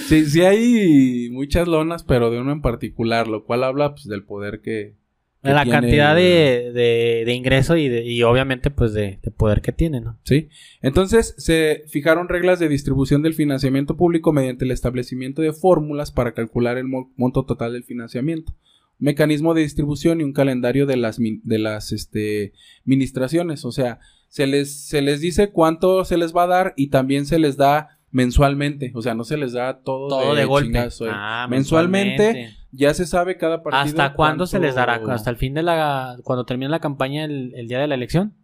Sí, 0.06 0.24
sí 0.26 0.40
hay 0.42 1.28
muchas 1.30 1.66
lonas, 1.68 2.04
pero 2.04 2.30
de 2.30 2.40
uno 2.40 2.52
en 2.52 2.62
particular, 2.62 3.28
lo 3.28 3.44
cual 3.44 3.64
habla 3.64 3.92
pues 3.94 4.06
del 4.06 4.24
poder 4.24 4.60
que... 4.60 4.94
que 5.42 5.48
de 5.48 5.54
la 5.54 5.62
tiene 5.64 5.80
cantidad 5.80 6.14
de, 6.14 6.70
de, 6.74 7.22
de 7.24 7.32
ingreso 7.34 7.76
y, 7.76 7.88
de- 7.88 8.04
y 8.04 8.22
obviamente 8.24 8.70
pues 8.70 8.92
de, 8.92 9.18
de 9.22 9.30
poder 9.30 9.62
que 9.62 9.72
tiene, 9.72 10.00
¿no? 10.00 10.18
Sí. 10.24 10.48
Entonces 10.82 11.34
se 11.38 11.84
fijaron 11.88 12.28
reglas 12.28 12.58
de 12.58 12.68
distribución 12.68 13.22
del 13.22 13.34
financiamiento 13.34 13.96
público 13.96 14.32
mediante 14.32 14.64
el 14.64 14.70
establecimiento 14.72 15.40
de 15.42 15.52
fórmulas 15.52 16.12
para 16.12 16.32
calcular 16.34 16.76
el 16.76 16.86
mo- 16.86 17.12
monto 17.16 17.44
total 17.46 17.72
del 17.72 17.84
financiamiento, 17.84 18.54
mecanismo 18.98 19.54
de 19.54 19.62
distribución 19.62 20.20
y 20.20 20.24
un 20.24 20.34
calendario 20.34 20.84
de 20.84 20.96
las 20.98 21.18
de 21.18 21.58
las 21.58 21.92
este 21.92 22.52
ministraciones, 22.84 23.64
o 23.64 23.72
sea, 23.72 23.98
se 24.30 24.46
les 24.46 24.86
se 24.86 25.02
les 25.02 25.20
dice 25.20 25.50
cuánto 25.50 26.04
se 26.06 26.16
les 26.16 26.34
va 26.34 26.44
a 26.44 26.46
dar 26.46 26.74
y 26.76 26.86
también 26.88 27.26
se 27.26 27.38
les 27.38 27.56
da 27.58 27.98
mensualmente, 28.12 28.92
o 28.94 29.02
sea, 29.02 29.14
no 29.14 29.24
se 29.24 29.36
les 29.36 29.52
da 29.52 29.82
todo, 29.82 30.08
Todo 30.08 30.34
de, 30.34 30.44
golpe. 30.44 30.68
chingazo, 30.68 31.06
eh. 31.06 31.10
Ah, 31.12 31.46
mensualmente, 31.48 32.56
ya 32.72 32.94
se 32.94 33.06
sabe 33.06 33.36
cada 33.36 33.62
partido 33.62 33.82
¿Hasta 33.84 34.14
cuándo 34.14 34.46
se 34.46 34.58
les 34.58 34.74
dará? 34.74 35.00
¿Hasta 35.10 35.30
el 35.30 35.36
fin 35.36 35.54
de 35.54 35.62
la... 35.62 36.16
cuando 36.24 36.44
termine 36.44 36.70
la 36.70 36.80
campaña 36.80 37.24
el, 37.24 37.52
el 37.54 37.68
día 37.68 37.78
de 37.78 37.86
la 37.86 37.94
elección? 37.94 38.34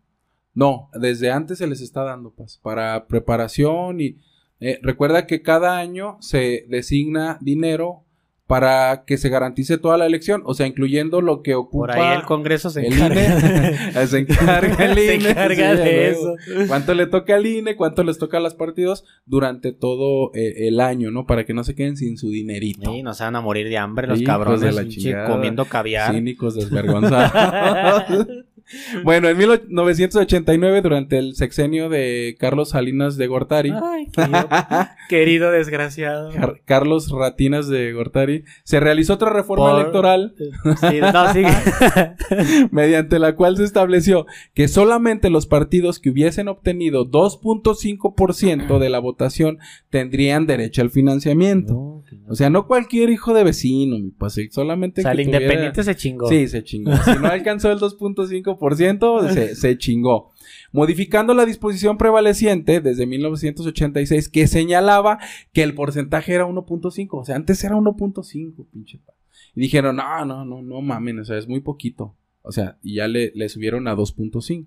No, 0.54 0.88
desde 0.94 1.30
antes 1.32 1.58
se 1.58 1.66
les 1.66 1.80
está 1.80 2.02
dando 2.02 2.30
pues, 2.30 2.58
para 2.62 3.06
preparación 3.06 4.00
y 4.00 4.18
eh, 4.60 4.78
recuerda 4.82 5.26
que 5.26 5.42
cada 5.42 5.76
año 5.78 6.16
se 6.20 6.64
designa 6.68 7.38
dinero 7.40 8.04
para 8.46 9.04
que 9.04 9.18
se 9.18 9.28
garantice 9.28 9.76
toda 9.76 9.96
la 9.96 10.06
elección, 10.06 10.42
o 10.44 10.54
sea, 10.54 10.66
incluyendo 10.68 11.20
lo 11.20 11.42
que 11.42 11.56
ocupa 11.56 11.86
Por 11.86 11.90
ahí 11.90 12.16
el 12.16 12.22
Congreso 12.22 12.70
se 12.70 12.86
el 12.86 12.92
encarga. 12.92 13.24
INE, 13.24 14.06
se 14.06 14.18
encarga 14.18 14.84
el 14.84 14.94
Se 14.94 15.14
INE, 15.16 15.30
encarga 15.30 15.76
sí, 15.76 15.82
de 15.82 16.10
eso. 16.10 16.34
¿Cuánto 16.68 16.94
le 16.94 17.06
toca 17.06 17.34
al 17.34 17.46
INE? 17.46 17.74
¿Cuánto 17.74 18.04
les 18.04 18.18
toca 18.18 18.36
a 18.36 18.40
los 18.40 18.54
partidos 18.54 19.04
durante 19.24 19.72
todo 19.72 20.30
eh, 20.34 20.68
el 20.68 20.78
año, 20.80 21.10
no? 21.10 21.26
Para 21.26 21.44
que 21.44 21.54
no 21.54 21.64
se 21.64 21.74
queden 21.74 21.96
sin 21.96 22.18
su 22.18 22.30
dinerito. 22.30 22.92
Sí, 22.92 23.02
no 23.02 23.14
se 23.14 23.24
van 23.24 23.34
a 23.34 23.40
morir 23.40 23.68
de 23.68 23.78
hambre 23.78 24.06
los 24.06 24.20
Hijos 24.20 24.32
cabrones 24.32 24.60
de 24.60 24.72
la 24.72 24.86
chingada. 24.88 25.28
comiendo 25.28 25.64
caviar. 25.64 26.14
Cínicos 26.14 26.54
desvergonzados. 26.54 28.26
bueno, 29.04 29.28
en 29.28 29.36
1989, 29.38 30.82
durante 30.82 31.18
el 31.18 31.34
sexenio 31.36 31.88
de 31.88 32.36
Carlos 32.38 32.70
Salinas 32.70 33.16
de 33.16 33.26
Gortari, 33.26 33.72
Ay, 33.72 34.06
querido, 34.10 34.48
querido 35.08 35.50
desgraciado. 35.50 36.30
Car- 36.32 36.60
Carlos 36.64 37.10
Ratinas 37.10 37.68
de 37.68 37.92
Gortari, 37.92 38.44
se 38.64 38.80
realizó 38.80 39.14
otra 39.14 39.30
reforma 39.30 39.70
Por- 39.70 39.80
electoral 39.80 40.34
Sí, 40.36 41.00
no, 41.00 41.32
sigue. 41.32 41.48
mediante 42.70 43.18
la 43.18 43.34
cual 43.36 43.56
se 43.56 43.64
estableció 43.64 44.26
que 44.54 44.68
solamente 44.68 45.30
los 45.30 45.46
partidos 45.46 45.98
que 45.98 46.10
hubiesen 46.10 46.48
obtenido 46.48 47.06
2.5% 47.10 48.78
de 48.78 48.88
la 48.88 48.98
votación 48.98 49.58
tendrían 49.90 50.46
derecho 50.46 50.82
al 50.82 50.90
financiamiento. 50.90 51.72
No, 51.74 52.02
que 52.08 52.16
no. 52.16 52.26
O 52.28 52.34
sea, 52.34 52.50
no 52.50 52.66
cualquier 52.66 53.10
hijo 53.10 53.34
de 53.34 53.44
vecino, 53.44 53.98
mi 53.98 54.10
pase, 54.10 54.48
solamente 54.50 55.00
O 55.00 55.02
sea, 55.02 55.12
que 55.12 55.20
el 55.22 55.26
tuviera- 55.26 55.44
independiente 55.44 55.82
se 55.84 55.94
chingó. 55.96 56.28
Sí, 56.28 56.48
se 56.48 56.62
chingó. 56.62 56.92
Si 56.96 57.12
no 57.20 57.28
alcanzó 57.28 57.70
el 57.70 57.78
2.5%, 57.78 58.55
se, 59.28 59.54
se 59.56 59.78
chingó. 59.78 60.32
Modificando 60.72 61.34
la 61.34 61.46
disposición 61.46 61.96
prevaleciente 61.96 62.80
desde 62.80 63.06
1986 63.06 64.28
que 64.28 64.46
señalaba 64.46 65.18
que 65.52 65.62
el 65.62 65.74
porcentaje 65.74 66.34
era 66.34 66.46
1.5. 66.46 67.08
O 67.12 67.24
sea, 67.24 67.36
antes 67.36 67.62
era 67.64 67.76
1.5, 67.76 68.66
pinche. 68.70 69.00
Y 69.54 69.60
dijeron, 69.60 69.96
no, 69.96 70.24
no, 70.24 70.44
no, 70.44 70.62
no 70.62 70.80
mamen, 70.82 71.18
o 71.20 71.24
sea, 71.24 71.38
es 71.38 71.48
muy 71.48 71.60
poquito. 71.60 72.14
O 72.42 72.52
sea, 72.52 72.78
y 72.82 72.96
ya 72.96 73.08
le, 73.08 73.32
le 73.34 73.48
subieron 73.48 73.88
a 73.88 73.96
2.5. 73.96 74.66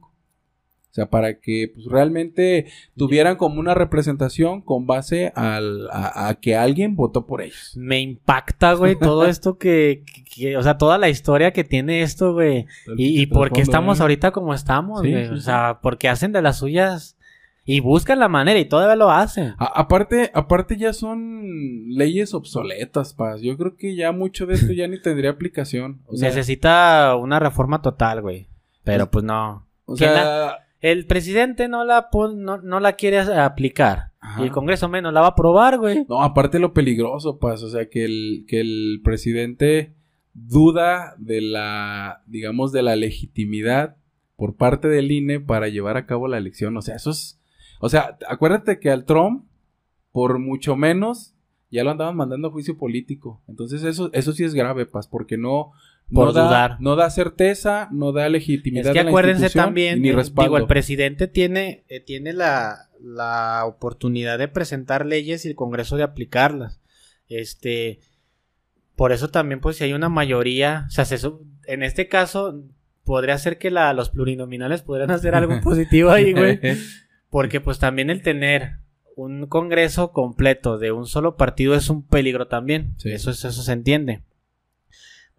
O 0.91 0.94
sea, 0.94 1.07
para 1.10 1.40
que 1.40 1.72
pues, 1.74 1.86
realmente 1.86 2.66
tuvieran 2.98 3.36
como 3.36 3.60
una 3.60 3.76
representación 3.76 4.61
con 4.61 4.88
base 4.88 5.32
al, 5.36 5.88
a, 5.91 6.28
a 6.30 6.36
que 6.40 6.56
alguien 6.56 6.95
votó 6.95 7.28
por 7.28 7.41
ellos. 7.44 7.74
Me 7.78 7.99
impacta, 8.02 8.74
güey, 8.74 8.98
todo 8.98 9.26
esto 9.28 9.57
que, 9.60 10.03
o 10.57 10.64
sea, 10.64 10.78
toda 10.80 10.98
la 10.98 11.10
historia 11.10 11.53
que 11.53 11.64
tiene 11.64 12.02
esto, 12.02 12.34
güey. 12.34 12.66
Y, 12.98 13.22
y 13.22 13.26
por 13.28 13.52
qué 13.52 13.61
estamos 13.61 14.02
ahorita 14.02 14.32
como 14.32 14.53
estamos, 14.56 15.02
Sí, 15.02 15.11
güey. 15.11 15.26
sí, 15.28 15.32
o 15.34 15.36
sí. 15.38 15.44
sea, 15.44 15.80
porque 15.82 16.10
hacen 16.10 16.32
de 16.32 16.41
las 16.41 16.57
suyas 16.57 17.18
y 17.66 17.82
buscan 17.82 18.18
la 18.18 18.28
manera 18.28 18.57
y 18.60 18.66
todavía 18.66 18.95
lo 18.95 19.11
hacen. 19.11 19.53
A- 19.60 19.80
aparte, 19.82 20.32
aparte 20.34 20.76
ya 20.76 20.91
son 20.91 21.44
leyes 21.90 22.34
obsoletas, 22.34 23.14
paz. 23.14 23.41
Yo 23.41 23.56
creo 23.57 23.76
que 23.78 23.95
ya 23.95 24.11
mucho 24.11 24.48
de 24.48 24.56
esto 24.56 24.74
ya 24.74 24.88
ni 24.88 24.99
tendría 24.99 25.30
aplicación. 25.30 26.02
O 26.07 26.16
sea, 26.16 26.30
Necesita 26.30 27.16
una 27.16 27.38
reforma 27.40 27.84
total, 27.84 28.22
güey. 28.24 28.48
Pero 28.84 29.11
pues 29.11 29.24
no. 29.24 29.68
o 29.86 29.94
¿quién 29.94 30.10
sea, 30.10 30.66
El 30.82 31.06
presidente 31.06 31.68
no 31.68 31.84
la 31.84 32.10
no, 32.36 32.58
no 32.58 32.80
la 32.80 32.94
quiere 32.94 33.20
aplicar. 33.20 34.12
Ajá. 34.22 34.42
Y 34.42 34.46
el 34.46 34.52
Congreso 34.52 34.88
menos 34.90 35.14
la 35.14 35.22
va 35.22 35.28
a 35.28 35.32
aprobar, 35.32 35.78
güey. 35.78 36.06
no, 36.10 36.22
aparte 36.22 36.60
lo 36.60 36.74
peligroso, 36.74 37.40
paz. 37.40 37.64
O 37.64 37.70
sea, 37.70 37.90
que 37.90 38.06
el, 38.06 38.46
que 38.48 38.62
el 38.62 39.02
presidente 39.04 39.94
duda 40.34 41.16
de 41.18 41.42
la, 41.42 42.24
digamos, 42.28 42.72
de 42.72 42.82
la 42.82 42.96
legitimidad 42.96 43.98
por 44.36 44.56
parte 44.56 44.88
del 44.88 45.12
INE 45.12 45.40
para 45.40 45.68
llevar 45.68 45.98
a 45.98 46.06
cabo 46.06 46.28
la 46.28 46.38
elección. 46.38 46.76
O 46.78 46.82
sea, 46.82 46.96
eso 46.96 47.12
es, 47.12 47.42
o 47.82 47.90
sea, 47.90 48.18
acuérdate 48.28 48.80
que 48.80 48.90
al 48.90 49.06
Trump, 49.06 49.46
por 50.12 50.40
mucho 50.40 50.76
menos, 50.76 51.36
ya 51.72 51.84
lo 51.84 51.92
andaban 51.92 52.16
mandando 52.16 52.48
a 52.48 52.52
juicio 52.52 52.78
político. 52.78 53.42
Entonces 53.48 53.84
eso, 53.84 54.10
eso 54.14 54.32
sí 54.32 54.44
es 54.44 54.54
grave, 54.54 54.86
paz, 54.86 55.08
porque 55.08 55.38
no, 55.38 55.72
Por 56.11 56.27
no 56.27 56.34
da, 56.34 56.45
dudar. 56.48 56.77
no 56.80 56.95
da 56.95 57.10
certeza, 57.10 57.88
no 57.91 58.11
da 58.11 58.27
legitimidad. 58.30 58.88
Es 58.88 58.94
que 58.94 58.99
a 58.99 59.03
la 59.03 59.10
acuérdense 59.11 59.44
institución 59.45 59.65
también, 59.65 60.02
ni 60.02 60.11
respaldo. 60.11 60.49
digo, 60.49 60.57
el 60.57 60.68
presidente 60.68 61.27
tiene, 61.27 61.84
eh, 61.88 61.99
tiene 61.99 62.34
la, 62.34 62.90
la 62.99 63.64
oportunidad 63.65 64.38
de 64.40 64.48
presentar 64.48 65.06
leyes 65.06 65.45
y 65.45 65.49
el 65.49 65.56
Congreso 65.56 65.98
de 65.98 66.03
aplicarlas. 66.03 66.80
Este, 67.27 67.99
por 68.95 69.11
eso 69.11 69.30
también, 69.30 69.60
pues, 69.61 69.77
si 69.77 69.84
hay 69.84 69.94
una 69.94 70.10
mayoría, 70.10 70.86
o 70.88 70.91
sea, 70.91 71.06
se 71.06 71.18
en 71.68 71.84
este 71.84 72.07
caso, 72.07 72.64
podría 73.03 73.38
ser 73.38 73.57
que 73.60 73.69
la, 73.72 73.94
los 73.94 74.10
plurinominales 74.10 74.81
podrían 74.81 75.11
hacer 75.11 75.36
algo 75.36 75.60
positivo 75.64 76.10
ahí, 76.10 76.34
güey. 76.34 76.60
Porque, 77.30 77.61
pues, 77.61 77.77
también 77.77 78.10
el 78.10 78.23
tener 78.23 78.77
un 79.15 79.45
Congreso 79.48 80.11
completo 80.11 80.77
de 80.80 80.91
un 80.91 81.06
solo 81.06 81.36
partido 81.38 81.76
es 81.76 81.90
un 81.91 82.02
peligro 82.02 82.48
también. 82.48 82.95
Sí. 82.98 83.11
Eso, 83.11 83.30
es- 83.30 83.45
eso 83.45 83.61
se 83.61 83.72
entiende. 83.73 84.23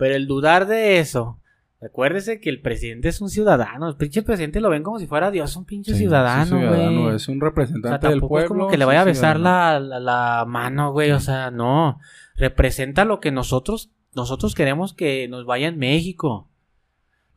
Pero 0.01 0.15
el 0.17 0.27
dudar 0.27 0.67
de 0.67 0.99
eso, 0.99 1.39
acuérdese 1.81 2.41
que 2.41 2.51
el 2.51 2.61
presidente 2.61 3.09
es 3.09 3.21
un 3.21 3.29
ciudadano. 3.31 3.89
El 3.89 3.97
pinche 3.97 4.23
presidente 4.23 4.61
lo 4.61 4.71
ven 4.71 4.83
como 4.83 4.99
si 4.99 5.07
fuera 5.07 5.31
Dios, 5.31 5.55
un 5.57 5.65
pinche 5.67 5.93
Sí, 5.93 5.99
ciudadano, 5.99 6.45
sí, 6.45 6.51
ciudadano, 6.59 7.03
güey. 7.05 7.17
es 7.17 7.29
un 7.29 7.37
O 7.37 7.41
sea, 7.41 7.49
representante 7.49 8.07
del 8.09 8.15
tampoco 8.21 8.39
es 8.41 8.47
pueblo. 8.47 8.63
como 8.65 8.71
que 8.73 8.79
le 8.79 8.85
vaya 8.87 9.03
a 9.03 9.05
besar 9.05 9.37
ciudadano. 9.37 9.87
la, 9.89 10.01
la, 10.01 10.39
la 10.39 10.45
mano, 10.47 10.91
güey. 10.93 11.13
O 11.13 11.21
sea, 11.21 11.51
no. 11.53 11.99
Representa 12.37 13.05
lo 13.05 13.21
que 13.21 13.31
nosotros, 13.31 13.91
nosotros 14.15 14.55
queremos 14.55 14.95
que 14.95 15.29
nos 15.29 15.45
vaya 15.47 15.69
en 15.69 15.79
México. 15.79 16.49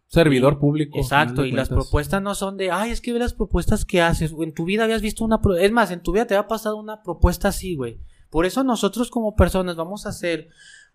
Servidor 0.07 0.60
público. 0.60 0.99
Exacto, 0.99 1.44
y 1.44 1.52
las 1.52 1.69
propuestas 1.69 2.22
no 2.22 2.35
son 2.35 2.56
de, 2.56 2.69
ay, 2.72 2.91
es 2.91 3.02
que 3.02 3.14
ve 3.14 3.19
las 3.19 3.34
propuestas 3.34 3.84
que 3.84 4.02
haces. 4.02 4.34
En 4.40 4.53
tu 4.53 4.64
vida 4.65 4.84
habías 4.84 5.02
visto 5.02 5.26
una... 5.26 5.41
pro- 5.41 5.56
Es 5.57 5.72
más, 5.72 5.90
en 5.91 6.02
tu 6.02 6.11
vida 6.11 6.27
te 6.27 6.35
ha 6.35 6.48
pasado 6.48 6.77
una 6.77 7.02
propuesta 7.02 7.48
así, 7.48 7.76
güey. 7.76 7.99
Por 8.30 8.45
eso 8.45 8.64
nosotros 8.64 9.10
como 9.10 9.35
personas 9.35 9.76
vamos 9.76 10.06
a 10.06 10.10
hacer 10.10 10.49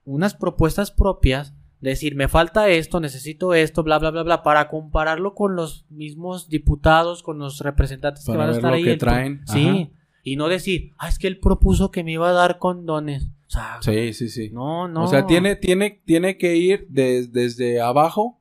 unas 0.04 0.34
propuestas 0.34 0.90
propias. 0.92 1.52
Decir, 1.80 2.16
me 2.16 2.26
falta 2.26 2.68
esto, 2.68 2.98
necesito 2.98 3.54
esto, 3.54 3.84
bla, 3.84 3.98
bla, 4.00 4.10
bla, 4.10 4.24
bla, 4.24 4.42
para 4.42 4.68
compararlo 4.68 5.34
con 5.34 5.54
los 5.54 5.86
mismos 5.90 6.48
diputados, 6.48 7.22
con 7.22 7.38
los 7.38 7.60
representantes 7.60 8.24
que 8.24 8.36
van 8.36 8.48
a 8.48 8.52
estar 8.52 8.70
lo 8.70 8.76
ahí. 8.76 8.84
que 8.84 8.96
traen, 8.96 9.42
Sí. 9.46 9.90
Y 10.24 10.36
no 10.36 10.48
decir, 10.48 10.92
ah, 10.98 11.08
es 11.08 11.18
que 11.18 11.26
él 11.28 11.38
propuso 11.38 11.90
que 11.90 12.02
me 12.04 12.12
iba 12.12 12.28
a 12.28 12.32
dar 12.32 12.58
condones. 12.58 13.28
O 13.46 13.50
sea, 13.50 13.78
Sí, 13.80 14.12
sí, 14.12 14.28
sí. 14.28 14.50
no, 14.52 14.88
no. 14.88 15.04
O 15.04 15.06
sea, 15.06 15.26
tiene, 15.26 15.56
tiene, 15.56 16.02
tiene 16.04 16.36
que 16.36 16.56
ir 16.56 16.86
des- 16.90 17.32
desde 17.32 17.80
abajo 17.80 18.38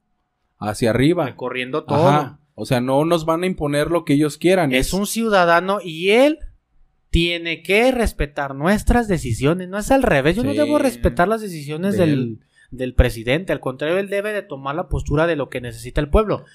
hacia 0.57 0.89
arriba. 0.89 1.25
Recorriendo 1.27 1.83
todo. 1.85 2.07
Ajá. 2.09 2.39
O 2.55 2.65
sea, 2.65 2.81
no 2.81 3.05
nos 3.05 3.25
van 3.25 3.43
a 3.43 3.45
imponer 3.45 3.89
lo 3.91 4.03
que 4.03 4.13
ellos 4.13 4.37
quieran. 4.37 4.73
Es 4.73 4.91
un 4.91 5.05
ciudadano 5.05 5.77
y 5.81 6.09
él 6.09 6.39
tiene 7.09 7.61
que 7.61 7.91
respetar 7.91 8.53
nuestras 8.55 9.07
decisiones. 9.07 9.69
No 9.69 9.77
es 9.77 9.91
al 9.91 10.03
revés. 10.03 10.35
Yo 10.35 10.43
no 10.43 10.53
debo 10.55 10.77
respetar 10.79 11.27
las 11.27 11.39
decisiones 11.41 11.97
De 11.97 12.05
del. 12.05 12.39
Del 12.71 12.93
presidente. 12.93 13.53
Al 13.53 13.59
contrario, 13.59 13.97
él 13.97 14.09
debe 14.09 14.33
de 14.33 14.41
tomar 14.41 14.75
la 14.75 14.89
postura 14.89 15.27
de 15.27 15.35
lo 15.35 15.49
que 15.49 15.61
necesita 15.61 16.01
el 16.01 16.09
pueblo. 16.09 16.45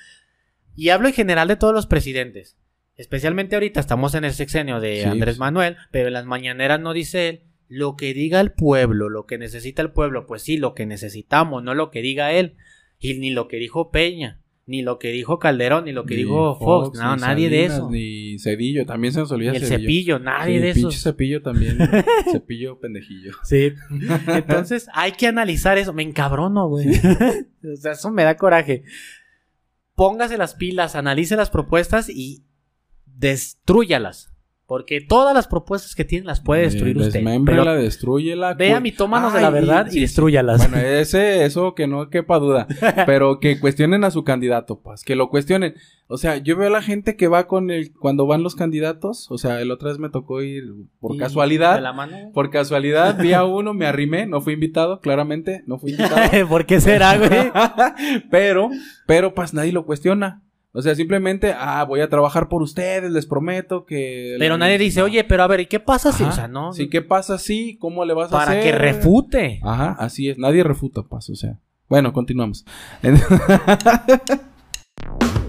Y 0.75 0.91
hablo 0.91 1.09
en 1.09 1.15
general 1.15 1.49
de 1.49 1.57
todos 1.57 1.75
los 1.75 1.87
presidentes. 1.87 2.57
Especialmente 2.97 3.57
ahorita 3.57 3.81
estamos 3.81 4.15
en 4.15 4.25
el 4.25 4.33
sexenio 4.33 4.81
de 4.81 5.03
Sí. 5.03 5.09
Andrés 5.09 5.39
Manuel, 5.39 5.77
pero 5.91 6.09
en 6.09 6.15
las 6.15 6.27
mañaneras 6.27 6.81
no 6.81 6.93
dice 6.93 7.29
él 7.29 7.43
lo 7.69 7.97
que 7.97 8.13
diga 8.13 8.39
el 8.43 8.53
pueblo, 8.53 9.09
lo 9.09 9.25
que 9.25 9.39
necesita 9.39 9.81
el 9.81 9.93
pueblo. 9.93 10.27
Pues 10.27 10.43
sí, 10.43 10.59
lo 10.59 10.75
que 10.75 10.85
necesitamos, 10.85 11.63
no 11.63 11.75
lo 11.75 11.91
que 11.91 12.03
diga 12.03 12.33
él. 12.33 12.57
Y 12.99 13.15
ni 13.15 13.31
lo 13.31 13.49
que 13.49 13.57
dijo 13.57 13.91
Peña, 13.91 14.42
ni 14.65 14.83
lo 14.83 14.99
que 14.99 15.09
dijo 15.09 15.39
Calderón, 15.39 15.85
ni 15.87 15.93
lo 15.93 16.05
que 16.05 16.15
Ni 16.17 16.23
dijo 16.23 16.57
Fox. 16.59 16.99
No, 16.99 17.17
ni 17.17 17.21
nadie 17.23 17.51
de 17.51 17.65
eso. 17.65 17.91
Ni 17.91 18.39
Cedillo, 18.39 18.87
también 18.87 19.13
se 19.13 19.21
nos 19.21 19.33
olvida 19.33 19.51
el 19.53 19.59
Cedillo. 19.61 19.79
cepillo, 19.81 20.19
nadie 20.21 20.59
Sí, 20.61 20.67
de 20.67 20.73
pinche 20.75 20.89
esos. 20.91 21.03
cepillo 21.03 21.43
también. 21.43 21.79
cepillo 22.33 22.79
pendejillo. 22.79 23.33
Sí. 23.45 23.73
Entonces 24.29 24.87
hay 24.95 25.13
que 25.13 25.27
analizar 25.27 25.79
eso. 25.79 25.93
Me 25.93 26.03
encabrono, 26.05 26.69
güey. 26.69 26.89
o 26.91 27.77
sea, 27.77 27.93
eso 27.93 28.11
me 28.13 28.23
da 28.25 28.37
coraje. 28.37 28.85
Póngase 29.95 30.39
las 30.39 30.55
pilas, 30.55 30.95
analice 30.97 31.37
las 31.37 31.51
propuestas 31.51 32.09
y 32.09 32.45
destruyalas. 33.05 34.32
Porque 34.73 35.03
todas 35.03 35.35
las 35.35 35.49
propuestas 35.49 35.95
que 35.95 36.07
tienen 36.07 36.27
las 36.27 36.41
puede 36.41 36.63
destruir 36.63 36.97
Eh, 36.97 37.01
usted. 37.01 37.13
Desmémbrala, 37.13 37.73
Pero 37.73 37.83
destrúyela. 37.83 38.55
vea 38.55 38.81
mitómanos 38.81 39.35
de 39.35 39.41
Ay, 39.41 39.45
la 39.45 39.51
verdad 39.51 39.85
y 39.89 39.91
sí, 39.91 39.95
sí. 39.97 40.01
destruyalas. 40.01 40.67
Bueno, 40.71 40.79
ese, 40.79 41.45
eso 41.45 41.75
que 41.75 41.87
no 41.87 42.09
quepa 42.09 42.39
duda. 42.39 42.67
Pero 43.07 43.39
que 43.39 43.61
cuestionen 43.61 44.03
a 44.05 44.11
su 44.11 44.25
candidato, 44.25 44.81
pues. 44.81 45.05
Que 45.05 45.15
lo 45.15 45.29
cuestionen. 45.29 45.75
O 46.07 46.17
sea, 46.17 46.39
yo 46.39 46.57
veo 46.57 46.69
a 46.69 46.71
la 46.71 46.81
gente 46.81 47.17
que 47.17 47.29
va 47.29 47.47
con 47.47 47.71
el. 47.71 47.93
Cuando 47.93 48.27
van 48.27 48.43
los 48.43 48.55
candidatos. 48.57 49.31
O 49.31 49.37
sea, 49.37 49.61
el 49.61 49.71
otra 49.71 49.91
vez 49.91 49.99
me 49.99 50.09
tocó 50.09 50.41
ir 50.41 50.65
por 51.01 51.17
Y- 51.17 51.19
casualidad. 51.19 51.75
de 51.75 51.83
la 51.83 51.93
mano. 51.93 52.31
Por 52.33 52.49
casualidad 52.49 53.19
vi 53.21 53.35
a 53.35 53.45
uno, 53.45 53.75
me 53.75 53.85
arrimé, 53.85 54.25
no 54.27 54.41
fui 54.41 54.55
invitado, 54.55 55.01
claramente, 55.01 55.65
no 55.67 55.79
fui 55.79 55.91
invitado. 55.91 56.23
¿Por 56.49 56.65
qué 56.65 56.81
será, 56.81 57.19
güey? 57.19 57.53
pero, 58.31 58.71
pero 59.07 59.35
pues 59.35 59.53
nadie 59.53 59.73
lo 59.73 59.85
cuestiona. 59.85 60.41
O 60.75 60.81
sea, 60.81 60.95
simplemente, 60.95 61.55
ah, 61.57 61.85
voy 61.85 62.01
a 62.01 62.09
trabajar 62.09 62.49
por 62.49 62.63
ustedes, 62.63 63.11
les 63.11 63.27
prometo 63.27 63.85
que... 63.85 64.37
Pero 64.39 64.57
nadie 64.57 64.79
dice, 64.79 65.03
oye, 65.03 65.23
pero 65.23 65.43
a 65.43 65.47
ver, 65.47 65.61
¿y 65.61 65.67
qué 65.67 65.81
pasa 65.81 66.13
si? 66.13 66.23
Ajá. 66.23 66.33
O 66.33 66.35
sea, 66.35 66.49
no. 66.49 66.73
Sí, 66.73 66.89
¿qué 66.89 67.03
pasa 67.03 67.39
si? 67.39 67.77
¿Cómo 67.77 68.07
le 68.07 68.15
vas 68.15 68.29
a 68.29 68.39
para 68.39 68.53
hacer? 68.53 68.63
que 68.63 68.73
refute. 68.73 69.61
Ajá, 69.63 69.95
así 69.99 70.31
es. 70.31 70.39
Nadie 70.39 70.65
refuta, 70.65 71.03
pues, 71.03 71.29
o 71.29 71.35
sea. 71.35 71.59
Bueno, 71.89 72.15
continuamos. 72.15 72.65